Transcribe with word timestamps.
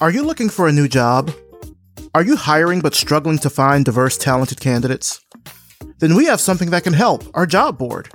Are 0.00 0.10
you 0.10 0.24
looking 0.24 0.48
for 0.48 0.66
a 0.66 0.72
new 0.72 0.88
job? 0.88 1.32
Are 2.14 2.24
you 2.24 2.34
hiring 2.34 2.80
but 2.80 2.96
struggling 2.96 3.38
to 3.38 3.50
find 3.50 3.84
diverse, 3.84 4.18
talented 4.18 4.60
candidates? 4.60 5.24
Then 5.98 6.16
we 6.16 6.26
have 6.26 6.40
something 6.40 6.70
that 6.70 6.82
can 6.82 6.92
help 6.92 7.24
our 7.34 7.46
job 7.46 7.78
board. 7.78 8.08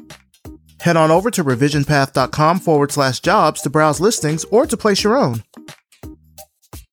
Head 0.82 0.98
on 0.98 1.10
over 1.10 1.32
to 1.32 1.44
revisionpath.com 1.44 2.60
forward 2.60 2.92
slash 2.92 3.22
jobs 3.22 3.62
to 3.62 3.70
browse 3.70 4.02
listings 4.02 4.44
or 4.46 4.66
to 4.66 4.76
place 4.76 5.04
your 5.04 5.18
own. 5.18 5.44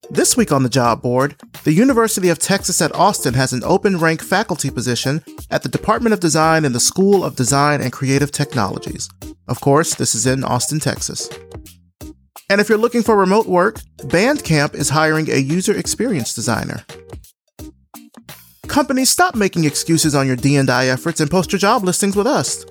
This 0.09 0.36
week 0.36 0.52
on 0.52 0.62
the 0.62 0.68
job 0.68 1.03
board, 1.03 1.34
the 1.64 1.73
University 1.73 2.29
of 2.29 2.39
Texas 2.39 2.80
at 2.80 2.95
Austin 2.95 3.34
has 3.34 3.53
an 3.53 3.64
open 3.64 3.98
rank 3.98 4.23
faculty 4.23 4.71
position 4.71 5.21
at 5.50 5.64
the 5.64 5.68
Department 5.68 6.12
of 6.12 6.21
Design 6.21 6.64
in 6.64 6.73
the 6.73 6.80
School 6.80 7.25
of 7.25 7.34
Design 7.34 7.80
and 7.80 7.93
Creative 7.93 8.30
Technologies. 8.30 9.09
Of 9.48 9.61
course, 9.61 9.96
this 9.96 10.14
is 10.14 10.27
in 10.27 10.45
Austin, 10.45 10.79
Texas. 10.79 11.29
And 12.48 12.60
if 12.60 12.68
you're 12.68 12.78
looking 12.78 13.02
for 13.02 13.16
remote 13.16 13.46
work, 13.46 13.80
Bandcamp 13.98 14.74
is 14.74 14.90
hiring 14.90 15.30
a 15.30 15.36
user 15.36 15.76
experience 15.76 16.34
designer. 16.34 16.84
Companies, 18.68 19.10
stop 19.10 19.34
making 19.34 19.64
excuses 19.64 20.14
on 20.14 20.27
your 20.27 20.37
D&I 20.37 20.87
efforts 20.87 21.20
and 21.20 21.30
post 21.30 21.52
your 21.52 21.59
job 21.59 21.82
listings 21.82 22.14
with 22.14 22.27
us. 22.27 22.64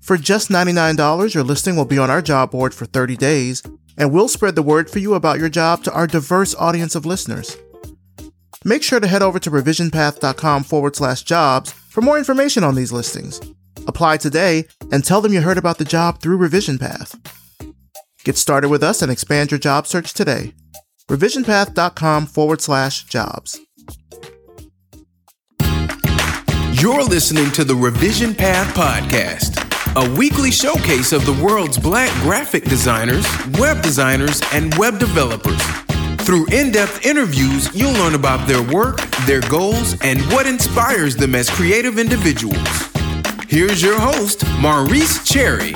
For 0.00 0.16
just 0.16 0.48
$99, 0.50 1.34
your 1.34 1.44
listing 1.44 1.76
will 1.76 1.84
be 1.84 1.98
on 1.98 2.10
our 2.10 2.22
job 2.22 2.50
board 2.50 2.74
for 2.74 2.84
30 2.84 3.16
days, 3.16 3.62
and 3.96 4.12
we'll 4.12 4.28
spread 4.28 4.54
the 4.54 4.62
word 4.62 4.90
for 4.90 4.98
you 4.98 5.14
about 5.14 5.38
your 5.38 5.48
job 5.48 5.82
to 5.84 5.92
our 5.92 6.06
diverse 6.06 6.54
audience 6.56 6.94
of 6.94 7.06
listeners. 7.06 7.56
Make 8.64 8.82
sure 8.82 9.00
to 9.00 9.06
head 9.06 9.22
over 9.22 9.38
to 9.38 9.50
revisionpath.com 9.50 10.64
forward 10.64 10.96
slash 10.96 11.22
jobs 11.22 11.72
for 11.72 12.02
more 12.02 12.18
information 12.18 12.62
on 12.62 12.74
these 12.74 12.92
listings. 12.92 13.40
Apply 13.86 14.18
today 14.18 14.66
and 14.92 15.04
tell 15.04 15.20
them 15.20 15.32
you 15.32 15.40
heard 15.40 15.58
about 15.58 15.78
the 15.78 15.84
job 15.84 16.20
through 16.20 16.36
Revision 16.36 16.78
Path. 16.78 17.39
Get 18.24 18.36
started 18.36 18.68
with 18.68 18.82
us 18.82 19.02
and 19.02 19.10
expand 19.10 19.50
your 19.50 19.58
job 19.60 19.86
search 19.86 20.12
today. 20.12 20.52
revisionpath.com 21.08 22.26
forward 22.26 22.60
slash 22.60 23.04
jobs. 23.04 23.58
You're 26.80 27.04
listening 27.04 27.50
to 27.52 27.64
the 27.64 27.74
Revision 27.74 28.34
Path 28.34 28.74
Podcast, 28.74 29.58
a 29.96 30.18
weekly 30.18 30.50
showcase 30.50 31.12
of 31.12 31.26
the 31.26 31.44
world's 31.44 31.78
black 31.78 32.10
graphic 32.22 32.64
designers, 32.64 33.26
web 33.58 33.82
designers, 33.82 34.40
and 34.52 34.74
web 34.76 34.98
developers. 34.98 35.60
Through 36.24 36.46
in 36.52 36.70
depth 36.70 37.04
interviews, 37.04 37.74
you'll 37.74 37.92
learn 37.94 38.14
about 38.14 38.46
their 38.46 38.62
work, 38.62 39.00
their 39.26 39.40
goals, 39.42 40.00
and 40.02 40.20
what 40.32 40.46
inspires 40.46 41.16
them 41.16 41.34
as 41.34 41.50
creative 41.50 41.98
individuals. 41.98 42.68
Here's 43.48 43.82
your 43.82 43.98
host, 43.98 44.44
Maurice 44.60 45.24
Cherry. 45.24 45.74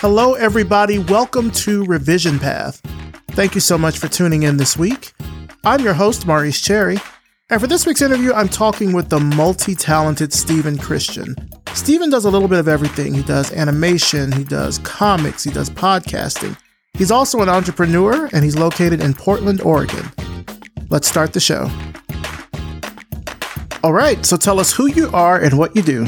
Hello, 0.00 0.34
everybody. 0.34 0.98
Welcome 0.98 1.50
to 1.52 1.82
Revision 1.86 2.38
Path. 2.38 2.82
Thank 3.30 3.54
you 3.54 3.62
so 3.62 3.78
much 3.78 3.96
for 3.96 4.08
tuning 4.08 4.42
in 4.42 4.58
this 4.58 4.76
week. 4.76 5.14
I'm 5.64 5.80
your 5.80 5.94
host, 5.94 6.26
Maurice 6.26 6.60
Cherry. 6.60 6.98
And 7.48 7.62
for 7.62 7.66
this 7.66 7.86
week's 7.86 8.02
interview, 8.02 8.34
I'm 8.34 8.50
talking 8.50 8.92
with 8.92 9.08
the 9.08 9.18
multi 9.18 9.74
talented 9.74 10.34
Steven 10.34 10.76
Christian. 10.76 11.34
Steven 11.72 12.10
does 12.10 12.26
a 12.26 12.30
little 12.30 12.46
bit 12.46 12.58
of 12.58 12.68
everything. 12.68 13.14
He 13.14 13.22
does 13.22 13.50
animation, 13.54 14.32
he 14.32 14.44
does 14.44 14.76
comics, 14.80 15.42
he 15.42 15.50
does 15.50 15.70
podcasting. 15.70 16.58
He's 16.92 17.10
also 17.10 17.40
an 17.40 17.48
entrepreneur, 17.48 18.28
and 18.34 18.44
he's 18.44 18.58
located 18.58 19.00
in 19.00 19.14
Portland, 19.14 19.62
Oregon. 19.62 20.12
Let's 20.90 21.08
start 21.08 21.32
the 21.32 21.40
show. 21.40 21.70
All 23.82 23.94
right, 23.94 24.26
so 24.26 24.36
tell 24.36 24.60
us 24.60 24.74
who 24.74 24.88
you 24.88 25.08
are 25.14 25.40
and 25.40 25.56
what 25.56 25.74
you 25.74 25.80
do. 25.80 26.06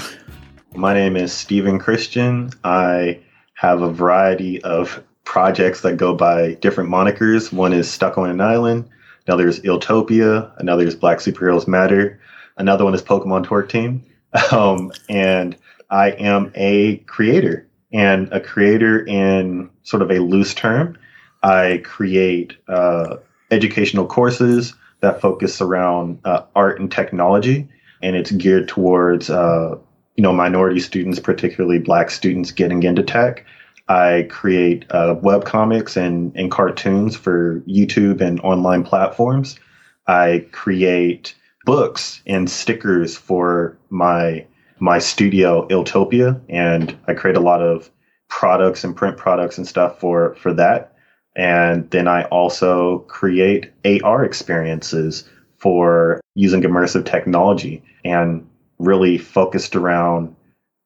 My 0.75 0.92
name 0.92 1.16
is 1.16 1.33
Steven 1.33 1.78
Christian. 1.78 2.50
I 2.64 3.20
have 3.58 3.82
a 3.82 3.90
variety 3.90 4.62
of 4.62 5.02
projects 5.24 5.80
that 5.80 5.96
go 5.96 6.14
by 6.14 6.54
different 6.54 6.88
monikers. 6.88 7.52
One 7.52 7.72
is 7.72 7.90
Stuck 7.90 8.16
on 8.16 8.30
an 8.30 8.40
Island, 8.40 8.88
another 9.26 9.48
is 9.48 9.58
Iltopia, 9.60 10.52
another 10.58 10.86
is 10.86 10.94
Black 10.94 11.18
Superheroes 11.18 11.66
Matter, 11.66 12.20
another 12.56 12.84
one 12.84 12.94
is 12.94 13.02
Pokemon 13.02 13.46
Twerk 13.46 13.68
Team. 13.68 14.04
Um, 14.52 14.92
and 15.08 15.56
I 15.88 16.10
am 16.10 16.52
a 16.54 16.98
creator 16.98 17.66
and 17.92 18.30
a 18.30 18.41
creator 18.41 19.04
in 19.04 19.70
sort 19.84 20.02
of 20.02 20.10
a 20.10 20.18
loose 20.18 20.52
term. 20.52 20.98
I 21.42 21.80
create 21.82 22.58
uh, 22.68 23.16
educational 23.50 24.06
courses 24.06 24.74
that 25.00 25.22
focus 25.22 25.62
around 25.62 26.20
uh, 26.24 26.42
art 26.54 26.78
and 26.78 26.92
technology, 26.92 27.68
and 28.02 28.14
it's 28.14 28.30
geared 28.30 28.68
towards 28.68 29.30
uh, 29.30 29.78
you 30.18 30.22
know 30.22 30.32
minority 30.32 30.80
students, 30.80 31.20
particularly 31.20 31.78
Black 31.78 32.10
students, 32.10 32.50
getting 32.50 32.82
into 32.82 33.04
tech. 33.04 33.46
I 33.88 34.26
create 34.28 34.84
uh, 34.90 35.14
web 35.22 35.44
comics 35.44 35.96
and, 35.96 36.32
and 36.34 36.50
cartoons 36.50 37.14
for 37.16 37.60
YouTube 37.60 38.20
and 38.20 38.40
online 38.40 38.82
platforms. 38.82 39.60
I 40.08 40.44
create 40.50 41.36
books 41.64 42.20
and 42.26 42.50
stickers 42.50 43.16
for 43.16 43.78
my 43.90 44.44
my 44.80 44.98
studio 44.98 45.68
Iltopia, 45.68 46.40
and 46.48 46.98
I 47.06 47.14
create 47.14 47.36
a 47.36 47.40
lot 47.40 47.62
of 47.62 47.88
products 48.28 48.82
and 48.82 48.96
print 48.96 49.16
products 49.18 49.56
and 49.56 49.68
stuff 49.68 50.00
for 50.00 50.34
for 50.34 50.52
that. 50.54 50.96
And 51.36 51.88
then 51.90 52.08
I 52.08 52.24
also 52.24 53.00
create 53.06 53.70
AR 53.84 54.24
experiences 54.24 55.28
for 55.58 56.20
using 56.34 56.62
immersive 56.62 57.04
technology 57.04 57.84
and 58.04 58.47
really 58.78 59.19
focused 59.19 59.77
around 59.77 60.34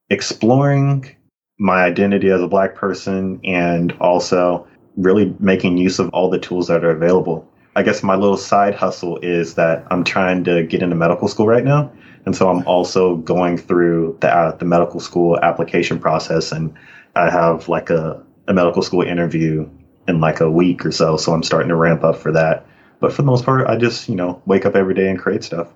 exploring 0.09 1.15
my 1.59 1.83
identity 1.83 2.29
as 2.29 2.41
a 2.41 2.47
black 2.47 2.75
person 2.75 3.39
and 3.43 3.91
also 3.93 4.67
really 4.97 5.35
making 5.39 5.77
use 5.77 5.99
of 5.99 6.09
all 6.09 6.29
the 6.29 6.39
tools 6.39 6.67
that 6.67 6.83
are 6.83 6.91
available. 6.91 7.47
I 7.75 7.83
guess 7.83 8.03
my 8.03 8.15
little 8.15 8.37
side 8.37 8.75
hustle 8.75 9.17
is 9.17 9.55
that 9.55 9.85
I'm 9.89 10.03
trying 10.03 10.43
to 10.43 10.63
get 10.63 10.83
into 10.83 10.95
medical 10.95 11.27
school 11.27 11.47
right 11.47 11.63
now. 11.63 11.91
And 12.25 12.35
so 12.35 12.49
I'm 12.49 12.65
also 12.67 13.17
going 13.17 13.57
through 13.57 14.17
the, 14.21 14.29
uh, 14.33 14.55
the 14.55 14.65
medical 14.65 14.99
school 14.99 15.39
application 15.41 15.99
process. 15.99 16.51
And 16.51 16.75
I 17.15 17.29
have 17.29 17.67
like 17.69 17.89
a, 17.89 18.23
a 18.47 18.53
medical 18.53 18.81
school 18.81 19.01
interview 19.01 19.69
in 20.07 20.19
like 20.19 20.39
a 20.39 20.51
week 20.51 20.85
or 20.85 20.91
so. 20.91 21.17
So 21.17 21.33
I'm 21.33 21.43
starting 21.43 21.69
to 21.69 21.75
ramp 21.75 22.03
up 22.03 22.17
for 22.17 22.31
that. 22.31 22.65
But 22.99 23.11
for 23.11 23.23
the 23.23 23.25
most 23.25 23.43
part, 23.43 23.67
I 23.67 23.75
just, 23.75 24.07
you 24.07 24.15
know, 24.15 24.41
wake 24.45 24.65
up 24.65 24.75
every 24.75 24.93
day 24.93 25.09
and 25.09 25.19
create 25.19 25.43
stuff. 25.43 25.67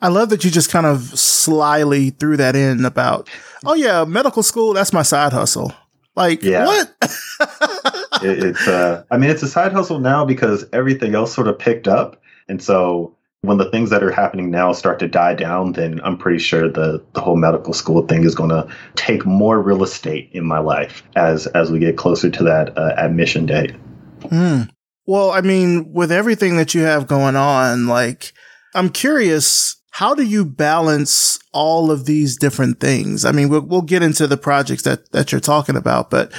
I 0.00 0.08
love 0.08 0.28
that 0.30 0.44
you 0.44 0.50
just 0.50 0.70
kind 0.70 0.86
of 0.86 1.18
slyly 1.18 2.10
threw 2.10 2.36
that 2.36 2.54
in 2.54 2.84
about, 2.84 3.28
oh 3.64 3.74
yeah, 3.74 4.04
medical 4.04 4.42
school, 4.42 4.74
that's 4.74 4.92
my 4.92 5.02
side 5.02 5.32
hustle. 5.32 5.72
Like 6.14 6.42
Yeah. 6.42 6.66
what? 6.66 6.94
it, 8.22 8.42
it's 8.42 8.66
uh 8.66 9.02
i 9.10 9.18
mean 9.18 9.28
it's 9.28 9.42
a 9.42 9.48
side 9.48 9.72
hustle 9.72 9.98
now 9.98 10.24
because 10.24 10.64
everything 10.72 11.14
else 11.14 11.34
sort 11.34 11.46
of 11.48 11.58
picked 11.58 11.86
up 11.86 12.22
and 12.48 12.62
so 12.62 13.14
when 13.42 13.58
the 13.58 13.70
things 13.70 13.90
that 13.90 14.02
are 14.02 14.10
happening 14.10 14.50
now 14.50 14.72
start 14.72 14.98
to 14.98 15.06
die 15.06 15.34
down 15.34 15.72
then 15.72 16.00
i'm 16.02 16.16
pretty 16.16 16.38
sure 16.38 16.70
the 16.70 17.04
the 17.12 17.20
whole 17.20 17.36
medical 17.36 17.74
school 17.74 18.06
thing 18.06 18.24
is 18.24 18.34
going 18.34 18.48
to 18.48 18.66
take 18.94 19.26
more 19.26 19.60
real 19.60 19.82
estate 19.82 20.30
in 20.32 20.46
my 20.46 20.58
life 20.58 21.02
as 21.14 21.46
as 21.48 21.70
we 21.70 21.78
get 21.78 21.98
closer 21.98 22.30
to 22.30 22.42
that 22.42 22.76
uh, 22.78 22.94
admission 22.96 23.44
date 23.44 23.74
Mm. 24.22 24.70
Well, 25.06 25.30
I 25.30 25.40
mean, 25.42 25.92
with 25.92 26.10
everything 26.10 26.56
that 26.56 26.74
you 26.74 26.80
have 26.82 27.06
going 27.06 27.36
on, 27.36 27.86
like, 27.86 28.32
I'm 28.74 28.88
curious, 28.88 29.75
how 29.96 30.14
do 30.14 30.22
you 30.22 30.44
balance 30.44 31.38
all 31.54 31.90
of 31.90 32.04
these 32.04 32.36
different 32.36 32.80
things? 32.80 33.24
I 33.24 33.32
mean, 33.32 33.48
we'll, 33.48 33.62
we'll 33.62 33.80
get 33.80 34.02
into 34.02 34.26
the 34.26 34.36
projects 34.36 34.82
that, 34.82 35.10
that 35.12 35.32
you're 35.32 35.40
talking 35.40 35.74
about, 35.74 36.10
but 36.10 36.30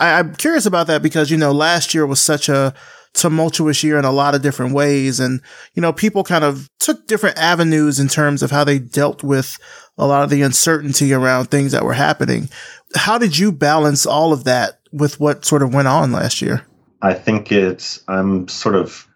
I, 0.00 0.18
I'm 0.18 0.34
curious 0.34 0.64
about 0.64 0.86
that 0.86 1.02
because, 1.02 1.30
you 1.30 1.36
know, 1.36 1.52
last 1.52 1.92
year 1.92 2.06
was 2.06 2.20
such 2.20 2.48
a 2.48 2.72
tumultuous 3.12 3.84
year 3.84 3.98
in 3.98 4.06
a 4.06 4.10
lot 4.10 4.34
of 4.34 4.40
different 4.40 4.72
ways. 4.72 5.20
And, 5.20 5.42
you 5.74 5.82
know, 5.82 5.92
people 5.92 6.24
kind 6.24 6.42
of 6.42 6.70
took 6.78 7.06
different 7.06 7.36
avenues 7.36 8.00
in 8.00 8.08
terms 8.08 8.42
of 8.42 8.50
how 8.50 8.64
they 8.64 8.78
dealt 8.78 9.22
with 9.22 9.58
a 9.98 10.06
lot 10.06 10.24
of 10.24 10.30
the 10.30 10.40
uncertainty 10.40 11.12
around 11.12 11.50
things 11.50 11.72
that 11.72 11.84
were 11.84 11.92
happening. 11.92 12.48
How 12.94 13.18
did 13.18 13.36
you 13.36 13.52
balance 13.52 14.06
all 14.06 14.32
of 14.32 14.44
that 14.44 14.78
with 14.90 15.20
what 15.20 15.44
sort 15.44 15.62
of 15.62 15.74
went 15.74 15.88
on 15.88 16.12
last 16.12 16.40
year? 16.40 16.64
i 17.02 17.12
think 17.12 17.52
it's 17.52 18.02
i'm 18.08 18.48
sort 18.48 18.76
of 18.76 19.06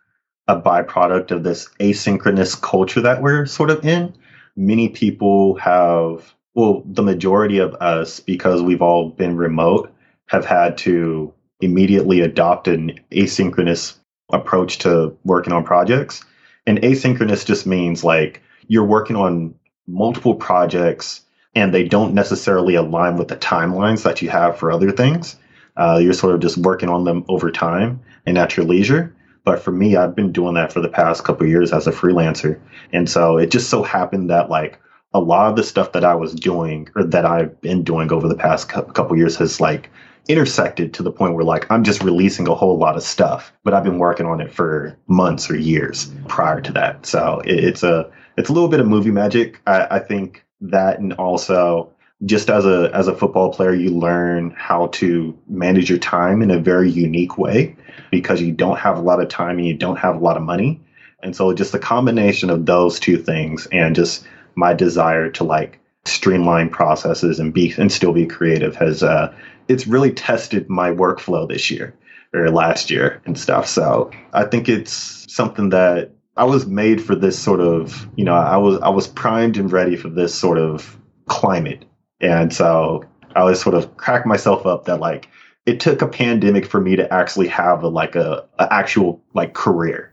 a 0.48 0.60
byproduct 0.60 1.30
of 1.30 1.42
this 1.42 1.68
asynchronous 1.80 2.60
culture 2.60 3.00
that 3.00 3.22
we're 3.22 3.46
sort 3.46 3.70
of 3.70 3.84
in. 3.84 4.14
Many 4.56 4.88
people 4.88 5.56
have 5.56 6.34
well 6.54 6.82
the 6.86 7.02
majority 7.02 7.58
of 7.58 7.74
us 7.74 8.20
because 8.20 8.62
we've 8.62 8.82
all 8.82 9.10
been 9.10 9.36
remote 9.36 9.92
have 10.26 10.44
had 10.44 10.78
to 10.78 11.32
immediately 11.60 12.20
adopt 12.20 12.68
an 12.68 12.98
asynchronous 13.10 13.96
approach 14.32 14.78
to 14.78 15.16
working 15.24 15.52
on 15.52 15.64
projects. 15.64 16.24
And 16.66 16.78
asynchronous 16.78 17.46
just 17.46 17.66
means 17.66 18.04
like 18.04 18.42
you're 18.68 18.84
working 18.84 19.16
on 19.16 19.54
multiple 19.86 20.34
projects 20.34 21.22
and 21.54 21.72
they 21.72 21.84
don't 21.84 22.14
necessarily 22.14 22.74
align 22.74 23.16
with 23.16 23.28
the 23.28 23.36
timelines 23.36 24.02
that 24.02 24.20
you 24.20 24.28
have 24.28 24.58
for 24.58 24.70
other 24.70 24.90
things. 24.90 25.36
Uh, 25.76 25.98
you're 26.00 26.12
sort 26.12 26.34
of 26.34 26.40
just 26.40 26.58
working 26.58 26.88
on 26.88 27.04
them 27.04 27.24
over 27.28 27.50
time 27.50 28.00
and 28.26 28.38
at 28.38 28.56
your 28.56 28.66
leisure 28.66 29.15
but 29.46 29.58
for 29.58 29.72
me 29.72 29.96
i've 29.96 30.14
been 30.14 30.32
doing 30.32 30.52
that 30.52 30.70
for 30.70 30.82
the 30.82 30.88
past 30.88 31.24
couple 31.24 31.46
years 31.46 31.72
as 31.72 31.86
a 31.86 31.92
freelancer 31.92 32.60
and 32.92 33.08
so 33.08 33.38
it 33.38 33.50
just 33.50 33.70
so 33.70 33.82
happened 33.82 34.28
that 34.28 34.50
like 34.50 34.78
a 35.14 35.20
lot 35.20 35.48
of 35.48 35.56
the 35.56 35.62
stuff 35.62 35.92
that 35.92 36.04
i 36.04 36.14
was 36.14 36.34
doing 36.34 36.86
or 36.94 37.02
that 37.02 37.24
i've 37.24 37.58
been 37.62 37.82
doing 37.82 38.12
over 38.12 38.28
the 38.28 38.34
past 38.34 38.68
couple 38.68 39.16
years 39.16 39.36
has 39.36 39.58
like 39.58 39.88
intersected 40.28 40.92
to 40.94 41.02
the 41.02 41.10
point 41.10 41.34
where 41.34 41.44
like 41.44 41.70
I'm 41.70 41.84
just 41.84 42.02
releasing 42.02 42.48
a 42.48 42.54
whole 42.54 42.78
lot 42.78 42.96
of 42.96 43.02
stuff, 43.02 43.52
but 43.64 43.74
I've 43.74 43.84
been 43.84 43.98
working 43.98 44.26
on 44.26 44.40
it 44.40 44.52
for 44.52 44.96
months 45.06 45.50
or 45.50 45.56
years 45.56 46.12
prior 46.28 46.60
to 46.60 46.72
that. 46.72 47.06
So 47.06 47.42
it's 47.44 47.82
a 47.82 48.10
it's 48.36 48.48
a 48.48 48.52
little 48.52 48.68
bit 48.68 48.80
of 48.80 48.86
movie 48.86 49.10
magic. 49.10 49.60
I, 49.66 49.86
I 49.92 49.98
think 49.98 50.44
that 50.60 50.98
and 50.98 51.12
also 51.14 51.92
just 52.24 52.48
as 52.48 52.64
a 52.64 52.90
as 52.94 53.08
a 53.08 53.14
football 53.14 53.52
player 53.52 53.74
you 53.74 53.90
learn 53.90 54.50
how 54.56 54.86
to 54.88 55.36
manage 55.48 55.90
your 55.90 55.98
time 55.98 56.40
in 56.40 56.50
a 56.50 56.58
very 56.58 56.90
unique 56.90 57.36
way 57.36 57.76
because 58.10 58.40
you 58.40 58.52
don't 58.52 58.78
have 58.78 58.96
a 58.96 59.02
lot 59.02 59.20
of 59.20 59.28
time 59.28 59.58
and 59.58 59.66
you 59.66 59.74
don't 59.74 59.96
have 59.96 60.16
a 60.16 60.18
lot 60.18 60.36
of 60.36 60.42
money. 60.42 60.80
And 61.22 61.36
so 61.36 61.52
just 61.52 61.72
the 61.72 61.78
combination 61.78 62.50
of 62.50 62.66
those 62.66 62.98
two 63.00 63.18
things 63.18 63.66
and 63.72 63.94
just 63.94 64.26
my 64.54 64.72
desire 64.72 65.30
to 65.32 65.44
like 65.44 65.78
streamline 66.06 66.70
processes 66.70 67.38
and 67.38 67.52
be 67.52 67.74
and 67.76 67.90
still 67.90 68.12
be 68.12 68.26
creative 68.26 68.76
has 68.76 69.02
uh 69.02 69.34
it's 69.68 69.88
really 69.88 70.12
tested 70.12 70.70
my 70.70 70.90
workflow 70.90 71.48
this 71.48 71.70
year 71.70 71.92
or 72.32 72.48
last 72.50 72.90
year 72.90 73.20
and 73.26 73.38
stuff. 73.38 73.66
So 73.66 74.10
i 74.32 74.44
think 74.44 74.68
it's 74.68 75.26
something 75.28 75.70
that 75.70 76.12
i 76.36 76.44
was 76.44 76.64
made 76.66 77.02
for 77.02 77.16
this 77.16 77.36
sort 77.36 77.60
of 77.60 78.08
you 78.14 78.24
know 78.24 78.34
i 78.34 78.56
was 78.56 78.78
i 78.80 78.88
was 78.88 79.08
primed 79.08 79.56
and 79.56 79.72
ready 79.72 79.96
for 79.96 80.08
this 80.08 80.32
sort 80.32 80.58
of 80.58 80.96
climate 81.26 81.84
and 82.20 82.52
so 82.52 83.04
I 83.34 83.44
was 83.44 83.60
sort 83.60 83.74
of 83.74 83.96
crack 83.96 84.26
myself 84.26 84.66
up 84.66 84.86
that 84.86 85.00
like 85.00 85.28
it 85.66 85.80
took 85.80 86.00
a 86.00 86.08
pandemic 86.08 86.64
for 86.64 86.80
me 86.80 86.96
to 86.96 87.12
actually 87.12 87.48
have 87.48 87.82
a 87.82 87.88
like 87.88 88.14
a, 88.14 88.46
a 88.58 88.72
actual 88.72 89.22
like 89.34 89.52
career. 89.52 90.12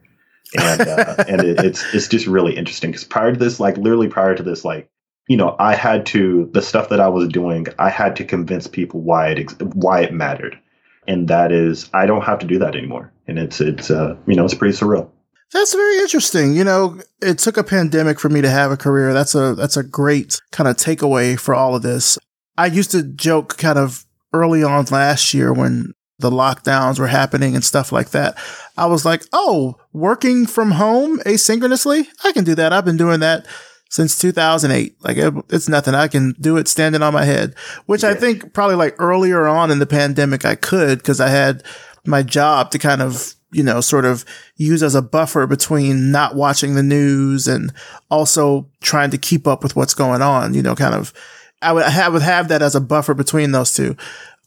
And 0.57 0.81
uh, 0.81 1.15
and 1.27 1.41
it, 1.41 1.63
it's 1.63 1.93
it's 1.93 2.07
just 2.07 2.27
really 2.27 2.57
interesting 2.57 2.91
because 2.91 3.05
prior 3.05 3.31
to 3.31 3.39
this, 3.39 3.59
like 3.59 3.77
literally 3.77 4.09
prior 4.09 4.35
to 4.35 4.43
this, 4.43 4.65
like 4.65 4.89
you 5.27 5.37
know, 5.37 5.55
I 5.57 5.75
had 5.75 6.05
to 6.07 6.49
the 6.53 6.61
stuff 6.61 6.89
that 6.89 6.99
I 6.99 7.07
was 7.07 7.29
doing, 7.29 7.67
I 7.79 7.89
had 7.89 8.17
to 8.17 8.25
convince 8.25 8.67
people 8.67 8.99
why 9.01 9.29
it 9.29 9.61
why 9.73 10.01
it 10.01 10.13
mattered, 10.13 10.59
and 11.07 11.27
that 11.29 11.51
is 11.51 11.89
I 11.93 12.05
don't 12.07 12.23
have 12.23 12.39
to 12.39 12.47
do 12.47 12.59
that 12.59 12.75
anymore, 12.75 13.13
and 13.27 13.39
it's 13.39 13.61
it's 13.61 13.89
uh 13.89 14.17
you 14.27 14.35
know 14.35 14.43
it's 14.43 14.53
pretty 14.53 14.77
surreal. 14.77 15.09
That's 15.53 15.73
very 15.73 15.99
interesting. 15.99 16.55
You 16.55 16.63
know, 16.63 16.99
it 17.21 17.37
took 17.37 17.57
a 17.57 17.63
pandemic 17.63 18.19
for 18.19 18.27
me 18.27 18.41
to 18.41 18.49
have 18.49 18.71
a 18.71 18.77
career. 18.77 19.13
That's 19.13 19.35
a 19.35 19.53
that's 19.53 19.77
a 19.77 19.83
great 19.83 20.41
kind 20.51 20.67
of 20.67 20.77
takeaway 20.77 21.39
for 21.39 21.53
all 21.53 21.75
of 21.75 21.83
this. 21.83 22.17
I 22.57 22.65
used 22.65 22.91
to 22.91 23.03
joke 23.03 23.57
kind 23.57 23.77
of 23.77 24.05
early 24.33 24.63
on 24.63 24.85
last 24.85 25.33
year 25.33 25.53
when 25.53 25.93
the 26.19 26.31
lockdowns 26.31 26.99
were 26.99 27.07
happening 27.07 27.53
and 27.53 27.63
stuff 27.63 27.91
like 27.91 28.09
that. 28.09 28.35
I 28.77 28.87
was 28.87 29.05
like, 29.05 29.23
"Oh, 29.31 29.75
working 29.91 30.47
from 30.47 30.71
home 30.71 31.19
asynchronously? 31.19 32.07
I 32.23 32.31
can 32.31 32.43
do 32.43 32.55
that. 32.55 32.73
I've 32.73 32.85
been 32.85 32.97
doing 32.97 33.19
that 33.19 33.45
since 33.91 34.17
2008. 34.17 34.95
Like 35.01 35.17
it, 35.17 35.33
it's 35.49 35.69
nothing. 35.69 35.93
I 35.93 36.07
can 36.07 36.33
do 36.41 36.57
it 36.57 36.67
standing 36.67 37.03
on 37.03 37.13
my 37.13 37.25
head." 37.25 37.53
Which 37.85 38.01
yeah. 38.01 38.09
I 38.09 38.13
think 38.15 38.53
probably 38.53 38.75
like 38.75 38.95
earlier 38.97 39.45
on 39.45 39.69
in 39.69 39.77
the 39.77 39.85
pandemic 39.85 40.45
I 40.45 40.55
could 40.55 41.03
cuz 41.03 41.19
I 41.19 41.27
had 41.27 41.63
my 42.05 42.23
job 42.23 42.71
to 42.71 42.79
kind 42.79 43.03
of 43.03 43.35
you 43.53 43.63
know, 43.63 43.81
sort 43.81 44.05
of 44.05 44.25
use 44.57 44.83
as 44.83 44.95
a 44.95 45.01
buffer 45.01 45.47
between 45.47 46.11
not 46.11 46.35
watching 46.35 46.75
the 46.75 46.83
news 46.83 47.47
and 47.47 47.73
also 48.09 48.67
trying 48.81 49.11
to 49.11 49.17
keep 49.17 49.47
up 49.47 49.63
with 49.63 49.75
what's 49.75 49.93
going 49.93 50.21
on, 50.21 50.53
you 50.53 50.61
know, 50.61 50.75
kind 50.75 50.95
of, 50.95 51.13
I 51.61 51.71
would, 51.71 51.83
I 51.83 52.09
would 52.09 52.21
have 52.21 52.47
that 52.49 52.61
as 52.61 52.75
a 52.75 52.81
buffer 52.81 53.13
between 53.13 53.51
those 53.51 53.73
two. 53.73 53.95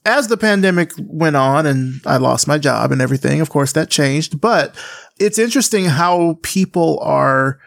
As 0.04 0.28
the 0.28 0.36
pandemic 0.36 0.92
went 0.98 1.34
on 1.34 1.66
and 1.66 2.00
I 2.06 2.18
lost 2.18 2.46
my 2.46 2.58
job 2.58 2.92
and 2.92 3.02
everything, 3.02 3.40
of 3.40 3.50
course 3.50 3.72
that 3.72 3.90
changed, 3.90 4.40
but 4.40 4.74
it's 5.18 5.38
interesting 5.38 5.86
how 5.86 6.38
people 6.42 7.00
are, 7.00 7.58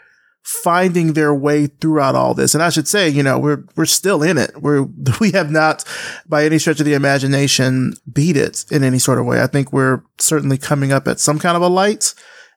finding 0.49 1.13
their 1.13 1.31
way 1.31 1.67
throughout 1.67 2.15
all 2.15 2.33
this. 2.33 2.55
And 2.55 2.63
I 2.63 2.69
should 2.69 2.87
say, 2.87 3.07
you 3.07 3.21
know, 3.21 3.37
we're, 3.37 3.63
we're 3.75 3.85
still 3.85 4.23
in 4.23 4.39
it. 4.39 4.59
We're, 4.59 4.87
we 5.19 5.31
have 5.31 5.51
not 5.51 5.85
by 6.27 6.43
any 6.43 6.57
stretch 6.57 6.79
of 6.79 6.87
the 6.87 6.95
imagination 6.95 7.93
beat 8.11 8.35
it 8.35 8.65
in 8.71 8.83
any 8.83 8.97
sort 8.97 9.19
of 9.19 9.27
way. 9.27 9.43
I 9.43 9.47
think 9.47 9.71
we're 9.71 10.01
certainly 10.17 10.57
coming 10.57 10.91
up 10.91 11.07
at 11.07 11.19
some 11.19 11.37
kind 11.37 11.55
of 11.55 11.61
a 11.61 11.67
light 11.67 12.15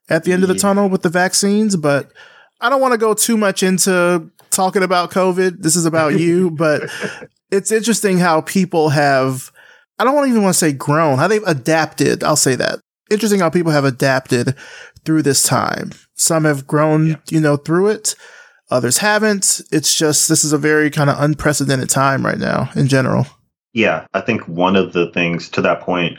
at 0.09 0.25
the 0.25 0.33
end 0.33 0.43
of 0.43 0.49
the 0.49 0.55
tunnel 0.55 0.89
with 0.89 1.03
the 1.03 1.11
vaccines, 1.11 1.77
but 1.77 2.11
I 2.63 2.71
don't 2.71 2.81
want 2.81 2.93
to 2.93 2.99
go 2.99 3.13
too 3.13 3.37
much 3.37 3.63
into 3.63 4.31
talking 4.49 4.83
about 4.83 5.11
COVID. 5.11 5.59
This 5.59 5.77
is 5.77 5.85
about 5.85 6.19
you, 6.19 6.51
but 6.59 6.91
it's 7.51 7.71
interesting 7.71 8.17
how 8.17 8.41
people 8.41 8.89
have, 8.89 9.53
I 9.99 10.05
don't 10.05 10.29
even 10.31 10.43
want 10.43 10.55
to 10.55 10.59
say 10.59 10.73
grown, 10.73 11.19
how 11.19 11.29
they've 11.29 11.43
adapted. 11.47 12.25
I'll 12.25 12.37
say 12.37 12.55
that. 12.55 12.81
Interesting 13.11 13.41
how 13.41 13.51
people 13.51 13.73
have 13.73 13.85
adapted 13.85 14.57
through 15.05 15.23
this 15.23 15.43
time. 15.43 15.91
Some 16.23 16.45
have 16.45 16.67
grown, 16.67 17.07
yeah. 17.09 17.17
you 17.31 17.41
know, 17.41 17.57
through 17.57 17.89
it. 17.89 18.15
Others 18.71 18.99
haven't. 18.99 19.61
It's 19.71 19.95
just, 19.97 20.29
this 20.29 20.45
is 20.45 20.53
a 20.53 20.59
very 20.59 20.91
kind 20.91 21.11
of 21.11 21.21
unprecedented 21.21 21.91
time 21.91 22.25
right 22.25 22.39
now 22.39 22.71
in 22.75 22.89
general. 22.89 23.27
Yeah. 23.75 24.07
I 24.15 24.21
think 24.21 24.47
one 24.47 24.77
of 24.77 24.93
the 24.93 25.11
things 25.11 25.49
to 25.51 25.63
that 25.63 25.81
point, 25.81 26.19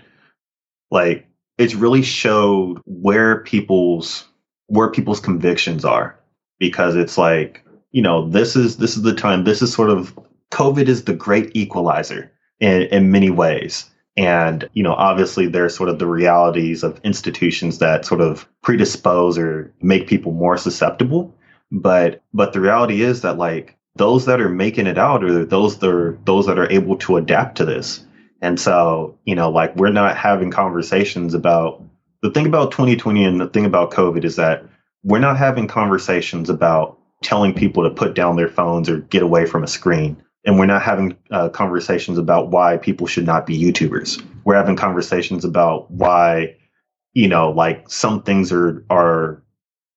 like, 0.91 1.25
it's 1.57 1.73
really 1.73 2.01
showed 2.01 2.79
where 2.85 3.39
people's, 3.41 4.27
where 4.67 4.91
people's 4.91 5.19
convictions 5.19 5.85
are 5.85 6.19
because 6.59 6.95
it's 6.95 7.17
like, 7.17 7.63
you 7.91 8.01
know, 8.01 8.27
this 8.29 8.55
is, 8.55 8.77
this 8.77 8.97
is 8.97 9.03
the 9.03 9.15
time, 9.15 9.43
this 9.43 9.61
is 9.61 9.73
sort 9.73 9.89
of, 9.89 10.17
COVID 10.51 10.87
is 10.87 11.05
the 11.05 11.13
great 11.13 11.55
equalizer 11.55 12.31
in, 12.59 12.83
in 12.83 13.11
many 13.11 13.29
ways 13.29 13.89
and, 14.15 14.69
you 14.73 14.83
know, 14.83 14.93
obviously 14.93 15.47
there's 15.47 15.75
sort 15.75 15.89
of 15.89 15.99
the 15.99 16.07
realities 16.07 16.83
of 16.83 16.99
institutions 17.03 17.79
that 17.79 18.05
sort 18.05 18.21
of 18.21 18.47
predispose 18.61 19.37
or 19.37 19.73
make 19.81 20.07
people 20.07 20.31
more 20.31 20.57
susceptible. 20.57 21.33
But 21.71 22.21
but 22.33 22.53
the 22.53 22.61
reality 22.61 23.01
is 23.01 23.21
that 23.21 23.37
like 23.37 23.75
those 23.95 24.25
that 24.25 24.39
are 24.39 24.49
making 24.49 24.87
it 24.87 24.97
out 24.97 25.23
are 25.23 25.45
those 25.45 25.79
that 25.79 25.89
are 25.89 26.17
those 26.25 26.45
that 26.45 26.59
are 26.59 26.71
able 26.71 26.97
to 26.97 27.17
adapt 27.17 27.57
to 27.57 27.65
this. 27.65 28.05
And 28.41 28.59
so, 28.59 29.17
you 29.25 29.35
know, 29.35 29.49
like 29.49 29.75
we're 29.75 29.91
not 29.91 30.15
having 30.15 30.51
conversations 30.51 31.33
about 31.33 31.81
the 32.21 32.29
thing 32.29 32.45
about 32.45 32.71
2020 32.71 33.23
and 33.23 33.41
the 33.41 33.47
thing 33.47 33.65
about 33.65 33.91
COVID 33.91 34.23
is 34.23 34.35
that 34.35 34.63
we're 35.03 35.19
not 35.19 35.37
having 35.37 35.67
conversations 35.67 36.49
about 36.49 36.99
telling 37.23 37.53
people 37.53 37.83
to 37.83 37.89
put 37.89 38.13
down 38.13 38.35
their 38.35 38.49
phones 38.49 38.89
or 38.89 38.99
get 38.99 39.23
away 39.23 39.45
from 39.45 39.63
a 39.63 39.67
screen 39.67 40.21
and 40.45 40.59
we're 40.59 40.65
not 40.65 40.81
having 40.81 41.17
uh, 41.31 41.49
conversations 41.49 42.17
about 42.17 42.51
why 42.51 42.77
people 42.77 43.07
should 43.07 43.25
not 43.25 43.45
be 43.45 43.57
YouTubers. 43.57 44.23
We're 44.43 44.55
having 44.55 44.75
conversations 44.75 45.45
about 45.45 45.89
why, 45.89 46.55
you 47.13 47.27
know, 47.27 47.51
like 47.51 47.89
some 47.89 48.23
things 48.23 48.51
are 48.51 48.85
are 48.89 49.41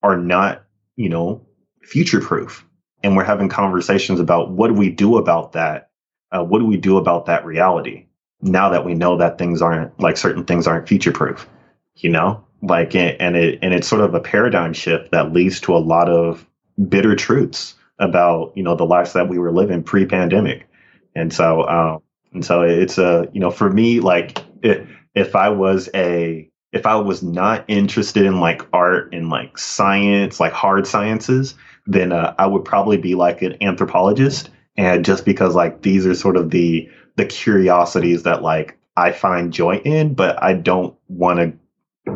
are 0.02 0.16
not, 0.16 0.64
you 0.96 1.08
know, 1.08 1.44
future 1.82 2.20
proof, 2.20 2.64
and 3.02 3.16
we're 3.16 3.24
having 3.24 3.48
conversations 3.48 4.20
about 4.20 4.50
what 4.50 4.68
do 4.68 4.74
we 4.74 4.90
do 4.90 5.16
about 5.16 5.52
that? 5.52 5.90
Uh, 6.30 6.44
what 6.44 6.58
do 6.58 6.66
we 6.66 6.76
do 6.76 6.96
about 6.96 7.26
that 7.26 7.44
reality 7.44 8.06
now 8.42 8.68
that 8.68 8.84
we 8.84 8.94
know 8.94 9.16
that 9.16 9.38
things 9.38 9.62
aren't 9.62 9.98
like 10.00 10.16
certain 10.16 10.44
things 10.44 10.66
aren't 10.66 10.88
future 10.88 11.12
proof? 11.12 11.48
You 11.96 12.10
know, 12.10 12.44
like 12.62 12.94
and 12.94 13.36
it 13.36 13.58
and 13.62 13.74
it's 13.74 13.88
sort 13.88 14.02
of 14.02 14.14
a 14.14 14.20
paradigm 14.20 14.72
shift 14.72 15.10
that 15.10 15.32
leads 15.32 15.60
to 15.62 15.76
a 15.76 15.78
lot 15.78 16.08
of 16.08 16.46
bitter 16.88 17.16
truths 17.16 17.74
about 17.98 18.52
you 18.56 18.62
know 18.62 18.76
the 18.76 18.84
lives 18.84 19.12
that 19.14 19.28
we 19.28 19.38
were 19.38 19.52
living 19.52 19.82
pre-pandemic, 19.82 20.68
and 21.14 21.32
so 21.32 21.66
um, 21.68 22.02
and 22.32 22.44
so 22.44 22.62
it's 22.62 22.98
a 22.98 23.28
you 23.32 23.40
know 23.40 23.50
for 23.50 23.70
me 23.70 24.00
like 24.00 24.38
it, 24.62 24.86
if 25.14 25.34
I 25.34 25.48
was 25.48 25.88
a 25.94 26.50
if 26.72 26.86
I 26.86 26.96
was 26.96 27.22
not 27.22 27.64
interested 27.68 28.26
in 28.26 28.38
like 28.40 28.62
art 28.72 29.12
and 29.14 29.30
like 29.30 29.56
science 29.58 30.38
like 30.38 30.52
hard 30.52 30.86
sciences, 30.86 31.54
then 31.86 32.12
uh, 32.12 32.34
I 32.38 32.46
would 32.46 32.64
probably 32.64 32.98
be 32.98 33.14
like 33.14 33.42
an 33.42 33.56
anthropologist. 33.62 34.50
And 34.76 35.04
just 35.04 35.24
because 35.24 35.54
like 35.54 35.82
these 35.82 36.06
are 36.06 36.14
sort 36.14 36.36
of 36.36 36.50
the 36.50 36.88
the 37.16 37.24
curiosities 37.24 38.24
that 38.24 38.42
like 38.42 38.78
I 38.96 39.12
find 39.12 39.52
joy 39.52 39.76
in, 39.76 40.14
but 40.14 40.42
I 40.42 40.52
don't 40.52 40.94
want 41.08 41.38
to 41.38 41.52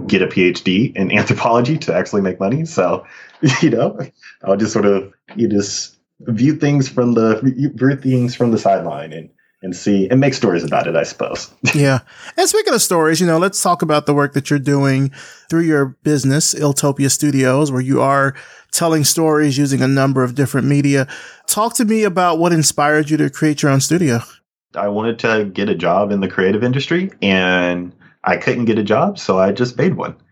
get 0.07 0.23
a 0.23 0.27
PhD 0.27 0.95
in 0.97 1.13
anthropology 1.13 1.79
to 1.79 1.95
actually 1.95 2.23
make 2.23 2.41
money. 2.41 2.65
So, 2.65 3.07
you 3.63 3.71
know, 3.71 3.99
I'll 4.45 4.57
just 4.57 4.73
sort 4.73 4.87
of 4.87 5.13
you 5.37 5.49
just 5.49 5.97
view 6.21 6.55
things 6.57 6.89
from 6.89 7.15
the 7.15 7.41
view 7.43 7.97
things 7.97 8.35
from 8.35 8.51
the 8.51 8.59
sideline 8.59 9.13
and 9.13 9.31
and 9.63 9.77
see 9.77 10.09
and 10.09 10.21
make 10.21 10.35
stories 10.35 10.65
about 10.65 10.87
it, 10.87 10.97
I 10.97 11.03
suppose. 11.03 11.53
yeah. 11.75 12.01
And 12.37 12.49
speaking 12.49 12.73
of 12.73 12.81
stories, 12.81 13.21
you 13.21 13.27
know, 13.27 13.39
let's 13.39 13.63
talk 13.63 13.83
about 13.83 14.07
the 14.07 14.15
work 14.15 14.33
that 14.33 14.49
you're 14.49 14.59
doing 14.59 15.11
through 15.51 15.63
your 15.63 15.97
business, 16.03 16.55
Iltopia 16.55 17.11
Studios, 17.11 17.71
where 17.71 17.83
you 17.83 18.01
are 18.01 18.35
telling 18.73 19.05
stories 19.05 19.59
using 19.59 19.83
a 19.83 19.89
number 19.89 20.23
of 20.23 20.35
different 20.35 20.67
media. 20.67 21.07
Talk 21.47 21.75
to 21.75 21.85
me 21.85 22.05
about 22.05 22.39
what 22.39 22.53
inspired 22.53 23.11
you 23.11 23.17
to 23.19 23.29
create 23.29 23.63
your 23.63 23.71
own 23.71 23.81
studio. 23.81 24.21
I 24.75 24.89
wanted 24.89 25.19
to 25.21 25.51
get 25.53 25.69
a 25.69 25.75
job 25.75 26.13
in 26.13 26.21
the 26.21 26.29
creative 26.29 26.63
industry 26.63 27.11
and 27.21 27.93
I 28.25 28.37
couldn't 28.37 28.67
get 28.67 28.79
a 28.79 28.83
job, 28.83 29.19
so 29.19 29.39
I 29.39 29.53
just 29.53 29.77
made 29.77 29.95
one. 29.95 30.17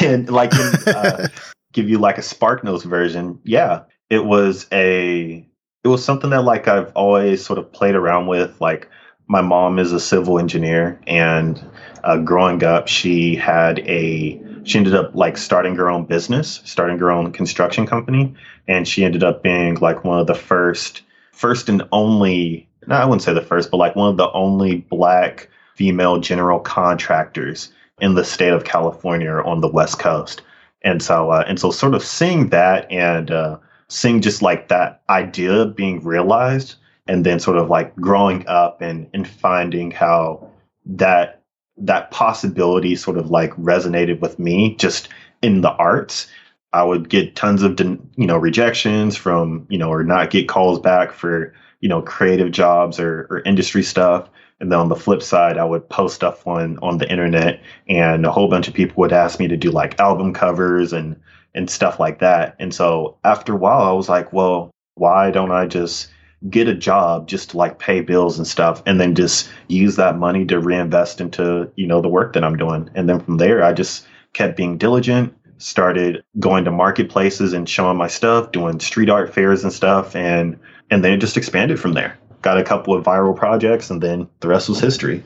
And 0.00 0.30
like 0.30 0.52
uh, 0.86 1.28
give 1.72 1.88
you 1.88 1.98
like 1.98 2.16
a 2.16 2.22
Spark 2.22 2.62
Notes 2.62 2.84
version, 2.84 3.40
yeah, 3.44 3.82
it 4.08 4.24
was 4.24 4.66
a 4.72 5.46
it 5.82 5.88
was 5.88 6.04
something 6.04 6.30
that 6.30 6.44
like 6.44 6.68
I've 6.68 6.92
always 6.94 7.44
sort 7.44 7.58
of 7.58 7.72
played 7.72 7.96
around 7.96 8.28
with. 8.28 8.60
Like 8.60 8.88
my 9.26 9.40
mom 9.40 9.78
is 9.78 9.92
a 9.92 10.00
civil 10.00 10.38
engineer, 10.38 11.00
and 11.06 11.62
uh, 12.04 12.18
growing 12.18 12.62
up, 12.62 12.88
she 12.88 13.34
had 13.34 13.80
a 13.80 14.40
she 14.64 14.78
ended 14.78 14.94
up 14.94 15.14
like 15.14 15.36
starting 15.36 15.74
her 15.76 15.90
own 15.90 16.04
business, 16.04 16.62
starting 16.64 16.98
her 16.98 17.10
own 17.10 17.32
construction 17.32 17.86
company, 17.86 18.34
and 18.66 18.86
she 18.88 19.04
ended 19.04 19.22
up 19.22 19.42
being 19.42 19.74
like 19.76 20.04
one 20.04 20.20
of 20.20 20.26
the 20.26 20.34
first 20.34 21.02
first 21.32 21.68
and 21.68 21.82
only. 21.92 22.68
No, 22.86 22.96
I 22.96 23.04
wouldn't 23.04 23.22
say 23.22 23.32
the 23.32 23.42
first, 23.42 23.70
but 23.70 23.78
like 23.78 23.96
one 23.96 24.10
of 24.10 24.16
the 24.16 24.30
only 24.32 24.76
black 24.76 25.48
female 25.74 26.18
general 26.18 26.60
contractors 26.60 27.72
in 28.00 28.14
the 28.14 28.24
state 28.24 28.52
of 28.52 28.64
California 28.64 29.30
or 29.30 29.44
on 29.44 29.60
the 29.60 29.68
West 29.68 29.98
Coast. 29.98 30.42
And 30.82 31.02
so, 31.02 31.30
uh, 31.30 31.44
and 31.46 31.58
so, 31.58 31.70
sort 31.70 31.94
of 31.94 32.04
seeing 32.04 32.50
that 32.50 32.90
and 32.90 33.30
uh, 33.30 33.58
seeing 33.88 34.20
just 34.20 34.42
like 34.42 34.68
that 34.68 35.02
idea 35.08 35.66
being 35.66 36.02
realized, 36.04 36.74
and 37.06 37.24
then 37.24 37.40
sort 37.40 37.56
of 37.56 37.70
like 37.70 37.94
growing 37.96 38.46
up 38.46 38.82
and 38.82 39.08
and 39.14 39.26
finding 39.26 39.90
how 39.90 40.46
that 40.84 41.40
that 41.78 42.10
possibility 42.10 42.94
sort 42.96 43.16
of 43.16 43.30
like 43.30 43.52
resonated 43.56 44.20
with 44.20 44.38
me 44.38 44.76
just 44.76 45.08
in 45.42 45.62
the 45.62 45.72
arts. 45.72 46.26
I 46.74 46.82
would 46.82 47.08
get 47.08 47.36
tons 47.36 47.62
of 47.62 47.80
you 47.80 48.26
know 48.26 48.36
rejections 48.36 49.16
from 49.16 49.66
you 49.70 49.78
know 49.78 49.90
or 49.90 50.04
not 50.04 50.30
get 50.30 50.48
calls 50.48 50.80
back 50.80 51.12
for 51.12 51.54
you 51.80 51.88
know 51.88 52.02
creative 52.02 52.50
jobs 52.50 53.00
or, 53.00 53.26
or 53.30 53.40
industry 53.40 53.82
stuff 53.82 54.28
and 54.60 54.70
then 54.70 54.78
on 54.78 54.88
the 54.88 54.96
flip 54.96 55.22
side, 55.22 55.58
I 55.58 55.64
would 55.64 55.88
post 55.88 56.14
stuff 56.14 56.46
on 56.46 56.78
on 56.78 56.98
the 56.98 57.10
internet, 57.10 57.60
and 57.88 58.24
a 58.24 58.30
whole 58.30 58.48
bunch 58.48 58.68
of 58.68 58.74
people 58.74 58.94
would 58.98 59.12
ask 59.12 59.38
me 59.38 59.48
to 59.48 59.56
do 59.56 59.70
like 59.70 59.98
album 60.00 60.32
covers 60.32 60.92
and 60.92 61.16
and 61.54 61.68
stuff 61.68 62.00
like 62.00 62.18
that. 62.20 62.56
And 62.58 62.74
so 62.74 63.16
after 63.24 63.52
a 63.52 63.56
while, 63.56 63.82
I 63.82 63.92
was 63.92 64.08
like, 64.08 64.32
well, 64.32 64.70
why 64.94 65.30
don't 65.30 65.52
I 65.52 65.66
just 65.66 66.08
get 66.50 66.68
a 66.68 66.74
job 66.74 67.28
just 67.28 67.50
to 67.50 67.56
like 67.56 67.78
pay 67.78 68.00
bills 68.00 68.38
and 68.38 68.46
stuff, 68.46 68.82
and 68.86 69.00
then 69.00 69.14
just 69.14 69.48
use 69.68 69.96
that 69.96 70.18
money 70.18 70.44
to 70.46 70.60
reinvest 70.60 71.20
into 71.20 71.70
you 71.76 71.86
know 71.86 72.00
the 72.00 72.08
work 72.08 72.32
that 72.34 72.44
I'm 72.44 72.56
doing. 72.56 72.90
And 72.94 73.08
then 73.08 73.20
from 73.20 73.38
there, 73.38 73.64
I 73.64 73.72
just 73.72 74.06
kept 74.32 74.56
being 74.56 74.78
diligent 74.78 75.34
started 75.58 76.22
going 76.40 76.64
to 76.64 76.70
marketplaces 76.70 77.52
and 77.52 77.68
showing 77.68 77.96
my 77.96 78.08
stuff, 78.08 78.50
doing 78.50 78.80
street 78.80 79.08
art 79.08 79.32
fairs 79.32 79.62
and 79.62 79.72
stuff, 79.72 80.14
and 80.14 80.58
and 80.90 81.04
then 81.04 81.12
it 81.12 81.18
just 81.18 81.36
expanded 81.36 81.80
from 81.80 81.92
there 81.92 82.18
got 82.44 82.58
a 82.58 82.62
couple 82.62 82.94
of 82.94 83.04
viral 83.04 83.34
projects, 83.34 83.90
and 83.90 84.02
then 84.02 84.28
the 84.40 84.48
rest 84.48 84.68
was 84.68 84.78
history. 84.78 85.24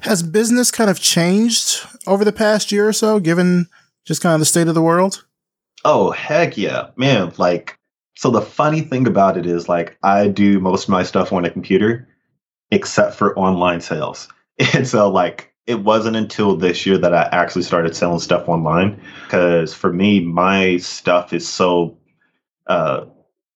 Has 0.00 0.22
business 0.22 0.70
kind 0.70 0.88
of 0.88 1.00
changed 1.00 1.80
over 2.06 2.24
the 2.24 2.32
past 2.32 2.70
year 2.72 2.88
or 2.88 2.92
so, 2.92 3.18
given 3.18 3.66
just 4.06 4.22
kind 4.22 4.34
of 4.34 4.40
the 4.40 4.46
state 4.46 4.68
of 4.68 4.74
the 4.74 4.82
world? 4.82 5.26
Oh, 5.84 6.12
heck 6.12 6.56
yeah. 6.56 6.88
Man, 6.96 7.32
like, 7.36 7.78
so 8.14 8.30
the 8.30 8.40
funny 8.40 8.80
thing 8.80 9.06
about 9.06 9.36
it 9.36 9.44
is, 9.44 9.68
like, 9.68 9.98
I 10.02 10.28
do 10.28 10.60
most 10.60 10.84
of 10.84 10.90
my 10.90 11.02
stuff 11.02 11.32
on 11.32 11.44
a 11.44 11.50
computer, 11.50 12.08
except 12.70 13.14
for 13.14 13.38
online 13.38 13.82
sales. 13.82 14.28
And 14.72 14.88
so, 14.88 15.10
like, 15.10 15.52
it 15.66 15.80
wasn't 15.84 16.16
until 16.16 16.56
this 16.56 16.86
year 16.86 16.96
that 16.96 17.12
I 17.12 17.28
actually 17.30 17.64
started 17.64 17.94
selling 17.94 18.20
stuff 18.20 18.48
online. 18.48 18.98
Because 19.24 19.74
for 19.74 19.92
me, 19.92 20.20
my 20.20 20.78
stuff 20.78 21.34
is 21.34 21.46
so 21.46 21.98
uh, 22.68 23.04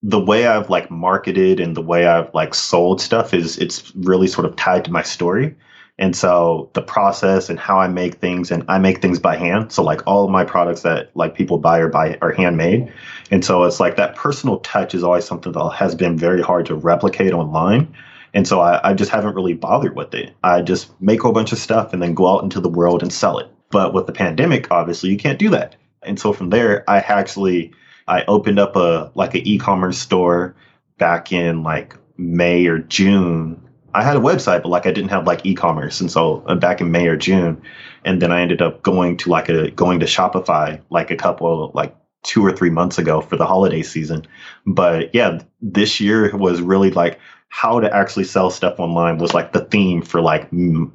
the 0.02 0.20
way 0.20 0.46
I've 0.46 0.70
like 0.70 0.90
marketed 0.90 1.60
and 1.60 1.76
the 1.76 1.82
way 1.82 2.06
I've 2.06 2.32
like 2.34 2.54
sold 2.54 3.00
stuff 3.00 3.34
is 3.34 3.58
it's 3.58 3.94
really 3.94 4.26
sort 4.26 4.46
of 4.46 4.56
tied 4.56 4.84
to 4.86 4.92
my 4.92 5.02
story. 5.02 5.54
And 5.98 6.16
so 6.16 6.70
the 6.72 6.80
process 6.80 7.50
and 7.50 7.58
how 7.58 7.78
I 7.78 7.86
make 7.86 8.14
things 8.14 8.50
and 8.50 8.64
I 8.68 8.78
make 8.78 9.02
things 9.02 9.18
by 9.18 9.36
hand. 9.36 9.70
So 9.70 9.82
like 9.82 10.00
all 10.06 10.24
of 10.24 10.30
my 10.30 10.44
products 10.44 10.80
that 10.82 11.10
like 11.14 11.34
people 11.34 11.58
buy 11.58 11.78
or 11.78 11.88
buy 11.88 12.16
are 12.22 12.32
handmade. 12.32 12.90
And 13.30 13.44
so 13.44 13.64
it's 13.64 13.78
like 13.78 13.96
that 13.96 14.16
personal 14.16 14.60
touch 14.60 14.94
is 14.94 15.02
always 15.02 15.26
something 15.26 15.52
that 15.52 15.70
has 15.70 15.94
been 15.94 16.16
very 16.16 16.40
hard 16.40 16.64
to 16.66 16.74
replicate 16.74 17.34
online. 17.34 17.94
And 18.32 18.48
so 18.48 18.60
I, 18.60 18.90
I 18.90 18.94
just 18.94 19.10
haven't 19.10 19.34
really 19.34 19.52
bothered 19.52 19.94
with 19.94 20.14
it. 20.14 20.32
I 20.42 20.62
just 20.62 20.98
make 21.02 21.20
a 21.20 21.24
whole 21.24 21.32
bunch 21.32 21.52
of 21.52 21.58
stuff 21.58 21.92
and 21.92 22.02
then 22.02 22.14
go 22.14 22.26
out 22.28 22.42
into 22.42 22.60
the 22.60 22.70
world 22.70 23.02
and 23.02 23.12
sell 23.12 23.38
it. 23.38 23.48
But 23.70 23.92
with 23.92 24.06
the 24.06 24.12
pandemic, 24.12 24.70
obviously 24.70 25.10
you 25.10 25.18
can't 25.18 25.38
do 25.38 25.50
that. 25.50 25.76
And 26.02 26.18
so 26.18 26.32
from 26.32 26.48
there, 26.48 26.88
I 26.88 27.00
actually 27.00 27.72
I 28.10 28.24
opened 28.26 28.58
up 28.58 28.74
a 28.74 29.10
like 29.14 29.36
an 29.36 29.46
e-commerce 29.46 29.96
store 29.96 30.56
back 30.98 31.32
in 31.32 31.62
like 31.62 31.96
May 32.18 32.66
or 32.66 32.80
June. 32.80 33.62
I 33.94 34.02
had 34.02 34.16
a 34.16 34.20
website, 34.20 34.62
but 34.62 34.68
like 34.68 34.84
I 34.84 34.90
didn't 34.90 35.10
have 35.10 35.26
like 35.26 35.46
e-commerce, 35.46 36.00
and 36.00 36.10
so 36.10 36.42
uh, 36.46 36.56
back 36.56 36.80
in 36.80 36.90
May 36.90 37.06
or 37.06 37.16
June, 37.16 37.62
and 38.04 38.20
then 38.20 38.32
I 38.32 38.40
ended 38.40 38.60
up 38.60 38.82
going 38.82 39.16
to 39.18 39.30
like 39.30 39.48
a 39.48 39.70
going 39.70 40.00
to 40.00 40.06
Shopify 40.06 40.80
like 40.90 41.12
a 41.12 41.16
couple 41.16 41.70
like 41.72 41.94
two 42.24 42.44
or 42.44 42.52
three 42.52 42.68
months 42.68 42.98
ago 42.98 43.20
for 43.20 43.36
the 43.36 43.46
holiday 43.46 43.82
season. 43.82 44.26
But 44.66 45.14
yeah, 45.14 45.40
this 45.62 46.00
year 46.00 46.36
was 46.36 46.60
really 46.60 46.90
like 46.90 47.20
how 47.48 47.78
to 47.78 47.94
actually 47.94 48.24
sell 48.24 48.50
stuff 48.50 48.80
online 48.80 49.18
was 49.18 49.34
like 49.34 49.52
the 49.52 49.64
theme 49.64 50.02
for 50.02 50.20
like 50.20 50.48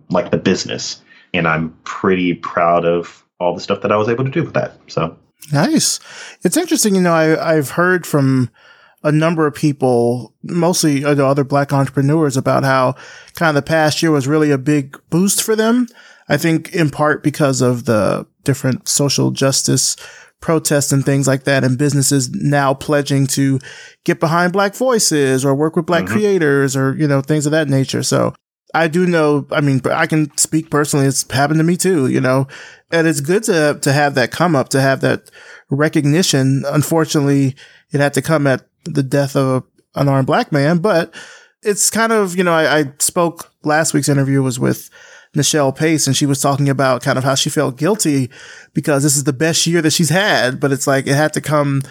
like 0.10 0.32
the 0.32 0.38
business, 0.38 1.02
and 1.34 1.48
I'm 1.48 1.70
pretty 1.86 2.34
proud 2.34 2.84
of 2.84 3.24
all 3.40 3.56
the 3.56 3.62
stuff 3.62 3.82
that 3.82 3.92
I 3.94 3.98
was 3.98 4.10
able 4.10 4.26
to 4.26 4.32
do 4.32 4.44
with 4.44 4.54
that. 4.56 4.78
So 4.88 5.18
Nice. 5.52 6.00
It's 6.44 6.58
interesting, 6.58 6.96
you 6.96 7.02
know, 7.02 7.14
I, 7.14 7.56
I've 7.56 7.72
heard 7.72 8.06
from 8.06 8.50
a 9.04 9.12
number 9.12 9.46
of 9.46 9.54
people, 9.54 10.34
mostly 10.44 11.00
you 11.00 11.16
know, 11.16 11.28
other 11.28 11.44
black 11.44 11.72
entrepreneurs 11.72 12.36
about 12.36 12.64
how 12.64 12.96
kind 13.36 13.50
of 13.50 13.56
the 13.56 13.68
past 13.68 14.02
year 14.02 14.12
was 14.12 14.28
really 14.28 14.50
a 14.50 14.58
big 14.58 14.98
boost 15.12 15.44
for 15.44 15.56
them. 15.56 15.88
I 16.28 16.38
think 16.38 16.74
in 16.74 16.90
part 16.90 17.22
because 17.22 17.62
of 17.62 17.86
the 17.86 18.26
different 18.44 18.88
social 18.88 19.30
justice 19.30 19.96
protests 20.42 20.92
and 20.92 21.06
things 21.06 21.28
like 21.28 21.44
that 21.44 21.64
and 21.64 21.78
businesses 21.78 22.32
now 22.32 22.74
pledging 22.74 23.28
to 23.28 23.60
get 24.04 24.20
behind 24.20 24.54
black 24.54 24.76
voices 24.76 25.46
or 25.46 25.56
work 25.56 25.76
with 25.76 25.86
black 25.86 26.06
mm-hmm. 26.06 26.14
creators 26.14 26.76
or, 26.76 26.96
you 26.98 27.08
know, 27.08 27.22
things 27.22 27.46
of 27.46 27.52
that 27.52 27.70
nature. 27.70 28.04
So 28.04 28.34
I 28.74 28.88
do 28.88 29.06
know, 29.06 29.48
I 29.52 29.62
mean, 29.62 29.82
I 29.86 30.08
can 30.08 30.36
speak 30.38 30.70
personally. 30.70 31.06
It's 31.06 31.30
happened 31.32 31.60
to 31.60 31.64
me 31.64 31.78
too, 31.78 32.08
you 32.08 32.22
know, 32.22 32.48
and 33.00 33.08
it's 33.08 33.22
good 33.22 33.44
to, 33.44 33.80
to 33.82 33.94
have 33.94 34.16
that 34.16 34.32
come 34.32 34.56
up, 34.56 34.70
to 34.70 34.82
have 34.82 35.02
that 35.02 35.30
recognition. 35.70 36.64
Unfortunately, 36.68 37.56
it 37.92 38.00
had 38.00 38.14
to 38.14 38.22
come 38.22 38.48
at 38.48 38.68
the 38.84 39.04
death 39.04 39.36
of 39.36 39.48
a, 39.48 39.56
an 40.00 40.08
unarmed 40.08 40.28
black 40.28 40.52
man, 40.52 40.80
but 40.80 41.14
it's 41.62 41.90
kind 41.90 42.12
of, 42.12 42.36
you 42.36 42.44
know, 42.44 42.54
I, 42.54 42.80
I 42.80 42.94
spoke 43.00 43.52
last 43.64 43.94
week's 43.94 44.10
interview 44.10 44.42
was 44.42 44.60
with 44.60 44.90
Nichelle 45.36 45.76
Pace 45.76 46.08
and 46.08 46.16
she 46.16 46.26
was 46.26 46.42
talking 46.42 46.70
about 46.70 47.02
kind 47.02 47.18
of 47.18 47.24
how 47.24 47.36
she 47.36 47.50
felt 47.50 47.78
guilty 47.78 48.30
because 48.74 49.04
this 49.04 49.18
is 49.18 49.24
the 49.24 49.34
best 49.34 49.66
year 49.68 49.82
that 49.82 49.94
she's 49.94 50.10
had, 50.10 50.60
but 50.60 50.72
it's 50.72 50.88
like 50.88 51.08
it 51.08 51.16
had 51.16 51.34
to 51.34 51.42
come, 51.42 51.82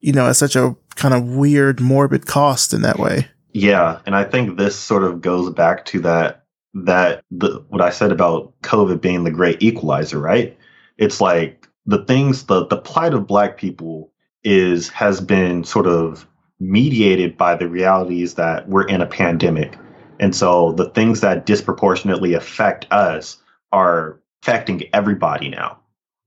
you 0.00 0.12
know, 0.12 0.28
at 0.28 0.36
such 0.36 0.56
a 0.56 0.76
kind 0.94 1.14
of 1.14 1.28
weird, 1.28 1.80
morbid 1.80 2.26
cost 2.26 2.72
in 2.72 2.82
that 2.82 2.98
way. 2.98 3.28
Yeah, 3.52 4.00
and 4.04 4.16
I 4.16 4.24
think 4.24 4.58
this 4.58 4.76
sort 4.76 5.04
of 5.04 5.20
goes 5.20 5.50
back 5.50 5.84
to 5.86 6.00
that 6.00 6.43
that 6.74 7.24
the 7.30 7.64
what 7.68 7.80
I 7.80 7.90
said 7.90 8.12
about 8.12 8.52
COVID 8.62 9.00
being 9.00 9.24
the 9.24 9.30
great 9.30 9.62
equalizer, 9.62 10.18
right? 10.18 10.56
It's 10.98 11.20
like 11.20 11.68
the 11.86 12.04
things 12.04 12.44
the 12.44 12.66
the 12.66 12.76
plight 12.76 13.14
of 13.14 13.26
black 13.26 13.56
people 13.56 14.10
is 14.42 14.88
has 14.90 15.20
been 15.20 15.64
sort 15.64 15.86
of 15.86 16.26
mediated 16.60 17.36
by 17.36 17.54
the 17.54 17.68
realities 17.68 18.34
that 18.34 18.68
we're 18.68 18.86
in 18.86 19.00
a 19.00 19.06
pandemic. 19.06 19.78
And 20.20 20.34
so 20.34 20.72
the 20.72 20.90
things 20.90 21.20
that 21.20 21.46
disproportionately 21.46 22.34
affect 22.34 22.86
us 22.90 23.38
are 23.72 24.20
affecting 24.42 24.82
everybody 24.92 25.48
now. 25.48 25.78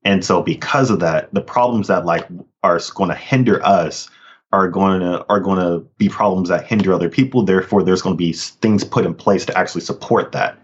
And 0.04 0.24
so 0.24 0.42
because 0.42 0.90
of 0.90 1.00
that, 1.00 1.34
the 1.34 1.42
problems 1.42 1.88
that 1.88 2.06
like 2.06 2.28
are 2.64 2.80
going 2.96 3.10
to 3.10 3.16
hinder 3.16 3.66
us 3.66 4.10
are 4.52 4.68
going 4.70 5.02
to 5.02 5.26
are 5.30 5.40
going 5.40 5.60
to 5.60 5.86
be 5.98 6.10
problems 6.10 6.50
that 6.50 6.66
hinder 6.66 6.94
other 6.94 7.10
people. 7.10 7.44
Therefore, 7.44 7.84
there's 7.84 8.02
going 8.02 8.14
to 8.14 8.18
be 8.18 8.34
things 8.34 8.84
put 8.84 9.06
in 9.06 9.14
place 9.14 9.46
to 9.46 9.58
actually 9.58 9.82
support 9.82 10.32
that. 10.32 10.58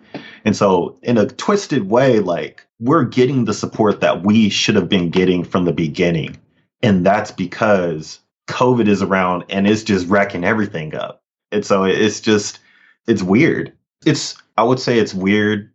And 0.46 0.56
so, 0.56 0.98
in 1.04 1.18
a 1.18 1.28
twisted 1.28 1.90
way, 1.90 2.20
like 2.20 2.66
we're 2.80 3.04
getting 3.04 3.46
the 3.46 3.54
support 3.54 4.02
that 4.02 4.24
we 4.24 4.50
should 4.50 4.76
have 4.76 4.90
been 4.90 5.10
getting 5.10 5.44
from 5.44 5.66
the 5.66 5.74
beginning, 5.74 6.38
and 6.82 7.06
that's 7.06 7.32
because 7.32 8.20
COVID 8.48 8.88
is 8.88 9.02
around 9.02 9.46
and 9.50 9.68
it's 9.68 9.84
just 9.84 10.08
wrecking 10.08 10.44
everything 10.44 10.96
up. 10.96 11.22
And 11.52 11.66
so, 11.66 11.84
it's 11.84 12.22
just 12.22 12.60
it's 13.08 13.24
weird. 13.24 13.74
It's 14.06 14.36
I 14.58 14.64
would 14.64 14.80
say 14.80 15.00
it's 15.00 15.14
weird 15.14 15.72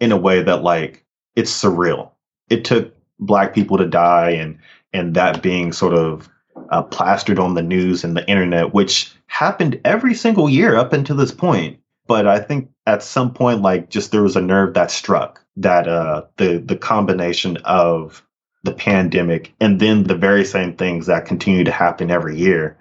in 0.00 0.12
a 0.12 0.16
way 0.16 0.42
that 0.42 0.62
like 0.62 1.04
it's 1.34 1.52
surreal. 1.52 2.10
It 2.50 2.64
took 2.64 2.94
black 3.20 3.54
people 3.54 3.78
to 3.78 3.86
die, 3.86 4.30
and 4.30 4.58
and 4.92 5.14
that 5.14 5.42
being 5.42 5.72
sort 5.72 5.94
of 5.94 6.28
uh, 6.70 6.82
plastered 6.82 7.38
on 7.38 7.54
the 7.54 7.62
news 7.62 8.04
and 8.04 8.16
the 8.16 8.28
internet, 8.28 8.74
which 8.74 9.12
happened 9.26 9.80
every 9.84 10.14
single 10.14 10.48
year 10.48 10.76
up 10.76 10.92
until 10.92 11.16
this 11.16 11.32
point. 11.32 11.78
But 12.06 12.26
I 12.26 12.40
think 12.40 12.70
at 12.86 13.02
some 13.02 13.34
point, 13.34 13.62
like 13.62 13.90
just 13.90 14.12
there 14.12 14.22
was 14.22 14.36
a 14.36 14.40
nerve 14.40 14.74
that 14.74 14.90
struck 14.90 15.44
that 15.56 15.88
uh, 15.88 16.24
the 16.36 16.58
the 16.58 16.76
combination 16.76 17.58
of 17.58 18.24
the 18.64 18.72
pandemic 18.72 19.54
and 19.60 19.80
then 19.80 20.04
the 20.04 20.14
very 20.14 20.44
same 20.44 20.74
things 20.74 21.06
that 21.06 21.26
continue 21.26 21.64
to 21.64 21.70
happen 21.70 22.10
every 22.10 22.36
year 22.36 22.76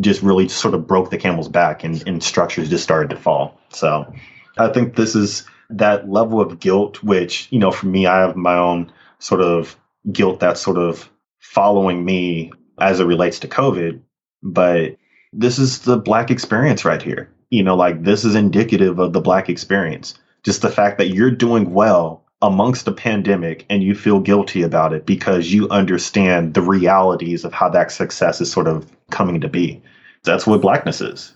just 0.00 0.22
really 0.22 0.48
sort 0.48 0.74
of 0.74 0.86
broke 0.86 1.10
the 1.10 1.18
camel's 1.18 1.48
back 1.48 1.84
and, 1.84 2.06
and 2.06 2.22
structures 2.22 2.68
just 2.68 2.84
started 2.84 3.10
to 3.10 3.16
fall. 3.16 3.58
So 3.70 4.12
I 4.58 4.68
think 4.68 4.96
this 4.96 5.14
is 5.14 5.44
that 5.70 6.08
level 6.08 6.40
of 6.40 6.60
guilt, 6.60 7.02
which, 7.02 7.48
you 7.50 7.58
know, 7.58 7.70
for 7.70 7.86
me, 7.86 8.06
I 8.06 8.20
have 8.20 8.36
my 8.36 8.56
own 8.56 8.92
sort 9.18 9.40
of 9.40 9.76
guilt 10.10 10.40
that's 10.40 10.60
sort 10.60 10.78
of 10.78 11.08
following 11.38 12.04
me 12.04 12.52
as 12.82 13.00
it 13.00 13.04
relates 13.04 13.38
to 13.40 13.48
COVID, 13.48 14.00
but 14.42 14.96
this 15.32 15.58
is 15.58 15.80
the 15.80 15.96
black 15.96 16.30
experience 16.30 16.84
right 16.84 17.00
here. 17.00 17.30
You 17.50 17.62
know, 17.62 17.76
like 17.76 18.02
this 18.02 18.24
is 18.24 18.34
indicative 18.34 18.98
of 18.98 19.12
the 19.12 19.20
black 19.20 19.48
experience. 19.48 20.14
Just 20.42 20.62
the 20.62 20.70
fact 20.70 20.98
that 20.98 21.10
you're 21.10 21.30
doing 21.30 21.72
well 21.72 22.24
amongst 22.40 22.88
a 22.88 22.92
pandemic 22.92 23.64
and 23.70 23.82
you 23.84 23.94
feel 23.94 24.18
guilty 24.18 24.62
about 24.62 24.92
it 24.92 25.06
because 25.06 25.52
you 25.52 25.68
understand 25.68 26.54
the 26.54 26.62
realities 26.62 27.44
of 27.44 27.52
how 27.52 27.68
that 27.68 27.92
success 27.92 28.40
is 28.40 28.50
sort 28.50 28.66
of 28.66 28.90
coming 29.10 29.40
to 29.40 29.48
be. 29.48 29.80
That's 30.24 30.46
what 30.46 30.60
blackness 30.60 31.00
is. 31.00 31.32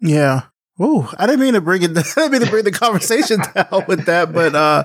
Yeah. 0.00 0.42
Oh, 0.80 1.12
I 1.16 1.26
didn't 1.26 1.40
mean 1.40 1.54
to 1.54 1.60
bring 1.60 1.82
it. 1.82 1.90
I 1.96 2.02
didn't 2.02 2.32
mean 2.32 2.40
to 2.40 2.50
bring 2.50 2.64
the 2.64 2.72
conversation 2.72 3.40
down 3.54 3.84
with 3.86 4.06
that, 4.06 4.32
but 4.32 4.54
uh, 4.54 4.84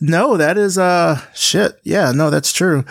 no, 0.00 0.36
that 0.36 0.58
is 0.58 0.76
uh 0.76 1.20
shit. 1.34 1.80
Yeah, 1.84 2.12
no, 2.12 2.28
that's 2.28 2.52
true. 2.52 2.84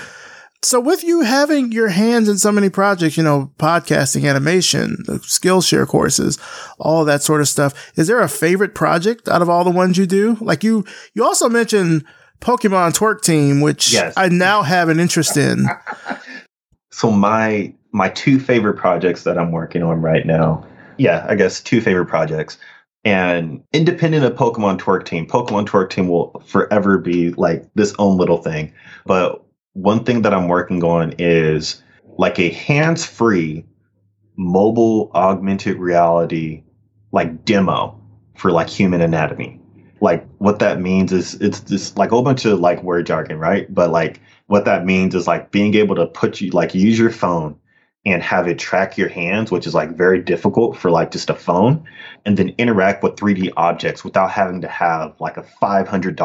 So 0.63 0.79
with 0.79 1.03
you 1.03 1.21
having 1.21 1.73
your 1.73 1.89
hands 1.89 2.29
in 2.29 2.37
so 2.37 2.51
many 2.51 2.69
projects, 2.69 3.17
you 3.17 3.23
know, 3.23 3.51
podcasting, 3.57 4.27
animation, 4.27 5.03
the 5.05 5.19
Skillshare 5.19 5.85
courses, 5.85 6.39
all 6.79 7.03
that 7.03 7.21
sort 7.21 7.41
of 7.41 7.49
stuff, 7.49 7.91
is 7.97 8.07
there 8.07 8.21
a 8.21 8.29
favorite 8.29 8.73
project 8.73 9.27
out 9.27 9.41
of 9.41 9.49
all 9.49 9.65
the 9.65 9.71
ones 9.71 9.97
you 9.97 10.05
do? 10.05 10.37
Like 10.39 10.63
you, 10.63 10.85
you 11.13 11.25
also 11.25 11.49
mentioned 11.49 12.05
Pokemon 12.39 12.93
Twerk 12.97 13.21
Team, 13.21 13.59
which 13.59 13.91
yes. 13.91 14.13
I 14.15 14.29
now 14.29 14.61
have 14.61 14.87
an 14.87 14.99
interest 14.99 15.35
in. 15.35 15.65
so 16.91 17.11
my 17.11 17.73
my 17.91 18.09
two 18.09 18.39
favorite 18.39 18.77
projects 18.77 19.23
that 19.23 19.37
I'm 19.37 19.51
working 19.51 19.83
on 19.83 20.01
right 20.01 20.25
now, 20.25 20.65
yeah, 20.97 21.25
I 21.29 21.35
guess 21.35 21.61
two 21.61 21.79
favorite 21.81 22.07
projects. 22.07 22.57
And 23.05 23.61
independent 23.73 24.23
of 24.23 24.33
Pokemon 24.33 24.79
Twerk 24.79 25.05
Team, 25.05 25.27
Pokemon 25.27 25.67
Twerk 25.67 25.89
Team 25.89 26.07
will 26.07 26.41
forever 26.45 26.97
be 26.97 27.31
like 27.31 27.67
this 27.75 27.93
own 27.99 28.17
little 28.17 28.37
thing. 28.37 28.73
But 29.05 29.42
one 29.73 30.03
thing 30.03 30.21
that 30.21 30.33
I'm 30.33 30.47
working 30.47 30.83
on 30.83 31.15
is 31.17 31.81
like 32.17 32.39
a 32.39 32.49
hands 32.49 33.05
free 33.05 33.65
mobile 34.35 35.11
augmented 35.13 35.77
reality 35.77 36.63
like 37.11 37.45
demo 37.45 37.99
for 38.35 38.51
like 38.51 38.69
human 38.69 39.01
anatomy. 39.01 39.59
Like 39.99 40.27
what 40.37 40.59
that 40.59 40.79
means 40.81 41.11
is 41.11 41.35
it's 41.35 41.61
just 41.61 41.97
like 41.97 42.11
a 42.11 42.15
whole 42.15 42.23
bunch 42.23 42.45
of 42.45 42.59
like 42.59 42.83
word 42.83 43.07
jargon, 43.07 43.39
right? 43.39 43.71
But 43.73 43.89
like 43.89 44.19
what 44.47 44.65
that 44.65 44.85
means 44.85 45.15
is 45.15 45.27
like 45.27 45.51
being 45.51 45.73
able 45.75 45.95
to 45.95 46.05
put 46.05 46.41
you 46.41 46.51
like 46.51 46.75
use 46.75 46.99
your 46.99 47.11
phone 47.11 47.57
and 48.05 48.21
have 48.21 48.47
it 48.47 48.59
track 48.59 48.97
your 48.97 49.07
hands, 49.07 49.49
which 49.49 49.65
is 49.65 49.73
like 49.73 49.95
very 49.95 50.21
difficult 50.21 50.77
for 50.77 50.91
like 50.91 51.11
just 51.11 51.29
a 51.29 51.35
phone, 51.35 51.85
and 52.25 52.37
then 52.37 52.53
interact 52.57 53.01
with 53.01 53.15
3D 53.15 53.53
objects 53.55 54.03
without 54.03 54.29
having 54.29 54.61
to 54.61 54.67
have 54.67 55.15
like 55.21 55.37
a 55.37 55.43
$500 55.61 56.19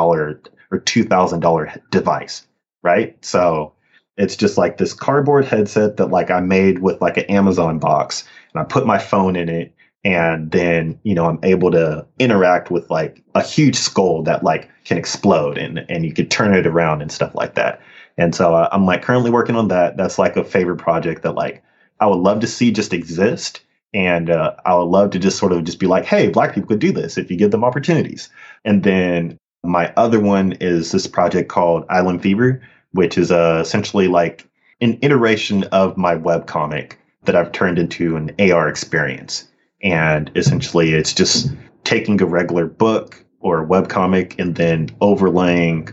or 0.71 0.81
$2,000 0.81 1.90
device 1.90 2.48
right? 2.82 3.23
So 3.25 3.73
it's 4.16 4.37
just 4.37 4.58
like 4.58 4.78
this 4.78 4.92
cardboard 4.92 5.44
headset 5.44 5.97
that 5.97 6.06
like 6.06 6.30
I 6.30 6.40
made 6.40 6.80
with 6.80 7.00
like 7.00 7.16
an 7.16 7.25
Amazon 7.25 7.78
box 7.78 8.25
and 8.52 8.61
I 8.61 8.64
put 8.64 8.87
my 8.87 8.99
phone 8.99 9.37
in 9.37 9.49
it 9.49 9.75
and 10.04 10.50
then, 10.50 10.99
you 11.02 11.14
know, 11.14 11.26
I'm 11.26 11.38
able 11.42 11.70
to 11.73 12.06
interact 12.18 12.70
with 12.70 12.88
like 12.90 13.23
a 13.35 13.42
huge 13.42 13.76
skull 13.76 14.23
that 14.25 14.44
like 14.44 14.68
can 14.85 14.99
explode 14.99 15.58
and 15.58 15.85
and 15.88 16.04
you 16.04 16.12
could 16.12 16.30
turn 16.30 16.54
it 16.54 16.66
around 16.66 17.02
and 17.02 17.12
stuff 17.12 17.35
like 17.35 17.54
that. 17.54 17.80
And 18.16 18.35
so 18.35 18.54
uh, 18.54 18.68
I'm 18.73 18.87
like 18.87 19.02
currently 19.02 19.30
working 19.30 19.56
on 19.56 19.68
that. 19.68 19.97
That's 19.97 20.18
like 20.18 20.37
a 20.37 20.44
favorite 20.44 20.78
project 20.78 21.23
that 21.23 21.35
like 21.35 21.62
I 22.00 22.06
would 22.06 22.18
love 22.18 22.40
to 22.40 22.47
see 22.47 22.70
just 22.70 22.92
exist 22.92 23.61
and 23.94 24.30
uh, 24.30 24.54
I 24.66 24.75
would 24.75 24.85
love 24.85 25.11
to 25.11 25.18
just 25.18 25.38
sort 25.38 25.52
of 25.52 25.64
just 25.64 25.78
be 25.78 25.87
like, 25.87 26.04
hey, 26.04 26.28
black 26.28 26.54
people 26.54 26.68
could 26.68 26.78
do 26.78 26.92
this 26.92 27.16
if 27.16 27.30
you 27.30 27.37
give 27.37 27.50
them 27.50 27.64
opportunities. 27.64 28.28
And 28.64 28.82
then 28.82 29.38
my 29.65 29.93
other 29.97 30.21
one 30.21 30.53
is 30.61 30.93
this 30.93 31.07
project 31.07 31.49
called 31.49 31.85
Island 31.88 32.23
Fever, 32.23 32.61
which 32.93 33.19
is 33.19 33.31
uh, 33.31 33.59
essentially 33.61 34.09
like 34.09 34.49
an 34.81 34.99
iteration 35.03 35.65
of 35.65 35.97
my 35.97 36.15
web 36.15 36.47
comic 36.47 36.99
that 37.25 37.35
I've 37.37 37.53
turned 37.53 37.79
into 37.79 38.17
an 38.17 38.35
AR 38.38 38.69
experience. 38.69 39.49
And 39.83 40.31
essentially, 40.35 40.95
it's 40.95 41.12
just 41.12 41.53
taking 41.85 42.21
a 42.23 42.27
regular 42.27 42.67
book 42.67 43.25
or 43.41 43.61
a 43.61 43.65
web 43.65 43.88
comic 43.88 44.38
and 44.38 44.57
then 44.57 44.91
overlaying 45.00 45.88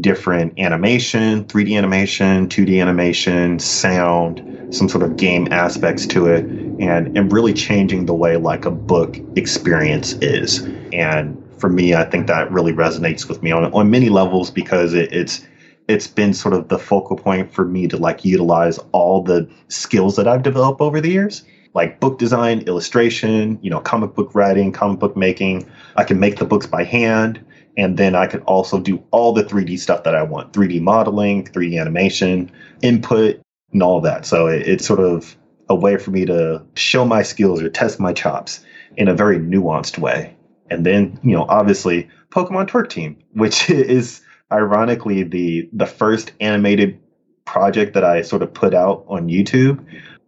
different 0.00 0.58
animation, 0.58 1.44
3D 1.44 1.76
animation, 1.76 2.48
2D 2.48 2.80
animation, 2.80 3.58
sound, 3.58 4.74
some 4.74 4.88
sort 4.88 5.04
of 5.04 5.16
game 5.16 5.46
aspects 5.52 6.06
to 6.06 6.26
it, 6.26 6.44
and, 6.80 7.16
and 7.16 7.32
really 7.32 7.52
changing 7.52 8.06
the 8.06 8.14
way 8.14 8.36
like 8.36 8.64
a 8.64 8.70
book 8.72 9.18
experience 9.36 10.14
is. 10.14 10.66
And 10.92 11.40
for 11.64 11.70
me, 11.70 11.94
I 11.94 12.04
think 12.04 12.26
that 12.26 12.52
really 12.52 12.74
resonates 12.74 13.26
with 13.26 13.42
me 13.42 13.50
on, 13.50 13.72
on 13.72 13.88
many 13.88 14.10
levels 14.10 14.50
because 14.50 14.92
it, 14.92 15.10
it's 15.14 15.46
it's 15.88 16.06
been 16.06 16.34
sort 16.34 16.52
of 16.52 16.68
the 16.68 16.78
focal 16.78 17.16
point 17.16 17.54
for 17.54 17.64
me 17.64 17.88
to 17.88 17.96
like 17.96 18.22
utilize 18.22 18.78
all 18.92 19.22
the 19.22 19.48
skills 19.68 20.16
that 20.16 20.28
I've 20.28 20.42
developed 20.42 20.82
over 20.82 21.00
the 21.00 21.08
years, 21.08 21.42
like 21.72 22.00
book 22.00 22.18
design, 22.18 22.60
illustration, 22.66 23.58
you 23.62 23.70
know, 23.70 23.80
comic 23.80 24.14
book 24.14 24.34
writing, 24.34 24.72
comic 24.72 24.98
book 24.98 25.16
making. 25.16 25.66
I 25.96 26.04
can 26.04 26.20
make 26.20 26.36
the 26.36 26.44
books 26.44 26.66
by 26.66 26.84
hand. 26.84 27.42
And 27.78 27.96
then 27.96 28.14
I 28.14 28.26
can 28.26 28.40
also 28.40 28.78
do 28.78 29.02
all 29.10 29.32
the 29.32 29.42
3D 29.42 29.78
stuff 29.78 30.04
that 30.04 30.14
I 30.14 30.22
want 30.22 30.52
3D 30.52 30.82
modeling, 30.82 31.46
3D 31.46 31.80
animation, 31.80 32.50
input, 32.82 33.40
and 33.72 33.82
all 33.82 34.02
that. 34.02 34.26
So 34.26 34.48
it, 34.48 34.68
it's 34.68 34.86
sort 34.86 35.00
of 35.00 35.34
a 35.70 35.74
way 35.74 35.96
for 35.96 36.10
me 36.10 36.26
to 36.26 36.62
show 36.74 37.06
my 37.06 37.22
skills 37.22 37.62
or 37.62 37.70
test 37.70 37.98
my 37.98 38.12
chops 38.12 38.62
in 38.98 39.08
a 39.08 39.14
very 39.14 39.38
nuanced 39.38 39.96
way. 39.96 40.33
And 40.70 40.84
then, 40.84 41.18
you 41.22 41.34
know, 41.34 41.46
obviously 41.48 42.08
Pokemon 42.30 42.68
Twerk 42.68 42.88
Team, 42.88 43.16
which 43.32 43.70
is 43.70 44.20
ironically 44.52 45.22
the 45.22 45.68
the 45.72 45.86
first 45.86 46.32
animated 46.40 46.98
project 47.44 47.94
that 47.94 48.04
I 48.04 48.22
sort 48.22 48.42
of 48.42 48.52
put 48.52 48.74
out 48.74 49.04
on 49.08 49.28
YouTube 49.28 49.84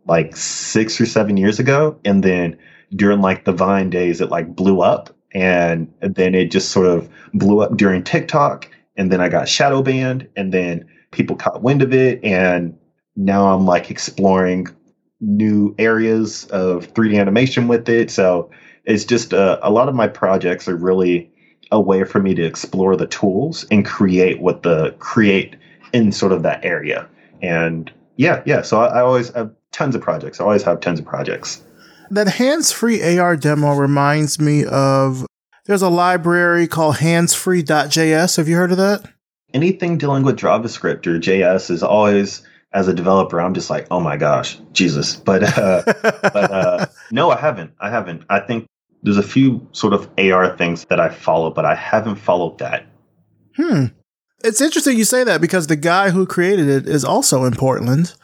like 0.07 0.37
6 0.37 1.01
or 1.01 1.07
7 1.07 1.37
years 1.37 1.59
ago. 1.59 1.99
And 2.05 2.23
then 2.23 2.57
during 2.95 3.21
like 3.21 3.45
the 3.45 3.53
Vine 3.53 3.91
days 3.91 4.21
it 4.21 4.31
like 4.31 4.55
blew 4.55 4.81
up. 4.81 5.11
And 5.33 5.93
then 6.01 6.35
it 6.35 6.51
just 6.51 6.71
sort 6.71 6.87
of 6.87 7.09
blew 7.35 7.61
up 7.61 7.77
during 7.77 8.03
TikTok. 8.05 8.71
And 8.97 9.11
then 9.11 9.21
I 9.21 9.29
got 9.29 9.49
shadow 9.49 9.83
banned. 9.83 10.29
And 10.37 10.53
then 10.53 10.89
people 11.11 11.37
caught 11.37 11.63
wind 11.63 11.83
of 11.83 11.93
it. 11.93 12.23
And 12.25 12.79
now 13.17 13.49
I'm 13.49 13.67
like 13.67 13.91
exploring 13.91 14.69
new 15.21 15.75
areas 15.79 16.45
of 16.47 16.93
3D 16.95 17.19
animation 17.19 17.69
with 17.69 17.89
it. 17.89 18.11
So 18.11 18.51
it's 18.87 19.05
just 19.05 19.35
uh, 19.35 19.59
a 19.63 19.71
lot 19.71 19.89
of 19.89 19.95
my 19.95 20.09
projects 20.09 20.69
are 20.69 20.77
really 20.77 21.31
a 21.73 21.81
way 21.81 22.05
for 22.05 22.21
me 22.21 22.35
to 22.35 22.45
explore 22.45 22.97
the 22.97 23.07
tools 23.07 23.67
and 23.71 23.85
create 23.85 24.41
what 24.41 24.63
the 24.63 24.95
create 24.99 25.57
in 25.93 26.13
sort 26.13 26.33
of 26.33 26.43
that 26.45 26.65
area. 26.65 27.09
And 27.43 27.93
yeah, 28.17 28.43
yeah. 28.47 28.63
So 28.63 28.81
I, 28.81 28.99
I 28.99 29.01
always 29.03 29.31
have 29.35 29.51
tons 29.73 29.95
of 29.95 30.01
projects. 30.01 30.41
I 30.41 30.45
always 30.45 30.63
have 30.63 30.81
tons 30.81 31.01
of 31.01 31.05
projects. 31.05 31.63
That 32.11 32.29
hands 32.29 32.71
free 32.71 33.19
AR 33.19 33.37
demo 33.37 33.75
reminds 33.75 34.41
me 34.41 34.65
of 34.65 35.27
there's 35.67 35.83
a 35.83 35.89
library 35.89 36.69
called 36.69 36.97
handsfree.js. 36.97 38.37
Have 38.37 38.49
you 38.49 38.57
heard 38.57 38.71
of 38.71 38.79
that? 38.79 39.11
Anything 39.53 39.99
dealing 39.99 40.23
with 40.23 40.39
JavaScript 40.39 41.07
or 41.07 41.19
JS 41.19 41.71
is 41.71 41.83
always 41.83 42.43
as 42.73 42.89
a 42.89 42.95
developer, 42.95 43.41
I'm 43.41 43.55
just 43.55 43.71
like, 43.71 43.87
oh 43.91 44.01
my 44.01 44.17
gosh, 44.17 44.59
Jesus. 44.73 45.17
But 45.17 45.59
uh, 45.59 45.83
but 45.85 46.51
uh, 46.51 46.87
no, 47.11 47.31
I 47.31 47.41
haven't. 47.41 47.73
I 47.81 47.91
haven't. 47.91 48.25
I 48.29 48.41
think 48.41 48.67
there's 49.07 49.17
a 49.17 49.23
few 49.23 49.65
sort 49.71 49.93
of 49.93 50.11
AR 50.19 50.57
things 50.57 50.85
that 50.87 50.99
I 50.99 51.09
follow, 51.11 51.53
but 51.53 51.65
I 51.65 51.77
haven't 51.77 52.17
followed 52.17 52.59
that. 52.59 52.87
Hmm. 53.55 53.85
It's 54.43 54.61
interesting 54.61 54.99
you 54.99 55.05
say 55.05 55.23
that 55.23 55.41
because 55.41 55.69
the 55.69 55.77
guy 55.77 56.11
who 56.11 56.27
created 56.27 56.69
it 56.69 56.89
is 56.89 57.05
also 57.05 57.45
in 57.45 57.55
Portland. 57.55 58.15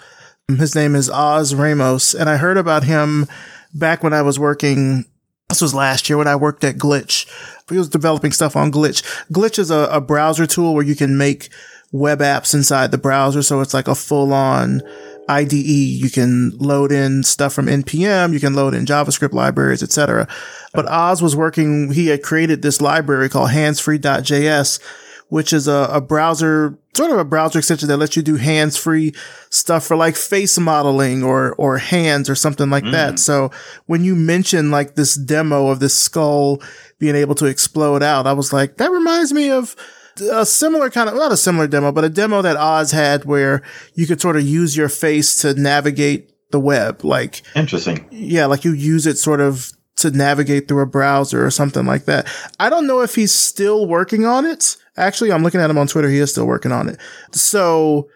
His 0.49 0.75
name 0.75 0.97
is 0.97 1.09
Oz 1.09 1.55
Ramos, 1.55 2.15
and 2.15 2.29
I 2.29 2.37
heard 2.37 2.59
about 2.59 2.83
him 2.83 3.29
back 3.73 4.03
when 4.03 4.13
I 4.13 4.23
was 4.23 4.41
working. 4.41 5.05
This 5.49 5.63
was 5.63 5.73
last 5.73 6.11
year 6.11 6.19
when 6.19 6.27
I 6.27 6.35
worked 6.35 6.65
at 6.65 6.79
Glitch. 6.79 7.29
He 7.71 7.79
was 7.79 7.89
developing 7.89 8.33
stuff 8.33 8.57
on 8.57 8.73
Glitch. 8.73 9.05
Glitch 9.33 9.61
is 9.61 9.71
a, 9.71 9.89
a 9.93 10.01
browser 10.01 10.49
tool 10.49 10.75
where 10.75 10.85
you 10.85 10.97
can 10.97 11.17
make 11.17 11.49
web 11.93 12.19
apps 12.19 12.55
inside 12.55 12.91
the 12.91 12.99
browser. 12.99 13.43
So 13.43 13.61
it's 13.61 13.73
like 13.73 13.87
a 13.87 13.95
full 13.95 14.33
on 14.33 14.83
IDE. 15.29 15.53
You 15.53 16.11
can 16.11 16.51
load 16.59 16.93
in 16.93 17.23
stuff 17.23 17.53
from 17.53 17.67
NPM. 17.67 18.33
You 18.33 18.41
can 18.41 18.55
load 18.55 18.75
in 18.75 18.87
JavaScript 18.87 19.33
libraries, 19.33 19.83
etc. 19.83 20.29
But 20.73 20.87
Oz 20.87 21.23
was 21.23 21.37
working, 21.37 21.93
he 21.93 22.09
had 22.09 22.23
created 22.23 22.63
this 22.63 22.81
library 22.81 23.29
called 23.29 23.51
handsfree.js, 23.51 24.81
which 25.29 25.53
is 25.53 25.69
a, 25.69 25.89
a 25.91 26.01
browser, 26.01 26.77
sort 26.95 27.11
of 27.11 27.19
a 27.19 27.25
browser 27.25 27.59
extension 27.59 27.89
that 27.89 27.97
lets 27.97 28.17
you 28.17 28.23
do 28.23 28.37
hands-free 28.37 29.15
stuff 29.51 29.87
for 29.87 29.97
like 29.97 30.17
face 30.17 30.59
modeling 30.59 31.23
or, 31.23 31.55
or 31.55 31.79
hands 31.79 32.29
or 32.29 32.35
something 32.35 32.69
like 32.69 32.85
mm. 32.85 32.93
that. 32.93 33.19
So 33.19 33.51
when 33.87 34.05
you 34.05 34.15
mentioned 34.15 34.71
like 34.71 34.95
this 34.95 35.15
demo 35.15 35.69
of 35.69 35.81
this 35.81 35.97
skull 35.97 36.61
being 36.99 37.15
able 37.15 37.35
to 37.37 37.47
explode 37.47 38.03
out, 38.03 38.27
I 38.27 38.33
was 38.33 38.53
like, 38.53 38.77
that 38.77 38.91
reminds 38.91 39.33
me 39.33 39.51
of 39.51 39.77
a 40.21 40.47
similar 40.47 40.91
kind 40.91 41.09
of, 41.09 41.15
not 41.15 41.33
a 41.33 41.37
similar 41.37 41.67
demo, 41.67 41.93
but 41.93 42.05
a 42.05 42.09
demo 42.09 42.43
that 42.43 42.57
Oz 42.57 42.91
had 42.91 43.25
where 43.25 43.63
you 43.95 44.07
could 44.07 44.21
sort 44.21 44.37
of 44.37 44.43
use 44.43 44.77
your 44.77 44.89
face 44.89 45.39
to 45.43 45.55
navigate 45.55 46.33
the 46.51 46.61
web. 46.61 47.05
Like, 47.05 47.43
interesting. 47.55 48.07
Yeah. 48.11 48.47
Like 48.47 48.65
you 48.65 48.73
use 48.73 49.07
it 49.07 49.19
sort 49.19 49.41
of 49.41 49.73
to 49.97 50.11
navigate 50.11 50.69
through 50.69 50.83
a 50.83 50.87
browser 50.87 51.45
or 51.45 51.51
something 51.51 51.87
like 51.87 52.07
that. 52.07 52.27
I 52.59 52.71
don't 52.71 52.87
know 52.87 53.01
if 53.01 53.15
he's 53.15 53.33
still 53.33 53.87
working 53.87 54.25
on 54.25 54.45
it. 54.47 54.77
Actually, 54.97 55.33
I'm 55.33 55.43
looking 55.43 55.61
at 55.61 55.71
him 55.71 55.79
on 55.79 55.87
Twitter. 55.87 56.09
He 56.09 56.19
is 56.19 56.31
still 56.31 56.47
working 56.47 56.73
on 56.73 56.89
it. 56.89 56.99
So 57.33 58.09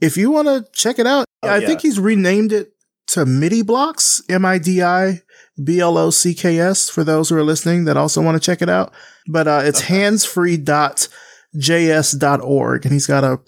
if 0.00 0.16
you 0.16 0.30
want 0.30 0.48
to 0.48 0.70
check 0.72 0.98
it 0.98 1.06
out, 1.06 1.26
oh, 1.42 1.48
I 1.48 1.58
yeah. 1.58 1.66
think 1.66 1.80
he's 1.80 1.98
renamed 1.98 2.52
it 2.52 2.72
to 3.08 3.26
MIDI 3.26 3.62
blocks, 3.62 4.22
M 4.28 4.44
I 4.44 4.58
D 4.58 4.82
I 4.82 5.22
B 5.62 5.80
L 5.80 5.98
O 5.98 6.10
C 6.10 6.34
K 6.34 6.58
S 6.58 6.88
for 6.88 7.04
those 7.04 7.28
who 7.28 7.36
are 7.36 7.42
listening 7.42 7.84
that 7.84 7.96
also 7.96 8.22
want 8.22 8.40
to 8.40 8.44
check 8.44 8.62
it 8.62 8.68
out. 8.68 8.92
But 9.26 9.48
uh, 9.48 9.62
it's 9.64 9.80
okay. 9.80 9.88
handsfree.js.org 11.54 12.84
and 12.84 12.92
he's 12.92 13.06
got 13.06 13.24
a 13.24 13.40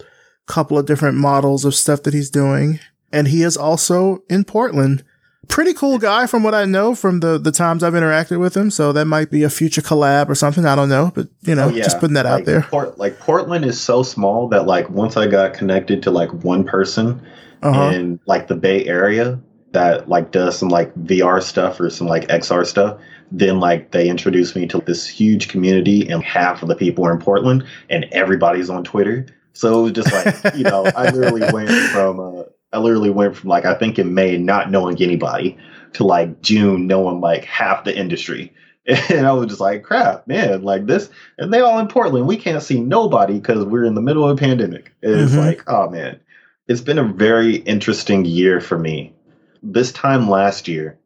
couple 0.47 0.79
of 0.79 0.87
different 0.87 1.16
models 1.16 1.64
of 1.64 1.75
stuff 1.75 2.03
that 2.05 2.14
he's 2.14 2.31
doing. 2.31 2.81
And 3.12 3.29
he 3.29 3.42
is 3.42 3.57
also 3.57 4.23
in 4.29 4.45
Portland 4.45 5.05
pretty 5.49 5.73
cool 5.75 5.99
guy 5.99 6.27
from 6.27 6.42
what 6.42 6.55
I 6.55 6.64
know 6.64 6.95
from 6.95 7.21
the 7.21 7.38
the 7.38 7.53
times 7.53 7.83
I've 7.83 7.92
interacted 7.92 8.40
with 8.40 8.57
him. 8.57 8.71
So 8.71 8.92
that 8.92 9.05
might 9.07 9.31
be 9.31 9.42
a 9.42 9.51
future 9.51 9.81
collab 9.81 10.29
or 10.29 10.35
something. 10.35 10.66
I 10.66 10.75
don't 10.75 10.88
know, 10.88 11.12
but 11.14 11.29
you 11.42 11.55
know, 11.55 11.66
oh, 11.66 11.69
yeah. 11.69 11.85
just 11.85 12.01
putting 12.01 12.14
that 12.14 12.25
like, 12.25 12.40
out 12.40 12.47
there. 12.47 12.62
Port, 12.62 12.99
like 12.99 13.19
Portland 13.19 13.64
is 13.64 13.81
so 13.81 14.03
small 14.03 14.49
that 14.49 14.66
like 14.66 14.90
once 14.90 15.16
I 15.16 15.27
got 15.27 15.55
connected 15.55 16.03
to 16.05 16.11
like 16.11 16.33
one 16.33 16.64
person 16.64 17.25
uh-huh. 17.62 17.90
in 17.95 18.21
like 18.27 18.49
the 18.49 18.57
Bay 18.57 18.85
Area 18.87 19.40
that 19.73 20.09
like 20.09 20.31
does 20.31 20.59
some 20.59 20.69
like 20.69 20.95
VR 20.95 21.42
stuff 21.42 21.79
or 21.81 21.90
some 21.90 22.07
like 22.07 22.29
XR 22.29 22.66
stuff, 22.66 22.99
then 23.31 23.61
like 23.61 23.91
they 23.91 24.09
introduced 24.09 24.57
me 24.57 24.67
to 24.69 24.83
this 24.87 25.07
huge 25.07 25.49
community 25.49 26.09
and 26.09 26.23
half 26.23 26.62
of 26.62 26.69
the 26.69 26.77
people 26.77 27.05
are 27.07 27.12
in 27.12 27.19
Portland 27.19 27.65
and 27.91 28.07
everybody's 28.12 28.71
on 28.71 28.85
Twitter. 28.85 29.27
So 29.53 29.81
it 29.81 29.83
was 29.83 29.93
just 29.93 30.12
like, 30.12 30.55
you 30.55 30.65
know, 30.65 30.85
I 30.97 31.11
literally 31.11 31.51
went 31.53 31.71
from 31.91 32.21
uh, 32.21 32.43
I 32.73 32.79
literally 32.79 33.11
went 33.11 33.37
from 33.37 33.49
like 33.49 33.65
I 33.65 33.75
think 33.75 33.99
in 33.99 34.15
May 34.15 34.37
not 34.37 34.71
knowing 34.71 35.01
anybody 35.03 35.57
to 35.95 36.05
like 36.05 36.43
June 36.43 36.87
knowing 36.87 37.21
like 37.21 37.45
half 37.45 37.85
the 37.85 37.97
industry. 37.97 38.53
And 39.11 39.27
I 39.27 39.33
was 39.33 39.49
just 39.49 39.61
like, 39.61 39.83
crap, 39.83 40.29
man, 40.29 40.62
like 40.62 40.87
this. 40.87 41.11
And 41.39 41.53
they 41.53 41.59
all 41.59 41.81
in 41.81 41.89
Portland. 41.89 42.29
We 42.29 42.37
can't 42.37 42.62
see 42.62 42.81
nobody 42.81 43.35
because 43.35 43.65
we're 43.65 43.85
in 43.85 43.97
the 43.97 44.01
middle 44.01 44.25
of 44.25 44.37
a 44.37 44.41
pandemic. 44.41 44.93
It's 45.03 45.33
mm-hmm. 45.33 45.41
like, 45.41 45.65
oh 45.67 45.91
man, 45.91 46.21
it's 46.69 46.83
been 46.83 46.99
a 46.99 47.12
very 47.12 47.57
interesting 47.57 48.25
year 48.25 48.61
for 48.61 48.79
me. 48.79 49.12
This 49.61 49.91
time 49.91 50.31
last 50.31 50.69
year, 50.69 50.99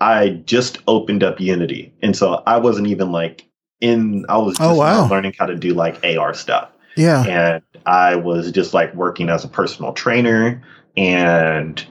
I 0.00 0.30
just 0.46 0.78
opened 0.88 1.22
up 1.22 1.40
Unity. 1.40 1.94
And 2.02 2.16
so 2.16 2.42
I 2.46 2.58
wasn't 2.58 2.88
even 2.88 3.12
like 3.12 3.46
in, 3.80 4.24
I 4.28 4.38
was 4.38 4.56
oh, 4.60 4.68
just 4.68 4.78
wow. 4.78 5.08
learning 5.08 5.34
how 5.38 5.46
to 5.46 5.56
do 5.56 5.74
like 5.74 6.04
AR 6.04 6.34
stuff. 6.34 6.70
Yeah. 6.96 7.24
And 7.24 7.62
I 7.86 8.16
was 8.16 8.50
just 8.50 8.74
like 8.74 8.94
working 8.94 9.28
as 9.28 9.44
a 9.44 9.48
personal 9.48 9.92
trainer 9.92 10.62
and 10.96 11.84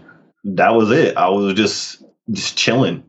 that 0.43 0.75
was 0.75 0.91
it. 0.91 1.17
I 1.17 1.29
was 1.29 1.53
just 1.53 2.03
just 2.31 2.57
chilling. 2.57 3.03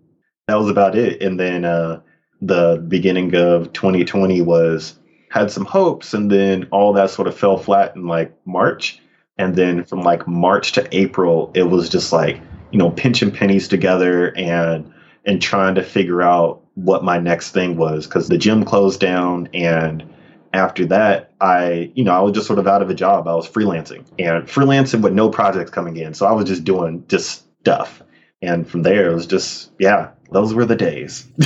That 0.48 0.56
was 0.56 0.68
about 0.68 0.96
it. 0.96 1.22
And 1.22 1.38
then 1.38 1.64
uh, 1.64 2.00
the 2.40 2.84
beginning 2.88 3.34
of 3.36 3.72
2020 3.72 4.40
was 4.42 4.98
had 5.30 5.50
some 5.50 5.64
hopes, 5.64 6.12
and 6.12 6.30
then 6.30 6.66
all 6.72 6.92
that 6.94 7.10
sort 7.10 7.28
of 7.28 7.36
fell 7.36 7.56
flat 7.56 7.94
in 7.94 8.06
like 8.06 8.34
March. 8.46 9.00
And 9.38 9.54
then 9.54 9.84
from 9.84 10.02
like 10.02 10.26
March 10.26 10.72
to 10.72 10.96
April, 10.96 11.50
it 11.54 11.64
was 11.64 11.88
just 11.88 12.12
like 12.12 12.40
you 12.70 12.78
know 12.78 12.90
pinching 12.90 13.30
pennies 13.30 13.68
together 13.68 14.36
and 14.36 14.92
and 15.24 15.42
trying 15.42 15.74
to 15.74 15.82
figure 15.82 16.22
out 16.22 16.62
what 16.74 17.04
my 17.04 17.18
next 17.18 17.50
thing 17.50 17.76
was 17.76 18.06
because 18.06 18.28
the 18.28 18.38
gym 18.38 18.64
closed 18.64 19.00
down 19.00 19.48
and 19.52 20.04
after 20.52 20.86
that, 20.86 21.32
I, 21.40 21.92
you 21.94 22.04
know, 22.04 22.12
I 22.12 22.20
was 22.20 22.32
just 22.32 22.46
sort 22.46 22.58
of 22.58 22.66
out 22.66 22.82
of 22.82 22.90
a 22.90 22.94
job. 22.94 23.28
I 23.28 23.34
was 23.34 23.48
freelancing 23.48 24.04
and 24.18 24.46
freelancing 24.46 25.02
with 25.02 25.12
no 25.12 25.30
projects 25.30 25.70
coming 25.70 25.96
in. 25.96 26.14
So 26.14 26.26
I 26.26 26.32
was 26.32 26.46
just 26.46 26.64
doing 26.64 27.04
just 27.08 27.44
stuff. 27.60 28.02
And 28.42 28.68
from 28.68 28.82
there, 28.82 29.10
it 29.10 29.14
was 29.14 29.26
just, 29.26 29.70
yeah, 29.78 30.10
those 30.32 30.54
were 30.54 30.64
the 30.64 30.76
days. 30.76 31.26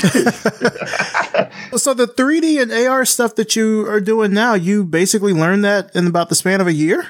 so 1.77 1.93
the 1.93 2.07
3D 2.07 2.63
and 2.63 2.73
AR 2.73 3.05
stuff 3.05 3.35
that 3.35 3.57
you 3.57 3.87
are 3.89 4.01
doing 4.01 4.33
now, 4.33 4.55
you 4.55 4.85
basically 4.85 5.33
learned 5.33 5.65
that 5.65 5.95
in 5.95 6.07
about 6.07 6.29
the 6.29 6.35
span 6.35 6.61
of 6.61 6.67
a 6.67 6.73
year? 6.73 7.07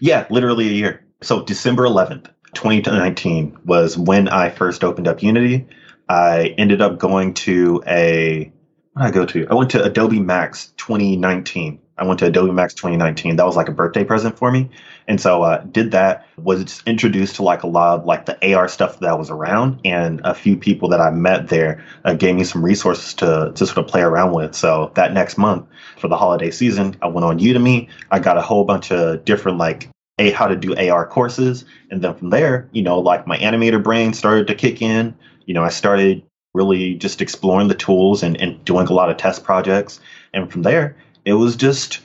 Yeah, 0.00 0.26
literally 0.28 0.68
a 0.68 0.72
year. 0.72 1.02
So 1.22 1.42
December 1.42 1.84
11th, 1.84 2.30
2019 2.56 3.58
was 3.64 3.96
when 3.96 4.28
I 4.28 4.50
first 4.50 4.82
opened 4.82 5.06
up 5.06 5.22
Unity. 5.22 5.66
I 6.08 6.54
ended 6.58 6.82
up 6.82 6.98
going 6.98 7.34
to 7.34 7.82
a 7.86 8.52
I 8.96 9.10
go 9.10 9.26
to? 9.26 9.46
I 9.50 9.54
went 9.54 9.70
to 9.72 9.84
Adobe 9.84 10.20
Max 10.20 10.72
2019. 10.78 11.80
I 11.98 12.04
went 12.04 12.18
to 12.20 12.26
Adobe 12.26 12.52
Max 12.52 12.74
2019. 12.74 13.36
That 13.36 13.46
was 13.46 13.56
like 13.56 13.68
a 13.68 13.72
birthday 13.72 14.04
present 14.04 14.38
for 14.38 14.50
me. 14.50 14.70
And 15.06 15.20
so 15.20 15.42
uh, 15.42 15.62
did 15.64 15.92
that, 15.92 16.26
was 16.36 16.82
introduced 16.86 17.36
to 17.36 17.42
like 17.42 17.62
a 17.62 17.66
lot 17.66 18.00
of 18.00 18.06
like 18.06 18.26
the 18.26 18.54
AR 18.54 18.68
stuff 18.68 19.00
that 19.00 19.18
was 19.18 19.30
around 19.30 19.80
and 19.84 20.20
a 20.24 20.34
few 20.34 20.56
people 20.56 20.88
that 20.90 21.00
I 21.00 21.10
met 21.10 21.48
there 21.48 21.84
uh, 22.04 22.14
gave 22.14 22.36
me 22.36 22.44
some 22.44 22.64
resources 22.64 23.14
to, 23.14 23.52
to 23.54 23.66
sort 23.66 23.78
of 23.78 23.86
play 23.86 24.02
around 24.02 24.32
with. 24.32 24.54
So 24.54 24.92
that 24.94 25.12
next 25.12 25.38
month 25.38 25.66
for 25.98 26.08
the 26.08 26.16
holiday 26.16 26.50
season, 26.50 26.96
I 27.02 27.08
went 27.08 27.24
on 27.24 27.38
Udemy. 27.38 27.88
I 28.10 28.18
got 28.18 28.38
a 28.38 28.42
whole 28.42 28.64
bunch 28.64 28.90
of 28.92 29.24
different 29.24 29.58
like 29.58 29.88
a 30.18 30.30
how 30.30 30.46
to 30.46 30.56
do 30.56 30.74
AR 30.76 31.06
courses. 31.06 31.64
And 31.90 32.02
then 32.02 32.14
from 32.14 32.30
there, 32.30 32.68
you 32.72 32.82
know, 32.82 32.98
like 32.98 33.26
my 33.26 33.36
animator 33.38 33.82
brain 33.82 34.14
started 34.14 34.46
to 34.46 34.54
kick 34.54 34.80
in. 34.80 35.14
You 35.44 35.54
know, 35.54 35.62
I 35.62 35.68
started 35.68 36.22
really 36.54 36.94
just 36.94 37.20
exploring 37.20 37.68
the 37.68 37.74
tools 37.74 38.22
and, 38.22 38.40
and 38.40 38.64
doing 38.64 38.86
a 38.86 38.92
lot 38.92 39.10
of 39.10 39.18
test 39.18 39.44
projects. 39.44 40.00
And 40.32 40.50
from 40.50 40.62
there, 40.62 40.96
it 41.26 41.34
was 41.34 41.54
just, 41.54 42.00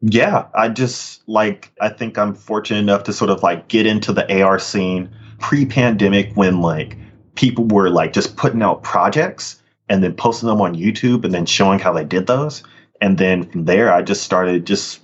yeah, 0.00 0.46
I 0.54 0.68
just 0.68 1.22
like, 1.28 1.70
I 1.80 1.90
think 1.90 2.16
I'm 2.16 2.34
fortunate 2.34 2.78
enough 2.78 3.04
to 3.04 3.12
sort 3.12 3.30
of 3.30 3.42
like 3.42 3.68
get 3.68 3.86
into 3.86 4.12
the 4.12 4.42
AR 4.42 4.58
scene 4.58 5.10
pre 5.38 5.66
pandemic 5.66 6.32
when 6.34 6.62
like 6.62 6.96
people 7.34 7.66
were 7.66 7.90
like 7.90 8.12
just 8.14 8.36
putting 8.36 8.62
out 8.62 8.82
projects 8.82 9.60
and 9.90 10.02
then 10.02 10.14
posting 10.14 10.48
them 10.48 10.60
on 10.60 10.74
YouTube 10.74 11.24
and 11.24 11.34
then 11.34 11.44
showing 11.44 11.78
how 11.78 11.92
they 11.92 12.04
did 12.04 12.26
those. 12.26 12.62
And 13.02 13.18
then 13.18 13.44
from 13.50 13.66
there, 13.66 13.92
I 13.92 14.00
just 14.00 14.22
started 14.22 14.66
just 14.66 15.00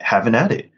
having 0.00 0.34
at 0.34 0.50
it. 0.50 0.71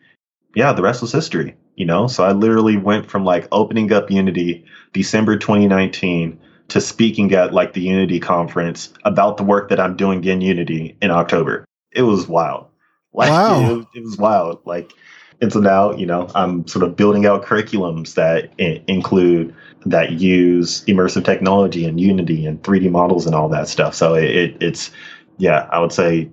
Yeah, 0.54 0.72
the 0.72 0.82
rest 0.82 1.02
was 1.02 1.12
history, 1.12 1.56
you 1.76 1.84
know? 1.86 2.06
So 2.06 2.24
I 2.24 2.32
literally 2.32 2.76
went 2.76 3.10
from 3.10 3.24
like 3.24 3.48
opening 3.52 3.92
up 3.92 4.10
Unity 4.10 4.64
December 4.92 5.36
2019 5.36 6.38
to 6.68 6.80
speaking 6.80 7.32
at 7.34 7.52
like 7.52 7.72
the 7.72 7.80
Unity 7.82 8.20
conference 8.20 8.92
about 9.04 9.36
the 9.36 9.42
work 9.42 9.68
that 9.68 9.80
I'm 9.80 9.96
doing 9.96 10.24
in 10.24 10.40
Unity 10.40 10.96
in 11.02 11.10
October. 11.10 11.64
It 11.92 12.02
was 12.02 12.28
wild. 12.28 12.68
Like 13.16 13.30
wow. 13.30 13.70
it, 13.70 13.76
was, 13.76 13.86
it 13.94 14.02
was 14.02 14.18
wild. 14.18 14.60
Like 14.64 14.92
and 15.40 15.52
so 15.52 15.60
now, 15.60 15.92
you 15.92 16.06
know, 16.06 16.28
I'm 16.34 16.66
sort 16.66 16.84
of 16.84 16.96
building 16.96 17.26
out 17.26 17.44
curriculums 17.44 18.14
that 18.14 18.52
I- 18.58 18.82
include 18.86 19.54
that 19.86 20.12
use 20.12 20.84
immersive 20.86 21.24
technology 21.24 21.84
and 21.84 22.00
Unity 22.00 22.46
and 22.46 22.62
3D 22.62 22.90
models 22.90 23.26
and 23.26 23.34
all 23.34 23.48
that 23.50 23.68
stuff. 23.68 23.94
So 23.94 24.14
it, 24.14 24.24
it, 24.24 24.56
it's, 24.62 24.90
yeah, 25.38 25.68
I 25.70 25.80
would 25.80 25.92
say 25.92 26.24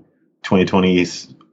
2020 0.43 1.05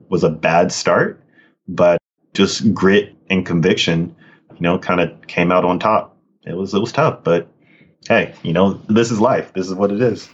was 0.08 0.24
a 0.24 0.30
bad 0.30 0.70
start, 0.70 1.22
but 1.66 1.98
just 2.34 2.72
grit 2.74 3.14
and 3.30 3.44
conviction, 3.44 4.14
you 4.50 4.60
know, 4.60 4.78
kind 4.78 5.00
of 5.00 5.26
came 5.26 5.52
out 5.52 5.64
on 5.64 5.78
top. 5.78 6.16
It 6.44 6.54
was 6.54 6.74
it 6.74 6.80
was 6.80 6.92
tough, 6.92 7.24
but 7.24 7.48
hey, 8.08 8.34
you 8.42 8.52
know, 8.52 8.74
this 8.88 9.10
is 9.10 9.20
life. 9.20 9.52
This 9.54 9.66
is 9.66 9.74
what 9.74 9.90
it 9.90 10.00
is. 10.00 10.28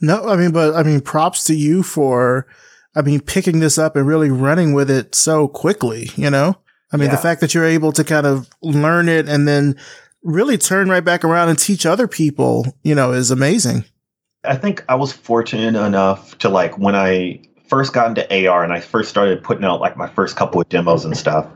No, 0.00 0.28
I 0.28 0.36
mean, 0.36 0.52
but 0.52 0.74
I 0.74 0.82
mean, 0.82 1.00
props 1.00 1.44
to 1.44 1.54
you 1.54 1.82
for, 1.82 2.46
I 2.94 3.02
mean, 3.02 3.20
picking 3.20 3.60
this 3.60 3.78
up 3.78 3.96
and 3.96 4.06
really 4.06 4.30
running 4.30 4.72
with 4.74 4.90
it 4.90 5.14
so 5.14 5.48
quickly, 5.48 6.10
you 6.16 6.30
know? 6.30 6.56
I 6.92 6.96
mean, 6.96 7.08
yeah. 7.08 7.16
the 7.16 7.22
fact 7.22 7.40
that 7.40 7.54
you're 7.54 7.64
able 7.64 7.92
to 7.92 8.04
kind 8.04 8.26
of 8.26 8.48
learn 8.62 9.08
it 9.08 9.28
and 9.28 9.48
then 9.48 9.76
really 10.22 10.58
turn 10.58 10.88
right 10.88 11.04
back 11.04 11.24
around 11.24 11.48
and 11.48 11.58
teach 11.58 11.86
other 11.86 12.06
people, 12.06 12.76
you 12.82 12.94
know, 12.94 13.12
is 13.12 13.30
amazing. 13.30 13.84
I 14.44 14.56
think 14.56 14.84
I 14.88 14.94
was 14.94 15.12
fortunate 15.12 15.74
enough 15.74 16.38
to 16.38 16.48
like 16.48 16.78
when 16.78 16.94
I 16.94 17.40
first 17.68 17.92
got 17.92 18.08
into 18.08 18.48
AR 18.48 18.62
and 18.62 18.72
I 18.72 18.80
first 18.80 19.10
started 19.10 19.42
putting 19.42 19.64
out 19.64 19.80
like 19.80 19.96
my 19.96 20.08
first 20.08 20.36
couple 20.36 20.60
of 20.60 20.68
demos 20.68 21.04
and 21.04 21.16
stuff. 21.16 21.46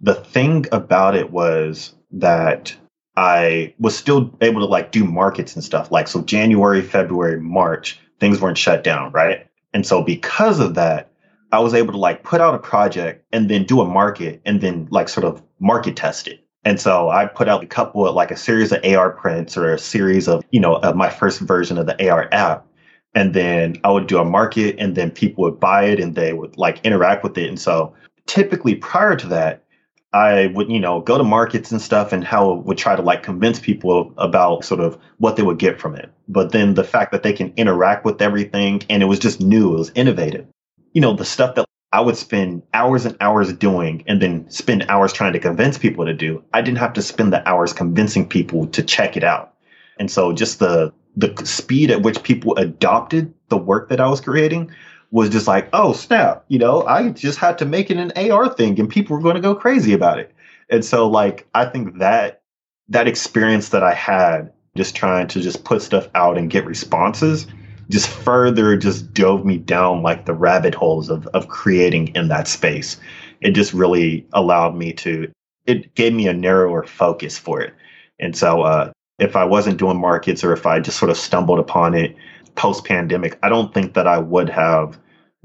The 0.00 0.14
thing 0.14 0.66
about 0.72 1.14
it 1.14 1.30
was 1.30 1.94
that 2.12 2.74
I 3.16 3.74
was 3.78 3.96
still 3.96 4.36
able 4.40 4.60
to 4.60 4.66
like 4.66 4.92
do 4.92 5.04
markets 5.04 5.54
and 5.54 5.64
stuff. 5.64 5.90
Like, 5.90 6.08
so 6.08 6.22
January, 6.22 6.82
February, 6.82 7.40
March, 7.40 8.00
things 8.20 8.40
weren't 8.40 8.58
shut 8.58 8.84
down, 8.84 9.12
right? 9.12 9.46
And 9.72 9.86
so 9.86 10.02
because 10.02 10.60
of 10.60 10.74
that, 10.74 11.10
I 11.52 11.60
was 11.60 11.74
able 11.74 11.92
to 11.92 11.98
like 11.98 12.24
put 12.24 12.40
out 12.40 12.54
a 12.54 12.58
project 12.58 13.24
and 13.32 13.48
then 13.48 13.64
do 13.64 13.80
a 13.80 13.84
market 13.84 14.42
and 14.44 14.60
then 14.60 14.88
like 14.90 15.08
sort 15.08 15.24
of 15.24 15.42
market 15.60 15.96
test 15.96 16.26
it. 16.26 16.40
And 16.64 16.80
so 16.80 17.10
I 17.10 17.26
put 17.26 17.48
out 17.48 17.62
a 17.62 17.66
couple 17.66 18.06
of 18.06 18.14
like 18.14 18.30
a 18.30 18.36
series 18.36 18.72
of 18.72 18.84
AR 18.84 19.10
prints 19.10 19.56
or 19.56 19.72
a 19.72 19.78
series 19.78 20.26
of, 20.26 20.44
you 20.50 20.60
know, 20.60 20.76
of 20.76 20.96
my 20.96 21.10
first 21.10 21.40
version 21.40 21.78
of 21.78 21.86
the 21.86 22.10
AR 22.10 22.28
app. 22.32 22.66
And 23.14 23.34
then 23.34 23.76
I 23.84 23.90
would 23.90 24.06
do 24.06 24.18
a 24.18 24.24
market 24.24 24.76
and 24.78 24.94
then 24.94 25.10
people 25.10 25.44
would 25.44 25.60
buy 25.60 25.84
it 25.84 26.00
and 26.00 26.14
they 26.14 26.32
would 26.32 26.56
like 26.58 26.84
interact 26.84 27.22
with 27.22 27.38
it. 27.38 27.48
And 27.48 27.60
so 27.60 27.94
typically 28.26 28.74
prior 28.74 29.16
to 29.16 29.26
that, 29.28 29.64
I 30.12 30.46
would, 30.54 30.70
you 30.70 30.78
know, 30.78 31.00
go 31.00 31.18
to 31.18 31.24
markets 31.24 31.72
and 31.72 31.82
stuff 31.82 32.12
and 32.12 32.24
how 32.24 32.54
would 32.54 32.78
try 32.78 32.94
to 32.94 33.02
like 33.02 33.24
convince 33.24 33.58
people 33.58 34.14
about 34.16 34.64
sort 34.64 34.80
of 34.80 34.96
what 35.18 35.36
they 35.36 35.42
would 35.42 35.58
get 35.58 35.80
from 35.80 35.96
it. 35.96 36.10
But 36.28 36.52
then 36.52 36.74
the 36.74 36.84
fact 36.84 37.10
that 37.12 37.24
they 37.24 37.32
can 37.32 37.52
interact 37.56 38.04
with 38.04 38.22
everything 38.22 38.82
and 38.88 39.02
it 39.02 39.06
was 39.06 39.18
just 39.18 39.40
new, 39.40 39.74
it 39.74 39.78
was 39.78 39.92
innovative. 39.96 40.46
You 40.92 41.00
know, 41.00 41.14
the 41.14 41.24
stuff 41.24 41.56
that 41.56 41.66
I 41.92 42.00
would 42.00 42.16
spend 42.16 42.62
hours 42.72 43.06
and 43.06 43.16
hours 43.20 43.52
doing 43.52 44.04
and 44.06 44.22
then 44.22 44.48
spend 44.50 44.86
hours 44.88 45.12
trying 45.12 45.32
to 45.32 45.40
convince 45.40 45.78
people 45.78 46.04
to 46.04 46.14
do, 46.14 46.44
I 46.52 46.62
didn't 46.62 46.78
have 46.78 46.92
to 46.94 47.02
spend 47.02 47.32
the 47.32 47.48
hours 47.48 47.72
convincing 47.72 48.28
people 48.28 48.68
to 48.68 48.82
check 48.82 49.16
it 49.16 49.24
out. 49.24 49.54
And 49.98 50.10
so 50.10 50.32
just 50.32 50.58
the 50.60 50.92
the 51.16 51.34
speed 51.44 51.90
at 51.90 52.02
which 52.02 52.22
people 52.22 52.56
adopted 52.56 53.32
the 53.48 53.56
work 53.56 53.88
that 53.88 54.00
I 54.00 54.08
was 54.08 54.20
creating 54.20 54.70
was 55.10 55.30
just 55.30 55.46
like, 55.46 55.68
oh 55.72 55.92
snap, 55.92 56.44
you 56.48 56.58
know, 56.58 56.84
I 56.86 57.10
just 57.10 57.38
had 57.38 57.58
to 57.58 57.64
make 57.64 57.90
it 57.90 57.98
an 57.98 58.12
AR 58.30 58.52
thing 58.52 58.78
and 58.80 58.88
people 58.88 59.16
were 59.16 59.22
going 59.22 59.36
to 59.36 59.40
go 59.40 59.54
crazy 59.54 59.92
about 59.92 60.18
it. 60.18 60.32
And 60.70 60.84
so 60.84 61.08
like 61.08 61.46
I 61.54 61.66
think 61.66 61.98
that 61.98 62.42
that 62.88 63.06
experience 63.08 63.70
that 63.70 63.82
I 63.82 63.94
had 63.94 64.52
just 64.76 64.96
trying 64.96 65.28
to 65.28 65.40
just 65.40 65.64
put 65.64 65.82
stuff 65.82 66.08
out 66.14 66.36
and 66.36 66.50
get 66.50 66.66
responses 66.66 67.46
just 67.90 68.08
further 68.08 68.76
just 68.76 69.12
dove 69.12 69.44
me 69.44 69.58
down 69.58 70.02
like 70.02 70.26
the 70.26 70.34
rabbit 70.34 70.74
holes 70.74 71.10
of 71.10 71.26
of 71.28 71.48
creating 71.48 72.08
in 72.14 72.28
that 72.28 72.48
space. 72.48 72.98
It 73.40 73.52
just 73.52 73.72
really 73.72 74.26
allowed 74.32 74.74
me 74.74 74.92
to 74.94 75.30
it 75.66 75.94
gave 75.94 76.12
me 76.12 76.26
a 76.28 76.34
narrower 76.34 76.84
focus 76.84 77.38
for 77.38 77.60
it. 77.60 77.74
And 78.18 78.36
so 78.36 78.62
uh 78.62 78.92
if 79.18 79.36
I 79.36 79.44
wasn't 79.44 79.78
doing 79.78 80.00
markets 80.00 80.42
or 80.42 80.52
if 80.52 80.66
I 80.66 80.80
just 80.80 80.98
sort 80.98 81.10
of 81.10 81.16
stumbled 81.16 81.58
upon 81.58 81.94
it 81.94 82.16
post 82.54 82.84
pandemic, 82.84 83.38
I 83.42 83.48
don't 83.48 83.72
think 83.72 83.94
that 83.94 84.06
I 84.06 84.18
would 84.18 84.48
have 84.48 84.98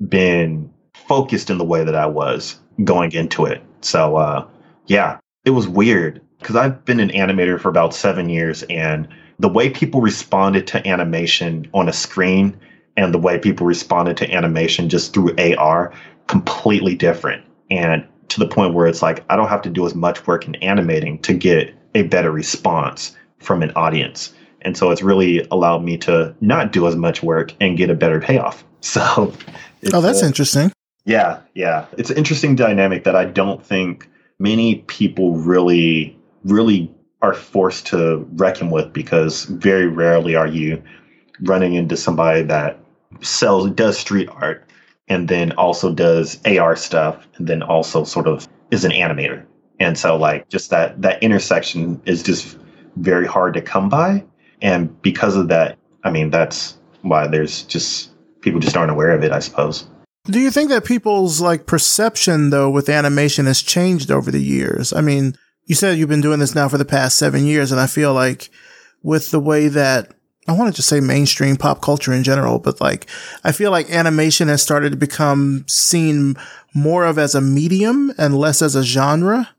been 0.08 0.71
focused 0.93 1.49
in 1.49 1.58
the 1.58 1.65
way 1.65 1.84
that 1.84 1.95
I 1.95 2.05
was 2.05 2.60
going 2.84 3.12
into 3.13 3.45
it. 3.45 3.62
So, 3.82 4.17
uh, 4.17 4.47
yeah, 4.88 5.19
it 5.45 5.51
was 5.51 5.67
weird 5.67 6.21
because 6.39 6.55
I've 6.55 6.84
been 6.86 6.99
an 6.99 7.10
animator 7.10 7.60
for 7.60 7.69
about 7.69 7.93
seven 7.93 8.29
years 8.29 8.63
and 8.63 9.08
the 9.39 9.49
way 9.49 9.69
people 9.69 10.01
responded 10.01 10.67
to 10.67 10.88
animation 10.88 11.69
on 11.73 11.89
a 11.89 11.93
screen 11.93 12.58
and 12.97 13.13
the 13.13 13.19
way 13.19 13.38
people 13.39 13.65
responded 13.65 14.17
to 14.17 14.32
animation 14.32 14.89
just 14.89 15.13
through 15.13 15.36
AR 15.38 15.93
completely 16.27 16.95
different. 16.95 17.43
And 17.71 18.05
to 18.29 18.39
the 18.39 18.47
point 18.47 18.73
where 18.73 18.88
it's 18.88 19.01
like 19.01 19.23
I 19.29 19.36
don't 19.36 19.47
have 19.47 19.62
to 19.63 19.69
do 19.69 19.86
as 19.86 19.95
much 19.95 20.27
work 20.27 20.47
in 20.47 20.55
animating 20.55 21.19
to 21.19 21.34
get 21.34 21.73
a 21.95 22.03
better 22.03 22.32
response 22.32 23.15
from 23.39 23.63
an 23.63 23.71
audience. 23.75 24.34
And 24.62 24.78
so 24.78 24.91
it's 24.91 25.02
really 25.02 25.47
allowed 25.52 25.84
me 25.84 25.97
to 25.99 26.36
not 26.41 26.71
do 26.71 26.88
as 26.88 26.95
much 26.95 27.23
work 27.23 27.54
and 27.62 27.78
get 27.78 27.89
a 27.89 27.95
better 27.95 28.19
payoff. 28.19 28.63
So 28.82 29.34
Oh, 29.93 30.02
that's 30.02 30.23
uh, 30.23 30.25
interesting. 30.25 30.71
Yeah, 31.06 31.39
yeah. 31.54 31.86
It's 31.97 32.10
an 32.10 32.17
interesting 32.17 32.56
dynamic 32.56 33.04
that 33.04 33.15
I 33.15 33.25
don't 33.25 33.65
think 33.65 34.10
many 34.39 34.75
people 34.88 35.36
really 35.36 36.17
really 36.45 36.93
are 37.21 37.34
forced 37.34 37.88
to 37.88 38.25
reckon 38.34 38.69
with 38.69 38.93
because 38.93 39.45
very 39.45 39.88
rarely 39.88 40.36
are 40.36 40.47
you 40.47 40.82
running 41.41 41.73
into 41.73 41.97
somebody 41.97 42.43
that 42.43 42.80
sells 43.21 43.69
does 43.71 43.97
street 43.97 44.30
art 44.32 44.65
and 45.10 45.28
then 45.28 45.52
also 45.54 45.93
does 45.93 46.39
AR 46.45 46.75
stuff 46.75 47.28
and 47.36 47.47
then 47.47 47.62
also 47.62 48.04
sort 48.04 48.28
of 48.28 48.47
is 48.71 48.86
an 48.86 48.91
animator. 48.91 49.43
And 49.80 49.97
so 49.97 50.15
like 50.15 50.47
just 50.49 50.69
that 50.69 51.02
that 51.02 51.21
intersection 51.23 52.02
is 52.06 52.23
just 52.23 52.58
very 52.97 53.28
hard 53.28 53.54
to 53.54 53.62
come 53.62 53.89
by 53.89 54.23
and 54.62 55.02
because 55.02 55.36
of 55.36 55.47
that 55.47 55.78
I 56.04 56.12
mean 56.12 56.30
that's 56.30 56.78
why 57.02 57.28
there's 57.28 57.63
just 57.63 58.12
people 58.41 58.60
just 58.60 58.78
aren't 58.78 58.91
aware 58.91 59.12
of 59.12 59.23
it 59.23 59.32
I 59.32 59.39
suppose. 59.39 59.88
Do 60.25 60.39
you 60.39 60.52
think 60.52 60.69
that 60.69 60.86
people's 60.86 61.41
like 61.41 61.65
perception 61.65 62.49
though 62.49 62.69
with 62.69 62.89
animation 62.89 63.45
has 63.45 63.62
changed 63.62 64.12
over 64.12 64.32
the 64.32 64.41
years? 64.41 64.93
I 64.93 65.02
mean, 65.02 65.36
you 65.65 65.75
said 65.75 65.97
you've 65.97 66.10
been 66.10 66.21
doing 66.21 66.39
this 66.39 66.56
now 66.56 66.67
for 66.67 66.78
the 66.78 66.86
past 66.86 67.17
7 67.17 67.45
years 67.45 67.71
and 67.71 67.80
I 67.80 67.88
feel 67.88 68.13
like 68.13 68.49
with 69.02 69.32
the 69.32 69.39
way 69.39 69.67
that 69.69 70.12
I 70.47 70.54
want 70.54 70.73
to 70.73 70.75
just 70.75 70.89
say 70.89 70.99
mainstream 70.99 71.58
pop 71.58 71.82
culture 71.82 72.12
in 72.12 72.23
general, 72.23 72.60
but 72.60 72.82
like 72.82 73.08
I 73.43 73.52
feel 73.52 73.71
like 73.71 73.89
animation 73.91 74.47
has 74.47 74.62
started 74.62 74.91
to 74.91 74.97
become 74.97 75.63
seen 75.67 76.36
more 76.73 77.06
of 77.06 77.17
as 77.17 77.36
a 77.36 77.41
medium 77.41 78.12
and 78.17 78.38
less 78.38 78.62
as 78.62 78.75
a 78.75 78.84
genre. 78.84 79.49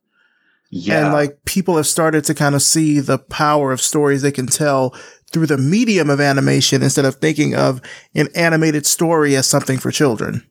Yeah. 0.70 1.04
And 1.04 1.12
like 1.12 1.44
people 1.44 1.76
have 1.76 1.86
started 1.86 2.24
to 2.24 2.34
kind 2.34 2.54
of 2.54 2.62
see 2.62 3.00
the 3.00 3.18
power 3.18 3.72
of 3.72 3.80
stories 3.80 4.22
they 4.22 4.32
can 4.32 4.46
tell 4.46 4.94
through 5.32 5.46
the 5.46 5.58
medium 5.58 6.10
of 6.10 6.20
animation 6.20 6.82
instead 6.82 7.04
of 7.04 7.16
thinking 7.16 7.54
of 7.54 7.80
an 8.14 8.28
animated 8.34 8.86
story 8.86 9.36
as 9.36 9.48
something 9.48 9.78
for 9.78 9.90
children. 9.90 10.46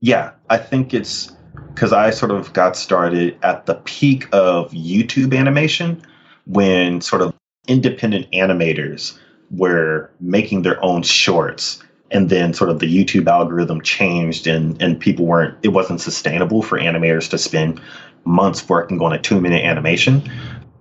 Yeah, 0.00 0.32
I 0.50 0.58
think 0.58 0.92
it's 0.92 1.32
because 1.74 1.92
I 1.92 2.10
sort 2.10 2.32
of 2.32 2.52
got 2.52 2.76
started 2.76 3.38
at 3.42 3.66
the 3.66 3.76
peak 3.76 4.28
of 4.32 4.70
YouTube 4.72 5.36
animation 5.36 6.02
when 6.46 7.00
sort 7.00 7.22
of 7.22 7.34
independent 7.66 8.30
animators 8.32 9.18
were 9.50 10.10
making 10.20 10.62
their 10.62 10.82
own 10.84 11.02
shorts 11.02 11.82
and 12.10 12.28
then 12.28 12.52
sort 12.52 12.68
of 12.68 12.78
the 12.78 12.86
YouTube 12.86 13.26
algorithm 13.26 13.80
changed 13.80 14.46
and 14.46 14.80
and 14.82 15.00
people 15.00 15.26
weren't 15.26 15.56
it 15.62 15.68
wasn't 15.68 16.00
sustainable 16.00 16.62
for 16.62 16.78
animators 16.78 17.28
to 17.30 17.38
spend 17.38 17.80
months 18.24 18.68
working 18.68 19.00
on 19.00 19.12
a 19.12 19.18
2 19.18 19.40
minute 19.40 19.64
animation 19.64 20.22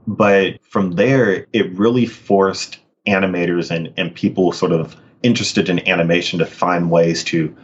but 0.07 0.57
from 0.63 0.91
there 0.91 1.45
it 1.53 1.71
really 1.73 2.05
forced 2.05 2.79
animators 3.07 3.71
and 3.71 3.93
and 3.97 4.13
people 4.15 4.51
sort 4.51 4.71
of 4.71 4.95
interested 5.23 5.69
in 5.69 5.87
animation 5.87 6.39
to 6.39 6.45
find 6.45 6.91
ways 6.91 7.23
to 7.23 7.55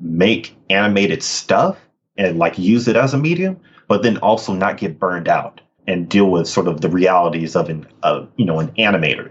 make 0.00 0.56
animated 0.70 1.22
stuff 1.22 1.78
and 2.16 2.38
like 2.38 2.58
use 2.58 2.88
it 2.88 2.96
as 2.96 3.14
a 3.14 3.18
medium 3.18 3.58
but 3.88 4.02
then 4.02 4.16
also 4.18 4.52
not 4.52 4.78
get 4.78 4.98
burned 4.98 5.28
out 5.28 5.60
and 5.86 6.08
deal 6.08 6.30
with 6.30 6.48
sort 6.48 6.66
of 6.66 6.80
the 6.80 6.88
realities 6.88 7.54
of 7.54 7.68
an 7.68 7.86
uh, 8.02 8.24
you 8.36 8.44
know 8.44 8.58
an 8.58 8.68
animator 8.72 9.30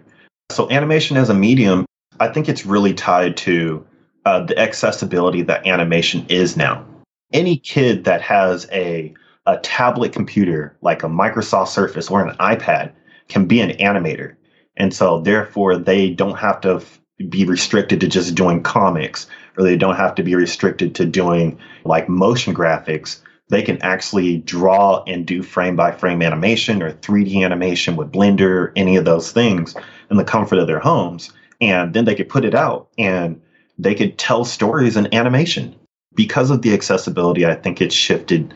so, 0.53 0.69
animation 0.69 1.17
as 1.17 1.29
a 1.29 1.33
medium, 1.33 1.85
I 2.19 2.27
think 2.27 2.47
it's 2.47 2.65
really 2.65 2.93
tied 2.93 3.37
to 3.37 3.85
uh, 4.25 4.41
the 4.45 4.57
accessibility 4.57 5.41
that 5.41 5.65
animation 5.65 6.25
is 6.29 6.55
now. 6.55 6.85
Any 7.31 7.57
kid 7.57 8.03
that 8.03 8.21
has 8.21 8.67
a, 8.71 9.13
a 9.45 9.57
tablet 9.57 10.13
computer 10.13 10.75
like 10.81 11.03
a 11.03 11.07
Microsoft 11.07 11.69
Surface 11.69 12.09
or 12.09 12.25
an 12.25 12.35
iPad 12.37 12.91
can 13.27 13.45
be 13.45 13.59
an 13.59 13.71
animator. 13.77 14.35
And 14.77 14.93
so, 14.93 15.21
therefore, 15.21 15.77
they 15.77 16.09
don't 16.09 16.37
have 16.37 16.61
to 16.61 16.75
f- 16.75 16.99
be 17.29 17.45
restricted 17.45 18.01
to 18.01 18.07
just 18.07 18.35
doing 18.35 18.63
comics 18.63 19.27
or 19.57 19.63
they 19.63 19.77
don't 19.77 19.95
have 19.95 20.15
to 20.15 20.23
be 20.23 20.35
restricted 20.35 20.95
to 20.95 21.05
doing 21.05 21.59
like 21.85 22.09
motion 22.09 22.53
graphics 22.55 23.21
they 23.49 23.61
can 23.61 23.81
actually 23.81 24.37
draw 24.37 25.03
and 25.05 25.25
do 25.25 25.43
frame 25.43 25.75
by 25.75 25.91
frame 25.91 26.21
animation 26.21 26.81
or 26.81 26.91
3D 26.91 27.43
animation 27.43 27.95
with 27.95 28.11
Blender, 28.11 28.71
any 28.75 28.95
of 28.95 29.05
those 29.05 29.31
things 29.31 29.75
in 30.09 30.17
the 30.17 30.23
comfort 30.23 30.59
of 30.59 30.67
their 30.67 30.79
homes. 30.79 31.31
And 31.61 31.93
then 31.93 32.05
they 32.05 32.15
could 32.15 32.29
put 32.29 32.45
it 32.45 32.55
out 32.55 32.89
and 32.97 33.39
they 33.77 33.95
could 33.95 34.17
tell 34.17 34.45
stories 34.45 34.97
in 34.97 35.13
animation. 35.13 35.75
Because 36.15 36.51
of 36.51 36.61
the 36.61 36.73
accessibility, 36.73 37.45
I 37.45 37.55
think 37.55 37.81
it's 37.81 37.95
shifted 37.95 38.53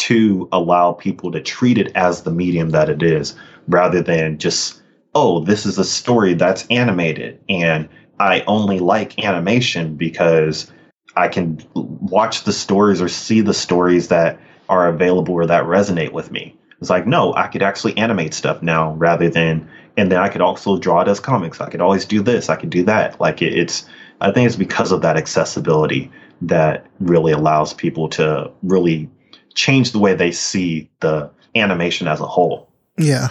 to 0.00 0.48
allow 0.50 0.92
people 0.92 1.30
to 1.30 1.42
treat 1.42 1.76
it 1.76 1.92
as 1.94 2.22
the 2.22 2.30
medium 2.30 2.70
that 2.70 2.88
it 2.88 3.02
is 3.02 3.34
rather 3.68 4.00
than 4.02 4.38
just, 4.38 4.80
oh, 5.14 5.44
this 5.44 5.66
is 5.66 5.76
a 5.76 5.84
story 5.84 6.32
that's 6.32 6.66
animated. 6.70 7.38
And 7.50 7.86
I 8.18 8.42
only 8.46 8.78
like 8.78 9.22
animation 9.22 9.96
because 9.96 10.72
I 11.16 11.28
can 11.28 11.62
watch 11.74 12.44
the 12.44 12.52
stories 12.52 13.02
or 13.02 13.08
see 13.08 13.42
the 13.42 13.52
stories 13.52 14.08
that 14.08 14.40
are 14.70 14.88
available 14.88 15.34
or 15.34 15.44
that 15.44 15.64
resonate 15.64 16.12
with 16.12 16.30
me. 16.30 16.56
It's 16.80 16.88
like, 16.88 17.06
no, 17.06 17.34
I 17.34 17.48
could 17.48 17.62
actually 17.62 17.94
animate 17.98 18.32
stuff 18.32 18.62
now 18.62 18.94
rather 18.94 19.28
than, 19.28 19.68
and 19.98 20.10
then 20.10 20.18
I 20.18 20.30
could 20.30 20.40
also 20.40 20.78
draw 20.78 21.02
it 21.02 21.08
as 21.08 21.20
comics. 21.20 21.60
I 21.60 21.68
could 21.68 21.82
always 21.82 22.06
do 22.06 22.22
this, 22.22 22.48
I 22.48 22.56
could 22.56 22.70
do 22.70 22.84
that. 22.84 23.20
Like 23.20 23.42
it, 23.42 23.52
it's, 23.52 23.84
I 24.22 24.30
think 24.32 24.46
it's 24.46 24.56
because 24.56 24.92
of 24.92 25.02
that 25.02 25.18
accessibility 25.18 26.10
that 26.40 26.86
really 27.00 27.32
allows 27.32 27.74
people 27.74 28.08
to 28.10 28.50
really 28.62 29.10
change 29.54 29.92
the 29.92 29.98
way 29.98 30.14
they 30.14 30.32
see 30.32 30.90
the 31.00 31.30
animation 31.54 32.08
as 32.08 32.20
a 32.20 32.26
whole. 32.26 32.68
Yeah. 32.98 33.28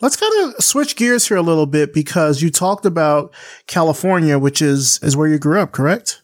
Let's 0.00 0.16
kind 0.16 0.32
of 0.54 0.64
switch 0.64 0.96
gears 0.96 1.28
here 1.28 1.36
a 1.36 1.42
little 1.42 1.66
bit 1.66 1.92
because 1.92 2.40
you 2.40 2.50
talked 2.50 2.86
about 2.86 3.34
California, 3.66 4.38
which 4.38 4.62
is 4.62 4.98
is 5.02 5.16
where 5.16 5.28
you 5.28 5.38
grew 5.38 5.60
up, 5.60 5.72
correct? 5.72 6.22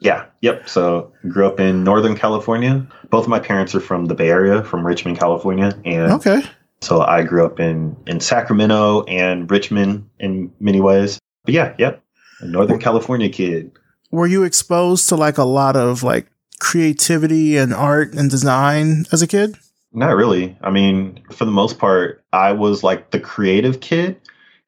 Yeah, 0.00 0.26
yep. 0.42 0.68
So 0.68 1.12
grew 1.28 1.46
up 1.46 1.58
in 1.58 1.82
Northern 1.82 2.14
California. 2.14 2.86
Both 3.10 3.24
of 3.24 3.28
my 3.28 3.40
parents 3.40 3.74
are 3.74 3.80
from 3.80 4.06
the 4.06 4.14
Bay 4.14 4.28
Area, 4.28 4.62
from 4.62 4.86
Richmond, 4.86 5.18
California, 5.18 5.76
and 5.84 6.12
okay. 6.12 6.42
So 6.82 7.00
I 7.00 7.22
grew 7.22 7.44
up 7.44 7.58
in 7.58 7.96
in 8.06 8.20
Sacramento 8.20 9.02
and 9.04 9.50
Richmond 9.50 10.08
in 10.20 10.52
many 10.60 10.80
ways. 10.80 11.18
But 11.44 11.54
yeah, 11.54 11.74
yep, 11.78 12.02
a 12.40 12.46
Northern 12.46 12.78
California 12.78 13.28
kid. 13.28 13.72
Were 14.12 14.26
you 14.26 14.44
exposed 14.44 15.08
to 15.08 15.16
like 15.16 15.38
a 15.38 15.44
lot 15.44 15.74
of 15.74 16.02
like 16.04 16.30
creativity 16.60 17.56
and 17.56 17.72
art 17.72 18.14
and 18.14 18.30
design 18.30 19.04
as 19.12 19.22
a 19.22 19.26
kid? 19.26 19.56
Not 19.92 20.16
really. 20.16 20.56
I 20.60 20.70
mean, 20.70 21.20
for 21.30 21.44
the 21.44 21.50
most 21.50 21.78
part, 21.78 22.22
I 22.32 22.52
was 22.52 22.82
like 22.82 23.10
the 23.10 23.20
creative 23.20 23.80
kid 23.80 24.20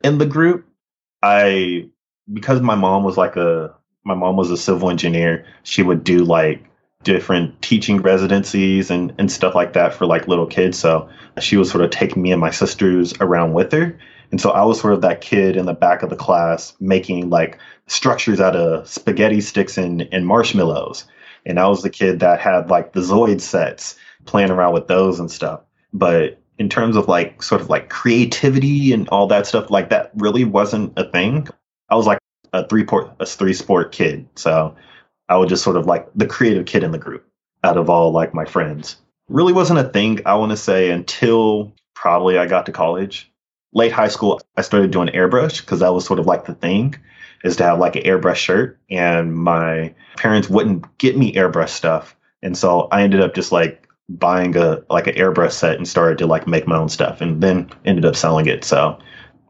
in 0.03 0.19
the 0.19 0.27
group. 0.27 0.67
I 1.23 1.89
because 2.33 2.61
my 2.61 2.75
mom 2.75 3.05
was 3.05 3.17
like 3.17 3.37
a 3.37 3.75
my 4.05 4.15
mom 4.15 4.37
was 4.37 4.51
a 4.51 4.57
civil 4.57 4.91
engineer. 4.91 5.45
She 5.65 5.83
would 5.83 6.05
do 6.05 6.25
like 6.25 6.65
different 7.05 7.61
teaching 7.63 8.03
residencies 8.03 8.91
and, 8.91 9.15
and 9.19 9.31
stuff 9.31 9.55
like 9.55 9.73
that 9.75 9.95
for 9.95 10.07
like 10.07 10.29
little 10.29 10.47
kids. 10.47 10.79
So 10.79 11.09
she 11.41 11.57
was 11.57 11.71
sort 11.71 11.85
of 11.85 11.91
taking 11.91 12.23
me 12.23 12.33
and 12.33 12.41
my 12.41 12.51
sisters 12.51 13.15
around 13.21 13.53
with 13.53 13.71
her. 13.73 13.99
And 14.31 14.41
so 14.41 14.51
I 14.51 14.65
was 14.65 14.81
sort 14.81 14.95
of 14.95 15.01
that 15.03 15.21
kid 15.21 15.57
in 15.57 15.67
the 15.67 15.75
back 15.75 16.03
of 16.03 16.11
the 16.11 16.17
class 16.17 16.75
making 16.81 17.31
like 17.31 17.59
structures 17.87 18.41
out 18.41 18.57
of 18.57 18.89
spaghetti 18.89 19.41
sticks 19.41 19.79
and, 19.79 20.09
and 20.13 20.27
marshmallows. 20.27 21.05
And 21.47 21.59
I 21.59 21.69
was 21.69 21.83
the 21.83 21.91
kid 21.91 22.21
that 22.21 22.41
had 22.41 22.71
like 22.71 22.93
the 22.93 23.01
Zoid 23.01 23.41
sets 23.41 23.97
playing 24.25 24.51
around 24.51 24.75
with 24.75 24.89
those 24.89 25.21
and 25.21 25.31
stuff. 25.31 25.61
But 25.93 26.39
in 26.59 26.69
terms 26.69 26.97
of 26.97 27.09
like 27.09 27.43
sort 27.43 27.61
of 27.61 27.71
like 27.71 27.89
creativity 27.89 28.93
and 28.93 29.09
all 29.09 29.27
that 29.29 29.47
stuff, 29.47 29.71
like 29.71 29.91
that 29.91 30.11
really 30.15 30.45
wasn't 30.45 30.93
a 30.97 31.11
thing. 31.11 31.49
I 31.89 31.95
was 31.95 32.07
like 32.07 32.19
a 32.53 32.67
three 32.67 32.85
port 32.85 33.11
a 33.21 33.27
three 33.27 33.55
sport 33.55 33.93
kid. 33.93 34.29
So 34.35 34.77
I 35.29 35.37
was 35.37 35.49
just 35.49 35.65
sort 35.65 35.77
of 35.77 35.87
like 35.87 36.09
the 36.15 36.27
creative 36.27 36.67
kid 36.67 36.83
in 36.83 36.93
the 36.93 36.99
group 36.99 37.25
out 37.65 37.77
of 37.77 37.89
all 37.89 38.13
like 38.13 38.35
my 38.35 38.45
friends. 38.45 38.97
Really 39.29 39.53
wasn't 39.53 39.81
a 39.81 39.89
thing 39.89 40.21
I 40.27 40.35
want 40.35 40.51
to 40.51 40.57
say 40.57 40.91
until 40.91 41.73
probably 41.95 42.39
I 42.39 42.47
got 42.47 42.67
to 42.67 42.73
college. 42.73 43.31
Late 43.75 43.93
high 43.93 44.09
school, 44.09 44.41
I 44.57 44.63
started 44.63 44.91
doing 44.91 45.09
airbrush 45.09 45.61
because 45.61 45.81
that 45.81 45.93
was 45.93 46.07
sort 46.07 46.19
of 46.19 46.27
like 46.27 46.47
the 46.47 46.55
thing 46.55 46.95
is 47.45 47.57
to 47.57 47.65
have 47.65 47.79
like 47.79 47.97
an 47.97 48.03
airbrush 48.03 48.37
shirt 48.37 48.79
and 48.91 49.35
my 49.35 49.95
parents 50.17 50.49
wouldn't 50.49 50.99
get 50.99 51.17
me 51.17 51.33
airbrush 51.35 51.71
stuff. 51.71 52.17
And 52.43 52.57
so 52.57 52.89
I 52.93 53.03
ended 53.03 53.21
up 53.21 53.35
just 53.35 53.53
like 53.53 53.89
buying 54.09 54.57
a 54.57 54.83
like 54.91 55.07
an 55.07 55.15
airbrush 55.15 55.53
set 55.53 55.77
and 55.77 55.87
started 55.87 56.19
to 56.19 56.27
like 56.27 56.47
make 56.47 56.67
my 56.67 56.77
own 56.77 56.89
stuff 56.89 57.21
and 57.21 57.43
then 57.43 57.71
ended 57.85 58.05
up 58.05 58.17
selling 58.17 58.47
it. 58.47 58.65
So 58.65 58.99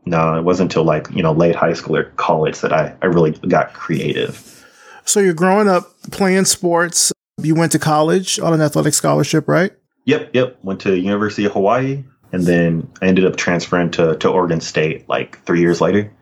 no, 0.04 0.36
it 0.36 0.44
wasn't 0.44 0.70
until 0.70 0.84
like, 0.84 1.08
you 1.10 1.22
know, 1.22 1.32
late 1.32 1.54
high 1.54 1.74
school 1.74 1.96
or 1.96 2.04
college 2.16 2.60
that 2.60 2.72
I, 2.72 2.96
I 3.02 3.06
really 3.06 3.32
got 3.32 3.74
creative. 3.74 4.64
So 5.04 5.20
you're 5.20 5.34
growing 5.34 5.68
up 5.68 5.94
playing 6.10 6.44
sports. 6.46 7.12
You 7.40 7.54
went 7.54 7.72
to 7.72 7.78
college 7.78 8.38
on 8.40 8.52
an 8.52 8.60
athletic 8.60 8.94
scholarship, 8.94 9.46
right? 9.48 9.72
Yep, 10.04 10.30
yep. 10.34 10.58
Went 10.62 10.80
to 10.80 10.98
University 10.98 11.44
of 11.44 11.52
Hawaii 11.52 12.04
and 12.32 12.44
then 12.44 12.90
I 13.00 13.06
ended 13.06 13.24
up 13.24 13.36
transferring 13.36 13.90
to, 13.92 14.16
to 14.16 14.28
Oregon 14.28 14.60
State 14.60 15.08
like 15.08 15.42
three 15.44 15.60
years 15.60 15.80
later. 15.80 16.12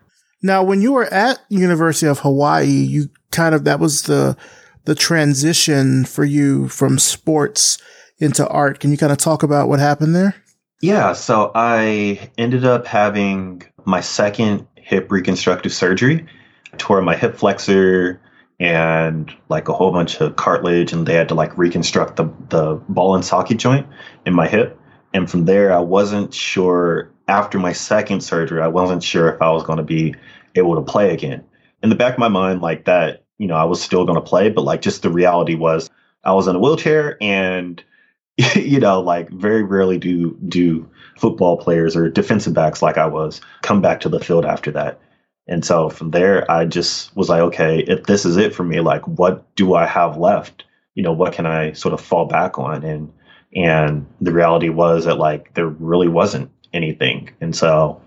Now, 0.47 0.63
when 0.63 0.81
you 0.81 0.93
were 0.93 1.13
at 1.13 1.41
University 1.49 2.07
of 2.07 2.21
Hawaii, 2.21 2.67
you 2.67 3.11
kind 3.33 3.55
of 3.55 3.65
that 3.65 3.81
was 3.81 4.03
the 4.03 4.37
the 4.85 4.95
transition 4.95 6.05
for 6.05 6.25
you 6.25 6.69
from 6.69 6.99
sports 7.01 7.79
into 8.19 8.47
art. 8.47 8.79
Can 8.79 8.93
you 8.93 8.97
kind 8.97 9.11
of 9.11 9.19
talk 9.19 9.43
about 9.43 9.69
what 9.69 9.81
happened 9.81 10.15
there? 10.15 10.37
Yeah, 10.81 11.15
so 11.15 11.51
I 11.55 12.31
ended 12.39 12.65
up 12.65 12.87
having 12.87 13.65
my 13.85 14.01
second 14.01 14.69
hip 14.77 15.11
reconstructive 15.11 15.73
surgery. 15.73 16.25
I 16.73 16.77
tore 16.77 17.03
my 17.03 17.17
hip 17.17 17.37
flexor 17.37 18.21
and 18.61 19.35
like 19.49 19.69
a 19.69 19.73
whole 19.73 19.91
bunch 19.91 20.21
of 20.21 20.37
cartilage, 20.37 20.93
and 20.93 21.07
they 21.07 21.15
had 21.15 21.29
to 21.29 21.35
like 21.35 21.59
reconstruct 21.59 22.17
the, 22.17 22.33
the 22.51 22.81
ball 22.89 23.17
and 23.17 23.25
socket 23.25 23.59
joint 23.59 23.87
in 24.25 24.33
my 24.33 24.47
hip. 24.47 24.79
And 25.13 25.29
from 25.29 25.45
there, 25.45 25.73
I 25.73 25.81
wasn't 25.81 26.33
sure 26.33 27.11
after 27.27 27.59
my 27.59 27.73
second 27.73 28.21
surgery, 28.21 28.63
I 28.63 28.69
wasn't 28.69 29.03
sure 29.03 29.29
if 29.33 29.43
I 29.43 29.51
was 29.51 29.65
going 29.65 29.79
to 29.79 29.85
be 29.85 30.15
able 30.57 30.77
to 30.77 30.83
play 30.83 31.13
again. 31.13 31.45
In 31.83 31.91
the 31.91 31.97
back 31.97 32.15
of 32.15 32.19
my 32.19 32.29
mind, 32.29 32.63
like 32.63 32.85
that, 32.87 33.25
you 33.39 33.47
know, 33.47 33.57
I 33.57 33.65
was 33.65 33.83
still 33.83 34.05
going 34.05 34.17
to 34.17 34.23
play, 34.23 34.49
but 34.51 34.63
like 34.63 34.83
just 34.83 35.03
the 35.03 35.11
reality 35.11 35.55
was 35.55 35.91
I 36.25 36.33
was 36.33 36.49
in 36.49 36.57
a 36.57 36.59
wheelchair 36.59 37.17
and 37.21 37.83
you 38.55 38.81
know, 38.81 39.01
like 39.01 39.31
very 39.31 39.63
rarely 39.63 39.99
do 39.99 40.37
do 40.49 40.89
football 41.17 41.57
players 41.57 41.97
or 41.97 42.11
defensive 42.11 42.53
backs 42.53 42.83
like 42.83 42.99
I 42.99 43.07
was 43.07 43.41
come 43.63 43.81
back 43.81 44.01
to 44.01 44.09
the 44.09 44.21
field 44.21 44.45
after 44.45 44.71
that. 44.73 45.01
And 45.49 45.65
so 45.65 45.89
from 45.89 46.11
there, 46.11 46.51
I 46.51 46.65
just 46.65 47.15
was 47.17 47.29
like, 47.29 47.41
okay, 47.41 47.79
if 47.87 48.05
this 48.05 48.25
is 48.25 48.37
it 48.37 48.55
for 48.55 48.65
me, 48.65 48.81
like, 48.81 49.07
what 49.07 49.55
do 49.55 49.75
I 49.75 49.87
have 49.87 50.17
left? 50.17 50.65
You 50.95 51.03
know, 51.03 51.13
what 51.13 51.33
can 51.33 51.47
I 51.47 51.73
sort 51.73 51.95
of 51.95 52.01
fall 52.01 52.27
back 52.27 52.59
on? 52.59 52.83
And 52.85 53.13
and 53.55 54.07
the 54.21 54.33
reality 54.33 54.69
was 54.69 55.05
that 55.05 55.19
like 55.19 55.55
there 55.55 55.69
really 55.69 56.09
wasn't 56.09 56.51
anything. 56.73 57.31
And 57.41 57.55
so, 57.55 58.03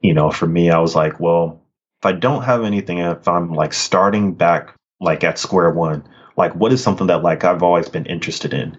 you 0.00 0.14
know, 0.14 0.30
for 0.30 0.46
me, 0.46 0.70
I 0.70 0.78
was 0.78 0.94
like, 0.94 1.20
well, 1.20 1.60
if 2.04 2.06
I 2.08 2.12
don't 2.12 2.42
have 2.42 2.64
anything, 2.64 2.98
if 2.98 3.26
I'm 3.26 3.54
like 3.54 3.72
starting 3.72 4.34
back 4.34 4.74
like 5.00 5.24
at 5.24 5.38
square 5.38 5.70
one, 5.70 6.06
like 6.36 6.54
what 6.54 6.70
is 6.70 6.82
something 6.82 7.06
that 7.06 7.22
like 7.22 7.44
I've 7.44 7.62
always 7.62 7.88
been 7.88 8.04
interested 8.04 8.52
in? 8.52 8.76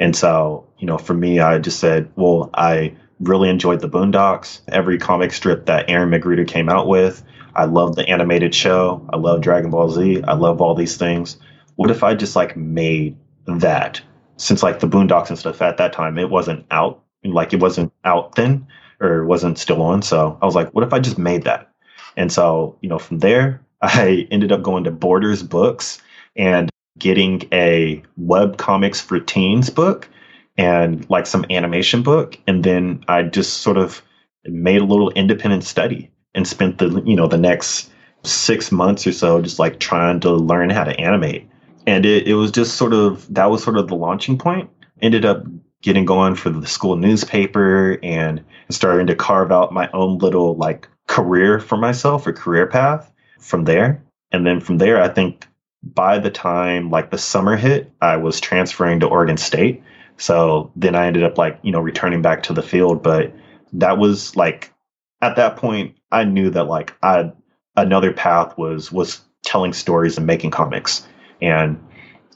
And 0.00 0.16
so, 0.16 0.66
you 0.78 0.86
know, 0.88 0.98
for 0.98 1.14
me, 1.14 1.38
I 1.38 1.58
just 1.58 1.78
said, 1.78 2.10
well, 2.16 2.50
I 2.54 2.96
really 3.20 3.48
enjoyed 3.48 3.78
the 3.78 3.88
Boondocks, 3.88 4.60
every 4.66 4.98
comic 4.98 5.32
strip 5.32 5.66
that 5.66 5.88
Aaron 5.88 6.10
McGruder 6.10 6.48
came 6.48 6.68
out 6.68 6.88
with. 6.88 7.22
I 7.54 7.66
love 7.66 7.94
the 7.94 8.08
animated 8.08 8.52
show. 8.52 9.08
I 9.12 9.18
love 9.18 9.40
Dragon 9.40 9.70
Ball 9.70 9.90
Z. 9.90 10.24
I 10.24 10.34
love 10.34 10.60
all 10.60 10.74
these 10.74 10.96
things. 10.96 11.36
What 11.76 11.92
if 11.92 12.02
I 12.02 12.14
just 12.14 12.34
like 12.34 12.56
made 12.56 13.16
that? 13.46 14.00
Since 14.36 14.64
like 14.64 14.80
the 14.80 14.88
Boondocks 14.88 15.28
and 15.28 15.38
stuff 15.38 15.62
at 15.62 15.76
that 15.76 15.92
time, 15.92 16.18
it 16.18 16.28
wasn't 16.28 16.66
out, 16.72 17.04
like 17.22 17.52
it 17.52 17.60
wasn't 17.60 17.92
out 18.04 18.34
then 18.34 18.66
or 19.00 19.22
it 19.22 19.26
wasn't 19.26 19.58
still 19.58 19.80
on. 19.80 20.02
So 20.02 20.36
I 20.42 20.44
was 20.44 20.56
like, 20.56 20.74
what 20.74 20.82
if 20.82 20.92
I 20.92 20.98
just 20.98 21.18
made 21.18 21.44
that? 21.44 21.70
And 22.16 22.32
so, 22.32 22.76
you 22.80 22.88
know, 22.88 22.98
from 22.98 23.18
there, 23.18 23.60
I 23.82 24.26
ended 24.30 24.52
up 24.52 24.62
going 24.62 24.84
to 24.84 24.90
Borders 24.90 25.42
Books 25.42 26.00
and 26.36 26.70
getting 26.98 27.42
a 27.52 28.02
web 28.16 28.56
comics 28.56 29.00
for 29.00 29.18
teens 29.20 29.70
book 29.70 30.08
and 30.56 31.08
like 31.10 31.26
some 31.26 31.44
animation 31.50 32.02
book. 32.02 32.38
And 32.46 32.62
then 32.64 33.04
i 33.08 33.22
just 33.22 33.58
sort 33.58 33.76
of 33.76 34.02
made 34.44 34.80
a 34.80 34.84
little 34.84 35.10
independent 35.10 35.64
study 35.64 36.10
and 36.34 36.46
spent 36.46 36.78
the 36.78 37.02
you 37.06 37.16
know 37.16 37.26
the 37.26 37.38
next 37.38 37.90
six 38.22 38.70
months 38.72 39.06
or 39.06 39.12
so 39.12 39.40
just 39.40 39.58
like 39.58 39.78
trying 39.78 40.20
to 40.20 40.32
learn 40.32 40.70
how 40.70 40.84
to 40.84 40.98
animate. 41.00 41.48
And 41.86 42.06
it, 42.06 42.26
it 42.26 42.34
was 42.34 42.50
just 42.50 42.76
sort 42.76 42.92
of 42.92 43.32
that 43.34 43.50
was 43.50 43.62
sort 43.62 43.76
of 43.76 43.88
the 43.88 43.96
launching 43.96 44.38
point. 44.38 44.70
Ended 45.02 45.24
up 45.24 45.44
getting 45.82 46.04
going 46.04 46.34
for 46.34 46.48
the 46.50 46.66
school 46.66 46.96
newspaper 46.96 47.98
and 48.02 48.42
starting 48.70 49.06
to 49.06 49.14
carve 49.14 49.52
out 49.52 49.72
my 49.72 49.90
own 49.92 50.18
little 50.18 50.56
like 50.56 50.88
career 51.06 51.60
for 51.60 51.76
myself 51.76 52.26
or 52.26 52.32
career 52.32 52.66
path 52.66 53.12
from 53.38 53.64
there 53.64 54.02
and 54.32 54.46
then 54.46 54.60
from 54.60 54.78
there 54.78 55.02
i 55.02 55.08
think 55.08 55.46
by 55.84 56.18
the 56.18 56.30
time 56.30 56.90
like 56.90 57.10
the 57.10 57.18
summer 57.18 57.56
hit, 57.56 57.92
I 58.00 58.16
was 58.16 58.40
transferring 58.40 59.00
to 59.00 59.06
Oregon 59.06 59.36
State. 59.36 59.82
So 60.16 60.72
then 60.76 60.94
I 60.94 61.06
ended 61.06 61.24
up 61.24 61.36
like, 61.36 61.58
you 61.62 61.72
know, 61.72 61.80
returning 61.80 62.22
back 62.22 62.44
to 62.44 62.52
the 62.52 62.62
field. 62.62 63.02
But 63.02 63.34
that 63.74 63.98
was 63.98 64.34
like 64.36 64.72
at 65.20 65.36
that 65.36 65.56
point, 65.56 65.96
I 66.10 66.24
knew 66.24 66.50
that 66.50 66.64
like 66.64 66.94
I 67.02 67.32
another 67.76 68.12
path 68.12 68.56
was 68.56 68.90
was 68.90 69.20
telling 69.44 69.72
stories 69.72 70.16
and 70.16 70.26
making 70.26 70.52
comics. 70.52 71.06
And, 71.42 71.84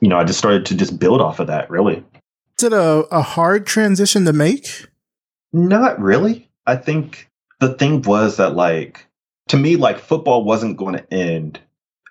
you 0.01 0.09
know, 0.09 0.19
I 0.19 0.25
just 0.25 0.39
started 0.39 0.67
to 0.67 0.75
just 0.75 0.99
build 0.99 1.21
off 1.21 1.41
of 1.41 1.47
that 1.47 1.71
really. 1.71 2.05
Is 2.59 2.65
it 2.65 2.73
a, 2.73 3.07
a 3.11 3.23
hard 3.23 3.67
transition 3.67 4.25
to 4.25 4.33
make? 4.33 4.89
Not 5.53 5.99
really. 6.01 6.51
I 6.67 6.77
think 6.77 7.28
the 7.61 7.75
thing 7.75 8.03
was 8.03 8.37
that 8.37 8.55
like 8.55 9.07
to 9.49 9.57
me, 9.57 9.77
like 9.77 9.99
football 9.99 10.45
wasn't 10.45 10.77
going 10.77 10.95
to 10.95 11.15
end 11.15 11.61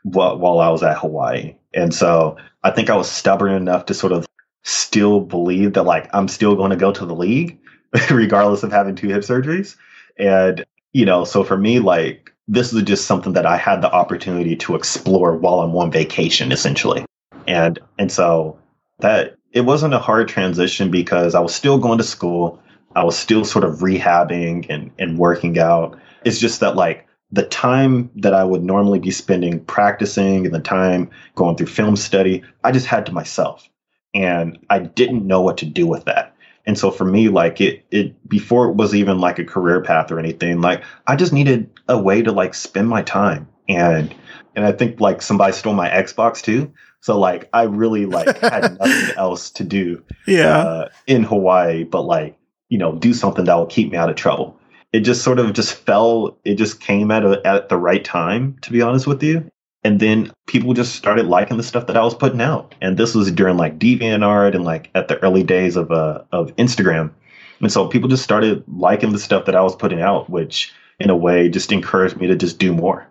while, 0.04 0.38
while 0.38 0.60
I 0.60 0.70
was 0.70 0.84
at 0.84 0.98
Hawaii. 0.98 1.56
And 1.74 1.94
so 1.94 2.38
I 2.64 2.72
think 2.72 2.90
I 2.90 2.96
was 2.96 3.10
stubborn 3.10 3.54
enough 3.54 3.86
to 3.86 3.94
sort 3.94 4.14
of 4.14 4.26
still 4.64 5.22
believe 5.22 5.74
that 5.74 5.84
like 5.84 6.10
I'm 6.14 6.28
still 6.28 6.56
going 6.56 6.72
to 6.72 6.76
go 6.76 6.92
to 6.92 7.06
the 7.06 7.16
league 7.16 7.60
regardless 8.10 8.64
of 8.64 8.72
having 8.72 8.96
two 8.96 9.10
hip 9.10 9.22
surgeries. 9.22 9.76
And, 10.18 10.66
you 10.94 11.06
know, 11.06 11.24
so 11.24 11.44
for 11.44 11.58
me, 11.58 11.80
like 11.80 12.34
this 12.48 12.74
is 12.74 12.82
just 12.84 13.06
something 13.06 13.34
that 13.34 13.46
I 13.46 13.58
had 13.58 13.82
the 13.82 13.92
opportunity 13.92 14.56
to 14.58 14.76
explore 14.76 15.36
while 15.36 15.60
I'm 15.60 15.76
on 15.76 15.92
vacation, 15.92 16.52
essentially. 16.52 17.06
And 17.46 17.80
and 18.00 18.12
so 18.12 18.58
that 19.00 19.36
it 19.52 19.62
wasn't 19.62 19.94
a 19.94 20.00
hard 20.00 20.28
transition 20.28 20.92
because 20.92 21.36
I 21.36 21.40
was 21.40 21.54
still 21.54 21.78
going 21.78 21.98
to 22.00 22.04
school. 22.04 22.62
I 22.98 23.04
was 23.04 23.16
still 23.16 23.46
sort 23.46 23.64
of 23.64 23.76
rehabbing 23.76 24.66
and, 24.72 24.90
and 24.98 25.20
working 25.20 25.60
out. 25.60 26.00
It's 26.26 26.40
just 26.40 26.62
that 26.62 26.76
like 26.76 27.06
the 27.32 27.44
time 27.44 28.10
that 28.16 28.34
I 28.34 28.44
would 28.44 28.64
normally 28.64 28.98
be 28.98 29.12
spending 29.12 29.64
practicing 29.66 30.48
and 30.48 30.56
the 30.56 30.60
time 30.60 31.12
going 31.36 31.56
through 31.56 31.68
film 31.68 31.96
study, 31.96 32.44
I 32.64 32.72
just 32.72 32.88
had 32.88 33.06
to 33.06 33.12
myself. 33.12 33.70
And 34.16 34.58
I 34.72 34.80
didn't 34.80 35.28
know 35.28 35.42
what 35.42 35.58
to 35.58 35.66
do 35.68 35.86
with 35.86 36.06
that. 36.06 36.36
And 36.66 36.76
so 36.76 36.90
for 36.90 37.06
me, 37.06 37.30
like 37.30 37.62
it, 37.62 37.86
it 37.92 38.28
before 38.28 38.68
it 38.68 38.76
was 38.76 38.96
even 38.96 39.20
like 39.20 39.38
a 39.38 39.46
career 39.46 39.80
path 39.80 40.12
or 40.12 40.18
anything, 40.18 40.62
like 40.62 40.84
I 41.06 41.16
just 41.16 41.32
needed 41.32 41.70
a 41.88 42.02
way 42.02 42.24
to 42.24 42.32
like 42.32 42.56
spend 42.56 42.90
my 42.90 43.04
time. 43.04 43.48
And 43.70 44.14
and 44.56 44.66
I 44.66 44.72
think 44.72 45.00
like 45.00 45.22
somebody 45.22 45.54
stole 45.54 45.76
my 45.76 45.88
Xbox 45.88 46.42
too. 46.42 46.74
So 47.02 47.20
like 47.20 47.48
I 47.54 47.64
really 47.64 48.08
like 48.08 48.40
had 48.40 48.78
nothing 48.80 49.16
else 49.18 49.52
to 49.52 49.64
do 49.64 50.04
yeah. 50.26 50.58
Uh, 50.58 50.90
in 51.06 51.22
Hawaii, 51.22 51.84
but 51.84 52.02
like, 52.02 52.37
you 52.70 52.78
know, 52.78 52.96
do 52.96 53.14
something 53.14 53.46
that 53.46 53.56
will 53.56 53.66
keep 53.66 53.92
me 53.92 53.98
out 53.98 54.10
of 54.10 54.16
trouble. 54.16 54.58
It 54.94 55.02
just 55.02 55.24
sort 55.24 55.40
of 55.40 55.54
just 55.54 55.74
fell 55.74 56.38
it 56.46 56.56
just 56.56 56.80
came 56.80 57.12
at 57.12 57.24
a, 57.24 57.42
at 57.46 57.70
the 57.70 57.78
right 57.78 58.04
time 58.04 58.58
to 58.62 58.72
be 58.72 58.82
honest 58.82 59.08
with 59.08 59.22
you. 59.24 59.50
And 59.84 60.00
then 60.00 60.32
people 60.48 60.74
just 60.74 60.96
started 60.96 61.28
liking 61.28 61.58
the 61.58 61.64
stuff 61.64 61.88
that 61.88 61.98
I 61.98 62.04
was 62.04 62.16
putting 62.16 62.42
out. 62.42 62.76
And 62.82 62.98
this 62.98 63.16
was 63.16 63.32
during 63.32 63.58
like 63.58 63.80
DeviantArt 63.80 64.56
and 64.56 64.66
like 64.66 64.90
at 64.96 65.08
the 65.08 65.22
early 65.24 65.44
days 65.44 65.76
of 65.76 65.92
uh 65.92 66.24
of 66.32 66.56
Instagram. 66.56 67.12
And 67.60 67.72
so 67.72 67.88
people 67.88 68.10
just 68.10 68.24
started 68.24 68.64
liking 68.68 69.12
the 69.12 69.20
stuff 69.20 69.46
that 69.46 69.56
I 69.56 69.62
was 69.62 69.76
putting 69.76 70.02
out 70.02 70.30
which 70.30 70.74
in 71.00 71.10
a 71.10 71.16
way 71.16 71.50
just 71.50 71.72
encouraged 71.72 72.18
me 72.18 72.28
to 72.28 72.36
just 72.36 72.58
do 72.58 72.74
more. 72.74 73.08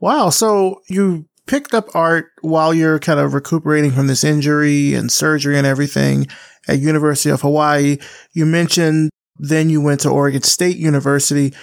Wow. 0.00 0.30
So 0.30 0.82
you 0.88 1.26
picked 1.46 1.74
up 1.74 1.94
art 1.94 2.26
while 2.42 2.74
you're 2.74 2.98
kind 2.98 3.20
of 3.20 3.32
recuperating 3.32 3.92
from 3.92 4.06
this 4.06 4.24
injury 4.24 4.94
and 4.94 5.10
surgery 5.10 5.56
and 5.56 5.66
everything 5.66 6.26
at 6.68 6.78
University 6.78 7.30
of 7.30 7.42
Hawaii 7.42 7.98
you 8.32 8.46
mentioned 8.46 9.10
then 9.38 9.70
you 9.70 9.80
went 9.80 10.00
to 10.00 10.10
Oregon 10.10 10.42
State 10.42 10.76
University. 10.76 11.54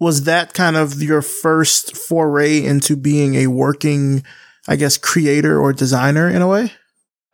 Was 0.00 0.24
that 0.24 0.54
kind 0.54 0.76
of 0.76 1.02
your 1.02 1.22
first 1.22 1.96
foray 1.96 2.64
into 2.64 2.96
being 2.96 3.36
a 3.36 3.46
working, 3.46 4.24
I 4.66 4.76
guess, 4.76 4.98
creator 4.98 5.60
or 5.60 5.72
designer 5.72 6.28
in 6.28 6.42
a 6.42 6.48
way? 6.48 6.72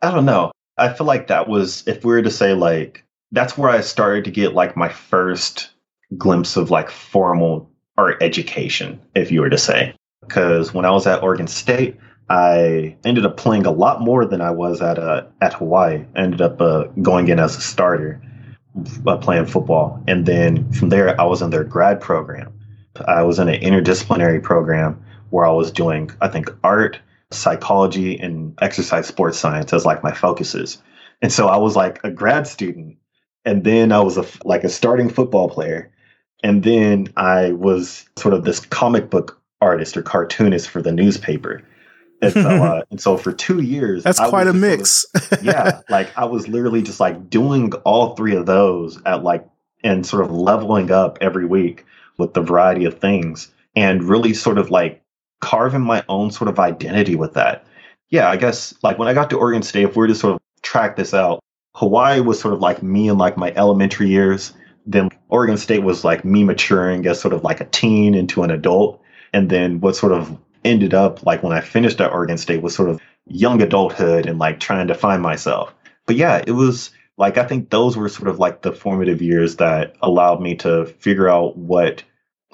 I 0.01 0.11
don't 0.11 0.25
know. 0.25 0.51
I 0.77 0.93
feel 0.93 1.07
like 1.07 1.27
that 1.27 1.47
was, 1.47 1.85
if 1.87 2.05
we 2.05 2.13
were 2.13 2.21
to 2.21 2.31
say, 2.31 2.53
like, 2.53 3.03
that's 3.31 3.57
where 3.57 3.69
I 3.69 3.81
started 3.81 4.25
to 4.25 4.31
get 4.31 4.53
like 4.53 4.77
my 4.77 4.89
first 4.89 5.71
glimpse 6.17 6.57
of 6.57 6.71
like 6.71 6.89
formal 6.89 7.71
art 7.97 8.21
education, 8.21 8.99
if 9.15 9.31
you 9.31 9.41
were 9.41 9.49
to 9.49 9.57
say. 9.57 9.93
Because 10.21 10.73
when 10.73 10.85
I 10.85 10.91
was 10.91 11.07
at 11.07 11.23
Oregon 11.23 11.47
State, 11.47 11.97
I 12.29 12.95
ended 13.03 13.25
up 13.25 13.37
playing 13.37 13.65
a 13.65 13.71
lot 13.71 14.01
more 14.01 14.25
than 14.25 14.41
I 14.41 14.51
was 14.51 14.81
at 14.81 14.99
uh, 14.99 15.23
at 15.41 15.53
Hawaii. 15.53 16.05
I 16.15 16.19
ended 16.19 16.41
up 16.41 16.61
uh, 16.61 16.83
going 17.01 17.27
in 17.27 17.39
as 17.39 17.57
a 17.57 17.61
starter, 17.61 18.21
uh, 19.07 19.17
playing 19.17 19.45
football. 19.45 20.03
And 20.07 20.25
then 20.25 20.71
from 20.71 20.89
there, 20.89 21.19
I 21.19 21.23
was 21.23 21.41
in 21.41 21.49
their 21.49 21.63
grad 21.63 22.01
program. 22.01 22.53
I 23.07 23.23
was 23.23 23.39
in 23.39 23.49
an 23.49 23.61
interdisciplinary 23.61 24.43
program 24.43 25.03
where 25.29 25.45
I 25.45 25.51
was 25.51 25.71
doing, 25.71 26.11
I 26.21 26.27
think, 26.27 26.51
art, 26.63 26.99
psychology, 27.31 28.19
and 28.19 28.57
exercise 28.61 29.07
sports 29.07 29.37
science 29.37 29.73
as 29.73 29.85
like 29.85 30.03
my 30.03 30.13
focuses. 30.13 30.81
And 31.21 31.31
so 31.31 31.47
I 31.47 31.57
was 31.57 31.75
like 31.75 32.03
a 32.03 32.11
grad 32.11 32.47
student. 32.47 32.97
And 33.45 33.63
then 33.63 33.91
I 33.91 34.01
was 34.01 34.17
a, 34.17 34.25
like 34.43 34.63
a 34.63 34.69
starting 34.69 35.09
football 35.09 35.49
player. 35.49 35.91
And 36.43 36.63
then 36.63 37.07
I 37.15 37.51
was 37.53 38.07
sort 38.17 38.33
of 38.33 38.43
this 38.43 38.59
comic 38.59 39.09
book 39.09 39.39
artist 39.61 39.97
or 39.97 40.01
cartoonist 40.01 40.69
for 40.69 40.81
the 40.81 40.91
newspaper. 40.91 41.63
And 42.21 42.33
so, 42.33 42.41
uh, 42.41 42.81
and 42.91 42.99
so 43.01 43.17
for 43.17 43.31
two 43.31 43.61
years, 43.61 44.03
that's 44.03 44.19
I 44.19 44.29
quite 44.29 44.47
a 44.47 44.51
just 44.53 44.61
sort 44.61 45.19
mix. 45.19 45.31
of- 45.31 45.43
yeah, 45.43 45.81
like 45.89 46.09
I 46.17 46.25
was 46.25 46.47
literally 46.47 46.81
just 46.81 46.99
like 46.99 47.29
doing 47.29 47.71
all 47.85 48.15
three 48.15 48.35
of 48.35 48.45
those 48.45 49.01
at 49.05 49.23
like 49.23 49.47
and 49.83 50.05
sort 50.05 50.23
of 50.25 50.31
leveling 50.31 50.91
up 50.91 51.17
every 51.21 51.45
week 51.45 51.85
with 52.17 52.33
the 52.33 52.41
variety 52.41 52.83
of 52.85 52.99
things 52.99 53.51
and 53.75 54.03
really 54.03 54.33
sort 54.33 54.57
of 54.57 54.69
like 54.69 55.01
carving 55.39 55.81
my 55.81 56.03
own 56.09 56.31
sort 56.31 56.49
of 56.49 56.59
identity 56.59 57.15
with 57.15 57.33
that. 57.35 57.65
Yeah, 58.09 58.29
I 58.29 58.35
guess 58.35 58.73
like 58.83 58.97
when 58.99 59.07
I 59.07 59.13
got 59.13 59.29
to 59.29 59.37
Oregon 59.37 59.61
State, 59.61 59.83
if 59.83 59.95
we 59.95 60.01
were 60.01 60.07
to 60.07 60.15
sort 60.15 60.33
of 60.33 60.41
track 60.61 60.97
this 60.97 61.13
out, 61.13 61.39
Hawaii 61.75 62.19
was 62.19 62.39
sort 62.39 62.53
of 62.53 62.59
like 62.59 62.83
me 62.83 63.07
in 63.07 63.17
like 63.17 63.37
my 63.37 63.53
elementary 63.55 64.09
years. 64.09 64.51
Then 64.85 65.09
Oregon 65.29 65.55
State 65.55 65.83
was 65.83 66.03
like 66.03 66.25
me 66.25 66.43
maturing 66.43 67.05
as 67.05 67.21
sort 67.21 67.33
of 67.33 67.43
like 67.43 67.61
a 67.61 67.65
teen 67.65 68.15
into 68.15 68.43
an 68.43 68.51
adult. 68.51 69.01
And 69.31 69.49
then 69.49 69.79
what 69.79 69.95
sort 69.95 70.11
of 70.11 70.37
ended 70.65 70.93
up 70.93 71.25
like 71.25 71.43
when 71.43 71.53
I 71.53 71.61
finished 71.61 72.01
at 72.01 72.11
Oregon 72.11 72.37
State 72.37 72.61
was 72.61 72.75
sort 72.75 72.89
of 72.89 73.01
young 73.25 73.61
adulthood 73.61 74.25
and 74.25 74.39
like 74.39 74.59
trying 74.59 74.87
to 74.87 74.95
find 74.95 75.21
myself. 75.21 75.73
But 76.05 76.15
yeah, 76.15 76.41
it 76.45 76.51
was 76.51 76.91
like 77.17 77.37
I 77.37 77.45
think 77.45 77.69
those 77.69 77.95
were 77.97 78.09
sort 78.09 78.29
of 78.29 78.39
like 78.39 78.61
the 78.61 78.71
formative 78.71 79.21
years 79.21 79.57
that 79.57 79.95
allowed 80.01 80.41
me 80.41 80.55
to 80.57 80.85
figure 80.85 81.29
out 81.29 81.57
what 81.57 82.03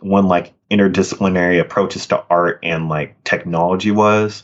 one 0.02 0.28
like 0.28 0.54
interdisciplinary 0.72 1.60
approaches 1.60 2.08
to 2.08 2.24
art 2.30 2.60
and 2.64 2.90
like 2.90 3.24
technology 3.24 3.92
was. 3.92 4.44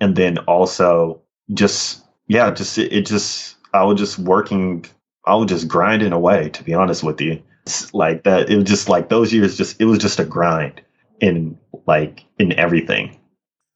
And 0.00 0.16
then 0.16 0.38
also 0.38 1.22
just 1.52 2.02
yeah, 2.28 2.50
just 2.50 2.78
it, 2.78 2.92
it 2.92 3.06
just 3.06 3.56
I 3.74 3.84
was 3.84 3.98
just 3.98 4.18
working 4.18 4.86
I 5.26 5.34
was 5.34 5.48
just 5.48 5.68
grinding 5.68 6.12
away, 6.12 6.48
to 6.50 6.64
be 6.64 6.74
honest 6.74 7.02
with 7.02 7.20
you. 7.20 7.42
It's 7.66 7.92
like 7.92 8.24
that 8.24 8.48
it 8.50 8.56
was 8.56 8.64
just 8.64 8.88
like 8.88 9.08
those 9.08 9.32
years 9.32 9.56
just 9.56 9.80
it 9.80 9.84
was 9.84 9.98
just 9.98 10.18
a 10.18 10.24
grind 10.24 10.80
in 11.20 11.58
like 11.90 12.24
in 12.38 12.52
everything. 12.58 13.18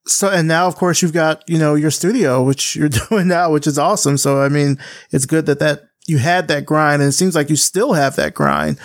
So, 0.06 0.28
and 0.30 0.46
now, 0.46 0.66
of 0.66 0.76
course, 0.76 1.02
you've 1.02 1.12
got, 1.12 1.42
you 1.48 1.58
know, 1.58 1.74
your 1.74 1.90
studio, 1.90 2.42
which 2.42 2.76
you're 2.78 2.88
doing 2.88 3.26
now, 3.28 3.50
which 3.50 3.66
is 3.66 3.78
awesome. 3.78 4.16
So, 4.16 4.40
I 4.40 4.48
mean, 4.48 4.78
it's 5.10 5.26
good 5.26 5.46
that 5.46 5.58
that 5.58 5.82
you 6.06 6.18
had 6.18 6.48
that 6.48 6.66
grind 6.66 7.02
and 7.02 7.08
it 7.08 7.12
seems 7.12 7.34
like 7.34 7.50
you 7.50 7.56
still 7.56 7.94
have 7.94 8.14
that 8.16 8.34
grind 8.34 8.78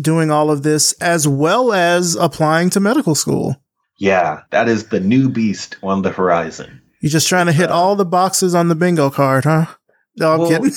doing 0.00 0.30
all 0.30 0.50
of 0.50 0.62
this 0.64 0.92
as 1.00 1.26
well 1.26 1.72
as 1.72 2.16
applying 2.16 2.68
to 2.70 2.80
medical 2.80 3.14
school. 3.14 3.56
Yeah, 3.98 4.42
that 4.50 4.68
is 4.68 4.88
the 4.88 4.98
new 5.00 5.28
beast 5.28 5.76
on 5.82 6.02
the 6.02 6.10
horizon. 6.10 6.82
You're 7.00 7.10
just 7.10 7.28
trying 7.28 7.46
to 7.46 7.52
hit 7.52 7.70
all 7.70 7.94
the 7.94 8.04
boxes 8.04 8.54
on 8.54 8.68
the 8.68 8.74
bingo 8.74 9.08
card, 9.08 9.44
huh? 9.44 9.66
No, 10.16 10.32
I'm 10.32 10.40
Well, 10.40 10.48
kidding. 10.50 10.72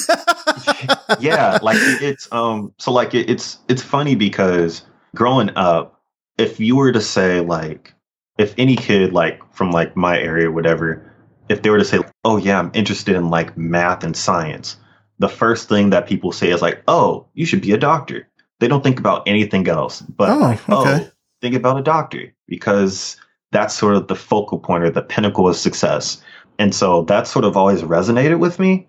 yeah, 1.19 1.57
like 1.63 1.77
it's 1.79 2.31
um 2.31 2.73
so 2.77 2.91
like 2.91 3.15
it, 3.15 3.29
it's 3.29 3.57
it's 3.67 3.81
funny 3.81 4.15
because 4.15 4.83
growing 5.15 5.49
up, 5.55 5.99
if 6.37 6.59
you 6.59 6.75
were 6.75 6.91
to 6.91 7.01
say 7.01 7.39
like 7.39 7.93
if 8.37 8.53
any 8.57 8.75
kid 8.75 9.13
like 9.13 9.41
from 9.53 9.71
like 9.71 9.95
my 9.95 10.19
area 10.19 10.51
whatever, 10.51 11.03
if 11.49 11.61
they 11.61 11.69
were 11.69 11.79
to 11.79 11.85
say, 11.85 11.99
"Oh 12.23 12.37
yeah, 12.37 12.59
I'm 12.59 12.71
interested 12.73 13.15
in 13.15 13.29
like 13.29 13.57
math 13.57 14.03
and 14.03 14.15
science," 14.15 14.77
the 15.19 15.29
first 15.29 15.69
thing 15.69 15.89
that 15.91 16.07
people 16.07 16.31
say 16.31 16.49
is 16.49 16.61
like, 16.61 16.83
"Oh, 16.87 17.25
you 17.33 17.45
should 17.45 17.61
be 17.61 17.71
a 17.71 17.77
doctor." 17.77 18.27
They 18.59 18.67
don't 18.67 18.83
think 18.83 18.99
about 18.99 19.27
anything 19.27 19.67
else, 19.67 20.01
but 20.01 20.29
Oh, 20.29 20.37
like, 20.39 20.59
oh, 20.69 20.81
okay. 20.81 21.05
oh, 21.05 21.11
think 21.41 21.55
about 21.55 21.79
a 21.79 21.83
doctor 21.83 22.33
because 22.47 23.17
that's 23.51 23.73
sort 23.75 23.95
of 23.95 24.07
the 24.07 24.15
focal 24.15 24.59
point 24.59 24.83
or 24.83 24.89
the 24.89 25.01
pinnacle 25.01 25.47
of 25.47 25.55
success. 25.55 26.21
And 26.59 26.73
so 26.73 27.03
that 27.03 27.27
sort 27.27 27.45
of 27.45 27.55
always 27.55 27.83
resonated 27.83 28.39
with 28.39 28.59
me 28.59 28.87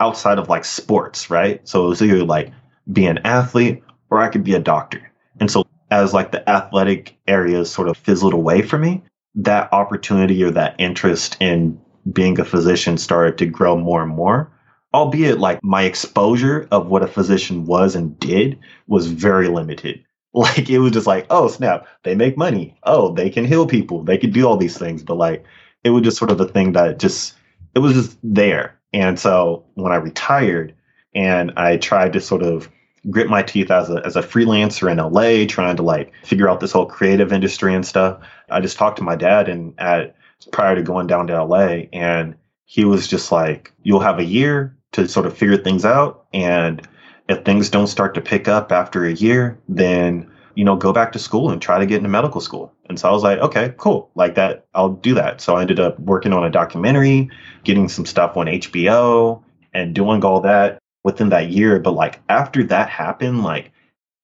outside 0.00 0.38
of 0.38 0.48
like 0.50 0.64
sports, 0.66 1.30
right? 1.30 1.66
So 1.66 1.86
it 1.86 1.88
was 1.88 2.02
either 2.02 2.24
like 2.24 2.52
be 2.92 3.06
an 3.06 3.18
athlete 3.24 3.82
or 4.10 4.18
I 4.20 4.28
could 4.28 4.44
be 4.44 4.54
a 4.54 4.60
doctor. 4.60 5.10
And 5.40 5.50
so 5.50 5.65
as 5.90 6.12
like 6.12 6.32
the 6.32 6.48
athletic 6.48 7.16
areas 7.26 7.70
sort 7.70 7.88
of 7.88 7.96
fizzled 7.96 8.34
away 8.34 8.62
for 8.62 8.78
me, 8.78 9.02
that 9.36 9.72
opportunity 9.72 10.42
or 10.42 10.50
that 10.50 10.74
interest 10.78 11.36
in 11.40 11.80
being 12.10 12.38
a 12.38 12.44
physician 12.44 12.98
started 12.98 13.38
to 13.38 13.46
grow 13.46 13.76
more 13.76 14.02
and 14.02 14.14
more. 14.14 14.50
Albeit 14.94 15.38
like 15.38 15.62
my 15.62 15.82
exposure 15.82 16.66
of 16.70 16.86
what 16.86 17.02
a 17.02 17.08
physician 17.08 17.66
was 17.66 17.94
and 17.94 18.18
did 18.18 18.58
was 18.86 19.06
very 19.06 19.48
limited. 19.48 20.02
Like 20.36 20.68
it 20.68 20.80
was 20.80 20.92
just 20.92 21.06
like, 21.06 21.26
oh 21.30 21.48
snap, 21.48 21.86
they 22.02 22.14
make 22.14 22.36
money. 22.36 22.76
Oh, 22.82 23.14
they 23.14 23.30
can 23.30 23.46
heal 23.46 23.66
people. 23.66 24.04
They 24.04 24.18
can 24.18 24.32
do 24.32 24.46
all 24.46 24.58
these 24.58 24.76
things. 24.76 25.02
But 25.02 25.14
like 25.14 25.46
it 25.82 25.88
was 25.88 26.02
just 26.02 26.18
sort 26.18 26.30
of 26.30 26.38
a 26.38 26.46
thing 26.46 26.72
that 26.72 26.98
just 26.98 27.32
it 27.74 27.78
was 27.78 27.94
just 27.94 28.18
there. 28.22 28.78
And 28.92 29.18
so 29.18 29.64
when 29.76 29.92
I 29.92 29.96
retired 29.96 30.74
and 31.14 31.52
I 31.56 31.78
tried 31.78 32.12
to 32.12 32.20
sort 32.20 32.42
of 32.42 32.68
grit 33.10 33.28
my 33.28 33.42
teeth 33.42 33.70
as 33.70 33.90
a 33.90 34.04
as 34.04 34.16
a 34.16 34.22
freelancer 34.22 34.90
in 34.90 34.98
LA, 34.98 35.46
trying 35.46 35.76
to 35.76 35.82
like 35.82 36.12
figure 36.24 36.48
out 36.48 36.60
this 36.60 36.72
whole 36.72 36.86
creative 36.86 37.32
industry 37.32 37.74
and 37.74 37.86
stuff, 37.86 38.18
I 38.50 38.60
just 38.60 38.76
talked 38.76 38.98
to 38.98 39.04
my 39.04 39.16
dad 39.16 39.48
and 39.48 39.74
at 39.78 40.16
prior 40.52 40.74
to 40.74 40.82
going 40.82 41.06
down 41.06 41.26
to 41.28 41.44
LA 41.44 41.84
and 41.92 42.34
he 42.64 42.84
was 42.84 43.06
just 43.08 43.32
like, 43.32 43.72
You'll 43.82 44.00
have 44.00 44.18
a 44.18 44.24
year 44.24 44.76
to 44.92 45.08
sort 45.08 45.26
of 45.26 45.36
figure 45.36 45.56
things 45.56 45.84
out 45.84 46.26
and 46.32 46.86
if 47.28 47.44
things 47.44 47.70
don't 47.70 47.88
start 47.88 48.14
to 48.14 48.20
pick 48.20 48.46
up 48.46 48.70
after 48.70 49.04
a 49.04 49.12
year, 49.12 49.58
then 49.68 50.30
you 50.56 50.64
know, 50.64 50.74
go 50.74 50.92
back 50.92 51.12
to 51.12 51.18
school 51.18 51.50
and 51.50 51.60
try 51.60 51.78
to 51.78 51.86
get 51.86 51.98
into 51.98 52.08
medical 52.08 52.40
school. 52.40 52.72
And 52.88 52.98
so 52.98 53.08
I 53.08 53.12
was 53.12 53.22
like, 53.22 53.38
okay, 53.40 53.74
cool. 53.76 54.10
Like 54.14 54.36
that, 54.36 54.66
I'll 54.74 54.88
do 54.88 55.12
that. 55.14 55.42
So 55.42 55.56
I 55.56 55.60
ended 55.60 55.78
up 55.78 56.00
working 56.00 56.32
on 56.32 56.44
a 56.44 56.50
documentary, 56.50 57.28
getting 57.62 57.90
some 57.90 58.06
stuff 58.06 58.38
on 58.38 58.46
HBO 58.46 59.42
and 59.74 59.94
doing 59.94 60.24
all 60.24 60.40
that 60.40 60.78
within 61.06 61.28
that 61.28 61.50
year. 61.50 61.78
But 61.78 61.92
like 61.92 62.20
after 62.28 62.64
that 62.64 62.90
happened, 62.90 63.44
like 63.44 63.70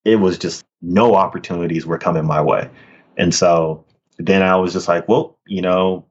it 0.05 0.17
was 0.17 0.37
just 0.37 0.65
no 0.83 1.15
opportunities 1.15 1.87
were 1.87 1.97
coming 1.97 2.27
my 2.27 2.43
way. 2.43 2.69
And 3.17 3.33
so 3.33 3.85
then 4.19 4.43
I 4.43 4.57
was 4.57 4.73
just 4.73 4.89
like, 4.89 5.09
well, 5.09 5.39
you 5.47 5.63
know, 5.63 6.05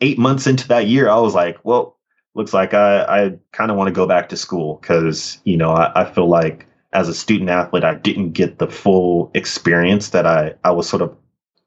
eight 0.00 0.18
months 0.18 0.46
into 0.46 0.66
that 0.68 0.86
year, 0.86 1.10
I 1.10 1.20
was 1.20 1.34
like, 1.34 1.58
well, 1.62 1.98
looks 2.34 2.54
like 2.54 2.72
I, 2.72 3.02
I 3.02 3.38
kind 3.52 3.70
of 3.70 3.76
want 3.76 3.88
to 3.88 3.92
go 3.92 4.06
back 4.06 4.30
to 4.30 4.36
school 4.36 4.78
because, 4.80 5.38
you 5.44 5.58
know, 5.58 5.72
I, 5.72 5.92
I 5.94 6.10
feel 6.10 6.26
like 6.26 6.66
as 6.94 7.06
a 7.10 7.14
student 7.14 7.50
athlete, 7.50 7.84
I 7.84 7.94
didn't 7.94 8.32
get 8.32 8.58
the 8.58 8.66
full 8.66 9.30
experience 9.34 10.08
that 10.10 10.26
I, 10.26 10.54
I 10.64 10.70
was 10.70 10.88
sort 10.88 11.02
of 11.02 11.14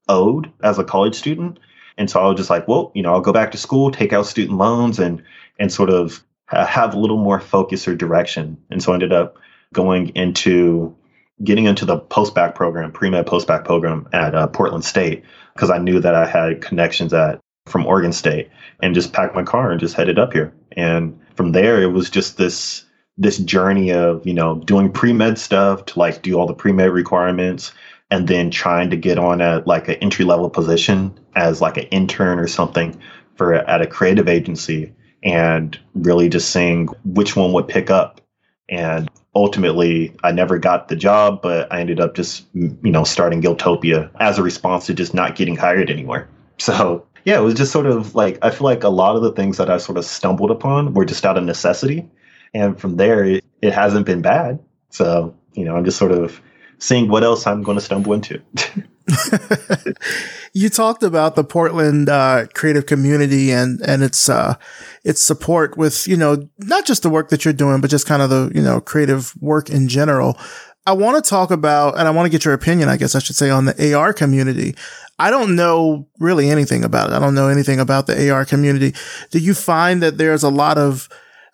owed 0.09 0.51
as 0.63 0.79
a 0.79 0.83
college 0.83 1.15
student. 1.15 1.59
And 1.99 2.09
so 2.09 2.19
I 2.19 2.27
was 2.27 2.37
just 2.37 2.49
like, 2.49 2.67
well, 2.67 2.91
you 2.95 3.03
know, 3.03 3.13
I'll 3.13 3.21
go 3.21 3.33
back 3.33 3.51
to 3.51 3.57
school, 3.57 3.91
take 3.91 4.13
out 4.13 4.25
student 4.25 4.57
loans 4.57 4.97
and, 4.97 5.21
and 5.59 5.71
sort 5.71 5.91
of 5.91 6.23
have 6.47 6.93
a 6.93 6.99
little 6.99 7.17
more 7.17 7.39
focus 7.39 7.87
or 7.87 7.95
direction. 7.95 8.57
And 8.69 8.81
so 8.81 8.91
I 8.91 8.95
ended 8.95 9.13
up 9.13 9.37
going 9.73 10.09
into 10.09 10.95
getting 11.43 11.65
into 11.65 11.85
the 11.85 11.99
post-bac 11.99 12.55
program, 12.55 12.91
pre-med 12.91 13.27
post-bac 13.27 13.65
program 13.65 14.07
at 14.13 14.33
uh, 14.33 14.47
Portland 14.47 14.85
State, 14.85 15.23
because 15.53 15.69
I 15.69 15.77
knew 15.77 15.99
that 15.99 16.15
I 16.15 16.25
had 16.25 16.61
connections 16.61 17.13
at 17.13 17.39
from 17.67 17.85
Oregon 17.85 18.13
State 18.13 18.49
and 18.81 18.95
just 18.95 19.13
packed 19.13 19.35
my 19.35 19.43
car 19.43 19.71
and 19.71 19.79
just 19.79 19.95
headed 19.95 20.17
up 20.17 20.33
here. 20.33 20.53
And 20.71 21.19
from 21.35 21.51
there, 21.51 21.81
it 21.81 21.87
was 21.87 22.09
just 22.09 22.37
this 22.37 22.85
this 23.19 23.39
journey 23.39 23.91
of 23.91 24.25
you 24.25 24.33
know 24.33 24.55
doing 24.65 24.91
pre 24.91 25.13
med 25.13 25.37
stuff 25.37 25.85
to 25.85 25.99
like 25.99 26.21
do 26.21 26.39
all 26.39 26.47
the 26.47 26.53
pre 26.53 26.71
med 26.71 26.91
requirements, 26.91 27.73
and 28.09 28.27
then 28.27 28.49
trying 28.51 28.89
to 28.89 28.97
get 28.97 29.17
on 29.17 29.41
at 29.41 29.67
like 29.67 29.87
an 29.87 29.95
entry 29.95 30.25
level 30.25 30.49
position 30.49 31.17
as 31.35 31.61
like 31.61 31.77
an 31.77 31.85
intern 31.85 32.39
or 32.39 32.47
something 32.47 32.99
for 33.35 33.53
at 33.53 33.81
a 33.81 33.87
creative 33.87 34.27
agency, 34.27 34.93
and 35.27 35.77
really 35.93 36.29
just 36.29 36.51
seeing 36.51 36.87
which 37.03 37.35
one 37.35 37.51
would 37.51 37.67
pick 37.67 37.91
up. 37.91 38.21
And 38.69 39.09
ultimately, 39.35 40.15
I 40.23 40.31
never 40.31 40.57
got 40.57 40.87
the 40.87 40.95
job, 40.95 41.41
but 41.41 41.71
I 41.71 41.81
ended 41.81 41.99
up 41.99 42.15
just 42.15 42.45
you 42.53 42.77
know 42.83 43.03
starting 43.03 43.41
Guiltopia 43.41 44.09
as 44.19 44.39
a 44.39 44.43
response 44.43 44.85
to 44.87 44.93
just 44.93 45.13
not 45.13 45.35
getting 45.35 45.57
hired 45.57 45.89
anywhere. 45.89 46.29
So 46.57 47.05
yeah, 47.25 47.37
it 47.37 47.43
was 47.43 47.55
just 47.55 47.71
sort 47.73 47.87
of 47.87 48.15
like 48.15 48.39
I 48.41 48.49
feel 48.51 48.65
like 48.65 48.83
a 48.83 48.89
lot 48.89 49.15
of 49.15 49.21
the 49.21 49.33
things 49.33 49.57
that 49.57 49.69
I 49.69 49.77
sort 49.77 49.97
of 49.97 50.05
stumbled 50.05 50.49
upon 50.49 50.93
were 50.93 51.05
just 51.05 51.25
out 51.25 51.37
of 51.37 51.43
necessity, 51.43 52.09
and 52.53 52.79
from 52.79 52.95
there 52.95 53.23
it, 53.23 53.43
it 53.61 53.73
hasn't 53.73 54.05
been 54.05 54.21
bad. 54.21 54.59
So 54.89 55.35
you 55.53 55.65
know, 55.65 55.75
I'm 55.75 55.85
just 55.85 55.97
sort 55.97 56.13
of 56.13 56.41
seeing 56.79 57.09
what 57.09 57.23
else 57.23 57.45
I'm 57.45 57.63
going 57.63 57.77
to 57.77 57.83
stumble 57.83 58.13
into. 58.13 58.41
you 60.53 60.69
talked 60.69 61.03
about 61.03 61.35
the 61.35 61.43
Portland 61.43 62.09
uh, 62.09 62.45
creative 62.53 62.85
community 62.85 63.51
and 63.51 63.79
and 63.81 64.03
its 64.03 64.27
uh, 64.27 64.55
its 65.03 65.23
support 65.23 65.77
with 65.77 66.07
you 66.07 66.17
know 66.17 66.49
not 66.59 66.85
just 66.85 67.03
the 67.03 67.09
work 67.09 67.29
that 67.29 67.45
you're 67.45 67.53
doing, 67.53 67.81
but 67.81 67.89
just 67.89 68.05
kind 68.07 68.21
of 68.21 68.29
the 68.29 68.51
you 68.53 68.61
know 68.61 68.81
creative 68.81 69.33
work 69.41 69.69
in 69.69 69.87
general. 69.87 70.37
I 70.85 70.93
want 70.93 71.21
to 71.21 71.29
talk 71.29 71.51
about, 71.51 71.97
and 71.97 72.07
I 72.07 72.11
want 72.11 72.27
to 72.27 72.29
get 72.29 72.45
your 72.45 72.53
opinion, 72.53 72.87
I 72.87 72.95
guess 72.95 73.13
I 73.13 73.19
should 73.19 73.35
say, 73.35 73.49
on 73.49 73.65
the 73.65 73.93
AR 73.93 74.13
community. 74.13 74.73
I 75.19 75.29
don't 75.31 75.55
know 75.55 76.07
really 76.19 76.49
anything 76.49 76.85
about 76.85 77.09
it. 77.09 77.13
I 77.13 77.19
don't 77.19 77.35
know 77.35 77.49
anything 77.49 77.79
about 77.79 78.07
the 78.07 78.29
AR 78.29 78.45
community. 78.45 78.93
Do 79.31 79.39
you 79.39 79.53
find 79.53 80.01
that 80.01 80.17
there's 80.17 80.43
a 80.43 80.49
lot 80.49 80.77
of 80.77 81.09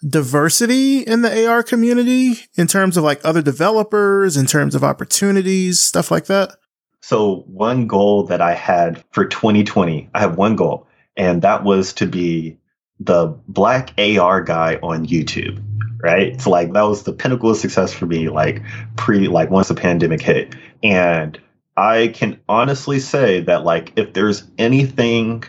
diversity 0.08 1.00
in 1.00 1.24
the 1.24 1.48
AR 1.48 1.64
community 1.64 2.42
in 2.56 2.68
terms 2.68 2.96
of 2.96 3.04
like 3.04 3.22
other 3.24 3.42
developers, 3.42 4.38
in 4.38 4.46
terms 4.46 4.76
of 4.76 4.84
opportunities, 4.84 5.82
stuff 5.82 6.12
like 6.12 6.26
that? 6.26 6.56
So 7.04 7.44
one 7.48 7.86
goal 7.86 8.24
that 8.28 8.40
I 8.40 8.54
had 8.54 9.04
for 9.12 9.26
2020, 9.26 10.10
I 10.14 10.20
have 10.22 10.38
one 10.38 10.56
goal, 10.56 10.88
and 11.18 11.42
that 11.42 11.66
was 11.66 11.92
to 11.96 12.08
be 12.08 12.58
the 12.98 13.28
black 13.50 13.94
AR 14.00 14.42
guy 14.42 14.80
on 14.82 15.06
YouTube. 15.06 15.62
right? 16.02 16.28
It's 16.28 16.48
like 16.48 16.72
that 16.72 16.84
was 16.84 17.04
the 17.04 17.12
pinnacle 17.12 17.50
of 17.50 17.58
success 17.58 17.94
for 17.94 18.06
me, 18.06 18.30
like 18.30 18.62
pre, 18.96 19.28
like 19.28 19.50
once 19.50 19.68
the 19.68 19.76
pandemic 19.76 20.22
hit. 20.22 20.56
And 20.82 21.38
I 21.76 22.08
can 22.14 22.40
honestly 22.48 23.02
say 23.02 23.42
that, 23.42 23.66
like, 23.66 23.92
if 23.98 24.14
there's 24.14 24.44
anything 24.58 25.44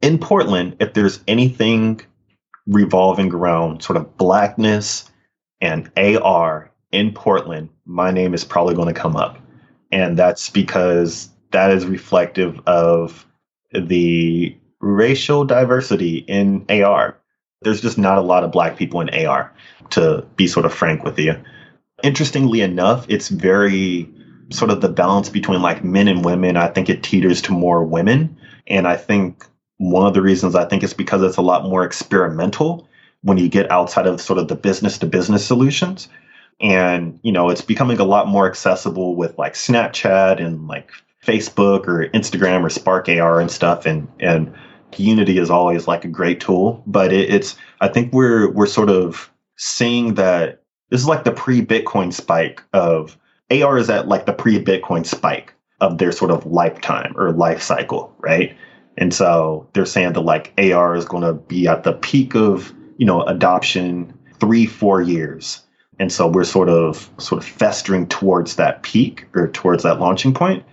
in 0.00 0.18
Portland, 0.18 0.76
if 0.80 0.94
there's 0.94 1.20
anything 1.28 2.00
revolving 2.66 3.34
around 3.34 3.82
sort 3.82 3.98
of 3.98 4.16
blackness 4.16 5.10
and 5.60 5.90
AR 5.96 6.70
in 6.90 7.12
Portland, 7.12 7.68
my 7.84 8.10
name 8.10 8.32
is 8.32 8.44
probably 8.44 8.74
going 8.74 8.94
to 8.94 8.98
come 8.98 9.16
up. 9.16 9.38
And 9.92 10.18
that's 10.18 10.50
because 10.50 11.30
that 11.52 11.70
is 11.70 11.86
reflective 11.86 12.60
of 12.66 13.26
the 13.72 14.56
racial 14.80 15.44
diversity 15.44 16.18
in 16.18 16.64
AR. 16.68 17.16
There's 17.62 17.80
just 17.80 17.98
not 17.98 18.18
a 18.18 18.22
lot 18.22 18.44
of 18.44 18.52
black 18.52 18.76
people 18.76 19.00
in 19.00 19.26
AR, 19.26 19.52
to 19.90 20.26
be 20.36 20.46
sort 20.46 20.66
of 20.66 20.74
frank 20.74 21.04
with 21.04 21.18
you. 21.18 21.34
Interestingly 22.02 22.60
enough, 22.60 23.06
it's 23.08 23.28
very 23.28 24.08
sort 24.50 24.70
of 24.70 24.80
the 24.80 24.88
balance 24.88 25.28
between 25.28 25.62
like 25.62 25.82
men 25.82 26.08
and 26.08 26.24
women. 26.24 26.56
I 26.56 26.68
think 26.68 26.88
it 26.88 27.02
teeters 27.02 27.42
to 27.42 27.52
more 27.52 27.82
women. 27.84 28.36
And 28.66 28.86
I 28.86 28.96
think 28.96 29.46
one 29.78 30.06
of 30.06 30.14
the 30.14 30.22
reasons 30.22 30.54
I 30.54 30.64
think 30.66 30.82
is 30.82 30.94
because 30.94 31.22
it's 31.22 31.36
a 31.36 31.42
lot 31.42 31.64
more 31.64 31.84
experimental 31.84 32.88
when 33.22 33.38
you 33.38 33.48
get 33.48 33.70
outside 33.70 34.06
of 34.06 34.20
sort 34.20 34.38
of 34.38 34.48
the 34.48 34.54
business 34.54 34.98
to 34.98 35.06
business 35.06 35.44
solutions. 35.44 36.08
And, 36.60 37.18
you 37.22 37.32
know, 37.32 37.50
it's 37.50 37.60
becoming 37.60 37.98
a 37.98 38.04
lot 38.04 38.28
more 38.28 38.48
accessible 38.48 39.14
with 39.14 39.36
like 39.38 39.54
Snapchat 39.54 40.42
and 40.42 40.66
like 40.66 40.90
Facebook 41.24 41.86
or 41.86 42.08
Instagram 42.10 42.64
or 42.64 42.70
Spark 42.70 43.08
AR 43.08 43.40
and 43.40 43.50
stuff. 43.50 43.84
And, 43.84 44.08
and 44.20 44.54
Unity 44.96 45.38
is 45.38 45.50
always 45.50 45.86
like 45.86 46.04
a 46.04 46.08
great 46.08 46.40
tool, 46.40 46.82
but 46.86 47.12
it, 47.12 47.28
it's, 47.28 47.56
I 47.80 47.88
think 47.88 48.14
we're, 48.14 48.50
we're 48.50 48.66
sort 48.66 48.88
of 48.88 49.30
seeing 49.56 50.14
that 50.14 50.62
this 50.90 51.00
is 51.00 51.08
like 51.08 51.24
the 51.24 51.32
pre 51.32 51.64
Bitcoin 51.64 52.12
spike 52.12 52.62
of 52.72 53.18
AR 53.50 53.78
is 53.78 53.90
at 53.90 54.08
like 54.08 54.26
the 54.26 54.32
pre 54.32 54.62
Bitcoin 54.62 55.04
spike 55.04 55.52
of 55.80 55.98
their 55.98 56.12
sort 56.12 56.30
of 56.30 56.46
lifetime 56.46 57.12
or 57.16 57.32
life 57.32 57.62
cycle, 57.62 58.14
right? 58.18 58.56
And 58.96 59.12
so 59.12 59.68
they're 59.72 59.84
saying 59.84 60.14
that 60.14 60.22
like 60.22 60.52
AR 60.58 60.96
is 60.96 61.04
going 61.04 61.22
to 61.22 61.34
be 61.34 61.68
at 61.68 61.84
the 61.84 61.92
peak 61.92 62.34
of, 62.34 62.72
you 62.96 63.06
know, 63.06 63.22
adoption 63.22 64.12
three, 64.40 64.66
four 64.66 65.02
years. 65.02 65.60
And 65.98 66.12
so 66.12 66.26
we're 66.26 66.44
sort 66.44 66.68
of 66.68 67.10
sort 67.18 67.42
of 67.42 67.48
festering 67.48 68.06
towards 68.06 68.56
that 68.56 68.82
peak 68.82 69.26
or 69.34 69.48
towards 69.48 69.82
that 69.82 69.98
launching 70.00 70.34
point. 70.34 70.64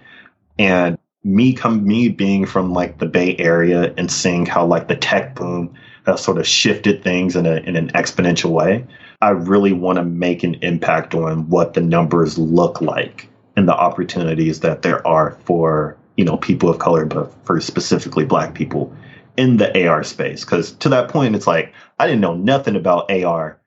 And 0.59 0.97
me 1.23 1.53
come 1.53 1.85
me 1.85 2.09
being 2.09 2.45
from 2.45 2.73
like 2.73 2.97
the 2.97 3.05
Bay 3.05 3.35
Area 3.37 3.93
and 3.97 4.11
seeing 4.11 4.45
how 4.45 4.65
like 4.65 4.87
the 4.87 4.95
tech 4.95 5.35
boom 5.35 5.73
has 6.05 6.21
sort 6.21 6.37
of 6.37 6.47
shifted 6.47 7.03
things 7.03 7.35
in 7.35 7.45
a 7.45 7.55
in 7.55 7.75
an 7.75 7.89
exponential 7.91 8.51
way. 8.51 8.85
I 9.21 9.29
really 9.29 9.71
want 9.71 9.97
to 9.97 10.03
make 10.03 10.43
an 10.43 10.55
impact 10.55 11.15
on 11.15 11.49
what 11.49 11.73
the 11.73 11.81
numbers 11.81 12.37
look 12.37 12.81
like 12.81 13.29
and 13.55 13.67
the 13.67 13.75
opportunities 13.75 14.59
that 14.59 14.81
there 14.81 15.05
are 15.07 15.31
for 15.45 15.97
you 16.17 16.25
know 16.25 16.37
people 16.37 16.69
of 16.69 16.79
color, 16.79 17.05
but 17.05 17.33
for 17.45 17.59
specifically 17.61 18.25
Black 18.25 18.53
people 18.53 18.93
in 19.37 19.57
the 19.57 19.87
AR 19.87 20.03
space. 20.03 20.43
Because 20.43 20.73
to 20.73 20.89
that 20.89 21.09
point, 21.09 21.35
it's 21.35 21.47
like 21.47 21.73
I 21.99 22.07
didn't 22.07 22.21
know 22.21 22.35
nothing 22.35 22.75
about 22.75 23.09
AR. 23.09 23.57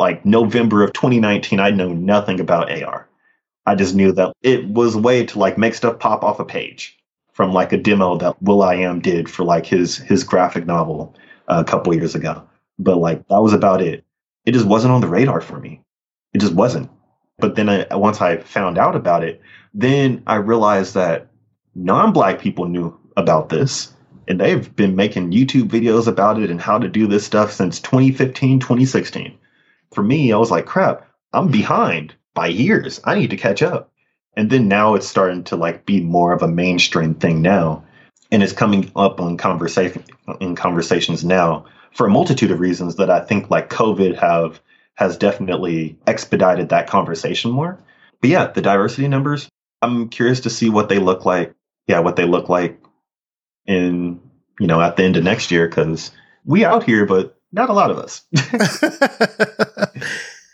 Like 0.00 0.24
November 0.24 0.82
of 0.82 0.94
2019, 0.94 1.60
I 1.60 1.68
know 1.68 1.92
nothing 1.92 2.40
about 2.40 2.72
AR. 2.72 3.06
I 3.66 3.74
just 3.74 3.94
knew 3.94 4.12
that 4.12 4.32
it 4.40 4.66
was 4.66 4.94
a 4.94 4.98
way 4.98 5.26
to 5.26 5.38
like 5.38 5.58
make 5.58 5.74
stuff 5.74 5.98
pop 5.98 6.24
off 6.24 6.40
a 6.40 6.44
page 6.46 6.98
from 7.34 7.52
like 7.52 7.74
a 7.74 7.76
demo 7.76 8.16
that 8.16 8.42
Will 8.42 8.62
I 8.62 8.76
Am 8.76 9.00
did 9.00 9.28
for 9.28 9.44
like 9.44 9.66
his 9.66 9.98
his 9.98 10.24
graphic 10.24 10.64
novel 10.64 11.14
uh, 11.48 11.62
a 11.66 11.70
couple 11.70 11.94
years 11.94 12.14
ago. 12.14 12.42
But 12.78 12.96
like 12.96 13.28
that 13.28 13.42
was 13.42 13.52
about 13.52 13.82
it. 13.82 14.02
It 14.46 14.52
just 14.52 14.64
wasn't 14.64 14.94
on 14.94 15.02
the 15.02 15.06
radar 15.06 15.42
for 15.42 15.60
me. 15.60 15.82
It 16.32 16.38
just 16.38 16.54
wasn't. 16.54 16.88
But 17.38 17.56
then 17.56 17.68
I, 17.68 17.94
once 17.94 18.22
I 18.22 18.38
found 18.38 18.78
out 18.78 18.96
about 18.96 19.22
it, 19.22 19.42
then 19.74 20.22
I 20.26 20.36
realized 20.36 20.94
that 20.94 21.28
non-black 21.74 22.40
people 22.40 22.64
knew 22.64 22.98
about 23.18 23.50
this 23.50 23.92
and 24.28 24.40
they've 24.40 24.74
been 24.74 24.96
making 24.96 25.32
YouTube 25.32 25.68
videos 25.68 26.06
about 26.06 26.40
it 26.40 26.50
and 26.50 26.58
how 26.58 26.78
to 26.78 26.88
do 26.88 27.06
this 27.06 27.26
stuff 27.26 27.52
since 27.52 27.80
2015, 27.80 28.60
2016. 28.60 29.36
For 29.92 30.02
me, 30.02 30.32
I 30.32 30.36
was 30.36 30.50
like, 30.50 30.66
crap, 30.66 31.06
I'm 31.32 31.48
behind 31.48 32.14
by 32.34 32.48
years. 32.48 33.00
I 33.04 33.16
need 33.16 33.30
to 33.30 33.36
catch 33.36 33.62
up. 33.62 33.92
And 34.36 34.48
then 34.50 34.68
now 34.68 34.94
it's 34.94 35.08
starting 35.08 35.44
to 35.44 35.56
like 35.56 35.84
be 35.84 36.00
more 36.00 36.32
of 36.32 36.42
a 36.42 36.48
mainstream 36.48 37.14
thing 37.14 37.42
now. 37.42 37.84
And 38.30 38.42
it's 38.42 38.52
coming 38.52 38.92
up 38.94 39.20
on 39.20 39.36
conversation 39.36 40.04
in 40.40 40.54
conversations 40.54 41.24
now 41.24 41.66
for 41.92 42.06
a 42.06 42.10
multitude 42.10 42.52
of 42.52 42.60
reasons 42.60 42.96
that 42.96 43.10
I 43.10 43.20
think 43.20 43.50
like 43.50 43.70
COVID 43.70 44.18
have 44.18 44.60
has 44.94 45.16
definitely 45.16 45.98
expedited 46.06 46.68
that 46.68 46.86
conversation 46.86 47.50
more. 47.50 47.82
But 48.20 48.30
yeah, 48.30 48.46
the 48.46 48.62
diversity 48.62 49.08
numbers, 49.08 49.48
I'm 49.82 50.08
curious 50.08 50.40
to 50.40 50.50
see 50.50 50.70
what 50.70 50.88
they 50.88 50.98
look 50.98 51.24
like. 51.24 51.54
Yeah, 51.86 52.00
what 52.00 52.16
they 52.16 52.26
look 52.26 52.48
like 52.48 52.80
in, 53.66 54.20
you 54.60 54.66
know, 54.66 54.80
at 54.80 54.96
the 54.96 55.02
end 55.02 55.16
of 55.16 55.24
next 55.24 55.50
year 55.50 55.68
cuz 55.68 56.12
we 56.44 56.64
out 56.64 56.84
here 56.84 57.06
but 57.06 57.39
not 57.52 57.70
a 57.70 57.72
lot 57.72 57.90
of 57.90 57.98
us. 57.98 58.22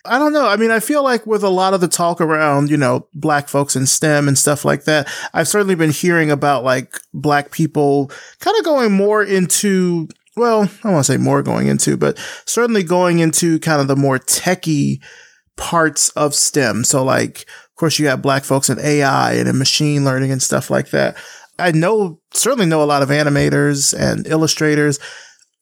I 0.08 0.18
don't 0.18 0.32
know. 0.32 0.46
I 0.46 0.56
mean, 0.56 0.70
I 0.70 0.80
feel 0.80 1.02
like 1.02 1.26
with 1.26 1.42
a 1.42 1.48
lot 1.48 1.74
of 1.74 1.80
the 1.80 1.88
talk 1.88 2.20
around, 2.20 2.70
you 2.70 2.76
know, 2.76 3.08
black 3.14 3.48
folks 3.48 3.76
in 3.76 3.86
STEM 3.86 4.28
and 4.28 4.38
stuff 4.38 4.64
like 4.64 4.84
that, 4.84 5.08
I've 5.34 5.48
certainly 5.48 5.74
been 5.74 5.90
hearing 5.90 6.30
about 6.30 6.64
like 6.64 6.98
black 7.12 7.50
people 7.50 8.10
kind 8.40 8.56
of 8.58 8.64
going 8.64 8.92
more 8.92 9.22
into 9.22 10.08
well, 10.36 10.68
I 10.84 10.90
want 10.90 11.06
to 11.06 11.12
say 11.12 11.16
more 11.16 11.42
going 11.42 11.66
into, 11.66 11.96
but 11.96 12.18
certainly 12.44 12.82
going 12.82 13.20
into 13.20 13.58
kind 13.58 13.80
of 13.80 13.88
the 13.88 13.96
more 13.96 14.18
techie 14.18 15.00
parts 15.56 16.10
of 16.10 16.34
STEM. 16.34 16.84
So 16.84 17.02
like, 17.02 17.42
of 17.42 17.76
course, 17.76 17.98
you 17.98 18.08
have 18.08 18.20
black 18.20 18.44
folks 18.44 18.68
in 18.68 18.78
AI 18.78 19.32
and 19.32 19.48
in 19.48 19.58
machine 19.58 20.04
learning 20.04 20.30
and 20.30 20.42
stuff 20.42 20.70
like 20.70 20.90
that. 20.90 21.16
I 21.58 21.72
know, 21.72 22.20
certainly 22.34 22.66
know 22.66 22.82
a 22.82 22.84
lot 22.84 23.02
of 23.02 23.08
animators 23.08 23.98
and 23.98 24.26
illustrators. 24.26 24.98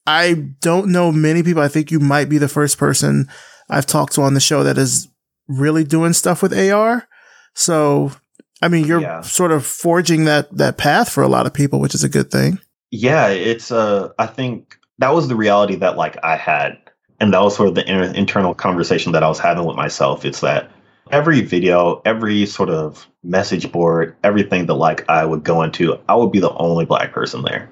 I 0.07 0.35
don't 0.61 0.89
know 0.89 1.11
many 1.11 1.43
people. 1.43 1.63
I 1.63 1.69
think 1.69 1.91
you 1.91 2.01
might 2.01 2.29
be 2.29 2.39
the 2.39 2.49
first 2.49 2.79
person 2.79 3.29
I've 3.71 3.87
talked 3.87 4.15
to 4.15 4.23
on 4.23 4.35
the 4.35 4.41
show 4.41 4.63
that 4.65 4.79
is 4.79 5.09
really 5.49 5.85
doing 5.85 6.13
stuff 6.13 6.43
with 6.43 6.53
AR. 6.53 7.09
So, 7.55 8.13
I 8.61 8.69
mean, 8.69 8.87
you're 8.87 9.01
yeah. 9.01 9.23
sort 9.23 9.53
of 9.53 9.65
forging 9.65 10.25
that, 10.27 10.55
that 10.57 10.77
path 10.77 11.11
for 11.11 11.23
a 11.23 11.29
lot 11.29 11.47
of 11.47 11.55
people, 11.55 11.81
which 11.81 11.95
is 11.95 12.05
a 12.05 12.09
good 12.09 12.31
thing 12.31 12.59
yeah, 12.95 13.27
it's 13.27 13.73
uh 13.73 14.11
I 14.21 14.27
think 14.27 14.79
that 14.99 15.13
was 15.13 15.27
the 15.27 15.35
reality 15.35 15.75
that 15.77 15.97
like 15.97 16.17
I 16.23 16.37
had 16.37 16.79
and 17.19 17.35
that 17.35 17.43
was 17.43 17.57
sort 17.57 17.69
of 17.69 17.75
the 17.75 17.83
inter- 17.91 18.15
internal 18.15 18.55
conversation 18.55 19.11
that 19.13 19.25
I 19.25 19.29
was 19.29 19.41
having 19.41 19.65
with 19.65 19.75
myself. 19.75 20.25
It's 20.25 20.41
that 20.41 20.71
every 21.11 21.41
video, 21.41 22.01
every 22.05 22.47
sort 22.47 22.71
of 22.71 23.09
message 23.25 23.73
board, 23.73 24.15
everything 24.23 24.67
that 24.67 24.75
like 24.75 25.09
I 25.09 25.25
would 25.25 25.43
go 25.43 25.63
into, 25.63 25.99
I 26.09 26.15
would 26.15 26.31
be 26.31 26.39
the 26.39 26.55
only 26.55 26.85
black 26.85 27.13
person 27.13 27.43
there. 27.43 27.69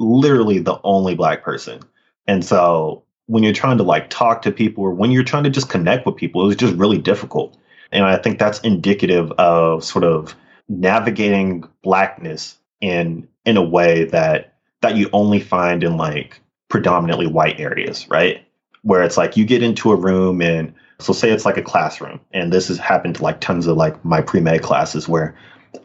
Literally 0.00 0.58
the 0.58 0.80
only 0.82 1.14
black 1.14 1.44
person. 1.44 1.80
And 2.26 2.44
so 2.44 3.04
when 3.26 3.44
you're 3.44 3.52
trying 3.52 3.78
to 3.78 3.84
like 3.84 4.10
talk 4.10 4.42
to 4.42 4.50
people 4.50 4.82
or 4.82 4.90
when 4.90 5.12
you're 5.12 5.22
trying 5.22 5.44
to 5.44 5.50
just 5.50 5.68
connect 5.68 6.06
with 6.06 6.16
people, 6.16 6.42
it 6.42 6.46
was 6.46 6.56
just 6.56 6.74
really 6.74 6.98
difficult. 6.98 7.56
And 7.92 8.04
I 8.04 8.16
think 8.16 8.38
that's 8.38 8.58
indicative 8.60 9.30
of 9.32 9.84
sort 9.84 10.04
of 10.04 10.34
navigating 10.68 11.64
blackness 11.82 12.58
in 12.80 13.28
in 13.44 13.56
a 13.56 13.62
way 13.62 14.04
that 14.06 14.54
that 14.80 14.96
you 14.96 15.10
only 15.12 15.40
find 15.40 15.84
in 15.84 15.96
like 15.96 16.40
predominantly 16.68 17.26
white 17.26 17.60
areas, 17.60 18.08
right? 18.08 18.44
Where 18.82 19.02
it's 19.02 19.16
like 19.16 19.36
you 19.36 19.44
get 19.44 19.62
into 19.62 19.92
a 19.92 19.96
room 19.96 20.40
and 20.40 20.72
so 20.98 21.12
say 21.12 21.30
it's 21.30 21.44
like 21.44 21.56
a 21.56 21.62
classroom, 21.62 22.20
and 22.32 22.52
this 22.52 22.68
has 22.68 22.78
happened 22.78 23.16
to 23.16 23.22
like 23.22 23.40
tons 23.40 23.66
of 23.66 23.76
like 23.76 24.04
my 24.04 24.20
pre-med 24.20 24.62
classes 24.62 25.08
where 25.08 25.36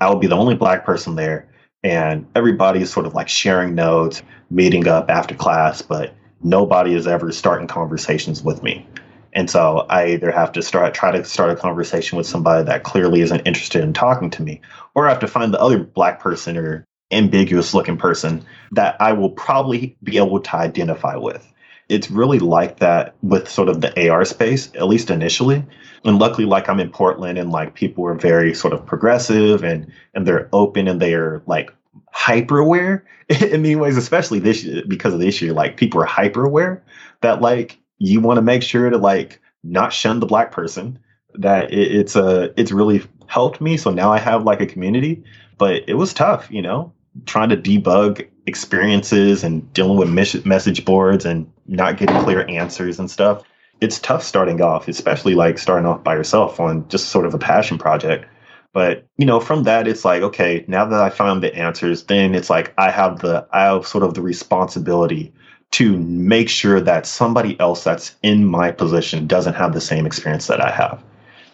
I 0.01 0.09
would 0.09 0.19
be 0.19 0.27
the 0.27 0.35
only 0.35 0.55
black 0.55 0.85
person 0.85 1.15
there 1.15 1.47
and 1.85 2.25
everybody 2.33 2.81
is 2.81 2.91
sort 2.91 3.05
of 3.05 3.13
like 3.13 3.29
sharing 3.29 3.75
notes, 3.75 4.23
meeting 4.49 4.87
up 4.87 5.07
after 5.11 5.35
class, 5.35 5.83
but 5.83 6.15
nobody 6.41 6.95
is 6.95 7.05
ever 7.05 7.31
starting 7.31 7.67
conversations 7.67 8.41
with 8.41 8.63
me. 8.63 8.87
And 9.33 9.51
so 9.51 9.85
I 9.87 10.07
either 10.07 10.31
have 10.31 10.51
to 10.53 10.63
start 10.63 10.95
try 10.95 11.11
to 11.11 11.23
start 11.23 11.51
a 11.51 11.55
conversation 11.55 12.17
with 12.17 12.25
somebody 12.25 12.65
that 12.65 12.83
clearly 12.83 13.21
isn't 13.21 13.45
interested 13.45 13.83
in 13.83 13.93
talking 13.93 14.31
to 14.31 14.41
me, 14.41 14.61
or 14.95 15.05
I 15.05 15.09
have 15.09 15.19
to 15.19 15.27
find 15.27 15.53
the 15.53 15.61
other 15.61 15.77
black 15.77 16.19
person 16.19 16.57
or 16.57 16.85
ambiguous 17.11 17.75
looking 17.75 17.97
person 17.97 18.43
that 18.71 18.99
I 18.99 19.13
will 19.13 19.29
probably 19.29 19.95
be 20.01 20.17
able 20.17 20.39
to 20.39 20.55
identify 20.55 21.17
with. 21.17 21.47
It's 21.89 22.09
really 22.09 22.39
like 22.39 22.79
that 22.79 23.15
with 23.21 23.49
sort 23.49 23.69
of 23.69 23.81
the 23.81 24.09
AR 24.09 24.25
space, 24.25 24.71
at 24.75 24.87
least 24.87 25.09
initially. 25.09 25.63
And 26.03 26.19
luckily, 26.19 26.45
like 26.45 26.69
I'm 26.69 26.79
in 26.79 26.89
Portland 26.89 27.37
and 27.37 27.51
like 27.51 27.75
people 27.75 28.05
are 28.07 28.15
very 28.15 28.53
sort 28.53 28.73
of 28.73 28.85
progressive 28.85 29.63
and 29.63 29.91
and 30.13 30.27
they're 30.27 30.49
open 30.53 30.87
and 30.87 31.01
they're 31.01 31.41
like 31.45 31.71
hyper 32.11 32.59
aware 32.59 33.05
in 33.29 33.61
many 33.61 33.75
ways, 33.75 33.97
especially 33.97 34.39
this 34.39 34.65
because 34.87 35.13
of 35.13 35.19
this 35.19 35.41
year, 35.41 35.53
like 35.53 35.77
people 35.77 36.01
are 36.01 36.05
hyper 36.05 36.45
aware 36.45 36.83
that 37.21 37.41
like 37.41 37.79
you 37.97 38.19
want 38.19 38.37
to 38.37 38.41
make 38.41 38.63
sure 38.63 38.89
to 38.89 38.97
like 38.97 39.39
not 39.63 39.93
shun 39.93 40.19
the 40.19 40.25
black 40.25 40.51
person. 40.51 40.99
That 41.35 41.71
it, 41.71 41.95
it's 41.95 42.15
a 42.15 42.53
it's 42.59 42.71
really 42.71 43.03
helped 43.27 43.61
me. 43.61 43.77
So 43.77 43.91
now 43.91 44.11
I 44.11 44.19
have 44.19 44.43
like 44.43 44.61
a 44.61 44.65
community, 44.65 45.23
but 45.57 45.87
it 45.87 45.95
was 45.95 46.13
tough, 46.13 46.47
you 46.51 46.61
know 46.61 46.93
trying 47.25 47.49
to 47.49 47.57
debug 47.57 48.27
experiences 48.45 49.43
and 49.43 49.71
dealing 49.73 49.97
with 49.97 50.45
message 50.45 50.85
boards 50.85 51.25
and 51.25 51.49
not 51.67 51.97
getting 51.97 52.19
clear 52.21 52.45
answers 52.47 52.99
and 52.99 53.09
stuff. 53.09 53.43
it's 53.81 53.99
tough 53.99 54.23
starting 54.23 54.61
off, 54.61 54.87
especially 54.87 55.35
like 55.35 55.57
starting 55.57 55.85
off 55.85 56.03
by 56.03 56.15
yourself 56.15 56.59
on 56.59 56.87
just 56.87 57.09
sort 57.09 57.25
of 57.25 57.33
a 57.33 57.37
passion 57.37 57.77
project. 57.77 58.25
But 58.73 59.05
you 59.17 59.25
know, 59.25 59.39
from 59.39 59.63
that, 59.63 59.87
it's 59.87 60.05
like, 60.05 60.21
okay, 60.21 60.65
now 60.67 60.85
that 60.85 61.01
I 61.01 61.09
found 61.09 61.43
the 61.43 61.55
answers, 61.55 62.03
then 62.03 62.35
it's 62.35 62.49
like 62.49 62.73
I 62.77 62.91
have 62.91 63.19
the 63.19 63.47
I 63.51 63.63
have 63.63 63.87
sort 63.87 64.03
of 64.03 64.13
the 64.13 64.21
responsibility 64.21 65.33
to 65.71 65.97
make 65.97 66.49
sure 66.49 66.79
that 66.81 67.05
somebody 67.05 67.59
else 67.59 67.83
that's 67.83 68.15
in 68.23 68.45
my 68.45 68.71
position 68.71 69.27
doesn't 69.27 69.55
have 69.55 69.73
the 69.73 69.81
same 69.81 70.05
experience 70.05 70.47
that 70.47 70.61
I 70.61 70.71
have. 70.71 71.03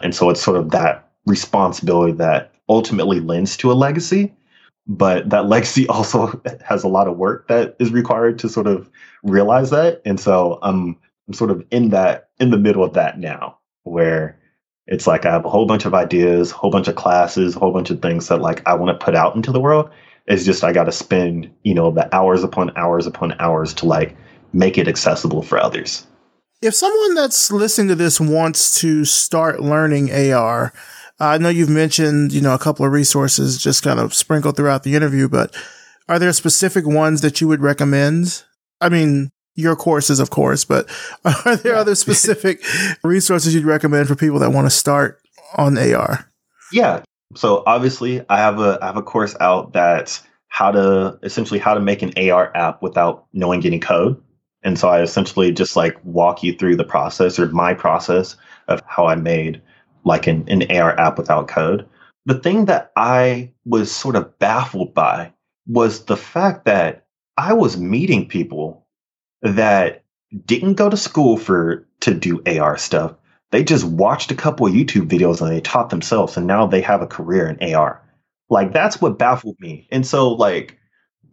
And 0.00 0.14
so 0.14 0.30
it's 0.30 0.42
sort 0.42 0.56
of 0.56 0.70
that 0.70 1.08
responsibility 1.26 2.12
that 2.14 2.52
ultimately 2.68 3.20
lends 3.20 3.56
to 3.58 3.72
a 3.72 3.74
legacy. 3.74 4.32
But 4.86 5.30
that 5.30 5.46
legacy 5.46 5.86
also 5.88 6.40
has 6.64 6.84
a 6.84 6.88
lot 6.88 7.08
of 7.08 7.16
work 7.16 7.48
that 7.48 7.76
is 7.78 7.90
required 7.90 8.38
to 8.40 8.48
sort 8.48 8.66
of 8.66 8.88
realize 9.22 9.70
that. 9.70 10.02
And 10.04 10.18
so 10.18 10.58
I'm 10.62 10.96
I'm 11.28 11.34
sort 11.34 11.50
of 11.50 11.64
in 11.70 11.90
that 11.90 12.30
in 12.40 12.50
the 12.50 12.58
middle 12.58 12.82
of 12.82 12.94
that 12.94 13.18
now, 13.18 13.58
where 13.84 14.38
it's 14.86 15.06
like 15.06 15.24
I 15.24 15.30
have 15.30 15.44
a 15.44 15.50
whole 15.50 15.66
bunch 15.66 15.84
of 15.84 15.94
ideas, 15.94 16.50
a 16.50 16.54
whole 16.54 16.70
bunch 16.70 16.88
of 16.88 16.96
classes, 16.96 17.54
a 17.54 17.58
whole 17.58 17.72
bunch 17.72 17.90
of 17.90 18.02
things 18.02 18.28
that 18.28 18.40
like 18.40 18.66
I 18.66 18.74
want 18.74 18.98
to 18.98 19.04
put 19.04 19.14
out 19.14 19.36
into 19.36 19.52
the 19.52 19.60
world. 19.60 19.90
It's 20.26 20.44
just 20.44 20.64
I 20.64 20.72
got 20.72 20.84
to 20.84 20.92
spend, 20.92 21.50
you 21.62 21.74
know, 21.74 21.90
the 21.90 22.12
hours 22.14 22.44
upon 22.44 22.76
hours 22.76 23.06
upon 23.06 23.34
hours 23.40 23.74
to 23.74 23.86
like 23.86 24.16
make 24.52 24.78
it 24.78 24.88
accessible 24.88 25.42
for 25.42 25.58
others. 25.58 26.06
If 26.60 26.74
someone 26.74 27.14
that's 27.14 27.50
listening 27.50 27.88
to 27.88 27.96
this 27.96 28.20
wants 28.20 28.80
to 28.80 29.04
start 29.04 29.60
learning 29.60 30.12
AR, 30.12 30.72
Uh, 31.22 31.26
I 31.26 31.38
know 31.38 31.50
you've 31.50 31.68
mentioned, 31.68 32.32
you 32.32 32.40
know, 32.40 32.52
a 32.52 32.58
couple 32.58 32.84
of 32.84 32.90
resources 32.90 33.56
just 33.56 33.84
kind 33.84 34.00
of 34.00 34.12
sprinkled 34.12 34.56
throughout 34.56 34.82
the 34.82 34.96
interview, 34.96 35.28
but 35.28 35.54
are 36.08 36.18
there 36.18 36.32
specific 36.32 36.84
ones 36.84 37.20
that 37.20 37.40
you 37.40 37.46
would 37.46 37.60
recommend? 37.60 38.42
I 38.80 38.88
mean, 38.88 39.30
your 39.54 39.76
courses, 39.76 40.18
of 40.18 40.30
course, 40.30 40.64
but 40.64 40.90
are 41.44 41.54
there 41.54 41.74
yeah. 41.74 41.78
other 41.78 41.94
specific 41.94 42.60
resources 43.04 43.54
you'd 43.54 43.64
recommend 43.64 44.08
for 44.08 44.16
people 44.16 44.40
that 44.40 44.50
want 44.50 44.66
to 44.66 44.70
start 44.70 45.20
on 45.54 45.78
AR? 45.78 46.28
Yeah. 46.72 47.04
So 47.36 47.62
obviously, 47.66 48.24
I 48.28 48.38
have 48.38 48.58
a 48.58 48.78
I 48.82 48.86
have 48.86 48.96
a 48.96 49.02
course 49.02 49.36
out 49.38 49.72
that's 49.72 50.24
how 50.48 50.72
to 50.72 51.20
essentially 51.22 51.60
how 51.60 51.74
to 51.74 51.80
make 51.80 52.02
an 52.02 52.12
AR 52.18 52.50
app 52.56 52.82
without 52.82 53.26
knowing 53.32 53.64
any 53.64 53.78
code. 53.78 54.20
And 54.64 54.76
so 54.76 54.88
I 54.88 55.02
essentially 55.02 55.52
just 55.52 55.76
like 55.76 55.96
walk 56.04 56.42
you 56.42 56.52
through 56.52 56.76
the 56.76 56.84
process 56.84 57.38
or 57.38 57.46
my 57.48 57.74
process 57.74 58.34
of 58.66 58.82
how 58.86 59.06
I 59.06 59.14
made 59.14 59.62
like 60.04 60.26
an, 60.26 60.44
an 60.48 60.70
AR 60.70 60.98
app 60.98 61.18
without 61.18 61.48
code. 61.48 61.88
The 62.26 62.38
thing 62.38 62.66
that 62.66 62.92
I 62.96 63.52
was 63.64 63.90
sort 63.90 64.16
of 64.16 64.38
baffled 64.38 64.94
by 64.94 65.32
was 65.66 66.04
the 66.04 66.16
fact 66.16 66.64
that 66.66 67.06
I 67.36 67.52
was 67.52 67.76
meeting 67.76 68.28
people 68.28 68.86
that 69.42 70.04
didn't 70.44 70.74
go 70.74 70.88
to 70.88 70.96
school 70.96 71.36
for 71.36 71.86
to 72.00 72.14
do 72.14 72.42
AR 72.46 72.76
stuff. 72.78 73.14
They 73.50 73.62
just 73.64 73.84
watched 73.84 74.30
a 74.30 74.36
couple 74.36 74.66
of 74.66 74.72
YouTube 74.72 75.08
videos 75.08 75.40
and 75.40 75.50
they 75.50 75.60
taught 75.60 75.90
themselves 75.90 76.36
and 76.36 76.46
now 76.46 76.66
they 76.66 76.80
have 76.80 77.02
a 77.02 77.06
career 77.06 77.48
in 77.48 77.74
AR. 77.74 78.02
Like 78.48 78.72
that's 78.72 79.00
what 79.00 79.18
baffled 79.18 79.56
me. 79.60 79.88
And 79.90 80.06
so 80.06 80.32
like 80.32 80.78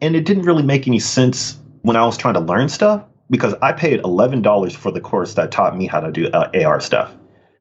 and 0.00 0.16
it 0.16 0.24
didn't 0.24 0.44
really 0.44 0.62
make 0.62 0.86
any 0.86 0.98
sense 0.98 1.58
when 1.82 1.96
I 1.96 2.04
was 2.04 2.16
trying 2.16 2.34
to 2.34 2.40
learn 2.40 2.68
stuff 2.68 3.04
because 3.30 3.54
I 3.62 3.72
paid 3.72 4.02
$11 4.02 4.76
for 4.76 4.90
the 4.90 5.00
course 5.00 5.34
that 5.34 5.50
taught 5.50 5.76
me 5.76 5.86
how 5.86 6.00
to 6.00 6.10
do 6.10 6.28
uh, 6.28 6.50
AR 6.64 6.80
stuff. 6.80 7.14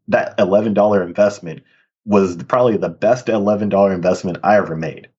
That 0.09 0.37
$11 0.37 1.05
investment 1.05 1.63
was 2.05 2.35
probably 2.43 2.77
the 2.77 2.89
best 2.89 3.27
$11 3.27 3.93
investment 3.93 4.39
I 4.43 4.57
ever 4.57 4.75
made 4.75 5.09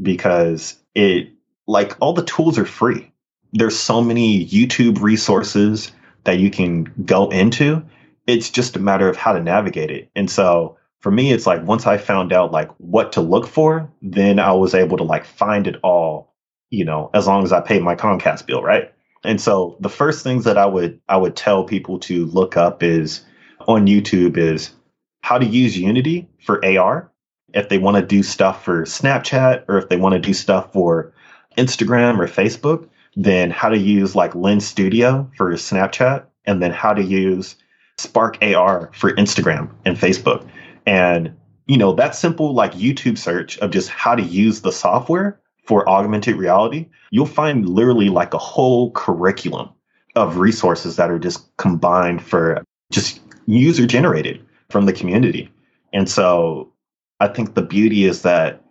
because 0.00 0.76
it 0.94 1.28
like 1.66 1.96
all 2.00 2.12
the 2.12 2.24
tools 2.24 2.58
are 2.58 2.66
free 2.66 3.12
there's 3.52 3.78
so 3.78 4.02
many 4.02 4.46
YouTube 4.46 5.00
resources 5.00 5.92
that 6.24 6.38
you 6.38 6.50
can 6.50 6.84
go 7.04 7.28
into. 7.30 7.82
It's 8.26 8.50
just 8.50 8.76
a 8.76 8.80
matter 8.80 9.08
of 9.08 9.16
how 9.16 9.32
to 9.32 9.42
navigate 9.42 9.90
it. 9.90 10.10
And 10.14 10.30
so 10.30 10.76
for 11.00 11.10
me, 11.10 11.32
it's 11.32 11.46
like 11.46 11.62
once 11.62 11.86
I 11.86 11.98
found 11.98 12.32
out 12.32 12.52
like 12.52 12.70
what 12.78 13.12
to 13.12 13.20
look 13.20 13.46
for, 13.46 13.90
then 14.02 14.38
I 14.38 14.52
was 14.52 14.74
able 14.74 14.96
to 14.98 15.04
like 15.04 15.24
find 15.24 15.66
it 15.66 15.76
all, 15.82 16.34
you 16.70 16.84
know, 16.84 17.10
as 17.14 17.26
long 17.26 17.44
as 17.44 17.52
I 17.52 17.60
paid 17.60 17.82
my 17.82 17.94
Comcast 17.94 18.46
bill, 18.46 18.62
right? 18.62 18.92
And 19.24 19.40
so 19.40 19.76
the 19.80 19.88
first 19.88 20.22
things 20.22 20.44
that 20.44 20.58
I 20.58 20.66
would 20.66 21.00
I 21.08 21.16
would 21.16 21.36
tell 21.36 21.64
people 21.64 21.98
to 22.00 22.26
look 22.26 22.56
up 22.56 22.82
is 22.82 23.22
on 23.66 23.86
YouTube 23.86 24.36
is 24.36 24.70
how 25.22 25.38
to 25.38 25.46
use 25.46 25.78
Unity 25.78 26.28
for 26.44 26.64
AR 26.64 27.10
if 27.54 27.68
they 27.68 27.78
want 27.78 27.96
to 27.96 28.02
do 28.02 28.22
stuff 28.22 28.64
for 28.64 28.84
Snapchat 28.84 29.64
or 29.68 29.78
if 29.78 29.88
they 29.88 29.96
want 29.96 30.14
to 30.14 30.18
do 30.18 30.34
stuff 30.34 30.72
for 30.72 31.12
Instagram 31.56 32.18
or 32.18 32.26
Facebook 32.26 32.88
then 33.16 33.50
how 33.50 33.70
to 33.70 33.78
use 33.78 34.14
like 34.14 34.34
Lens 34.34 34.66
Studio 34.66 35.28
for 35.36 35.50
Snapchat, 35.52 36.24
and 36.44 36.62
then 36.62 36.70
how 36.70 36.92
to 36.92 37.02
use 37.02 37.56
Spark 37.96 38.38
AR 38.42 38.90
for 38.92 39.12
Instagram 39.12 39.70
and 39.84 39.96
Facebook. 39.96 40.46
And, 40.84 41.34
you 41.66 41.78
know, 41.78 41.94
that 41.94 42.14
simple 42.14 42.54
like 42.54 42.72
YouTube 42.74 43.18
search 43.18 43.58
of 43.58 43.70
just 43.70 43.88
how 43.88 44.14
to 44.14 44.22
use 44.22 44.60
the 44.60 44.70
software 44.70 45.40
for 45.64 45.88
augmented 45.88 46.36
reality, 46.36 46.88
you'll 47.10 47.26
find 47.26 47.68
literally 47.68 48.10
like 48.10 48.34
a 48.34 48.38
whole 48.38 48.92
curriculum 48.92 49.70
of 50.14 50.36
resources 50.36 50.96
that 50.96 51.10
are 51.10 51.18
just 51.18 51.56
combined 51.56 52.22
for 52.22 52.62
just 52.92 53.20
user 53.46 53.86
generated 53.86 54.44
from 54.68 54.86
the 54.86 54.92
community. 54.92 55.50
And 55.92 56.08
so 56.08 56.72
I 57.20 57.28
think 57.28 57.54
the 57.54 57.62
beauty 57.62 58.04
is 58.04 58.22
that 58.22 58.62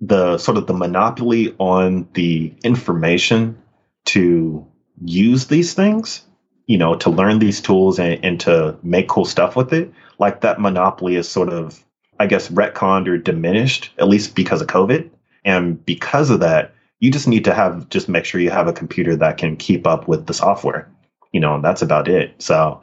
the 0.00 0.38
sort 0.38 0.58
of 0.58 0.66
the 0.66 0.74
monopoly 0.74 1.54
on 1.58 2.08
the 2.14 2.52
information 2.62 3.60
to 4.06 4.66
use 5.02 5.46
these 5.46 5.74
things, 5.74 6.22
you 6.66 6.76
know, 6.76 6.94
to 6.96 7.10
learn 7.10 7.38
these 7.38 7.60
tools 7.60 7.98
and, 7.98 8.22
and 8.24 8.40
to 8.40 8.76
make 8.82 9.08
cool 9.08 9.24
stuff 9.24 9.56
with 9.56 9.72
it, 9.72 9.92
like 10.18 10.40
that 10.40 10.60
monopoly 10.60 11.16
is 11.16 11.28
sort 11.28 11.48
of, 11.48 11.82
I 12.18 12.26
guess, 12.26 12.48
retconned 12.48 13.08
or 13.08 13.18
diminished, 13.18 13.90
at 13.98 14.08
least 14.08 14.34
because 14.34 14.60
of 14.60 14.68
COVID. 14.68 15.10
And 15.44 15.84
because 15.84 16.30
of 16.30 16.40
that, 16.40 16.74
you 17.00 17.10
just 17.10 17.28
need 17.28 17.44
to 17.44 17.54
have 17.54 17.88
just 17.88 18.08
make 18.08 18.24
sure 18.24 18.40
you 18.40 18.50
have 18.50 18.68
a 18.68 18.72
computer 18.72 19.16
that 19.16 19.36
can 19.36 19.56
keep 19.56 19.86
up 19.86 20.08
with 20.08 20.26
the 20.26 20.34
software, 20.34 20.90
you 21.32 21.40
know, 21.40 21.54
and 21.54 21.64
that's 21.64 21.82
about 21.82 22.08
it. 22.08 22.34
So, 22.38 22.80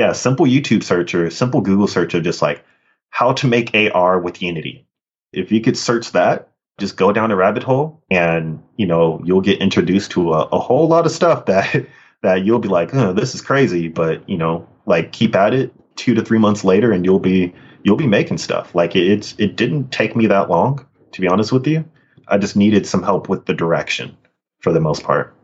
yeah, 0.00 0.12
simple 0.12 0.46
YouTube 0.46 0.82
search 0.82 1.14
or 1.14 1.28
simple 1.28 1.60
Google 1.60 1.86
search 1.86 2.14
of 2.14 2.22
just 2.22 2.40
like 2.40 2.64
how 3.10 3.34
to 3.34 3.46
make 3.46 3.74
AR 3.74 4.18
with 4.18 4.40
Unity. 4.40 4.86
If 5.34 5.52
you 5.52 5.60
could 5.60 5.76
search 5.76 6.12
that, 6.12 6.48
just 6.78 6.96
go 6.96 7.12
down 7.12 7.30
a 7.30 7.36
rabbit 7.36 7.62
hole 7.62 8.02
and 8.10 8.62
you 8.78 8.86
know 8.86 9.20
you'll 9.26 9.42
get 9.42 9.60
introduced 9.60 10.12
to 10.12 10.32
a, 10.32 10.44
a 10.52 10.58
whole 10.58 10.88
lot 10.88 11.04
of 11.04 11.12
stuff 11.12 11.44
that 11.44 11.86
that 12.22 12.46
you'll 12.46 12.60
be 12.60 12.68
like 12.68 12.94
oh, 12.94 13.12
this 13.12 13.34
is 13.34 13.42
crazy 13.42 13.88
but 13.88 14.26
you 14.26 14.38
know 14.38 14.66
like 14.86 15.12
keep 15.12 15.34
at 15.34 15.52
it 15.52 15.70
two 15.96 16.14
to 16.14 16.24
three 16.24 16.38
months 16.38 16.64
later 16.64 16.92
and 16.92 17.04
you'll 17.04 17.18
be 17.18 17.52
you'll 17.82 17.96
be 17.96 18.06
making 18.06 18.38
stuff. 18.38 18.74
Like 18.74 18.96
it's 18.96 19.34
it 19.36 19.54
didn't 19.54 19.92
take 19.92 20.16
me 20.16 20.26
that 20.28 20.48
long 20.48 20.86
to 21.12 21.20
be 21.20 21.28
honest 21.28 21.52
with 21.52 21.66
you. 21.66 21.84
I 22.28 22.38
just 22.38 22.56
needed 22.56 22.86
some 22.86 23.02
help 23.02 23.28
with 23.28 23.44
the 23.44 23.52
direction 23.52 24.16
for 24.60 24.72
the 24.72 24.80
most 24.80 25.02
part. 25.02 25.36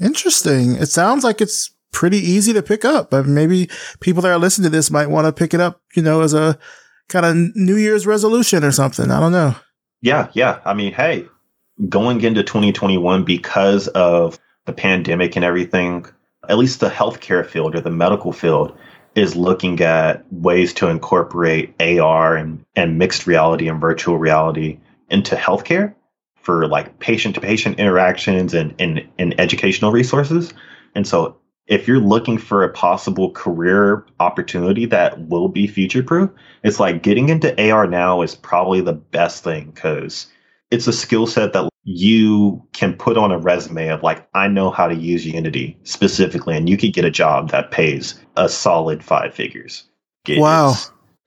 Interesting. 0.00 0.76
It 0.76 0.86
sounds 0.86 1.24
like 1.24 1.40
it's 1.40 1.74
pretty 1.94 2.18
easy 2.18 2.52
to 2.52 2.62
pick 2.62 2.84
up 2.84 3.10
but 3.10 3.24
maybe 3.24 3.70
people 4.00 4.20
that 4.20 4.32
are 4.32 4.38
listening 4.38 4.64
to 4.64 4.76
this 4.76 4.90
might 4.90 5.08
want 5.08 5.26
to 5.26 5.32
pick 5.32 5.54
it 5.54 5.60
up 5.60 5.80
you 5.94 6.02
know 6.02 6.20
as 6.20 6.34
a 6.34 6.58
kind 7.08 7.24
of 7.24 7.36
new 7.56 7.76
year's 7.76 8.06
resolution 8.06 8.64
or 8.64 8.72
something 8.72 9.10
i 9.10 9.18
don't 9.18 9.32
know 9.32 9.54
yeah, 10.04 10.28
yeah. 10.34 10.60
I 10.66 10.74
mean, 10.74 10.92
hey, 10.92 11.26
going 11.88 12.20
into 12.20 12.42
2021 12.42 13.24
because 13.24 13.88
of 13.88 14.38
the 14.66 14.72
pandemic 14.74 15.34
and 15.34 15.42
everything, 15.46 16.04
at 16.46 16.58
least 16.58 16.80
the 16.80 16.90
healthcare 16.90 17.46
field 17.46 17.74
or 17.74 17.80
the 17.80 17.90
medical 17.90 18.30
field 18.30 18.76
is 19.14 19.34
looking 19.34 19.80
at 19.80 20.30
ways 20.30 20.74
to 20.74 20.88
incorporate 20.88 21.74
AR 21.80 22.36
and, 22.36 22.62
and 22.76 22.98
mixed 22.98 23.26
reality 23.26 23.66
and 23.66 23.80
virtual 23.80 24.18
reality 24.18 24.78
into 25.08 25.36
healthcare 25.36 25.94
for 26.36 26.68
like 26.68 26.98
patient 26.98 27.34
to 27.36 27.40
patient 27.40 27.78
interactions 27.78 28.52
and, 28.52 28.74
and, 28.78 29.08
and 29.18 29.40
educational 29.40 29.90
resources. 29.90 30.52
And 30.94 31.06
so 31.06 31.38
if 31.66 31.88
you're 31.88 31.98
looking 31.98 32.38
for 32.38 32.62
a 32.62 32.72
possible 32.72 33.30
career 33.30 34.06
opportunity 34.20 34.86
that 34.86 35.28
will 35.28 35.48
be 35.48 35.66
future 35.66 36.02
proof, 36.02 36.30
it's 36.62 36.78
like 36.78 37.02
getting 37.02 37.30
into 37.30 37.70
AR 37.70 37.86
now 37.86 38.22
is 38.22 38.34
probably 38.34 38.80
the 38.80 38.92
best 38.92 39.42
thing 39.42 39.70
because 39.70 40.26
it's 40.70 40.86
a 40.86 40.92
skill 40.92 41.26
set 41.26 41.52
that 41.52 41.68
you 41.84 42.62
can 42.72 42.94
put 42.94 43.16
on 43.16 43.32
a 43.32 43.38
resume 43.38 43.88
of 43.88 44.02
like, 44.02 44.26
I 44.34 44.48
know 44.48 44.70
how 44.70 44.88
to 44.88 44.94
use 44.94 45.26
Unity 45.26 45.78
specifically, 45.84 46.56
and 46.56 46.68
you 46.68 46.76
could 46.76 46.92
get 46.92 47.04
a 47.04 47.10
job 47.10 47.50
that 47.50 47.70
pays 47.70 48.14
a 48.36 48.48
solid 48.48 49.02
five 49.02 49.34
figures. 49.34 49.84
wow. 50.28 50.74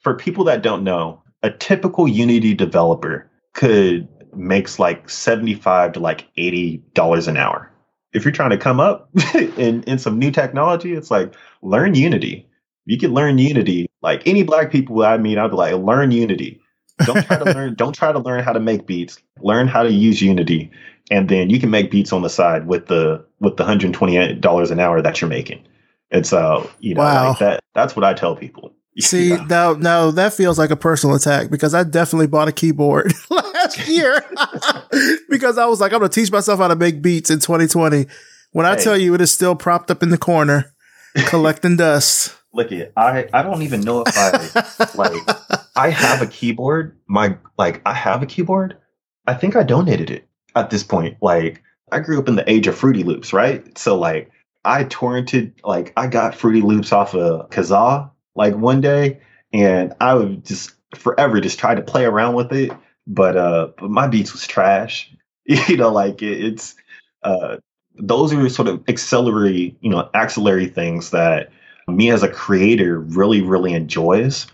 For 0.02 0.16
people 0.16 0.44
that 0.46 0.62
don't 0.62 0.84
know, 0.84 1.22
a 1.44 1.50
typical 1.50 2.08
Unity 2.08 2.54
developer 2.54 3.30
could 3.54 4.08
makes 4.36 4.78
like 4.78 5.10
75 5.10 5.94
to 5.94 6.00
like 6.00 6.28
$80 6.36 7.28
an 7.28 7.38
hour 7.38 7.72
if 8.14 8.24
you're 8.26 8.32
trying 8.32 8.49
to 8.51 8.58
come 8.58 8.80
up 8.80 9.10
in, 9.36 9.84
in 9.84 9.99
some 9.99 10.18
new 10.20 10.32
technology, 10.32 10.93
it's 10.93 11.12
like 11.12 11.34
learn 11.62 11.95
Unity. 11.95 12.47
You 12.86 12.97
can 12.97 13.14
learn 13.14 13.38
Unity. 13.38 13.88
Like 14.01 14.26
any 14.26 14.43
black 14.43 14.72
people 14.72 15.03
I 15.03 15.18
meet, 15.18 15.38
I'd 15.38 15.49
be 15.51 15.55
like, 15.58 15.74
learn 15.76 16.12
Unity. 16.12 16.62
Don't 17.05 17.24
try 17.26 17.38
to 17.38 17.43
learn. 17.53 17.76
Don't 17.76 17.93
try 17.93 18.12
to 18.12 18.20
learn 18.20 18.43
how 18.43 18.53
to 18.53 18.60
make 18.60 18.88
beats. 18.88 19.18
Learn 19.41 19.68
how 19.68 19.84
to 19.84 19.91
use 19.91 20.22
Unity, 20.22 20.72
and 21.12 21.30
then 21.30 21.49
you 21.49 21.60
can 21.60 21.70
make 21.70 21.91
beats 21.91 22.12
on 22.14 22.22
the 22.22 22.30
side 22.30 22.66
with 22.68 22.88
the 22.88 23.24
with 23.39 23.58
the 23.58 23.66
hundred 23.66 23.93
twenty 23.93 24.34
dollars 24.36 24.72
an 24.72 24.80
hour 24.80 25.01
that 25.01 25.20
you're 25.22 25.30
making. 25.30 25.64
And 26.10 26.26
so, 26.26 26.70
you 26.80 26.95
know, 26.95 27.01
Wow. 27.01 27.30
like 27.30 27.39
that 27.39 27.60
that's 27.76 27.95
what 27.95 28.05
I 28.05 28.14
tell 28.14 28.36
people. 28.36 28.74
See, 28.99 29.30
Yeah. 29.30 29.45
now, 29.49 29.74
now 29.74 30.10
that 30.12 30.34
feels 30.34 30.58
like 30.58 30.72
a 30.72 30.76
personal 30.78 31.16
attack 31.16 31.51
because 31.51 31.74
I 31.76 31.84
definitely 31.84 32.28
bought 32.28 32.47
a 32.47 32.51
keyboard 32.53 33.14
last 33.76 33.88
year 33.88 34.24
because 35.30 35.57
I 35.57 35.65
was 35.65 35.80
like, 35.82 35.93
I'm 35.93 35.99
going 35.99 36.09
to 36.09 36.22
teach 36.22 36.32
myself 36.32 36.59
how 36.59 36.68
to 36.68 36.76
make 36.76 37.01
beats 37.01 37.30
in 37.30 37.39
2020. 37.39 38.05
When 38.51 38.65
I 38.65 38.76
Hey. 38.76 38.84
tell 38.84 38.97
you 38.97 39.13
it 39.13 39.22
is 39.22 39.32
still 39.32 39.55
propped 39.55 39.91
up 39.91 40.01
in 40.01 40.09
the 40.09 40.18
corner, 40.18 40.74
collecting 41.28 41.76
dust. 41.78 42.36
Look 42.53 42.72
it, 42.72 42.91
I 42.97 43.28
I 43.34 43.43
don't 43.43 43.61
even 43.61 43.82
know 43.82 44.01
if 44.01 44.18
I 44.18 44.49
like 44.95 45.61
I 45.76 45.89
have 45.89 46.22
a 46.22 46.28
keyboard. 46.28 46.97
My 47.07 47.38
like 47.57 47.82
I 47.86 47.93
have 47.93 48.24
a 48.24 48.26
keyboard. 48.26 48.78
I 49.28 49.34
think 49.36 49.55
I 49.55 49.63
donated 49.63 50.09
it 50.09 50.28
at 50.55 50.70
this 50.70 50.82
point. 50.84 51.18
Like 51.22 51.61
I 51.91 51.99
grew 51.99 52.18
up 52.18 52.28
in 52.30 52.36
the 52.36 52.49
age 52.49 52.65
of 52.68 52.76
Fruity 52.76 53.03
Loops, 53.03 53.32
right? 53.34 53.78
So 53.78 53.99
like 53.99 54.32
I 54.65 54.86
torrented 54.86 55.53
like 55.63 55.93
I 55.97 56.07
got 56.07 56.34
Fruity 56.36 56.61
Loops 56.61 56.91
off 56.91 57.13
of 57.13 57.49
Kazaa 57.49 58.09
like 58.36 58.55
one 58.55 58.82
day 58.82 59.20
and 59.53 59.93
I 59.99 60.13
would 60.15 60.45
just 60.45 60.72
forever 60.95 61.39
just 61.41 61.59
try 61.59 61.76
to 61.76 61.82
play 61.82 62.05
around 62.05 62.34
with 62.36 62.51
it. 62.53 62.72
But 63.08 63.38
uh 63.38 63.70
but 63.78 63.89
my 63.89 64.08
beats 64.08 64.34
was 64.34 64.45
trash. 64.45 65.12
you 65.45 65.78
know, 65.78 65.91
like 65.91 66.22
it, 66.22 66.43
it's 66.43 66.76
uh 67.24 67.58
those 67.99 68.34
are 68.34 68.49
sort 68.49 68.68
of 68.68 68.84
accelerary, 68.88 69.76
you 69.82 69.89
know, 69.89 70.10
axillary 70.14 70.68
things 70.68 71.12
that 71.12 71.49
me 71.88 72.12
as 72.12 72.24
a 72.24 72.30
creator 72.30 72.99
really, 72.99 73.41
really 73.41 73.74
enjoys 73.74 74.47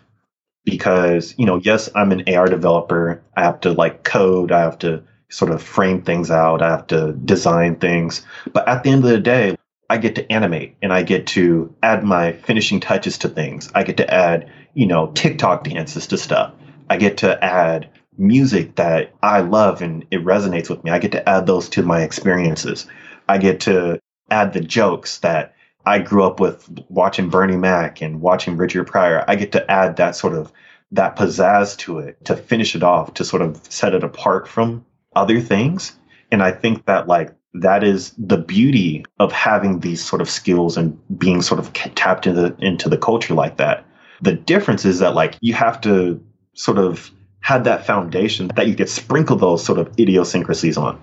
because, 0.66 1.34
you 1.38 1.46
know, 1.46 1.58
yes, 1.58 1.90
I'm 1.96 2.12
an 2.12 2.24
AR 2.34 2.48
developer. 2.48 3.22
I 3.36 3.44
have 3.44 3.60
to 3.62 3.72
like 3.72 4.04
code, 4.04 4.52
I 4.52 4.62
have 4.62 4.78
to 4.80 5.04
sort 5.30 5.52
of 5.52 5.62
frame 5.62 6.02
things 6.04 6.30
out, 6.32 6.62
I 6.62 6.70
have 6.70 6.88
to 6.88 7.14
design 7.14 7.76
things. 7.76 8.26
But 8.54 8.68
at 8.68 8.84
the 8.84 8.92
end 8.92 9.04
of 9.04 9.10
the 9.10 9.20
day, 9.20 9.58
I 9.90 9.98
get 9.98 10.16
to 10.16 10.32
animate 10.32 10.76
and 10.82 10.94
I 10.94 11.04
get 11.04 11.28
to 11.28 11.74
add 11.84 12.04
my 12.04 12.34
finishing 12.34 12.80
touches 12.80 13.18
to 13.20 13.30
things. 13.30 13.70
I 13.76 13.84
get 13.84 13.98
to 13.98 14.14
add, 14.14 14.52
you 14.74 14.88
know, 14.88 15.08
TikTok 15.08 15.66
dances 15.66 16.08
to 16.08 16.18
stuff. 16.18 16.54
I 16.90 16.98
get 16.98 17.18
to 17.18 17.44
add 17.44 17.90
music 18.18 18.76
that 18.76 19.14
I 19.22 19.42
love 19.42 19.82
and 19.82 20.06
it 20.12 20.24
resonates 20.24 20.70
with 20.70 20.84
me. 20.84 20.92
I 20.92 21.00
get 21.00 21.12
to 21.14 21.28
add 21.28 21.48
those 21.48 21.70
to 21.70 21.84
my 21.84 22.02
experiences. 22.02 22.86
I 23.28 23.38
get 23.38 23.62
to 23.62 24.00
add 24.30 24.54
the 24.54 24.62
jokes 24.62 25.20
that 25.20 25.56
I 25.86 26.00
grew 26.00 26.24
up 26.24 26.40
with 26.40 26.68
watching 26.90 27.30
Bernie 27.30 27.58
Mac 27.58 28.02
and 28.02 28.22
watching 28.22 28.58
Richard 28.58 28.88
Pryor. 28.88 29.26
I 29.28 29.36
get 29.36 29.52
to 29.54 29.72
add 29.72 29.98
that 29.98 30.16
sort 30.16 30.34
of 30.34 30.52
that 30.92 31.16
pizzazz 31.16 31.76
to 31.80 32.00
it 32.00 32.24
to 32.26 32.36
finish 32.38 32.76
it 32.76 32.84
off 32.84 33.16
to 33.16 33.26
sort 33.26 33.42
of 33.42 33.60
set 33.70 33.96
it 33.96 34.04
apart 34.04 34.48
from 34.48 34.86
other 35.16 35.42
things. 35.42 35.98
And 36.32 36.42
I 36.44 36.52
think 36.52 36.86
that 36.86 37.08
like 37.08 37.34
that 37.56 37.84
is 37.84 38.14
the 38.18 38.38
beauty 38.38 39.06
of 39.20 39.32
having 39.32 39.80
these 39.80 40.04
sort 40.04 40.22
of 40.22 40.30
skills 40.30 40.78
and 40.78 40.98
being 41.20 41.42
sort 41.42 41.60
of 41.60 41.74
tapped 41.74 42.28
into 42.28 42.56
into 42.60 42.90
the 42.90 42.98
culture 42.98 43.34
like 43.34 43.58
that. 43.58 43.86
The 44.22 44.34
difference 44.34 44.86
is 44.86 45.00
that 45.00 45.16
like 45.16 45.36
you 45.42 45.54
have 45.54 45.82
to 45.82 46.24
sort 46.54 46.78
of 46.78 47.12
have 47.44 47.66
that 47.66 47.86
foundation 47.86 48.50
that 48.56 48.68
you 48.68 48.76
could 48.76 48.90
sprinkle 48.90 49.36
those 49.36 49.64
sort 49.64 49.78
of 49.78 49.88
idiosyncrasies 50.00 50.78
on. 50.78 51.00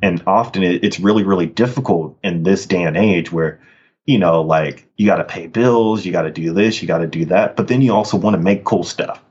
And 0.00 0.22
often 0.26 0.62
it, 0.62 0.82
it's 0.84 1.00
really, 1.00 1.24
really 1.24 1.46
difficult 1.46 2.16
in 2.22 2.44
this 2.44 2.64
day 2.64 2.82
and 2.82 2.96
age 2.96 3.32
where, 3.32 3.60
you 4.06 4.18
know, 4.18 4.40
like 4.40 4.88
you 4.96 5.06
got 5.06 5.16
to 5.16 5.24
pay 5.24 5.48
bills, 5.48 6.06
you 6.06 6.12
got 6.12 6.22
to 6.22 6.30
do 6.30 6.52
this, 6.52 6.80
you 6.80 6.88
got 6.88 6.98
to 6.98 7.08
do 7.08 7.24
that, 7.26 7.56
but 7.56 7.68
then 7.68 7.82
you 7.82 7.92
also 7.92 8.16
want 8.16 8.34
to 8.34 8.40
make 8.40 8.64
cool 8.64 8.84
stuff. 8.84 9.22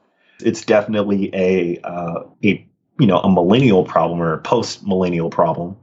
It's 0.41 0.63
definitely 0.63 1.31
a 1.33 1.79
uh, 1.83 2.23
a 2.45 2.65
you 2.97 3.07
know 3.07 3.19
a 3.19 3.31
millennial 3.31 3.83
problem 3.83 4.21
or 4.21 4.33
a 4.33 4.37
post 4.37 4.85
millennial 4.87 5.29
problem 5.29 5.75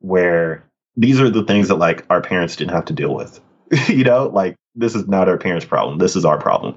where 0.00 0.64
these 0.96 1.20
are 1.20 1.30
the 1.30 1.44
things 1.44 1.68
that 1.68 1.76
like 1.76 2.04
our 2.10 2.20
parents 2.20 2.56
didn't 2.56 2.72
have 2.72 2.84
to 2.86 2.92
deal 2.92 3.14
with. 3.14 3.40
you 3.88 4.04
know, 4.04 4.28
like 4.28 4.56
this 4.74 4.94
is 4.94 5.06
not 5.08 5.28
our 5.28 5.38
parents' 5.38 5.64
problem. 5.64 5.98
This 5.98 6.16
is 6.16 6.24
our 6.24 6.38
problem. 6.38 6.76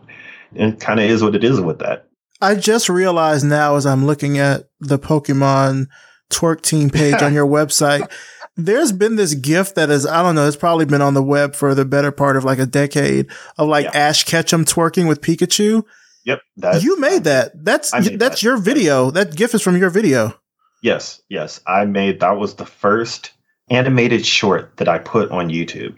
And 0.56 0.74
it 0.74 0.80
kind 0.80 1.00
of 1.00 1.10
is 1.10 1.24
what 1.24 1.36
it 1.36 1.44
is 1.44 1.60
with 1.60 1.80
that. 1.80 2.08
I 2.46 2.56
just 2.56 2.90
realized 2.90 3.46
now 3.46 3.76
as 3.76 3.86
I'm 3.86 4.06
looking 4.06 4.38
at 4.38 4.70
the 4.80 5.00
Pokemon 5.00 5.88
twerk 6.30 6.62
team 6.62 6.90
page 6.90 7.22
on 7.22 7.34
your 7.34 7.48
website, 7.48 8.10
there's 8.56 8.92
been 8.92 9.16
this 9.16 9.34
gift 9.34 9.76
that 9.76 9.90
is, 9.90 10.06
I 10.06 10.22
don't 10.22 10.36
know, 10.36 10.48
it's 10.48 10.56
probably 10.56 10.86
been 10.86 11.02
on 11.02 11.16
the 11.16 11.24
web 11.24 11.56
for 11.56 11.74
the 11.74 11.86
better 11.86 12.12
part 12.12 12.38
of 12.38 12.44
like 12.44 12.60
a 12.60 12.66
decade 12.66 13.28
of 13.58 13.68
like 13.68 13.86
Yeah. 13.86 13.98
Ash 14.10 14.24
Ketchum 14.24 14.64
twerking 14.64 15.08
with 15.08 15.22
Pikachu. 15.22 15.84
Yep. 16.26 16.42
That's, 16.58 16.84
you 16.84 17.00
made 17.00 17.24
that. 17.24 17.52
That's 17.66 17.94
made 17.94 18.20
that's 18.20 18.42
that. 18.42 18.44
your 18.44 18.58
video. 18.58 19.12
That 19.12 19.36
gift 19.36 19.56
is 19.56 19.62
from 19.62 19.78
your 19.78 19.90
video. 19.90 20.40
Yes, 20.82 21.22
yes. 21.30 21.62
I 21.66 21.86
made 21.86 22.20
that 22.20 22.38
was 22.38 22.56
the 22.56 22.66
first 22.66 23.32
animated 23.70 24.26
short 24.26 24.78
that 24.78 24.88
I 24.88 25.00
put 25.00 25.32
on 25.32 25.50
YouTube. 25.50 25.96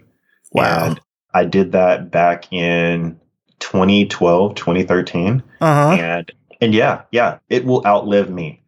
Wow. 0.52 0.86
And 0.86 1.00
I 1.34 1.44
did 1.44 1.72
that 1.72 2.10
back 2.10 2.50
in 2.52 3.20
2012, 3.60 4.54
2013. 4.54 5.42
Uh 5.60 5.74
huh. 5.74 6.02
And 6.02 6.32
and 6.60 6.74
yeah, 6.74 7.02
yeah, 7.12 7.38
it 7.48 7.64
will 7.64 7.84
outlive 7.86 8.30
me. 8.30 8.62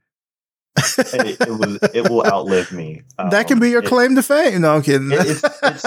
it, 0.99 1.41
it 1.41 1.49
was 1.51 1.79
it 1.95 2.09
will 2.09 2.25
outlive 2.33 2.73
me. 2.73 3.03
that 3.31 3.49
can 3.49 3.59
be 3.59 3.71
your 3.71 3.81
Um, 3.81 3.87
it- 3.87 3.89
claim 3.89 4.15
to 4.17 4.23
fame. 4.23 4.61
No, 4.63 4.75
I'm 4.77 4.83
kidding. 4.83 5.11
it- 5.13 5.21
it's- 5.63 5.85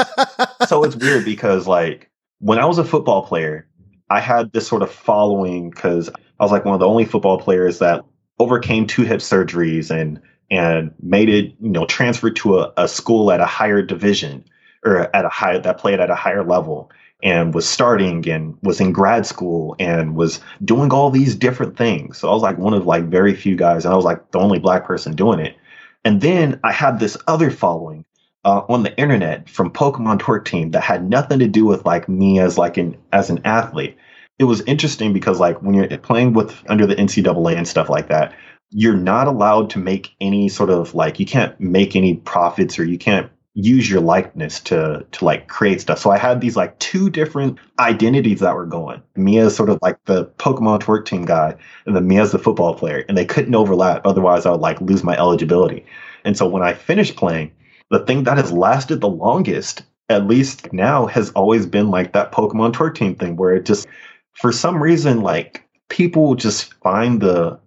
so 0.70 0.84
it's 0.84 0.95
weird 0.95 1.26
because 1.26 1.68
like 1.68 2.10
when 2.39 2.60
I 2.60 2.66
was 2.66 2.78
a 2.78 2.84
football 2.84 3.26
player, 3.26 3.68
I 4.10 4.20
had 4.20 4.51
this 4.51 4.68
sort 4.68 4.82
of 4.82 4.91
following 4.91 5.70
because 5.70 6.10
I 6.10 6.43
was 6.43 6.51
like 6.51 6.66
one 6.66 6.74
of 6.74 6.80
the 6.80 6.88
only 6.88 7.06
football 7.06 7.39
players 7.39 7.80
that 7.80 8.04
overcame 8.39 8.86
two 8.88 9.04
hip 9.04 9.20
surgeries 9.22 9.89
and 9.89 10.20
and 10.51 10.93
made 11.01 11.30
it, 11.30 11.54
you 11.62 11.70
know, 11.70 11.86
transferred 11.86 12.36
to 12.36 12.60
a, 12.60 12.74
a 12.78 12.88
school 12.88 13.32
at 13.32 13.39
a 13.39 13.45
higher 13.45 13.82
division 13.82 14.43
or 14.86 15.16
at 15.16 15.26
a 15.26 15.30
high 15.30 15.58
that 15.58 15.78
played 15.80 15.99
at 16.01 16.10
a 16.12 16.16
higher 16.16 16.43
level 16.43 16.91
and 17.24 17.53
was 17.53 17.67
starting 17.67 18.30
and 18.30 18.57
was 18.61 18.82
in 18.82 18.91
grad 18.91 19.26
school 19.26 19.76
and 19.80 20.15
was 20.15 20.41
doing 20.63 20.91
all 20.91 21.09
these 21.09 21.36
different 21.36 21.78
things. 21.78 22.17
So 22.17 22.30
I 22.30 22.34
was 22.34 22.43
like 22.43 22.57
one 22.57 22.74
of 22.74 22.86
like 22.86 23.05
very 23.05 23.34
few 23.34 23.55
guys 23.55 23.86
and 23.86 23.93
I 23.93 23.95
was 23.95 24.05
like 24.05 24.32
the 24.32 24.39
only 24.39 24.59
black 24.59 24.86
person 24.86 25.15
doing 25.15 25.39
it. 25.39 25.55
And 26.03 26.19
then 26.19 26.59
I 26.65 26.74
had 26.74 26.99
this 26.99 27.17
other 27.26 27.49
following 27.49 28.03
uh, 28.43 28.63
on 28.67 28.84
the 28.84 28.95
internet 28.97 29.49
from 29.49 29.71
Pokemon 29.71 30.19
Twerk 30.19 30.43
Team 30.43 30.71
that 30.71 30.82
had 30.82 31.09
nothing 31.09 31.39
to 31.39 31.47
do 31.47 31.65
with 31.65 31.86
like 31.86 32.09
me 32.09 32.39
as 32.39 32.57
like 32.57 32.76
an 32.76 32.97
as 33.13 33.30
an 33.30 33.39
athlete. 33.45 33.97
It 34.38 34.43
was 34.43 34.61
interesting 34.61 35.13
because 35.13 35.39
like 35.39 35.61
when 35.61 35.76
you're 35.76 35.97
playing 35.99 36.34
with 36.34 36.53
under 36.67 36.86
the 36.86 36.95
NCAA 36.95 37.55
and 37.55 37.67
stuff 37.67 37.89
like 37.89 38.09
that, 38.09 38.34
you're 38.71 38.97
not 38.97 39.28
allowed 39.28 39.69
to 39.71 39.80
make 39.80 40.13
any 40.19 40.49
sort 40.49 40.69
of 40.69 40.93
like 40.93 41.21
you 41.21 41.26
can't 41.26 41.57
make 41.59 41.95
any 41.95 42.15
profits 42.15 42.78
or 42.78 42.84
you 42.84 42.97
can't 42.97 43.32
use 43.56 43.89
your 43.89 44.01
likeness 44.01 44.60
to 44.60 45.06
to 45.12 45.26
like 45.26 45.47
create 45.47 45.80
stuff. 45.82 45.99
So 45.99 46.10
I 46.10 46.18
had 46.18 46.41
these 46.41 46.56
like 46.56 46.78
two 46.80 47.10
different 47.10 47.60
identities 47.80 48.39
that 48.39 48.56
were 48.56 48.66
going. 48.66 49.01
Me 49.16 49.38
as 49.38 49.56
sort 49.56 49.70
of 49.70 49.80
like 49.82 50.04
the 50.06 50.26
Pokemon 50.38 50.82
Twerk 50.82 51.06
Team 51.06 51.26
guy, 51.26 51.56
and 51.86 51.95
then 51.95 52.08
me 52.08 52.20
as 52.20 52.32
the 52.32 52.39
football 52.39 52.74
player, 52.74 53.06
and 53.08 53.18
they 53.18 53.26
couldn't 53.26 53.56
overlap. 53.56 54.06
Otherwise, 54.06 54.45
I 54.45 54.51
would 54.51 54.62
like 54.62 54.82
lose 54.82 55.04
my 55.04 55.16
eligibility. 55.18 55.86
And 56.26 56.38
so 56.38 56.47
when 56.47 56.64
I 56.64 56.74
finished 56.74 57.16
playing, 57.16 57.51
the 57.91 57.99
thing 57.99 58.24
that 58.24 58.38
has 58.38 58.51
lasted 58.51 59.01
the 59.01 59.10
longest, 59.10 59.84
at 60.10 60.26
least 60.26 60.74
now, 60.74 61.06
has 61.06 61.30
always 61.32 61.66
been 61.66 61.91
like 61.91 62.14
that 62.14 62.32
Pokemon 62.32 62.74
Twerk 62.74 62.95
Team 62.95 63.14
thing, 63.14 63.36
where 63.36 63.54
it 63.54 63.66
just, 63.66 63.88
for 64.34 64.51
some 64.51 64.82
reason, 64.82 65.22
like 65.22 65.68
people 65.89 66.34
just 66.34 66.74
find 66.76 67.22
the, 67.22 67.60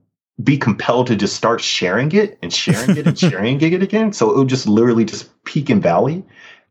be 0.43 0.59
compelled 0.59 1.07
to 1.07 1.17
just 1.17 1.35
start 1.35 1.61
sharing 1.61 2.13
it 2.13 2.39
and 2.43 2.53
sharing 2.53 2.97
it 2.97 3.07
and 3.07 3.19
sharing 3.19 3.61
it 3.61 3.83
again. 3.83 4.13
So 4.13 4.31
it 4.31 4.37
would 4.37 4.49
just 4.49 4.67
literally 4.67 5.05
just 5.05 5.31
peak 5.45 5.71
and 5.71 5.83
valley. 5.83 6.25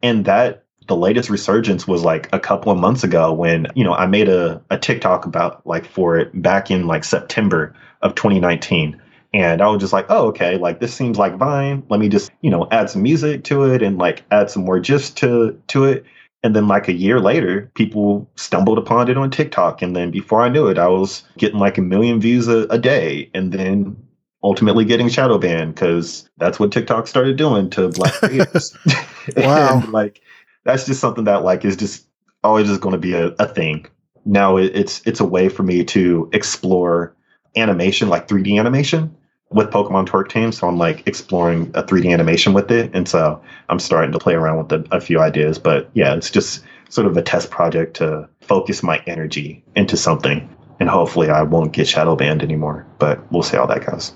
And 0.03 0.26
that, 0.26 0.63
the 0.88 0.95
latest 0.95 1.30
resurgence 1.30 1.88
was 1.88 2.03
like 2.03 2.30
a 2.32 2.39
couple 2.39 2.72
of 2.72 2.78
months 2.78 3.03
ago 3.03 3.34
when, 3.34 3.68
you 3.76 3.84
know, 3.84 3.93
I 3.93 4.05
made 4.05 4.30
a, 4.30 4.61
a 4.70 4.78
TikTok 4.78 5.26
about 5.26 5.66
like 5.66 5.86
for 5.86 6.18
it 6.18 6.39
back 6.39 6.70
in 6.70 6.86
like 6.86 7.03
September 7.03 7.76
of 8.03 8.13
2019. 8.13 9.01
And 9.34 9.61
I 9.61 9.68
was 9.68 9.82
just 9.82 9.93
like, 9.93 10.05
oh, 10.09 10.28
okay, 10.28 10.57
like 10.57 10.80
this 10.80 10.93
seems 10.93 11.18
like 11.18 11.38
Vine. 11.38 11.84
Let 11.89 11.99
me 11.99 12.07
just, 12.07 12.32
you 12.41 12.49
know, 12.49 12.68
add 12.72 12.89
some 12.89 13.01
music 13.01 13.43
to 13.45 13.63
it 13.63 13.82
and 13.82 13.97
like 13.97 14.24
add 14.32 14.49
some 14.49 14.63
more 14.63 14.80
gist 14.80 15.18
to 15.18 15.59
to 15.68 15.86
it. 15.86 16.05
And 16.45 16.55
then 16.55 16.67
like 16.67 16.87
a 16.87 16.93
year 16.93 17.19
later, 17.19 17.71
people 17.73 18.29
stumbled 18.35 18.77
upon 18.77 19.09
it 19.09 19.17
on 19.17 19.31
TikTok. 19.31 19.81
And 19.81 19.95
then 19.95 20.11
before 20.11 20.43
I 20.43 20.49
knew 20.49 20.67
it, 20.67 20.77
I 20.77 20.87
was 20.87 21.23
getting 21.39 21.57
like 21.57 21.79
a 21.79 21.81
million 21.81 22.21
views 22.21 22.47
a, 22.47 22.67
a 22.69 22.77
day. 22.77 23.31
And 23.33 23.51
then 23.51 23.97
ultimately 24.43 24.85
getting 24.85 25.09
shadow 25.09 25.39
banned 25.39 25.73
because 25.73 26.29
that's 26.37 26.59
what 26.59 26.71
TikTok 26.71 27.07
started 27.07 27.35
doing 27.35 27.71
to 27.71 27.89
black 27.89 28.13
creators. 28.19 28.77
Wow. 29.35 29.79
and 29.79 29.91
like 29.91 30.21
that's 30.65 30.85
just 30.85 31.01
something 31.01 31.23
that 31.23 31.43
like 31.43 31.65
is 31.65 31.75
just 31.75 32.05
always 32.43 32.67
just 32.67 32.79
going 32.79 32.93
to 32.93 32.99
be 32.99 33.15
a, 33.15 33.29
a 33.39 33.47
thing. 33.47 33.87
Now 34.23 34.57
it, 34.57 34.71
it's 34.75 35.01
it's 35.07 35.19
a 35.19 35.25
way 35.25 35.49
for 35.49 35.63
me 35.63 35.83
to 35.85 36.29
explore 36.31 37.15
animation, 37.55 38.07
like 38.07 38.27
3D 38.27 38.59
animation 38.59 39.17
with 39.56 39.70
Pokemon 39.70 40.06
Twerk 40.06 40.30
Team. 40.30 40.51
So 40.51 40.68
I'm 40.68 40.78
like 40.78 41.08
exploring 41.08 41.72
a 41.74 41.82
3D 41.82 42.12
animation 42.12 42.53
with 42.53 42.70
it. 42.70 42.91
And 42.93 43.08
so 43.08 43.41
I'm 43.70 43.80
starting 43.80 44.12
to 44.12 44.20
play 44.20 44.36
around 44.36 44.58
with 44.58 44.72
a, 44.74 44.95
a 44.95 44.99
few 44.99 45.22
ideas. 45.22 45.58
But 45.58 45.89
yeah, 45.93 46.14
it's 46.14 46.30
just 46.30 46.64
sort 46.89 47.08
of 47.08 47.16
a 47.16 47.22
test 47.22 47.49
project 47.49 47.95
to 47.97 48.28
focus 48.41 48.84
my 48.84 49.01
energy 49.08 49.64
into 49.76 49.95
something. 49.95 50.47
And 50.82 50.89
hopefully 50.89 51.30
I 51.30 51.41
won't 51.43 51.72
get 51.72 51.88
shadow 51.88 52.18
banned 52.18 52.43
anymore. 52.43 52.86
But 52.99 53.32
we'll 53.32 53.43
see 53.43 53.56
how 53.56 53.66
that 53.66 53.86
goes. 53.86 54.14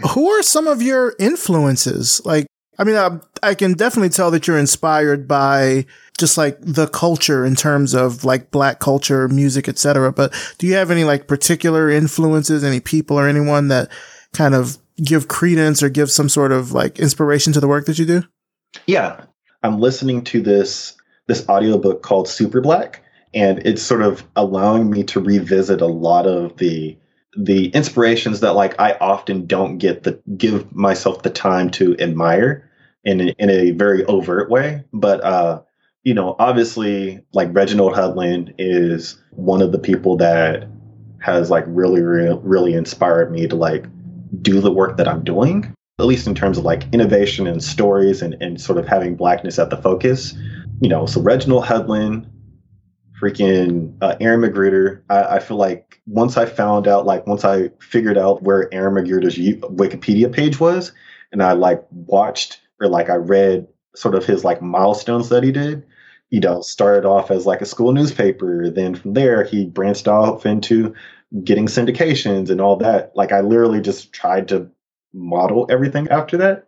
Who 0.14 0.30
are 0.30 0.42
some 0.42 0.66
of 0.66 0.80
your 0.80 1.14
influences? 1.18 2.22
Like, 2.24 2.46
I 2.80 2.84
mean, 2.84 2.96
I, 2.96 3.20
I 3.42 3.54
can 3.54 3.74
definitely 3.74 4.08
tell 4.08 4.30
that 4.30 4.46
you're 4.46 4.58
inspired 4.58 5.28
by 5.28 5.84
just 6.18 6.38
like 6.38 6.56
the 6.60 6.86
culture 6.86 7.44
in 7.44 7.54
terms 7.54 7.92
of 7.92 8.24
like 8.24 8.50
black 8.50 8.80
culture, 8.80 9.28
music, 9.28 9.68
etc. 9.68 10.10
But 10.12 10.32
do 10.56 10.66
you 10.66 10.74
have 10.74 10.90
any 10.90 11.04
like 11.04 11.26
particular 11.26 11.90
influences, 11.90 12.64
any 12.64 12.80
people 12.80 13.18
or 13.18 13.28
anyone 13.28 13.68
that 13.68 13.90
kind 14.32 14.54
of 14.54 14.78
give 14.96 15.28
credence 15.28 15.82
or 15.82 15.90
give 15.90 16.10
some 16.10 16.30
sort 16.30 16.52
of 16.52 16.72
like 16.72 16.98
inspiration 16.98 17.52
to 17.52 17.60
the 17.60 17.68
work 17.68 17.84
that 17.84 17.98
you 17.98 18.06
do? 18.06 18.22
Yeah. 18.86 19.26
I'm 19.62 19.78
listening 19.78 20.24
to 20.24 20.40
this 20.40 20.96
this 21.26 21.46
audiobook 21.50 22.02
called 22.02 22.28
Super 22.28 22.62
Black 22.62 23.04
and 23.34 23.58
it's 23.66 23.82
sort 23.82 24.00
of 24.00 24.24
allowing 24.36 24.88
me 24.88 25.04
to 25.04 25.20
revisit 25.20 25.82
a 25.82 25.86
lot 25.86 26.26
of 26.26 26.56
the 26.56 26.96
the 27.36 27.68
inspirations 27.68 28.40
that 28.40 28.54
like 28.54 28.80
I 28.80 28.96
often 29.02 29.46
don't 29.46 29.76
get 29.76 30.02
the 30.04 30.18
give 30.38 30.74
myself 30.74 31.22
the 31.22 31.30
time 31.30 31.70
to 31.72 31.94
admire 31.98 32.69
in 33.04 33.20
a, 33.20 33.34
in 33.38 33.50
a 33.50 33.70
very 33.72 34.04
overt 34.04 34.50
way 34.50 34.84
but 34.92 35.22
uh 35.24 35.60
you 36.04 36.14
know 36.14 36.36
obviously 36.38 37.20
like 37.32 37.48
Reginald 37.52 37.94
Hudlin 37.94 38.54
is 38.58 39.18
one 39.30 39.62
of 39.62 39.72
the 39.72 39.78
people 39.78 40.16
that 40.18 40.68
has 41.20 41.50
like 41.50 41.64
really 41.66 42.02
really 42.02 42.38
really 42.42 42.74
inspired 42.74 43.30
me 43.30 43.46
to 43.46 43.56
like 43.56 43.86
do 44.42 44.60
the 44.60 44.72
work 44.72 44.96
that 44.96 45.08
I'm 45.08 45.24
doing 45.24 45.74
at 45.98 46.06
least 46.06 46.26
in 46.26 46.34
terms 46.34 46.56
of 46.56 46.64
like 46.64 46.84
innovation 46.94 47.46
and 47.46 47.62
stories 47.62 48.22
and, 48.22 48.34
and 48.40 48.58
sort 48.58 48.78
of 48.78 48.86
having 48.86 49.16
blackness 49.16 49.58
at 49.58 49.70
the 49.70 49.76
focus 49.76 50.34
you 50.80 50.88
know 50.88 51.06
so 51.06 51.20
Reginald 51.20 51.64
Hudlin 51.64 52.26
freaking 53.20 53.94
uh, 54.00 54.16
Aaron 54.20 54.40
McGruder. 54.40 55.02
I, 55.10 55.36
I, 55.36 55.38
feel 55.40 55.56
like 55.56 56.00
once 56.06 56.36
I 56.36 56.46
found 56.46 56.88
out, 56.88 57.04
like 57.04 57.26
once 57.26 57.44
I 57.44 57.70
figured 57.80 58.16
out 58.16 58.42
where 58.42 58.72
Aaron 58.72 58.94
McGruder's 58.94 59.36
Wikipedia 59.36 60.32
page 60.32 60.58
was, 60.58 60.92
and 61.32 61.42
I 61.42 61.52
like 61.52 61.84
watched 61.90 62.60
or 62.80 62.88
like 62.88 63.10
I 63.10 63.16
read 63.16 63.66
sort 63.94 64.14
of 64.14 64.24
his 64.24 64.44
like 64.44 64.62
milestones 64.62 65.28
that 65.28 65.42
he 65.42 65.52
did. 65.52 65.84
You 66.30 66.40
know, 66.40 66.60
started 66.60 67.04
off 67.04 67.30
as 67.32 67.44
like 67.44 67.60
a 67.60 67.66
school 67.66 67.92
newspaper. 67.92 68.70
Then 68.70 68.94
from 68.94 69.14
there, 69.14 69.42
he 69.42 69.66
branched 69.66 70.06
off 70.06 70.46
into 70.46 70.94
getting 71.42 71.66
syndications 71.66 72.50
and 72.50 72.60
all 72.60 72.76
that. 72.76 73.12
Like 73.16 73.32
I 73.32 73.40
literally 73.40 73.80
just 73.80 74.12
tried 74.12 74.48
to 74.48 74.70
model 75.12 75.66
everything 75.68 76.08
after 76.08 76.36
that 76.36 76.66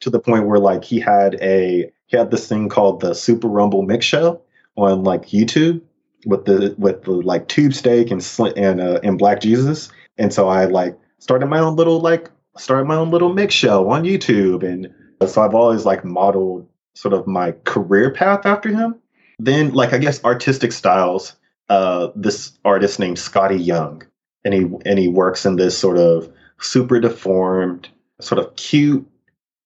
to 0.00 0.10
the 0.10 0.20
point 0.20 0.46
where 0.46 0.58
like 0.58 0.84
he 0.84 1.00
had 1.00 1.34
a 1.42 1.90
he 2.06 2.16
had 2.16 2.30
this 2.30 2.48
thing 2.48 2.68
called 2.68 3.00
the 3.00 3.14
Super 3.14 3.48
Rumble 3.48 3.82
Mix 3.82 4.04
Show 4.06 4.40
on 4.76 5.04
like 5.04 5.26
YouTube 5.26 5.80
with 6.26 6.44
the 6.46 6.74
with 6.78 7.02
the 7.04 7.12
like 7.12 7.48
tube 7.48 7.74
steak 7.74 8.10
and 8.10 8.22
slit 8.22 8.56
and 8.56 8.80
uh, 8.80 9.00
and 9.02 9.18
Black 9.18 9.40
Jesus, 9.40 9.90
and 10.18 10.32
so 10.32 10.48
I 10.48 10.64
like 10.64 10.98
started 11.18 11.46
my 11.46 11.58
own 11.58 11.76
little 11.76 12.00
like 12.00 12.30
started 12.56 12.86
my 12.86 12.96
own 12.96 13.10
little 13.10 13.32
mix 13.32 13.54
show 13.54 13.90
on 13.90 14.04
YouTube, 14.04 14.62
and 14.62 14.92
so 15.26 15.42
I've 15.42 15.54
always 15.54 15.84
like 15.84 16.04
modeled 16.04 16.68
sort 16.94 17.14
of 17.14 17.26
my 17.26 17.52
career 17.64 18.10
path 18.10 18.46
after 18.46 18.70
him. 18.70 18.96
Then 19.38 19.72
like 19.72 19.92
I 19.92 19.98
guess 19.98 20.22
artistic 20.24 20.72
styles. 20.72 21.34
Uh, 21.70 22.08
this 22.14 22.52
artist 22.64 22.98
named 23.00 23.16
Skottie 23.16 23.64
Young, 23.64 24.02
and 24.44 24.52
he 24.52 24.68
and 24.84 24.98
he 24.98 25.08
works 25.08 25.46
in 25.46 25.56
this 25.56 25.76
sort 25.76 25.96
of 25.96 26.30
super 26.60 27.00
deformed, 27.00 27.88
sort 28.20 28.38
of 28.38 28.54
cute 28.56 29.06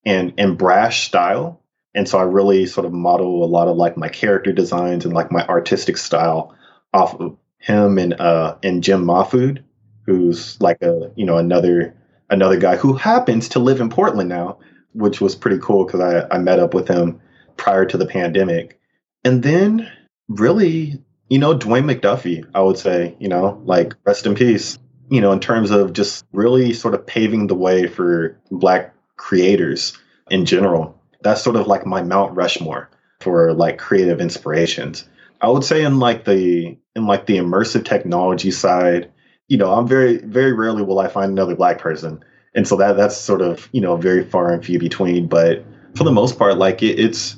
and 0.07 0.33
and 0.39 0.57
brash 0.57 1.07
style 1.07 1.61
and 1.99 2.09
so 2.09 2.19
I 2.19 2.23
really 2.23 2.67
sort 2.67 2.87
of 2.87 2.93
model 2.93 3.43
a 3.43 3.47
lot 3.47 3.67
of 3.67 3.77
like 3.77 3.97
my 3.97 4.09
character 4.09 4.53
designs 4.53 5.05
and 5.05 5.15
like 5.15 5.33
my 5.33 5.45
artistic 5.47 5.97
style 5.97 6.55
off 6.95 7.19
of 7.19 7.37
him 7.59 7.99
and 7.99 8.15
uh 8.21 8.57
and 8.63 8.85
Jim 8.85 9.05
Mahfood, 9.05 9.65
who's 10.07 10.61
like 10.61 10.81
a 10.83 11.11
you 11.17 11.27
know 11.27 11.39
another 11.39 11.97
another 12.31 12.57
guy 12.57 12.77
who 12.77 12.93
happens 12.93 13.49
to 13.49 13.59
live 13.59 13.81
in 13.81 13.89
Portland 13.89 14.29
now, 14.29 14.59
which 14.99 15.21
was 15.21 15.35
pretty 15.35 15.59
cool 15.63 15.85
because 15.85 16.01
I, 16.01 16.27
I 16.35 16.39
met 16.39 16.61
up 16.61 16.75
with 16.75 16.89
him 16.89 17.21
prior 17.57 17.85
to 17.87 17.97
the 17.97 18.07
pandemic. 18.07 18.79
And 19.25 19.43
then 19.43 19.91
really, 20.29 21.03
you 21.29 21.39
know, 21.39 21.59
Dwayne 21.59 21.91
McDuffie, 21.91 22.49
I 22.55 22.61
would 22.61 22.79
say, 22.79 23.17
you 23.19 23.29
know, 23.29 23.61
like 23.65 23.95
rest 24.05 24.27
in 24.27 24.35
peace, 24.35 24.79
you 25.11 25.21
know, 25.21 25.33
in 25.33 25.41
terms 25.41 25.71
of 25.71 25.93
just 25.93 26.25
really 26.33 26.73
sort 26.73 26.95
of 26.95 27.07
paving 27.07 27.47
the 27.47 27.55
way 27.55 27.87
for 27.87 28.39
black 28.51 28.95
creators 29.17 29.99
in 30.31 30.45
general 30.45 30.99
that's 31.21 31.43
sort 31.43 31.57
of 31.57 31.67
like 31.67 31.87
my 31.87 32.03
Mount 32.03 32.35
Rushmore 32.37 32.91
for 33.21 33.53
like 33.53 33.79
creative 33.79 34.21
inspirations. 34.21 35.09
I 35.41 35.49
would 35.49 35.65
say 35.65 35.85
in 35.85 35.99
like 35.99 36.25
the 36.25 36.77
in 36.95 37.07
like 37.07 37.27
the 37.27 37.39
immersive 37.39 37.85
technology 37.85 38.51
side, 38.51 39.11
you 39.49 39.57
know, 39.57 39.73
I'm 39.73 39.87
very 39.87 40.19
very 40.19 40.53
rarely 40.53 40.83
will 40.83 40.99
I 40.99 41.09
find 41.09 41.33
another 41.33 41.57
black 41.57 41.79
person, 41.79 42.25
and 42.55 42.67
so 42.67 42.77
that 42.77 42.97
that's 42.97 43.17
sort 43.17 43.43
of 43.43 43.69
you 43.73 43.81
know 43.81 43.97
very 43.97 44.25
far 44.25 44.53
and 44.53 44.65
few 44.65 44.79
between. 44.79 45.27
But 45.27 45.65
for 45.95 46.05
the 46.05 46.13
most 46.13 46.39
part, 46.39 46.59
like 46.59 46.83
it, 46.83 46.99
it's 46.99 47.37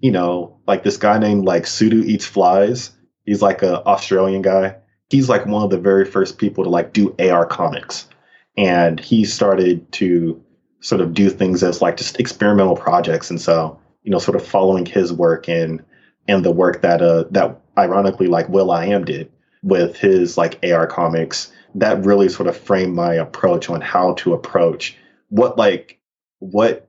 you 0.00 0.10
know 0.10 0.58
like 0.66 0.82
this 0.82 0.96
guy 0.96 1.18
named 1.18 1.44
like 1.44 1.64
Sutu 1.64 2.04
Eats 2.04 2.26
Flies. 2.26 2.90
He's 3.24 3.42
like 3.42 3.62
a 3.62 3.84
Australian 3.84 4.42
guy. 4.42 4.76
He's 5.08 5.28
like 5.28 5.46
one 5.46 5.62
of 5.62 5.70
the 5.70 5.78
very 5.78 6.04
first 6.04 6.38
people 6.38 6.64
to 6.64 6.70
like 6.70 6.92
do 6.92 7.14
AR 7.18 7.46
comics, 7.46 8.08
and 8.56 8.98
he 8.98 9.24
started 9.24 9.90
to 9.92 10.42
sort 10.80 11.00
of 11.00 11.14
do 11.14 11.30
things 11.30 11.62
as 11.62 11.80
like 11.80 11.96
just 11.96 12.18
experimental 12.18 12.76
projects. 12.76 13.30
And 13.30 13.40
so, 13.40 13.78
you 14.02 14.10
know, 14.10 14.18
sort 14.18 14.36
of 14.36 14.46
following 14.46 14.84
his 14.84 15.12
work 15.12 15.48
and 15.48 15.82
and 16.28 16.44
the 16.44 16.50
work 16.50 16.82
that 16.82 17.02
uh 17.02 17.24
that 17.30 17.60
ironically 17.76 18.26
like 18.26 18.48
will 18.48 18.70
i 18.70 18.84
am 18.84 19.04
did 19.04 19.30
with 19.62 19.96
his 19.96 20.36
like 20.36 20.58
AR 20.64 20.86
comics, 20.86 21.52
that 21.74 22.04
really 22.04 22.28
sort 22.28 22.48
of 22.48 22.56
framed 22.56 22.94
my 22.94 23.14
approach 23.14 23.70
on 23.70 23.80
how 23.80 24.14
to 24.14 24.34
approach 24.34 24.96
what 25.28 25.56
like 25.56 25.98
what 26.40 26.88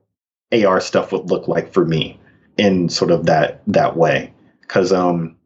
AR 0.52 0.80
stuff 0.80 1.12
would 1.12 1.30
look 1.30 1.48
like 1.48 1.72
for 1.72 1.84
me 1.84 2.18
in 2.58 2.88
sort 2.88 3.10
of 3.10 3.26
that 3.26 3.62
that 3.66 3.96
way. 3.96 4.32
Cause 4.68 4.92
um 4.92 5.36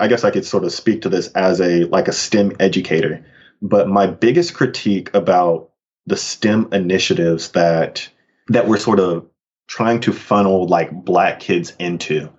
I 0.00 0.08
guess 0.08 0.24
I 0.24 0.30
could 0.30 0.44
sort 0.44 0.64
of 0.64 0.72
speak 0.72 1.02
to 1.02 1.08
this 1.08 1.28
as 1.28 1.60
a 1.60 1.84
like 1.84 2.08
a 2.08 2.12
STEM 2.12 2.52
educator. 2.60 3.24
But 3.62 3.88
my 3.88 4.06
biggest 4.06 4.54
critique 4.54 5.14
about 5.14 5.70
the 6.06 6.16
STEM 6.16 6.68
initiatives 6.72 7.50
that 7.50 8.08
that 8.48 8.68
we're 8.68 8.78
sort 8.78 9.00
of 9.00 9.26
trying 9.66 10.00
to 10.00 10.12
funnel 10.12 10.66
like 10.66 10.92
black 10.92 11.40
kids 11.40 11.72
into. 11.78 12.30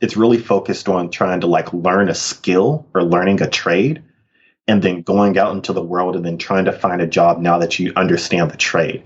It's 0.00 0.16
really 0.16 0.38
focused 0.38 0.88
on 0.88 1.10
trying 1.10 1.40
to 1.40 1.46
like 1.46 1.72
learn 1.72 2.08
a 2.08 2.14
skill 2.14 2.86
or 2.94 3.02
learning 3.02 3.42
a 3.42 3.48
trade 3.48 4.02
and 4.70 4.82
then 4.82 5.02
going 5.02 5.36
out 5.36 5.52
into 5.52 5.72
the 5.72 5.82
world 5.82 6.14
and 6.14 6.24
then 6.24 6.38
trying 6.38 6.64
to 6.64 6.70
find 6.70 7.02
a 7.02 7.06
job 7.06 7.40
now 7.40 7.58
that 7.58 7.80
you 7.80 7.92
understand 7.96 8.52
the 8.52 8.56
trade. 8.56 9.02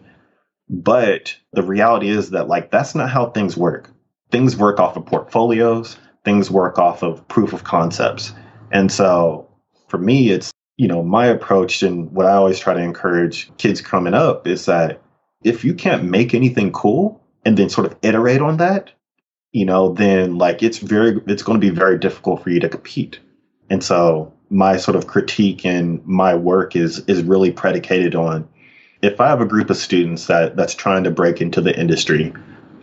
But 0.69 1.35
the 1.55 1.63
reality 1.63 2.11
is 2.11 2.31
that 2.31 2.49
like 2.49 2.71
that's 2.71 2.95
not 2.95 3.09
how 3.09 3.31
things 3.31 3.57
work. 3.57 3.91
Things 4.31 4.59
work 4.59 4.79
off 4.79 4.99
of 4.99 5.07
portfolios, 5.07 5.97
things 6.23 6.51
work 6.51 6.79
off 6.79 7.03
of 7.03 7.27
proof 7.29 7.55
of 7.55 7.65
concepts. 7.65 8.35
And 8.73 8.93
so 8.93 9.49
for 9.89 9.97
me 9.97 10.33
it's 10.33 10.53
you 10.77 10.87
know, 10.87 11.03
my 11.03 11.25
approach 11.25 11.83
and 11.83 12.13
what 12.13 12.27
I 12.27 12.33
always 12.33 12.59
try 12.59 12.75
to 12.75 12.81
encourage 12.81 13.51
kids 13.57 13.81
coming 13.81 14.13
up 14.13 14.47
is 14.47 14.67
that 14.67 15.01
if 15.45 15.65
you 15.65 15.73
can't 15.73 16.05
make 16.05 16.35
anything 16.35 16.73
cool 16.73 17.25
and 17.47 17.57
then 17.57 17.71
sort 17.71 17.87
of 17.87 17.97
iterate 18.03 18.43
on 18.43 18.59
that, 18.59 18.91
you 19.53 19.65
know, 19.65 19.95
then 19.95 20.37
like 20.37 20.63
it's 20.63 20.79
very, 20.79 21.23
it's 21.27 21.43
going 21.43 21.59
to 21.59 21.67
be 21.67 21.75
very 21.75 21.99
difficult 21.99 22.43
for 22.43 22.51
you 22.51 22.61
to 22.61 22.69
compete. 22.69 23.19
And 23.71 23.83
so 23.83 24.35
my 24.51 24.77
sort 24.77 24.97
of 24.97 25.07
critique 25.07 25.65
and 25.65 26.05
my 26.07 26.35
work 26.35 26.77
is 26.77 27.01
is 27.07 27.23
really 27.23 27.51
predicated 27.51 28.15
on 28.15 28.49
if 29.03 29.21
I 29.21 29.29
have 29.29 29.41
a 29.41 29.47
group 29.47 29.71
of 29.71 29.77
students 29.77 30.27
that 30.27 30.57
that's 30.57 30.75
trying 30.75 31.05
to 31.05 31.11
break 31.11 31.41
into 31.41 31.61
the 31.61 31.79
industry, 31.79 32.33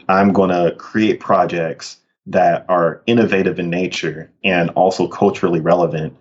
I'm 0.07 0.33
going 0.33 0.49
to 0.49 0.75
create 0.77 1.19
projects 1.19 1.97
that 2.27 2.65
are 2.69 3.01
innovative 3.07 3.59
in 3.59 3.69
nature 3.69 4.31
and 4.43 4.69
also 4.71 5.07
culturally 5.07 5.59
relevant 5.59 6.15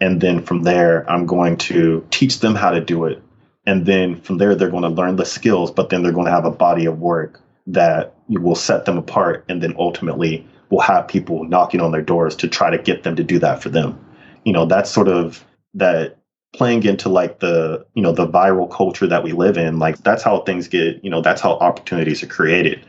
and 0.00 0.20
then 0.20 0.42
from 0.42 0.62
there, 0.62 1.08
I'm 1.10 1.26
going 1.26 1.56
to 1.58 2.06
teach 2.10 2.40
them 2.40 2.54
how 2.54 2.70
to 2.70 2.80
do 2.80 3.04
it. 3.06 3.22
And 3.66 3.86
then 3.86 4.20
from 4.20 4.38
there, 4.38 4.54
they're 4.54 4.70
going 4.70 4.82
to 4.82 4.88
learn 4.88 5.16
the 5.16 5.24
skills, 5.24 5.70
but 5.70 5.88
then 5.88 6.02
they're 6.02 6.12
going 6.12 6.26
to 6.26 6.32
have 6.32 6.44
a 6.44 6.50
body 6.50 6.86
of 6.86 7.00
work 7.00 7.40
that 7.68 8.14
will 8.28 8.54
set 8.54 8.84
them 8.84 8.98
apart. 8.98 9.44
And 9.48 9.62
then 9.62 9.74
ultimately, 9.78 10.46
will 10.70 10.80
have 10.80 11.08
people 11.08 11.44
knocking 11.44 11.80
on 11.80 11.92
their 11.92 12.02
doors 12.02 12.36
to 12.36 12.48
try 12.48 12.70
to 12.70 12.78
get 12.78 13.02
them 13.02 13.16
to 13.16 13.24
do 13.24 13.38
that 13.38 13.62
for 13.62 13.70
them. 13.70 13.98
You 14.46 14.52
know, 14.52 14.64
that's 14.64 14.90
sort 14.90 15.08
of 15.08 15.44
that 15.74 16.16
playing 16.54 16.84
into 16.84 17.10
like 17.10 17.40
the, 17.40 17.84
you 17.94 18.02
know, 18.02 18.12
the 18.12 18.26
viral 18.26 18.70
culture 18.70 19.06
that 19.06 19.22
we 19.22 19.32
live 19.32 19.58
in. 19.58 19.78
Like 19.78 19.98
that's 19.98 20.22
how 20.22 20.40
things 20.40 20.68
get, 20.68 21.04
you 21.04 21.10
know, 21.10 21.20
that's 21.20 21.42
how 21.42 21.52
opportunities 21.58 22.22
are 22.22 22.28
created. 22.28 22.84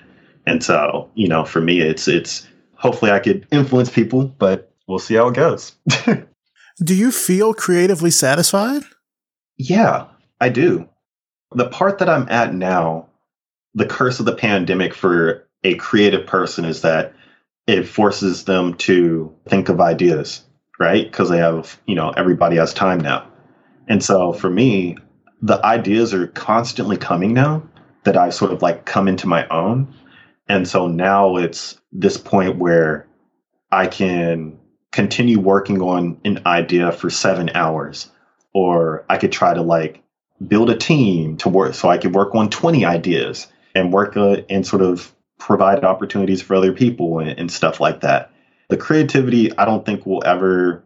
And 0.46 0.64
so, 0.64 1.10
you 1.16 1.28
know, 1.28 1.44
for 1.44 1.60
me, 1.60 1.82
it's, 1.82 2.08
it's, 2.08 2.48
hopefully 2.76 3.12
I 3.12 3.20
could 3.20 3.46
influence 3.52 3.90
people, 3.90 4.26
but 4.26 4.72
we'll 4.88 5.00
see 5.00 5.16
how 5.16 5.28
it 5.28 5.36
goes. 5.36 5.76
Do 6.84 6.96
you 6.96 7.12
feel 7.12 7.54
creatively 7.54 8.12
satisfied? 8.12 8.84
Yeah, 9.58 10.06
I 10.40 10.50
do. 10.50 10.88
The 11.52 11.68
part 11.68 11.98
that 11.98 12.10
I'm 12.10 12.30
at 12.30 12.54
now, 12.54 13.08
the 13.74 13.88
curse 13.88 14.20
of 14.20 14.28
the 14.28 14.36
pandemic 14.36 14.94
for 14.94 15.48
a 15.64 15.76
creative 15.76 16.28
person 16.28 16.66
is 16.66 16.82
that 16.82 17.14
it 17.66 17.88
forces 17.88 18.46
them 18.46 18.76
to 18.76 19.34
think 19.50 19.70
of 19.70 19.82
ideas, 19.82 20.44
right? 20.80 21.06
Because 21.06 21.30
they 21.30 21.38
have, 21.38 21.80
you 21.86 21.96
know, 21.96 22.12
everybody 22.12 22.58
has 22.58 22.74
time 22.74 23.00
now. 23.00 23.28
And 23.88 24.04
so 24.04 24.34
for 24.34 24.50
me, 24.50 24.98
the 25.42 25.64
ideas 25.66 26.14
are 26.14 26.28
constantly 26.28 26.98
coming 26.98 27.34
now 27.34 27.64
that 28.04 28.18
I 28.18 28.30
sort 28.30 28.52
of 28.52 28.62
like 28.62 28.86
come 28.86 29.08
into 29.08 29.28
my 29.28 29.48
own. 29.50 29.94
And 30.48 30.68
so 30.68 30.88
now 30.88 31.38
it's 31.38 31.80
this 31.92 32.18
point 32.18 32.58
where 32.58 33.08
I 33.72 33.88
can 33.88 34.58
continue 34.92 35.40
working 35.40 35.82
on 35.82 36.20
an 36.24 36.42
idea 36.46 36.92
for 36.92 37.10
seven 37.10 37.52
hours, 37.54 38.10
or 38.54 39.06
I 39.10 39.18
could 39.18 39.32
try 39.32 39.54
to 39.54 39.62
like 39.62 40.04
build 40.46 40.70
a 40.70 40.78
team 40.78 41.38
to 41.38 41.50
work 41.50 41.74
so 41.74 41.90
I 41.90 41.98
could 41.98 42.16
work 42.16 42.34
on 42.36 42.50
20 42.50 42.86
ideas 42.86 43.48
and 43.76 43.92
work 43.92 44.16
uh, 44.16 44.38
and 44.50 44.66
sort 44.66 44.82
of 44.82 45.14
provide 45.38 45.84
opportunities 45.84 46.42
for 46.42 46.56
other 46.56 46.74
people 46.74 47.20
and, 47.20 47.38
and 47.38 47.52
stuff 47.52 47.80
like 47.80 48.02
that. 48.02 48.32
The 48.70 48.78
creativity, 48.78 49.56
I 49.58 49.66
don't 49.66 49.86
think 49.86 50.06
will 50.06 50.24
ever, 50.26 50.84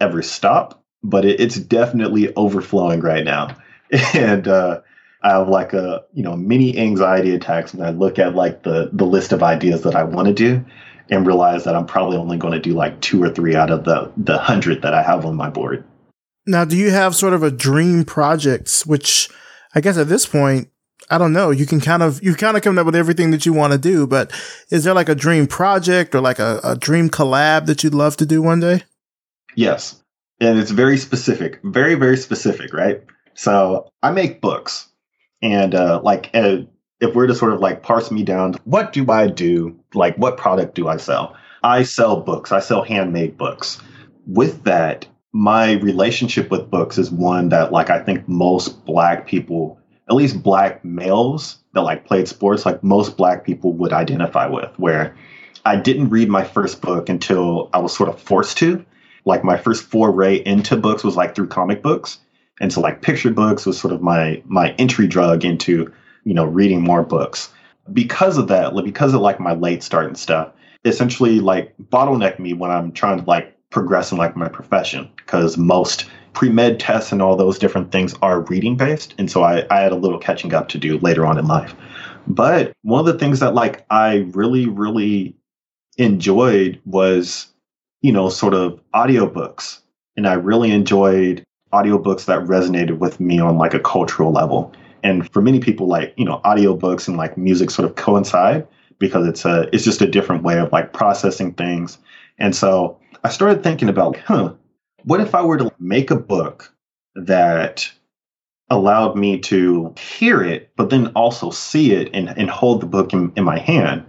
ever 0.00 0.22
stop, 0.22 0.82
but 1.02 1.24
it, 1.24 1.40
it's 1.40 1.56
definitely 1.56 2.34
overflowing 2.34 3.00
right 3.00 3.24
now. 3.24 3.56
And, 4.14 4.46
uh, 4.46 4.80
I 5.22 5.30
have 5.30 5.48
like 5.48 5.72
a 5.72 6.04
you 6.12 6.22
know 6.22 6.36
mini 6.36 6.78
anxiety 6.78 7.34
attacks 7.34 7.74
when 7.74 7.86
I 7.86 7.90
look 7.90 8.18
at 8.18 8.34
like 8.34 8.62
the 8.62 8.90
the 8.92 9.04
list 9.04 9.32
of 9.32 9.42
ideas 9.42 9.82
that 9.82 9.96
I 9.96 10.04
want 10.04 10.28
to 10.28 10.34
do 10.34 10.64
and 11.10 11.26
realize 11.26 11.64
that 11.64 11.74
I'm 11.74 11.86
probably 11.86 12.16
only 12.16 12.36
going 12.36 12.52
to 12.52 12.60
do 12.60 12.72
like 12.72 13.00
two 13.00 13.22
or 13.22 13.30
three 13.30 13.56
out 13.56 13.70
of 13.70 13.84
the 13.84 14.12
the 14.16 14.38
hundred 14.38 14.82
that 14.82 14.94
I 14.94 15.02
have 15.02 15.26
on 15.26 15.34
my 15.34 15.50
board. 15.50 15.84
Now, 16.46 16.64
do 16.64 16.76
you 16.76 16.90
have 16.90 17.14
sort 17.14 17.34
of 17.34 17.42
a 17.42 17.50
dream 17.50 18.04
projects, 18.04 18.86
which 18.86 19.28
I 19.74 19.80
guess 19.80 19.98
at 19.98 20.08
this 20.08 20.24
point, 20.24 20.68
I 21.10 21.18
don't 21.18 21.32
know. 21.32 21.50
You 21.50 21.66
can 21.66 21.80
kind 21.80 22.02
of 22.02 22.22
you 22.22 22.34
kind 22.34 22.56
of 22.56 22.62
come 22.62 22.78
up 22.78 22.86
with 22.86 22.96
everything 22.96 23.30
that 23.30 23.46
you 23.46 23.52
want 23.52 23.72
to 23.72 23.78
do, 23.78 24.06
but 24.06 24.30
is 24.70 24.84
there 24.84 24.94
like 24.94 25.08
a 25.08 25.14
dream 25.14 25.46
project 25.46 26.14
or 26.14 26.20
like 26.20 26.38
a, 26.38 26.60
a 26.62 26.76
dream 26.76 27.08
collab 27.08 27.66
that 27.66 27.82
you'd 27.82 27.94
love 27.94 28.16
to 28.18 28.26
do 28.26 28.42
one 28.42 28.60
day? 28.60 28.82
Yes, 29.54 30.02
and 30.40 30.58
it's 30.58 30.70
very 30.70 30.98
specific, 30.98 31.60
very 31.64 31.94
very 31.94 32.16
specific, 32.16 32.72
right? 32.72 33.02
So 33.34 33.90
I 34.02 34.10
make 34.10 34.40
books, 34.40 34.88
and 35.40 35.74
uh, 35.74 36.00
like 36.02 36.30
uh, 36.34 36.58
if 37.00 37.14
we're 37.14 37.26
to 37.26 37.34
sort 37.34 37.52
of 37.52 37.60
like 37.60 37.82
parse 37.82 38.10
me 38.10 38.22
down, 38.22 38.54
what 38.64 38.92
do 38.92 39.10
I 39.10 39.28
do? 39.28 39.78
Like, 39.94 40.16
what 40.16 40.36
product 40.36 40.74
do 40.74 40.88
I 40.88 40.96
sell? 40.96 41.36
I 41.62 41.82
sell 41.82 42.20
books. 42.20 42.52
I 42.52 42.60
sell 42.60 42.82
handmade 42.82 43.36
books. 43.36 43.80
With 44.26 44.64
that, 44.64 45.06
my 45.32 45.72
relationship 45.72 46.50
with 46.50 46.70
books 46.70 46.98
is 46.98 47.10
one 47.10 47.48
that 47.50 47.72
like 47.72 47.90
I 47.90 48.00
think 48.00 48.28
most 48.28 48.84
black 48.84 49.26
people, 49.26 49.77
at 50.08 50.16
least 50.16 50.42
black 50.42 50.84
males 50.84 51.58
that 51.74 51.82
like 51.82 52.06
played 52.06 52.28
sports, 52.28 52.64
like 52.64 52.82
most 52.82 53.16
black 53.16 53.44
people 53.44 53.72
would 53.72 53.92
identify 53.92 54.46
with, 54.46 54.70
where 54.78 55.14
I 55.64 55.76
didn't 55.76 56.10
read 56.10 56.28
my 56.28 56.44
first 56.44 56.80
book 56.80 57.08
until 57.08 57.68
I 57.72 57.78
was 57.78 57.94
sort 57.94 58.08
of 58.08 58.20
forced 58.20 58.58
to. 58.58 58.84
Like 59.24 59.44
my 59.44 59.58
first 59.58 59.84
foray 59.84 60.36
into 60.36 60.76
books 60.76 61.04
was 61.04 61.16
like 61.16 61.34
through 61.34 61.48
comic 61.48 61.82
books. 61.82 62.18
And 62.60 62.72
so 62.72 62.80
like 62.80 63.02
picture 63.02 63.30
books 63.30 63.66
was 63.66 63.78
sort 63.78 63.92
of 63.92 64.02
my 64.02 64.42
my 64.46 64.72
entry 64.78 65.06
drug 65.06 65.44
into 65.44 65.92
you 66.28 66.34
know, 66.34 66.44
reading 66.44 66.82
more 66.82 67.02
books. 67.02 67.50
Because 67.90 68.36
of 68.36 68.48
that, 68.48 68.74
like 68.74 68.84
because 68.84 69.14
of 69.14 69.22
like 69.22 69.40
my 69.40 69.54
late 69.54 69.82
start 69.82 70.06
and 70.06 70.18
stuff, 70.18 70.52
essentially 70.84 71.40
like 71.40 71.74
bottleneck 71.90 72.38
me 72.38 72.52
when 72.52 72.70
I'm 72.70 72.92
trying 72.92 73.18
to 73.18 73.24
like 73.24 73.56
progress 73.70 74.12
in 74.12 74.18
like 74.18 74.36
my 74.36 74.48
profession 74.48 75.10
because 75.16 75.56
most 75.56 76.04
pre-med 76.32 76.78
tests 76.78 77.12
and 77.12 77.22
all 77.22 77.36
those 77.36 77.58
different 77.58 77.92
things 77.92 78.14
are 78.22 78.40
reading 78.42 78.76
based. 78.76 79.14
And 79.18 79.30
so 79.30 79.42
I, 79.42 79.66
I 79.70 79.80
had 79.80 79.92
a 79.92 79.96
little 79.96 80.18
catching 80.18 80.54
up 80.54 80.68
to 80.68 80.78
do 80.78 80.98
later 80.98 81.26
on 81.26 81.38
in 81.38 81.46
life. 81.46 81.74
But 82.26 82.72
one 82.82 83.00
of 83.00 83.06
the 83.06 83.18
things 83.18 83.40
that 83.40 83.54
like 83.54 83.86
i 83.90 84.28
really 84.32 84.66
really 84.66 85.34
enjoyed 85.96 86.80
was 86.84 87.46
you 88.02 88.12
know 88.12 88.28
sort 88.28 88.54
of 88.54 88.80
audiobooks. 88.94 89.80
And 90.16 90.26
i 90.26 90.34
really 90.34 90.70
enjoyed 90.70 91.44
audiobooks 91.72 92.24
that 92.26 92.40
resonated 92.40 92.98
with 92.98 93.20
me 93.20 93.40
on 93.40 93.58
like 93.58 93.74
a 93.74 93.80
cultural 93.80 94.32
level. 94.32 94.72
And 95.02 95.30
for 95.32 95.42
many 95.42 95.60
people, 95.60 95.86
like, 95.86 96.14
you 96.16 96.24
know, 96.24 96.40
audiobooks 96.44 97.08
and 97.08 97.16
like 97.16 97.36
music 97.36 97.70
sort 97.70 97.88
of 97.88 97.96
coincide 97.96 98.66
because 98.98 99.26
it's 99.26 99.44
a 99.44 99.68
it's 99.72 99.84
just 99.84 100.00
a 100.00 100.10
different 100.10 100.42
way 100.42 100.58
of 100.58 100.72
like 100.72 100.92
processing 100.92 101.52
things. 101.54 101.98
And 102.38 102.54
so 102.54 102.98
I 103.24 103.28
started 103.28 103.62
thinking 103.62 103.88
about, 103.88 104.16
huh, 104.16 104.52
what 105.08 105.20
if 105.20 105.34
I 105.34 105.42
were 105.42 105.58
to 105.58 105.72
make 105.78 106.10
a 106.10 106.16
book 106.16 106.72
that 107.14 107.90
allowed 108.70 109.16
me 109.16 109.38
to 109.38 109.94
hear 109.98 110.42
it, 110.42 110.70
but 110.76 110.90
then 110.90 111.08
also 111.08 111.50
see 111.50 111.92
it 111.92 112.10
and, 112.12 112.28
and 112.28 112.50
hold 112.50 112.82
the 112.82 112.86
book 112.86 113.12
in, 113.12 113.32
in 113.36 113.44
my 113.44 113.58
hand. 113.58 114.04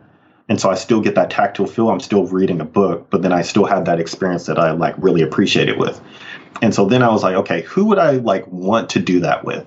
And 0.49 0.59
so 0.59 0.69
I 0.69 0.75
still 0.75 0.99
get 0.99 1.15
that 1.15 1.29
tactile 1.29 1.67
feel. 1.67 1.89
I'm 1.89 1.99
still 1.99 2.25
reading 2.25 2.59
a 2.59 2.65
book, 2.65 3.09
but 3.09 3.21
then 3.21 3.31
I 3.31 3.43
still 3.43 3.65
have 3.65 3.85
that 3.85 3.99
experience 3.99 4.45
that 4.47 4.59
I 4.59 4.71
like 4.71 4.95
really 4.97 5.21
appreciate 5.21 5.69
it 5.69 5.77
with. 5.77 6.01
And 6.61 6.73
so 6.73 6.85
then 6.85 7.03
I 7.03 7.09
was 7.09 7.23
like, 7.23 7.35
okay, 7.35 7.61
who 7.61 7.85
would 7.85 7.99
I 7.99 8.13
like 8.13 8.45
want 8.47 8.89
to 8.91 8.99
do 8.99 9.19
that 9.21 9.45
with? 9.45 9.65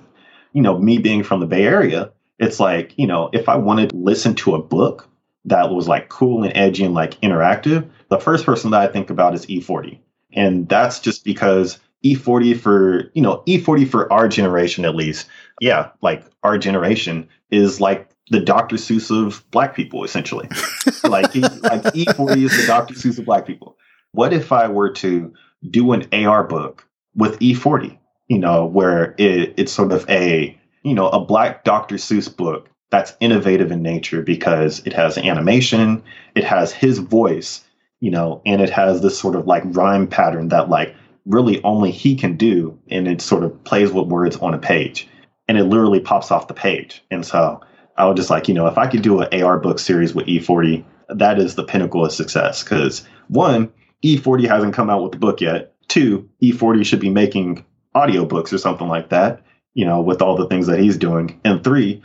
you 0.52 0.62
know, 0.62 0.78
me 0.78 0.98
being 0.98 1.22
from 1.22 1.40
the 1.40 1.46
Bay 1.46 1.64
Area, 1.64 2.12
it's 2.38 2.60
like, 2.60 2.92
you 2.96 3.06
know, 3.06 3.30
if 3.32 3.48
I 3.48 3.56
wanted 3.56 3.90
to 3.90 3.96
listen 3.96 4.34
to 4.36 4.54
a 4.54 4.62
book 4.62 5.08
that 5.44 5.70
was 5.70 5.88
like 5.88 6.08
cool 6.08 6.44
and 6.44 6.56
edgy 6.56 6.84
and 6.84 6.94
like 6.94 7.20
interactive, 7.20 7.88
the 8.08 8.20
first 8.20 8.44
person 8.44 8.70
that 8.70 8.80
I 8.80 8.92
think 8.92 9.10
about 9.10 9.34
is 9.34 9.46
E40. 9.46 9.98
And 10.32 10.68
that's 10.68 11.00
just 11.00 11.24
because 11.24 11.78
E40 12.04 12.58
for, 12.58 13.10
you 13.14 13.22
know, 13.22 13.42
E40 13.46 13.88
for 13.88 14.12
our 14.12 14.28
generation 14.28 14.84
at 14.84 14.94
least, 14.94 15.28
yeah, 15.60 15.90
like 16.00 16.24
our 16.42 16.58
generation 16.58 17.28
is 17.50 17.80
like 17.80 18.08
the 18.30 18.40
Dr. 18.40 18.76
Seuss 18.76 19.10
of 19.10 19.48
black 19.50 19.74
people, 19.74 20.04
essentially. 20.04 20.48
like, 21.04 21.34
like 21.34 21.82
E40 21.94 22.44
is 22.44 22.56
the 22.56 22.64
Dr. 22.66 22.94
Seuss 22.94 23.18
of 23.18 23.24
black 23.24 23.46
people. 23.46 23.76
What 24.12 24.32
if 24.32 24.52
I 24.52 24.68
were 24.68 24.90
to 24.90 25.32
do 25.68 25.92
an 25.92 26.08
AR 26.12 26.44
book 26.44 26.86
with 27.14 27.38
E40? 27.38 27.98
you 28.32 28.38
know, 28.38 28.64
where 28.64 29.14
it, 29.18 29.52
it's 29.58 29.72
sort 29.72 29.92
of 29.92 30.08
a, 30.08 30.58
you 30.82 30.94
know, 30.94 31.08
a 31.10 31.22
black 31.22 31.64
Dr. 31.64 31.96
Seuss 31.96 32.34
book 32.34 32.70
that's 32.90 33.14
innovative 33.20 33.70
in 33.70 33.82
nature 33.82 34.22
because 34.22 34.80
it 34.86 34.94
has 34.94 35.18
animation, 35.18 36.02
it 36.34 36.42
has 36.44 36.72
his 36.72 36.98
voice, 36.98 37.62
you 38.02 38.10
know, 38.10 38.42
and 38.44 38.60
it 38.60 38.68
has 38.68 39.00
this 39.00 39.16
sort 39.16 39.36
of 39.36 39.46
like 39.46 39.62
rhyme 39.64 40.08
pattern 40.08 40.48
that 40.48 40.68
like 40.68 40.92
really 41.24 41.62
only 41.62 41.92
he 41.92 42.16
can 42.16 42.36
do. 42.36 42.76
And 42.90 43.06
it 43.06 43.22
sort 43.22 43.44
of 43.44 43.62
plays 43.62 43.92
with 43.92 44.08
words 44.08 44.36
on 44.38 44.54
a 44.54 44.58
page 44.58 45.08
and 45.46 45.56
it 45.56 45.64
literally 45.64 46.00
pops 46.00 46.32
off 46.32 46.48
the 46.48 46.52
page. 46.52 47.04
And 47.12 47.24
so 47.24 47.60
I 47.96 48.06
was 48.06 48.16
just 48.16 48.28
like, 48.28 48.48
you 48.48 48.54
know, 48.54 48.66
if 48.66 48.76
I 48.76 48.88
could 48.88 49.02
do 49.02 49.20
an 49.20 49.42
AR 49.42 49.56
book 49.60 49.78
series 49.78 50.16
with 50.16 50.26
E40, 50.26 50.84
that 51.10 51.38
is 51.38 51.54
the 51.54 51.62
pinnacle 51.62 52.04
of 52.04 52.10
success. 52.10 52.64
Because 52.64 53.06
one, 53.28 53.72
E40 54.04 54.48
hasn't 54.48 54.74
come 54.74 54.90
out 54.90 55.04
with 55.04 55.12
the 55.12 55.18
book 55.18 55.40
yet. 55.40 55.72
Two, 55.86 56.28
E40 56.42 56.84
should 56.84 56.98
be 56.98 57.08
making 57.08 57.64
audiobooks 57.94 58.52
or 58.52 58.58
something 58.58 58.88
like 58.88 59.10
that, 59.10 59.42
you 59.74 59.84
know, 59.84 60.00
with 60.00 60.22
all 60.22 60.34
the 60.36 60.48
things 60.48 60.66
that 60.66 60.80
he's 60.80 60.96
doing. 60.96 61.40
And 61.44 61.62
three, 61.62 62.02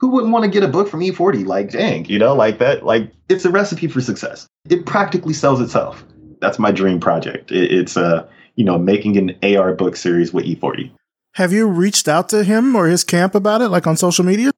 who 0.00 0.08
wouldn't 0.08 0.32
want 0.32 0.44
to 0.44 0.50
get 0.50 0.62
a 0.62 0.68
book 0.68 0.88
from 0.88 1.00
E40? 1.00 1.46
Like, 1.46 1.70
dang, 1.70 2.04
you 2.06 2.18
know, 2.18 2.34
like 2.34 2.58
that, 2.58 2.84
like 2.84 3.12
it's 3.28 3.44
a 3.44 3.50
recipe 3.50 3.88
for 3.88 4.00
success. 4.00 4.46
It 4.68 4.86
practically 4.86 5.34
sells 5.34 5.60
itself. 5.60 6.04
That's 6.40 6.58
my 6.58 6.70
dream 6.70 7.00
project. 7.00 7.50
It, 7.50 7.72
it's, 7.72 7.96
uh, 7.96 8.28
you 8.54 8.64
know, 8.64 8.78
making 8.78 9.16
an 9.16 9.56
AR 9.56 9.74
book 9.74 9.96
series 9.96 10.32
with 10.32 10.44
E40. 10.44 10.90
Have 11.34 11.52
you 11.52 11.66
reached 11.66 12.08
out 12.08 12.28
to 12.30 12.44
him 12.44 12.74
or 12.74 12.86
his 12.86 13.04
camp 13.04 13.34
about 13.34 13.60
it, 13.60 13.68
like 13.68 13.86
on 13.86 13.96
social 13.96 14.24
media? 14.24 14.50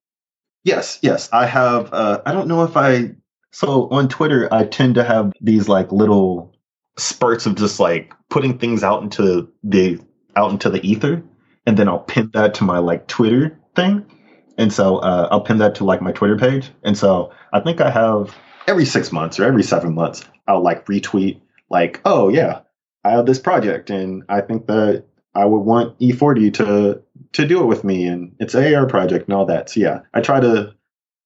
Yes, 0.65 0.99
yes. 1.03 1.29
I 1.33 1.47
have, 1.47 1.93
uh, 1.93 2.21
I 2.27 2.33
don't 2.33 2.49
know 2.49 2.65
if 2.65 2.77
I, 2.77 3.13
so 3.53 3.89
on 3.91 4.09
Twitter, 4.09 4.49
I 4.53 4.65
tend 4.65 4.95
to 4.97 5.05
have 5.05 5.33
these 5.41 5.69
like 5.69 5.91
little 5.91 6.55
spurts 6.97 7.47
of 7.47 7.55
just 7.57 7.81
like 7.81 8.13
putting 8.29 8.59
things 8.59 8.83
out 8.85 9.03
into 9.03 9.51
the 9.65 9.99
out 10.37 10.53
into 10.53 10.71
the 10.71 10.87
ether, 10.87 11.23
and 11.67 11.77
then 11.77 11.89
I'll 11.89 11.99
pin 11.99 12.31
that 12.35 12.55
to 12.55 12.65
my 12.65 12.79
like 12.79 13.07
Twitter 13.09 13.59
thing. 13.75 14.07
And 14.61 14.71
so 14.73 14.99
uh, 14.99 15.27
I'll 15.31 15.41
pin 15.41 15.57
that 15.59 15.75
to 15.77 15.85
like 15.85 16.03
my 16.03 16.13
Twitter 16.13 16.37
page. 16.37 16.71
And 16.83 16.97
so 16.97 17.33
I 17.55 17.61
think 17.61 17.81
I 17.81 17.91
have 17.91 18.37
every 18.69 18.85
six 18.85 19.11
months 19.11 19.41
or 19.41 19.45
every 19.45 19.63
seven 19.63 19.95
months, 19.95 20.25
I'll 20.47 20.63
like 20.63 20.85
retweet 20.87 21.41
like, 21.71 22.01
oh 22.05 22.29
yeah, 22.29 22.61
I 23.03 23.11
have 23.11 23.25
this 23.25 23.39
project, 23.39 23.89
and 23.89 24.23
I 24.29 24.43
think 24.43 24.67
that 24.67 25.05
I 25.35 25.47
would 25.47 25.61
want 25.61 25.99
E40 25.99 26.53
to 26.55 27.03
to 27.33 27.47
do 27.47 27.63
it 27.63 27.67
with 27.67 27.85
me, 27.85 28.07
and 28.07 28.35
it's 28.39 28.55
an 28.55 28.75
AR 28.75 28.87
project 28.87 29.29
and 29.29 29.35
all 29.35 29.47
that. 29.47 29.71
So 29.71 29.81
yeah, 29.81 30.01
I 30.13 30.21
try 30.21 30.41
to. 30.41 30.75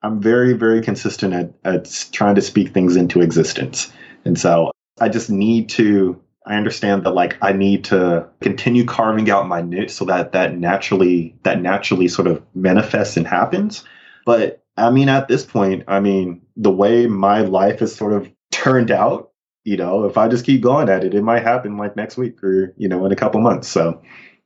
I'm 0.02 0.20
very 0.20 0.52
very 0.52 0.80
consistent 0.82 1.34
at, 1.34 1.52
at 1.64 2.08
trying 2.12 2.34
to 2.36 2.42
speak 2.42 2.72
things 2.72 2.94
into 2.94 3.20
existence, 3.20 3.92
and 4.24 4.38
so 4.38 4.70
I 5.00 5.08
just 5.08 5.30
need 5.30 5.70
to 5.70 6.20
I 6.46 6.56
understand 6.56 7.04
that 7.04 7.12
like 7.12 7.38
I 7.40 7.52
need 7.52 7.84
to 7.84 8.28
continue 8.40 8.84
carving 8.84 9.30
out 9.30 9.48
my 9.48 9.62
niche 9.62 9.92
so 9.92 10.04
that 10.06 10.32
that 10.32 10.56
naturally 10.56 11.34
that 11.42 11.60
naturally 11.60 12.08
sort 12.08 12.28
of 12.28 12.42
manifests 12.54 13.16
and 13.16 13.26
happens. 13.26 13.84
But 14.26 14.62
I 14.76 14.90
mean, 14.90 15.08
at 15.08 15.28
this 15.28 15.44
point, 15.44 15.84
I 15.88 16.00
mean, 16.00 16.42
the 16.56 16.70
way 16.70 17.06
my 17.06 17.40
life 17.40 17.80
has 17.80 17.94
sort 17.94 18.12
of 18.12 18.30
turned 18.50 18.90
out, 18.90 19.30
you 19.64 19.76
know, 19.76 20.04
if 20.04 20.18
I 20.18 20.28
just 20.28 20.44
keep 20.44 20.60
going 20.60 20.88
at 20.88 21.04
it, 21.04 21.14
it 21.14 21.22
might 21.22 21.42
happen 21.42 21.78
like 21.78 21.96
next 21.96 22.16
week 22.16 22.42
or 22.42 22.74
you 22.76 22.88
know 22.88 23.06
in 23.06 23.12
a 23.12 23.16
couple 23.16 23.40
months. 23.40 23.68
So, 23.68 24.02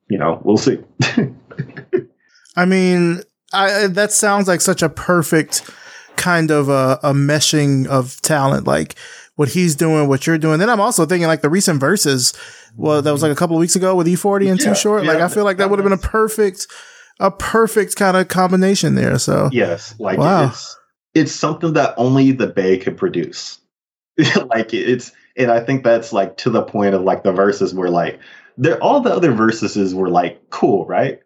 you 0.09 0.19
know, 0.19 0.41
we'll 0.45 0.57
see. 0.57 0.79
I 2.57 2.65
mean, 2.65 3.23
I, 3.53 3.89
that 3.89 4.13
sounds 4.13 4.47
like 4.47 4.61
such 4.61 4.83
a 4.83 4.89
perfect 4.89 5.69
kind 6.17 6.51
of 6.51 6.69
a, 6.69 6.99
a 7.03 7.13
meshing 7.13 7.87
of 7.87 8.21
talent. 8.23 8.67
Like 8.67 8.97
what 9.39 9.51
he's 9.51 9.77
doing, 9.77 10.09
what 10.09 10.27
you're 10.27 10.37
doing. 10.37 10.59
Then 10.59 10.69
I'm 10.69 10.81
also 10.81 11.07
thinking 11.07 11.29
like 11.29 11.43
the 11.43 11.49
recent 11.49 11.79
verses. 11.79 12.33
Well, 12.77 13.01
that 13.01 13.13
was 13.13 13.23
like 13.23 13.31
a 13.31 13.37
couple 13.37 13.55
of 13.55 13.61
weeks 13.61 13.77
ago 13.77 13.95
with 13.95 14.09
E40 14.09 14.51
and 14.51 14.59
yeah, 14.59 14.71
Too 14.71 14.75
Short. 14.75 15.05
Yeah, 15.05 15.13
like 15.13 15.21
I 15.23 15.29
feel 15.29 15.45
like 15.45 15.59
that 15.59 15.71
would 15.71 15.79
have 15.79 15.85
been 15.85 15.93
a 15.93 15.97
perfect, 15.97 16.67
a 17.21 17.31
perfect 17.31 17.95
kind 17.95 18.17
of 18.17 18.27
combination 18.27 18.97
there. 18.97 19.17
So 19.17 19.49
yes, 19.53 19.95
like 20.01 20.19
wow. 20.19 20.49
it's 20.49 20.77
it's 21.15 21.31
something 21.31 21.75
that 21.75 21.95
only 21.97 22.33
the 22.33 22.49
Bay 22.49 22.79
could 22.79 22.97
produce. 22.97 23.61
like 24.19 24.75
it's 24.75 25.13
and 25.37 25.53
I 25.53 25.61
think 25.61 25.85
that's 25.85 26.13
like 26.13 26.37
to 26.39 26.51
the 26.51 26.63
point 26.63 26.97
of 26.97 27.03
like 27.03 27.23
the 27.23 27.31
verses 27.31 27.73
were 27.73 27.91
like 27.91 28.19
there 28.57 28.83
all 28.83 29.01
the 29.01 29.15
other 29.15 29.31
verses 29.31 29.95
were 29.95 30.11
like 30.11 30.51
cool, 30.51 30.85
right? 30.87 31.21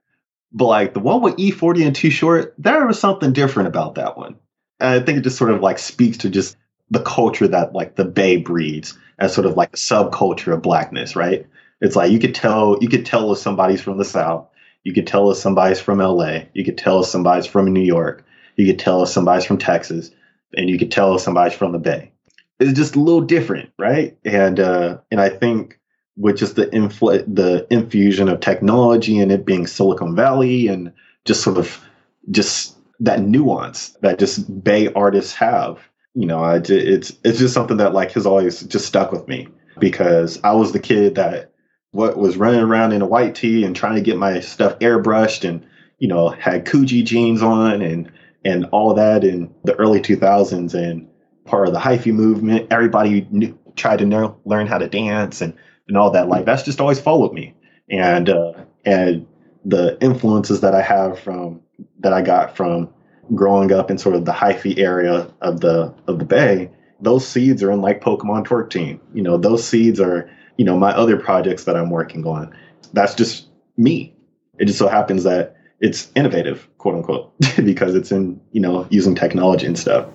But 0.52 0.66
like 0.66 0.92
the 0.92 1.00
one 1.00 1.22
with 1.22 1.36
E40 1.36 1.86
and 1.86 1.96
Too 1.96 2.10
Short, 2.10 2.54
there 2.58 2.86
was 2.86 3.00
something 3.00 3.32
different 3.32 3.68
about 3.68 3.94
that 3.94 4.18
one. 4.18 4.36
And 4.80 5.02
I 5.02 5.02
think 5.02 5.16
it 5.16 5.22
just 5.22 5.38
sort 5.38 5.50
of 5.50 5.62
like 5.62 5.78
speaks 5.78 6.18
to 6.18 6.28
just 6.28 6.58
the 6.90 7.02
culture 7.02 7.48
that 7.48 7.74
like 7.74 7.96
the 7.96 8.04
Bay 8.04 8.36
breeds 8.36 8.98
as 9.18 9.34
sort 9.34 9.46
of 9.46 9.56
like 9.56 9.70
a 9.72 9.76
subculture 9.76 10.52
of 10.52 10.62
blackness, 10.62 11.16
right? 11.16 11.46
It's 11.80 11.96
like 11.96 12.12
you 12.12 12.18
could 12.18 12.34
tell 12.34 12.78
you 12.80 12.88
could 12.88 13.06
tell 13.06 13.32
if 13.32 13.38
somebody's 13.38 13.80
from 13.80 13.98
the 13.98 14.04
South, 14.04 14.46
you 14.84 14.92
could 14.92 15.06
tell 15.06 15.30
if 15.30 15.36
somebody's 15.38 15.80
from 15.80 15.98
LA, 15.98 16.40
you 16.54 16.64
could 16.64 16.78
tell 16.78 17.00
if 17.00 17.06
somebody's 17.06 17.46
from 17.46 17.72
New 17.72 17.80
York, 17.80 18.24
you 18.56 18.66
could 18.66 18.78
tell 18.78 19.02
if 19.02 19.08
somebody's 19.08 19.44
from 19.44 19.58
Texas, 19.58 20.10
and 20.54 20.68
you 20.68 20.78
could 20.78 20.92
tell 20.92 21.14
if 21.14 21.22
somebody's 21.22 21.56
from 21.56 21.72
the 21.72 21.78
Bay. 21.78 22.12
It's 22.60 22.78
just 22.78 22.94
a 22.94 23.00
little 23.00 23.22
different, 23.22 23.70
right? 23.78 24.16
And 24.24 24.60
uh, 24.60 24.98
and 25.10 25.20
I 25.20 25.28
think 25.28 25.78
with 26.16 26.36
just 26.36 26.56
the 26.56 26.66
infl- 26.66 27.34
the 27.34 27.66
infusion 27.70 28.28
of 28.28 28.40
technology 28.40 29.18
and 29.18 29.32
it 29.32 29.46
being 29.46 29.66
Silicon 29.66 30.14
Valley 30.14 30.68
and 30.68 30.92
just 31.24 31.42
sort 31.42 31.58
of 31.58 31.82
just 32.30 32.76
that 33.00 33.20
nuance 33.20 33.90
that 34.02 34.18
just 34.18 34.62
Bay 34.62 34.92
artists 34.92 35.32
have. 35.34 35.78
You 36.14 36.26
know, 36.26 36.42
I, 36.42 36.56
it's 36.56 37.12
it's 37.24 37.38
just 37.38 37.54
something 37.54 37.78
that 37.78 37.94
like 37.94 38.12
has 38.12 38.26
always 38.26 38.62
just 38.62 38.86
stuck 38.86 39.12
with 39.12 39.26
me 39.28 39.48
because 39.78 40.38
I 40.44 40.52
was 40.52 40.72
the 40.72 40.78
kid 40.78 41.14
that 41.14 41.52
what 41.92 42.18
was 42.18 42.36
running 42.36 42.60
around 42.60 42.92
in 42.92 43.02
a 43.02 43.06
white 43.06 43.34
tee 43.34 43.64
and 43.64 43.74
trying 43.74 43.94
to 43.94 44.02
get 44.02 44.16
my 44.16 44.40
stuff 44.40 44.78
airbrushed 44.80 45.48
and 45.48 45.64
you 45.98 46.08
know 46.08 46.28
had 46.28 46.66
Coogi 46.66 47.04
jeans 47.04 47.42
on 47.42 47.80
and 47.80 48.10
and 48.44 48.66
all 48.66 48.94
that 48.94 49.24
in 49.24 49.52
the 49.64 49.74
early 49.76 50.00
2000s 50.00 50.74
and 50.74 51.08
part 51.44 51.68
of 51.68 51.74
the 51.74 51.80
hyphy 51.80 52.12
movement. 52.12 52.66
Everybody 52.70 53.26
knew, 53.30 53.58
tried 53.76 53.98
to 53.98 54.06
know, 54.06 54.38
learn 54.44 54.66
how 54.66 54.78
to 54.78 54.88
dance 54.88 55.40
and 55.40 55.54
and 55.88 55.96
all 55.96 56.10
that. 56.10 56.28
Like 56.28 56.44
that's 56.44 56.62
just 56.62 56.80
always 56.80 57.00
followed 57.00 57.32
me, 57.32 57.54
and 57.90 58.28
uh, 58.28 58.52
and 58.84 59.26
the 59.64 59.96
influences 60.00 60.60
that 60.60 60.74
I 60.74 60.82
have 60.82 61.18
from 61.18 61.60
that 62.00 62.12
I 62.12 62.22
got 62.22 62.56
from 62.56 62.92
growing 63.34 63.72
up 63.72 63.90
in 63.90 63.98
sort 63.98 64.14
of 64.14 64.24
the 64.24 64.32
hyphy 64.32 64.78
area 64.78 65.28
of 65.40 65.60
the 65.60 65.94
of 66.06 66.18
the 66.18 66.24
Bay. 66.24 66.70
Those 67.00 67.26
seeds 67.26 67.62
are 67.62 67.70
in 67.70 67.80
like 67.80 68.00
Pokemon 68.00 68.46
Twerk 68.46 68.70
Team. 68.70 69.00
You 69.14 69.22
know, 69.22 69.36
those 69.36 69.66
seeds 69.66 70.00
are 70.00 70.30
you 70.56 70.64
know 70.64 70.76
my 70.76 70.92
other 70.92 71.16
projects 71.16 71.64
that 71.64 71.76
I'm 71.76 71.90
working 71.90 72.26
on. 72.26 72.54
That's 72.92 73.14
just 73.14 73.48
me. 73.76 74.14
It 74.58 74.66
just 74.66 74.78
so 74.78 74.88
happens 74.88 75.24
that 75.24 75.56
it's 75.80 76.10
innovative, 76.14 76.68
quote 76.78 76.94
unquote, 76.94 77.32
because 77.64 77.94
it's 77.94 78.12
in 78.12 78.40
you 78.52 78.60
know 78.60 78.86
using 78.90 79.14
technology 79.14 79.66
and 79.66 79.78
stuff. 79.78 80.08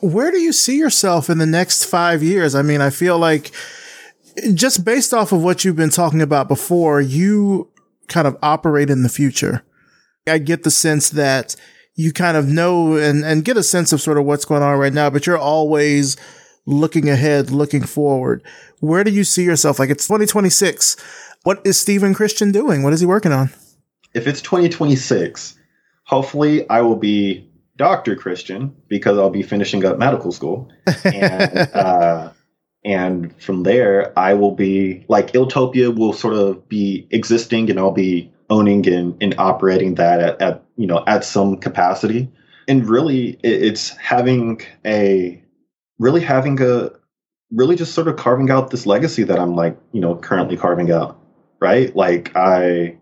Where 0.00 0.30
do 0.30 0.38
you 0.38 0.52
see 0.52 0.76
yourself 0.76 1.30
in 1.30 1.38
the 1.38 1.46
next 1.46 1.84
five 1.84 2.22
years? 2.22 2.54
I 2.54 2.62
mean, 2.62 2.82
I 2.82 2.90
feel 2.90 3.18
like 3.18 3.52
just 4.52 4.84
based 4.84 5.14
off 5.14 5.32
of 5.32 5.42
what 5.42 5.64
you've 5.64 5.76
been 5.76 5.90
talking 5.90 6.20
about 6.20 6.48
before, 6.48 7.00
you 7.00 7.70
kind 8.08 8.26
of 8.26 8.36
operate 8.42 8.90
in 8.90 9.02
the 9.02 9.08
future. 9.08 9.62
I 10.26 10.38
get 10.38 10.62
the 10.62 10.70
sense 10.70 11.10
that 11.10 11.56
you 11.94 12.12
kind 12.12 12.36
of 12.36 12.48
know 12.48 12.96
and, 12.96 13.24
and 13.24 13.44
get 13.44 13.56
a 13.56 13.62
sense 13.62 13.92
of 13.92 14.00
sort 14.00 14.18
of 14.18 14.24
what's 14.24 14.44
going 14.44 14.62
on 14.62 14.78
right 14.78 14.92
now, 14.92 15.10
but 15.10 15.26
you're 15.26 15.38
always 15.38 16.16
looking 16.66 17.08
ahead, 17.08 17.50
looking 17.50 17.82
forward. 17.82 18.42
Where 18.80 19.04
do 19.04 19.10
you 19.10 19.24
see 19.24 19.44
yourself? 19.44 19.78
Like 19.78 19.90
it's 19.90 20.06
2026. 20.06 20.96
What 21.44 21.60
is 21.64 21.78
Steven 21.78 22.14
Christian 22.14 22.52
doing? 22.52 22.82
What 22.82 22.92
is 22.92 23.00
he 23.00 23.06
working 23.06 23.32
on? 23.32 23.50
If 24.14 24.26
it's 24.26 24.40
2026, 24.40 25.56
hopefully 26.04 26.68
I 26.68 26.80
will 26.80 26.96
be 26.96 27.50
Dr. 27.76 28.16
Christian 28.16 28.74
because 28.88 29.18
I'll 29.18 29.30
be 29.30 29.42
finishing 29.42 29.84
up 29.84 29.98
medical 29.98 30.32
school. 30.32 30.70
And, 31.04 31.58
uh, 31.74 32.32
and 32.84 33.34
from 33.40 33.62
there 33.62 34.16
i 34.18 34.34
will 34.34 34.54
be 34.54 35.04
like 35.08 35.32
iltopia 35.32 35.96
will 35.96 36.12
sort 36.12 36.34
of 36.34 36.68
be 36.68 37.06
existing 37.10 37.70
and 37.70 37.78
i'll 37.78 37.90
be 37.90 38.30
owning 38.50 38.86
and, 38.88 39.16
and 39.22 39.34
operating 39.38 39.94
that 39.94 40.20
at, 40.20 40.42
at 40.42 40.64
you 40.76 40.86
know 40.86 41.02
at 41.06 41.24
some 41.24 41.56
capacity 41.56 42.30
and 42.68 42.88
really 42.88 43.38
it's 43.42 43.90
having 43.90 44.60
a 44.84 45.42
really 45.98 46.20
having 46.20 46.60
a 46.60 46.90
really 47.50 47.76
just 47.76 47.94
sort 47.94 48.08
of 48.08 48.16
carving 48.16 48.50
out 48.50 48.70
this 48.70 48.86
legacy 48.86 49.22
that 49.22 49.38
i'm 49.38 49.54
like 49.54 49.78
you 49.92 50.00
know 50.00 50.16
currently 50.16 50.56
carving 50.56 50.90
out 50.90 51.18
right 51.60 51.94
like 51.96 52.34
i 52.36 52.96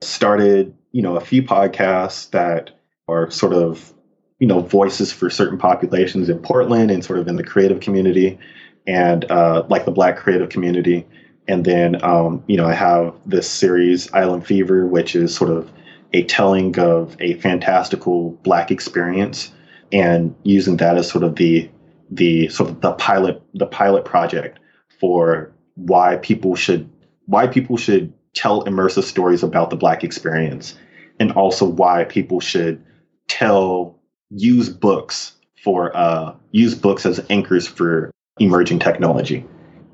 started 0.00 0.74
you 0.92 1.02
know 1.02 1.16
a 1.16 1.20
few 1.20 1.42
podcasts 1.42 2.30
that 2.30 2.70
are 3.08 3.30
sort 3.30 3.52
of 3.52 3.92
you 4.38 4.46
know 4.46 4.60
voices 4.60 5.12
for 5.12 5.28
certain 5.28 5.58
populations 5.58 6.28
in 6.28 6.38
portland 6.38 6.90
and 6.90 7.04
sort 7.04 7.18
of 7.18 7.28
in 7.28 7.36
the 7.36 7.44
creative 7.44 7.80
community 7.80 8.38
and 8.86 9.30
uh, 9.30 9.64
like 9.68 9.84
the 9.84 9.90
Black 9.90 10.16
creative 10.16 10.48
community. 10.48 11.06
And 11.48 11.64
then, 11.64 12.02
um, 12.04 12.42
you 12.46 12.56
know, 12.56 12.66
I 12.66 12.74
have 12.74 13.14
this 13.24 13.48
series, 13.48 14.12
Island 14.12 14.46
Fever, 14.46 14.86
which 14.86 15.14
is 15.14 15.34
sort 15.34 15.50
of 15.50 15.70
a 16.12 16.24
telling 16.24 16.78
of 16.78 17.16
a 17.20 17.34
fantastical 17.34 18.30
Black 18.42 18.70
experience, 18.70 19.52
and 19.92 20.34
using 20.42 20.76
that 20.78 20.96
as 20.96 21.08
sort 21.08 21.24
of 21.24 21.36
the 21.36 21.70
the 22.10 22.48
sort 22.48 22.70
of 22.70 22.80
the 22.80 22.92
pilot 22.92 23.42
the 23.54 23.66
pilot 23.66 24.04
project 24.04 24.58
for 25.00 25.52
why 25.74 26.16
people 26.16 26.56
should 26.56 26.88
why 27.26 27.46
people 27.46 27.76
should 27.76 28.12
tell 28.34 28.64
immersive 28.64 29.04
stories 29.04 29.42
about 29.42 29.70
the 29.70 29.76
Black 29.76 30.04
experience, 30.04 30.76
and 31.20 31.32
also 31.32 31.64
why 31.64 32.04
people 32.04 32.40
should 32.40 32.84
tell 33.28 33.98
use 34.30 34.68
books 34.68 35.32
for 35.62 35.96
uh, 35.96 36.34
use 36.50 36.74
books 36.74 37.06
as 37.06 37.24
anchors 37.30 37.66
for 37.66 38.10
emerging 38.38 38.78
technology. 38.78 39.44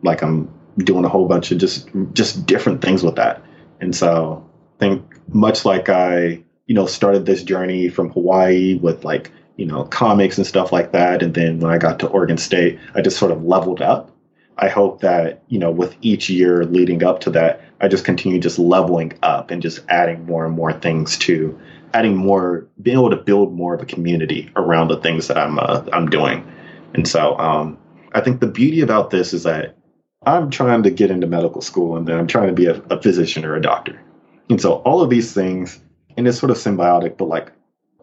Like 0.02 0.22
I'm 0.22 0.52
doing 0.78 1.04
a 1.04 1.08
whole 1.08 1.26
bunch 1.26 1.52
of 1.52 1.58
just 1.58 1.88
just 2.12 2.46
different 2.46 2.82
things 2.82 3.02
with 3.02 3.16
that. 3.16 3.42
And 3.80 3.94
so 3.94 4.48
I 4.76 4.78
think 4.78 5.04
much 5.34 5.64
like 5.64 5.88
I, 5.88 6.42
you 6.66 6.74
know, 6.74 6.86
started 6.86 7.26
this 7.26 7.42
journey 7.42 7.88
from 7.88 8.10
Hawaii 8.10 8.74
with 8.74 9.04
like, 9.04 9.30
you 9.56 9.66
know, 9.66 9.84
comics 9.84 10.38
and 10.38 10.46
stuff 10.46 10.72
like 10.72 10.92
that. 10.92 11.22
And 11.22 11.34
then 11.34 11.60
when 11.60 11.70
I 11.70 11.78
got 11.78 11.98
to 12.00 12.08
Oregon 12.08 12.38
State, 12.38 12.78
I 12.94 13.02
just 13.02 13.18
sort 13.18 13.32
of 13.32 13.44
leveled 13.44 13.82
up. 13.82 14.10
I 14.58 14.68
hope 14.68 15.00
that, 15.00 15.42
you 15.48 15.58
know, 15.58 15.70
with 15.70 15.96
each 16.02 16.30
year 16.30 16.64
leading 16.64 17.02
up 17.02 17.20
to 17.20 17.30
that, 17.30 17.60
I 17.80 17.88
just 17.88 18.04
continue 18.04 18.38
just 18.38 18.58
leveling 18.58 19.12
up 19.22 19.50
and 19.50 19.60
just 19.60 19.80
adding 19.88 20.24
more 20.26 20.44
and 20.44 20.54
more 20.54 20.72
things 20.72 21.18
to 21.18 21.58
adding 21.94 22.16
more, 22.16 22.66
being 22.80 22.96
able 22.96 23.10
to 23.10 23.16
build 23.16 23.54
more 23.54 23.74
of 23.74 23.82
a 23.82 23.86
community 23.86 24.50
around 24.56 24.88
the 24.88 24.98
things 24.98 25.28
that 25.28 25.36
I'm 25.36 25.58
uh, 25.58 25.84
I'm 25.92 26.08
doing. 26.08 26.46
And 26.94 27.08
so 27.08 27.36
um, 27.38 27.76
I 28.12 28.20
think 28.20 28.40
the 28.40 28.46
beauty 28.46 28.80
about 28.80 29.10
this 29.10 29.32
is 29.32 29.42
that 29.42 29.76
I'm 30.24 30.50
trying 30.50 30.82
to 30.84 30.90
get 30.90 31.10
into 31.10 31.26
medical 31.26 31.60
school 31.60 31.96
and 31.96 32.06
then 32.06 32.18
I'm 32.18 32.26
trying 32.26 32.48
to 32.48 32.54
be 32.54 32.66
a, 32.66 32.76
a 32.90 33.00
physician 33.00 33.44
or 33.44 33.56
a 33.56 33.62
doctor. 33.62 34.00
And 34.48 34.60
so 34.60 34.74
all 34.82 35.02
of 35.02 35.10
these 35.10 35.32
things, 35.32 35.80
and 36.16 36.28
it's 36.28 36.38
sort 36.38 36.50
of 36.50 36.56
symbiotic, 36.56 37.16
but 37.16 37.28
like 37.28 37.52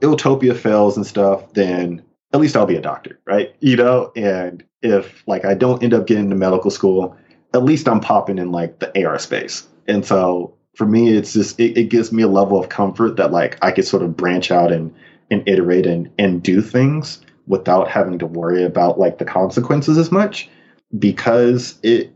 Iltopia 0.02 0.56
fails 0.56 0.98
and 0.98 1.06
stuff, 1.06 1.54
then 1.54 2.04
at 2.34 2.40
least 2.40 2.56
I'll 2.56 2.66
be 2.66 2.76
a 2.76 2.82
doctor, 2.82 3.20
right? 3.26 3.56
You 3.60 3.76
know, 3.76 4.12
and 4.16 4.64
if 4.82 5.24
like 5.28 5.46
I 5.46 5.54
don't 5.54 5.84
end 5.84 5.94
up 5.94 6.08
getting 6.08 6.26
into 6.26 6.36
medical 6.36 6.72
school, 6.72 7.16
at 7.54 7.64
least 7.64 7.88
I'm 7.88 8.00
popping 8.00 8.38
in 8.38 8.52
like 8.52 8.80
the 8.80 9.06
AR 9.06 9.20
space. 9.20 9.68
And 9.88 10.06
so 10.06 10.54
for 10.76 10.86
me, 10.86 11.10
it's 11.16 11.34
just 11.34 11.60
it, 11.60 11.78
it 11.78 11.90
gives 11.90 12.12
me 12.12 12.24
a 12.24 12.28
level 12.28 12.60
of 12.60 12.70
comfort 12.70 13.18
that 13.18 13.32
like 13.32 13.58
I 13.62 13.72
could 13.72 13.86
sort 13.86 14.04
of 14.04 14.16
branch 14.16 14.52
out 14.52 14.72
and 14.72 14.94
and 15.32 15.48
iterate 15.48 15.86
and 15.86 16.10
and 16.18 16.44
do 16.44 16.62
things 16.62 17.22
without 17.48 17.90
having 17.90 18.20
to 18.20 18.28
worry 18.28 18.64
about 18.64 19.00
like 19.00 19.18
the 19.18 19.26
consequences 19.26 19.98
as 19.98 20.12
much 20.12 20.50
because 20.98 21.78
it 21.84 22.14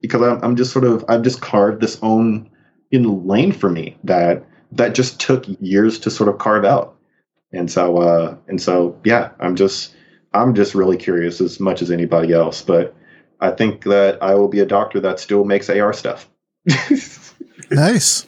because 0.00 0.22
I'm, 0.22 0.42
I'm 0.42 0.56
just 0.56 0.72
sort 0.72 0.84
of 0.84 1.04
I've 1.08 1.22
just 1.22 1.40
carved 1.40 1.80
this 1.80 1.98
own 2.02 2.50
in 2.90 3.26
lane 3.26 3.52
for 3.52 3.70
me 3.70 3.96
that 4.04 4.44
that 4.72 4.94
just 4.94 5.20
took 5.20 5.44
years 5.60 5.98
to 6.00 6.10
sort 6.10 6.28
of 6.28 6.38
carve 6.38 6.64
out. 6.64 6.96
And 7.52 7.70
so 7.70 7.98
uh 7.98 8.36
and 8.48 8.60
so 8.60 8.98
yeah, 9.04 9.30
I'm 9.40 9.56
just 9.56 9.94
I'm 10.32 10.54
just 10.54 10.74
really 10.74 10.96
curious 10.96 11.40
as 11.40 11.58
much 11.60 11.82
as 11.82 11.90
anybody 11.90 12.32
else, 12.32 12.62
but 12.62 12.94
I 13.40 13.50
think 13.50 13.84
that 13.84 14.22
I 14.22 14.34
will 14.34 14.48
be 14.48 14.60
a 14.60 14.66
doctor 14.66 15.00
that 15.00 15.18
still 15.18 15.44
makes 15.44 15.70
AR 15.70 15.92
stuff. 15.92 16.28
nice. 17.70 18.26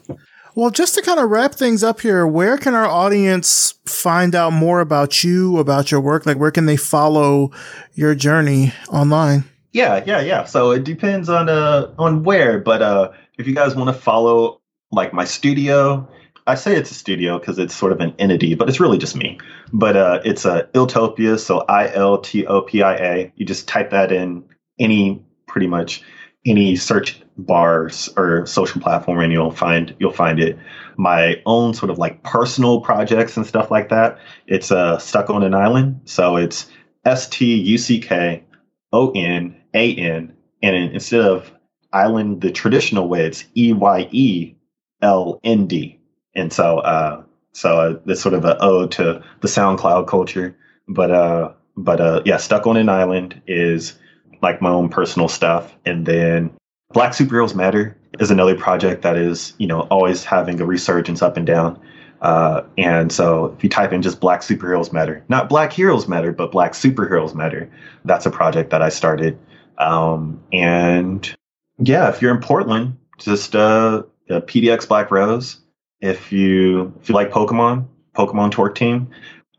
Well, 0.55 0.71
just 0.71 0.95
to 0.97 1.03
kind 1.03 1.19
of 1.19 1.31
wrap 1.31 1.55
things 1.55 1.83
up 1.83 2.01
here, 2.01 2.27
where 2.27 2.59
can 2.59 2.75
our 2.75 2.87
audience 2.87 3.75
find 3.87 4.35
out 4.35 4.53
more 4.53 4.81
about 4.81 5.25
you, 5.25 5.59
about 5.59 5.91
your 5.91 6.01
work? 6.01 6.27
Like, 6.27 6.37
where 6.37 6.51
can 6.51 6.67
they 6.67 6.77
follow 6.77 7.51
your 7.95 8.15
journey 8.15 8.75
online? 8.89 9.45
Yeah, 9.73 10.03
yeah, 10.07 10.21
yeah. 10.21 10.45
So 10.45 10.71
it 10.71 10.85
depends 10.85 11.29
on 11.29 11.49
uh 11.49 11.93
on 11.99 12.23
where, 12.25 12.59
but 12.59 12.83
uh 12.83 13.13
if 13.39 13.47
you 13.47 13.55
guys 13.55 13.75
want 13.75 13.89
to 13.89 14.01
follow 14.01 14.61
like 14.91 15.13
my 15.15 15.25
studio, 15.25 16.07
I 16.47 16.57
say 16.57 16.77
it's 16.77 16.91
a 16.91 16.95
studio 16.95 17.39
because 17.39 17.59
it's 17.59 17.75
sort 17.75 17.93
of 17.93 18.01
an 18.01 18.15
entity, 18.19 18.55
but 18.55 18.69
it's 18.69 18.81
really 18.81 18.99
just 18.99 19.17
me. 19.17 19.39
But 19.73 19.97
uh 19.97 20.21
it's 20.25 20.45
a 20.45 20.65
uh, 20.65 20.67
Iltopia, 20.73 21.39
so 21.39 21.61
I 21.69 21.93
L 21.95 22.19
T 22.19 22.47
O 22.47 22.63
P 22.63 22.83
I 22.83 22.95
A. 22.97 23.33
You 23.37 23.47
just 23.47 23.67
type 23.67 23.91
that 23.91 24.13
in 24.13 24.45
any 24.79 25.25
pretty 25.47 25.67
much 25.67 26.03
any 26.45 26.77
search 26.77 27.23
bars 27.39 28.11
or 28.17 28.45
social 28.47 28.81
platform 28.81 29.21
and 29.21 29.33
you'll 29.33 29.51
find 29.51 29.95
you'll 29.99 30.13
find 30.13 30.39
it 30.39 30.59
my 30.99 31.41
own 31.47 31.73
sort 31.73 31.89
of 31.91 31.97
like 31.99 32.23
personal 32.25 32.81
projects 32.81 33.37
and 33.39 33.47
stuff 33.47 33.71
like 33.71 33.89
that 33.89 34.19
it's 34.49 34.71
uh 34.71 34.99
stuck 34.99 35.31
on 35.31 35.43
an 35.43 35.55
island 35.55 35.99
so 36.05 36.37
it's 36.37 36.71
S 37.07 37.27
T 37.29 37.55
U 37.55 37.79
C 37.79 37.99
K 38.01 38.45
O 38.93 39.11
N 39.13 39.57
A 39.75 39.95
N, 39.95 40.35
and 40.63 40.77
instead 40.77 41.21
of 41.21 41.51
island 41.93 42.41
the 42.41 42.51
traditional 42.51 43.09
way, 43.09 43.27
it's 43.27 43.45
E 43.57 43.73
Y 43.73 44.09
E 44.11 44.55
L 45.03 45.41
N 45.45 45.67
D. 45.67 45.99
And 46.35 46.53
so, 46.53 46.79
uh, 46.79 47.23
so 47.53 48.01
uh, 48.09 48.15
sort 48.15 48.35
of 48.35 48.45
an 48.45 48.57
ode 48.61 48.93
to 48.93 49.23
the 49.41 49.49
SoundCloud 49.49 50.07
culture. 50.07 50.57
But, 50.89 51.11
uh, 51.11 51.53
but 51.77 52.01
uh, 52.01 52.23
yeah, 52.25 52.39
Stuck 52.39 52.67
on 52.67 52.77
an 52.77 52.89
Island 52.89 53.41
is 53.47 53.99
like 54.41 54.63
my 54.63 54.71
own 54.71 54.89
personal 54.89 55.29
stuff. 55.29 55.75
And 55.85 56.07
then 56.07 56.51
Black 56.93 57.13
Superheroes 57.13 57.55
Matter 57.55 57.97
is 58.19 58.31
another 58.31 58.57
project 58.57 59.03
that 59.03 59.17
is, 59.17 59.53
you 59.59 59.67
know, 59.67 59.83
always 59.83 60.25
having 60.25 60.61
a 60.61 60.67
resurgence 60.67 61.23
up 61.23 61.37
and 61.37 61.47
down. 61.47 61.79
Uh, 62.23 62.63
and 62.79 63.11
so 63.13 63.47
if 63.57 63.65
you 63.65 63.69
type 63.69 63.93
in 63.93 64.01
just 64.01 64.21
Black 64.21 64.41
Superheroes 64.41 64.93
Matter, 64.93 65.25
not 65.29 65.49
Black 65.49 65.73
Heroes 65.73 66.09
Matter, 66.09 66.33
but 66.33 66.53
Black 66.53 66.73
Superheroes 66.73 67.35
Matter, 67.35 67.71
that's 68.05 68.27
a 68.27 68.31
project 68.31 68.71
that 68.71 68.81
I 68.81 68.89
started. 68.89 69.39
Um, 69.83 70.43
and 70.53 71.35
yeah, 71.79 72.09
if 72.09 72.23
you're 72.23 72.35
in 72.35 72.41
Portland, 72.41 72.97
just 73.19 73.55
uh, 73.55 74.03
PDX 74.29 74.89
Black 74.89 75.11
Rose. 75.11 75.59
If 76.01 76.33
you 76.33 76.93
if 77.01 77.09
you 77.09 77.15
like 77.15 77.31
Pokemon, 77.31 77.87
Pokemon 78.17 78.51
Twerk 78.51 78.75
Team, 78.75 79.09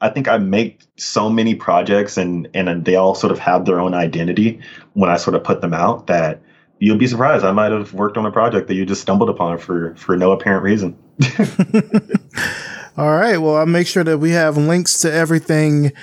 I 0.02 0.10
think 0.10 0.28
I 0.28 0.38
make 0.38 0.82
so 0.98 1.30
many 1.30 1.56
projects 1.56 2.18
and 2.18 2.50
and 2.54 2.84
they 2.84 2.96
all 2.96 3.16
sort 3.16 3.32
of 3.32 3.40
have 3.40 3.66
their 3.66 3.80
own 3.80 3.94
identity 3.94 4.60
when 4.94 5.10
I 5.10 5.18
sort 5.18 5.36
of 5.36 5.44
put 5.44 5.62
them 5.62 5.74
out 5.74 6.08
that 6.08 6.42
you'll 6.80 6.98
be 6.98 7.08
surprised. 7.08 7.46
I 7.46 7.52
might 7.52 7.72
have 7.72 7.94
worked 7.94 8.18
on 8.18 8.26
a 8.26 8.32
project 8.32 8.68
that 8.68 8.74
you 8.76 8.86
just 8.86 9.02
stumbled 9.02 9.30
upon 9.30 9.58
for 9.58 9.96
for 9.96 10.18
no 10.18 10.32
apparent 10.32 10.64
reason. 10.64 10.98
all 12.98 13.16
right. 13.16 13.38
Well, 13.38 13.56
I'll 13.56 13.66
make 13.66 13.88
sure 13.88 14.04
that 14.04 14.18
we 14.18 14.32
have 14.32 14.58
links 14.58 15.00
to 15.00 15.14
everything 15.14 15.94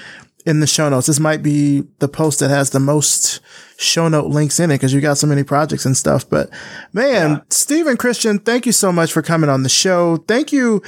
in 0.46 0.60
the 0.60 0.66
show 0.66 0.88
notes. 0.88 1.06
This 1.06 1.20
might 1.20 1.42
be 1.42 1.84
the 1.98 2.08
post 2.08 2.40
that 2.40 2.50
has 2.50 2.70
the 2.70 2.80
most 2.80 3.40
show 3.76 4.08
note 4.08 4.26
links 4.26 4.60
in 4.60 4.70
it 4.70 4.74
because 4.74 4.92
you 4.92 5.00
got 5.00 5.18
so 5.18 5.26
many 5.26 5.42
projects 5.42 5.86
and 5.86 5.96
stuff. 5.96 6.28
But 6.28 6.50
man, 6.92 7.30
yeah. 7.30 7.40
Steven 7.50 7.96
Christian, 7.96 8.38
thank 8.38 8.66
you 8.66 8.72
so 8.72 8.92
much 8.92 9.12
for 9.12 9.22
coming 9.22 9.50
on 9.50 9.62
the 9.62 9.68
show. 9.68 10.18
Thank 10.18 10.52
you 10.52 10.82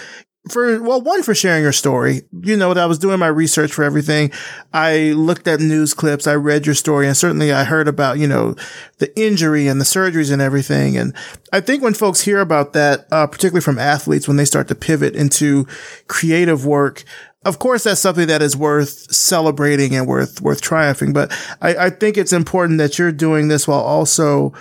for 0.50 0.82
well 0.82 1.00
one 1.00 1.22
for 1.22 1.36
sharing 1.36 1.62
your 1.62 1.72
story 1.72 2.22
you 2.42 2.56
know 2.56 2.72
i 2.72 2.84
was 2.84 2.98
doing 2.98 3.20
my 3.20 3.28
research 3.28 3.72
for 3.72 3.84
everything 3.84 4.28
i 4.72 5.12
looked 5.12 5.46
at 5.46 5.60
news 5.60 5.94
clips 5.94 6.26
i 6.26 6.34
read 6.34 6.66
your 6.66 6.74
story 6.74 7.06
and 7.06 7.16
certainly 7.16 7.52
i 7.52 7.62
heard 7.62 7.86
about 7.86 8.18
you 8.18 8.26
know 8.26 8.56
the 8.98 9.16
injury 9.16 9.68
and 9.68 9.80
the 9.80 9.84
surgeries 9.84 10.32
and 10.32 10.42
everything 10.42 10.96
and 10.96 11.14
i 11.52 11.60
think 11.60 11.80
when 11.80 11.94
folks 11.94 12.22
hear 12.22 12.40
about 12.40 12.72
that 12.72 13.06
uh, 13.12 13.24
particularly 13.24 13.62
from 13.62 13.78
athletes 13.78 14.26
when 14.26 14.36
they 14.36 14.44
start 14.44 14.66
to 14.66 14.74
pivot 14.74 15.14
into 15.14 15.64
creative 16.08 16.66
work 16.66 17.04
of 17.44 17.58
course 17.58 17.84
that's 17.84 18.00
something 18.00 18.28
that 18.28 18.42
is 18.42 18.56
worth 18.56 19.12
celebrating 19.12 19.94
and 19.94 20.06
worth 20.06 20.40
worth 20.40 20.60
triumphing 20.60 21.12
but 21.12 21.32
I, 21.60 21.86
I 21.86 21.90
think 21.90 22.16
it's 22.16 22.32
important 22.32 22.78
that 22.78 22.98
you're 22.98 23.12
doing 23.12 23.48
this 23.48 23.66
while 23.66 23.80
also 23.80 24.52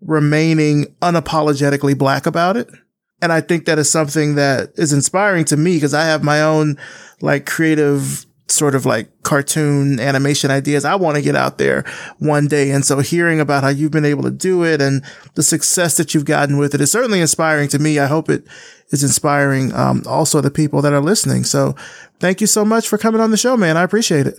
remaining 0.00 0.94
unapologetically 1.02 1.96
black 1.96 2.26
about 2.26 2.56
it. 2.56 2.68
And 3.22 3.32
I 3.32 3.40
think 3.40 3.66
that 3.66 3.78
is 3.78 3.90
something 3.90 4.36
that 4.36 4.70
is 4.76 4.92
inspiring 4.92 5.44
to 5.46 5.56
me 5.56 5.76
because 5.76 5.94
I 5.94 6.04
have 6.04 6.24
my 6.24 6.40
own 6.42 6.78
like 7.20 7.46
creative 7.46 8.24
sort 8.50 8.74
of 8.74 8.86
like 8.86 9.22
cartoon 9.22 10.00
animation 10.00 10.50
ideas. 10.50 10.84
I 10.84 10.94
want 10.94 11.16
to 11.16 11.22
get 11.22 11.36
out 11.36 11.58
there 11.58 11.84
one 12.18 12.48
day. 12.48 12.70
And 12.70 12.84
so 12.84 13.00
hearing 13.00 13.40
about 13.40 13.62
how 13.62 13.68
you've 13.68 13.90
been 13.90 14.04
able 14.04 14.22
to 14.24 14.30
do 14.30 14.64
it 14.64 14.80
and 14.80 15.04
the 15.34 15.42
success 15.42 15.96
that 15.96 16.14
you've 16.14 16.24
gotten 16.24 16.58
with 16.58 16.74
it 16.74 16.80
is 16.80 16.90
certainly 16.90 17.20
inspiring 17.20 17.68
to 17.68 17.78
me. 17.78 17.98
I 17.98 18.06
hope 18.06 18.28
it 18.28 18.44
is 18.90 19.02
inspiring, 19.02 19.72
um, 19.74 20.02
also 20.06 20.40
the 20.40 20.50
people 20.50 20.82
that 20.82 20.92
are 20.92 21.00
listening. 21.00 21.44
So 21.44 21.74
thank 22.18 22.40
you 22.40 22.46
so 22.46 22.64
much 22.64 22.88
for 22.88 22.98
coming 22.98 23.20
on 23.20 23.30
the 23.30 23.36
show, 23.36 23.56
man. 23.56 23.76
I 23.76 23.82
appreciate 23.82 24.26
it. 24.26 24.36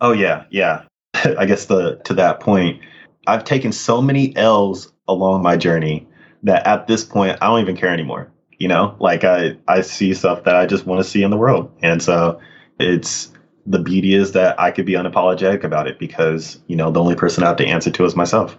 Oh 0.00 0.12
yeah. 0.12 0.44
Yeah. 0.50 0.82
I 1.14 1.46
guess 1.46 1.66
the, 1.66 1.96
to 2.04 2.14
that 2.14 2.40
point, 2.40 2.80
I've 3.26 3.44
taken 3.44 3.72
so 3.72 4.02
many 4.02 4.34
L's 4.36 4.92
along 5.08 5.42
my 5.42 5.56
journey 5.56 6.08
that 6.42 6.66
at 6.66 6.86
this 6.86 7.04
point 7.04 7.38
I 7.40 7.46
don't 7.46 7.60
even 7.60 7.76
care 7.76 7.90
anymore. 7.90 8.30
You 8.58 8.68
know, 8.68 8.96
like 9.00 9.24
I 9.24 9.56
I 9.66 9.80
see 9.80 10.14
stuff 10.14 10.44
that 10.44 10.54
I 10.54 10.66
just 10.66 10.86
want 10.86 11.02
to 11.02 11.08
see 11.08 11.24
in 11.24 11.30
the 11.30 11.36
world, 11.36 11.72
and 11.82 12.00
so 12.00 12.40
it's 12.78 13.31
the 13.66 13.78
beauty 13.78 14.14
is 14.14 14.32
that 14.32 14.58
I 14.58 14.70
could 14.70 14.86
be 14.86 14.92
unapologetic 14.92 15.64
about 15.64 15.86
it 15.86 15.98
because 15.98 16.58
you 16.66 16.76
know 16.76 16.90
the 16.90 17.00
only 17.00 17.14
person 17.14 17.44
I 17.44 17.48
have 17.48 17.56
to 17.58 17.66
answer 17.66 17.90
to 17.90 18.04
is 18.04 18.16
myself, 18.16 18.56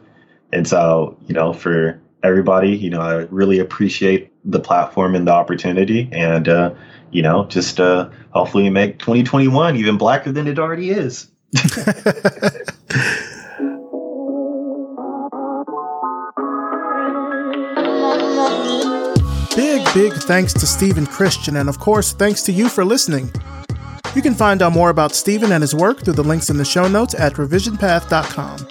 and 0.52 0.68
so 0.68 1.18
you 1.28 1.34
know 1.34 1.54
for 1.54 2.02
everybody, 2.24 2.70
you 2.70 2.90
know 2.90 3.02
I 3.02 3.16
really 3.30 3.60
appreciate 3.60 4.32
the 4.46 4.60
platform 4.60 5.16
and 5.16 5.28
the 5.28 5.34
opportunity, 5.34 6.10
and 6.12 6.48
uh, 6.48 6.74
you 7.12 7.22
know 7.22 7.46
just 7.46 7.80
uh, 7.80 8.10
hopefully 8.32 8.70
make 8.70 9.00
2021 9.00 9.76
even 9.76 9.98
blacker 9.98 10.32
than 10.32 10.48
it 10.48 10.60
already 10.60 10.92
is. 10.92 11.30
Big, 19.56 19.86
big 19.94 20.14
thanks 20.14 20.52
to 20.52 20.66
Steven 20.66 21.06
Christian, 21.06 21.58
and 21.58 21.70
of 21.70 21.78
course, 21.78 22.12
thanks 22.12 22.42
to 22.42 22.52
you 22.52 22.70
for 22.70 22.84
listening. 22.84 23.32
You 24.16 24.22
can 24.22 24.36
find 24.36 24.62
out 24.62 24.74
more 24.74 24.92
about 24.92 25.16
Steven 25.16 25.52
and 25.52 25.64
his 25.64 25.74
work 25.74 26.04
through 26.04 26.14
the 26.14 26.24
links 26.24 26.52
in 26.52 26.58
the 26.58 26.66
show 26.66 26.88
notes 26.88 27.16
at 27.16 27.34
revisionpath.com. 27.34 28.68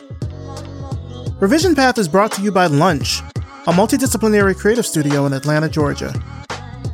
Revision 1.40 1.74
Path 1.74 1.98
is 1.98 2.06
brought 2.06 2.30
to 2.32 2.42
you 2.42 2.52
by 2.52 2.66
Lunch, 2.66 3.20
a 3.66 3.72
multidisciplinary 3.72 4.56
creative 4.56 4.86
studio 4.86 5.26
in 5.26 5.32
Atlanta, 5.32 5.68
Georgia. 5.68 6.14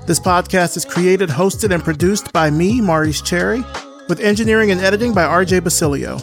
This 0.06 0.18
podcast 0.18 0.78
is 0.78 0.86
created, 0.86 1.28
hosted, 1.28 1.74
and 1.74 1.84
produced 1.84 2.32
by 2.32 2.48
me, 2.48 2.80
Maurice 2.80 3.20
Cherry, 3.20 3.62
with 4.08 4.20
engineering 4.20 4.70
and 4.70 4.80
editing 4.80 5.12
by 5.12 5.24
RJ 5.24 5.62
Basilio. 5.62 6.18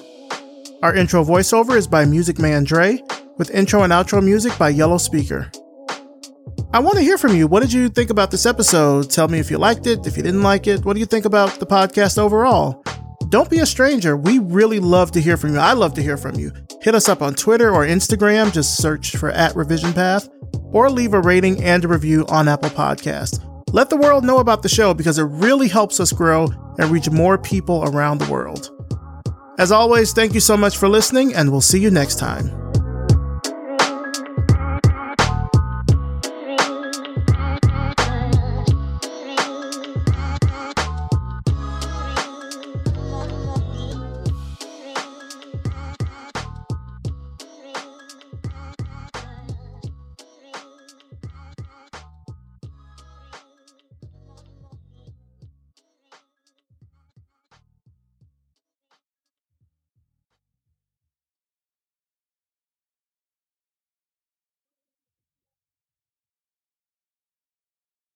Our 0.82 0.96
intro 0.96 1.24
voiceover 1.24 1.78
is 1.78 1.88
by 1.88 2.06
Music 2.06 2.40
Man 2.40 2.64
Dre, 2.64 3.00
with 3.38 3.52
intro 3.52 3.84
and 3.84 3.94
outro 3.94 4.24
music 4.24 4.58
by 4.58 4.70
Yellow 4.70 4.98
Speaker. 4.98 5.52
I 6.74 6.80
want 6.80 6.96
to 6.96 7.02
hear 7.02 7.18
from 7.18 7.36
you. 7.36 7.48
What 7.48 7.62
did 7.62 7.72
you 7.72 7.90
think 7.90 8.10
about 8.10 8.32
this 8.32 8.46
episode? 8.46 9.10
Tell 9.10 9.28
me 9.28 9.40
if 9.40 9.50
you 9.50 9.58
liked 9.58 9.88
it, 9.88 10.06
if 10.06 10.18
you 10.18 10.24
didn't 10.24 10.44
like 10.44 10.68
it. 10.68 10.84
What 10.84 10.94
do 10.94 11.00
you 11.00 11.06
think 11.06 11.26
about 11.26 11.60
the 11.60 11.66
podcast 11.66 12.18
overall? 12.18 12.84
Don't 13.30 13.50
be 13.50 13.60
a 13.60 13.66
stranger. 13.66 14.18
We 14.18 14.40
really 14.40 14.80
love 14.80 15.12
to 15.14 15.22
hear 15.22 15.38
from 15.38 15.54
you. 15.54 15.60
I 15.60 15.74
love 15.74 15.94
to 15.96 16.04
hear 16.04 16.18
from 16.18 16.36
you. 16.36 16.52
Hit 16.82 16.96
us 16.96 17.08
up 17.08 17.22
on 17.22 17.34
Twitter 17.34 17.74
or 17.74 17.86
Instagram. 17.86 18.52
Just 18.54 18.78
search 18.78 19.16
for 19.16 19.30
at 19.30 19.56
Revision 19.56 19.94
Path 19.94 20.30
or 20.72 20.90
leave 20.90 21.14
a 21.14 21.22
rating 21.22 21.64
and 21.64 21.86
a 21.86 21.88
review 21.88 22.26
on 22.28 22.48
Apple 22.48 22.70
Podcasts. 22.70 23.40
Let 23.72 23.90
the 23.90 23.98
world 23.98 24.24
know 24.24 24.40
about 24.40 24.62
the 24.62 24.70
show 24.70 24.94
because 24.94 25.18
it 25.18 25.24
really 25.24 25.68
helps 25.68 26.00
us 26.00 26.12
grow 26.12 26.48
and 26.78 26.92
reach 26.92 27.10
more 27.10 27.38
people 27.38 27.84
around 27.86 28.20
the 28.20 28.32
world. 28.32 28.72
As 29.58 29.72
always, 29.72 30.12
thank 30.14 30.34
you 30.34 30.42
so 30.42 30.58
much 30.58 30.78
for 30.78 30.90
listening, 30.90 31.34
and 31.34 31.50
we'll 31.52 31.62
see 31.62 31.80
you 31.80 31.90
next 31.90 32.20
time. 32.20 32.65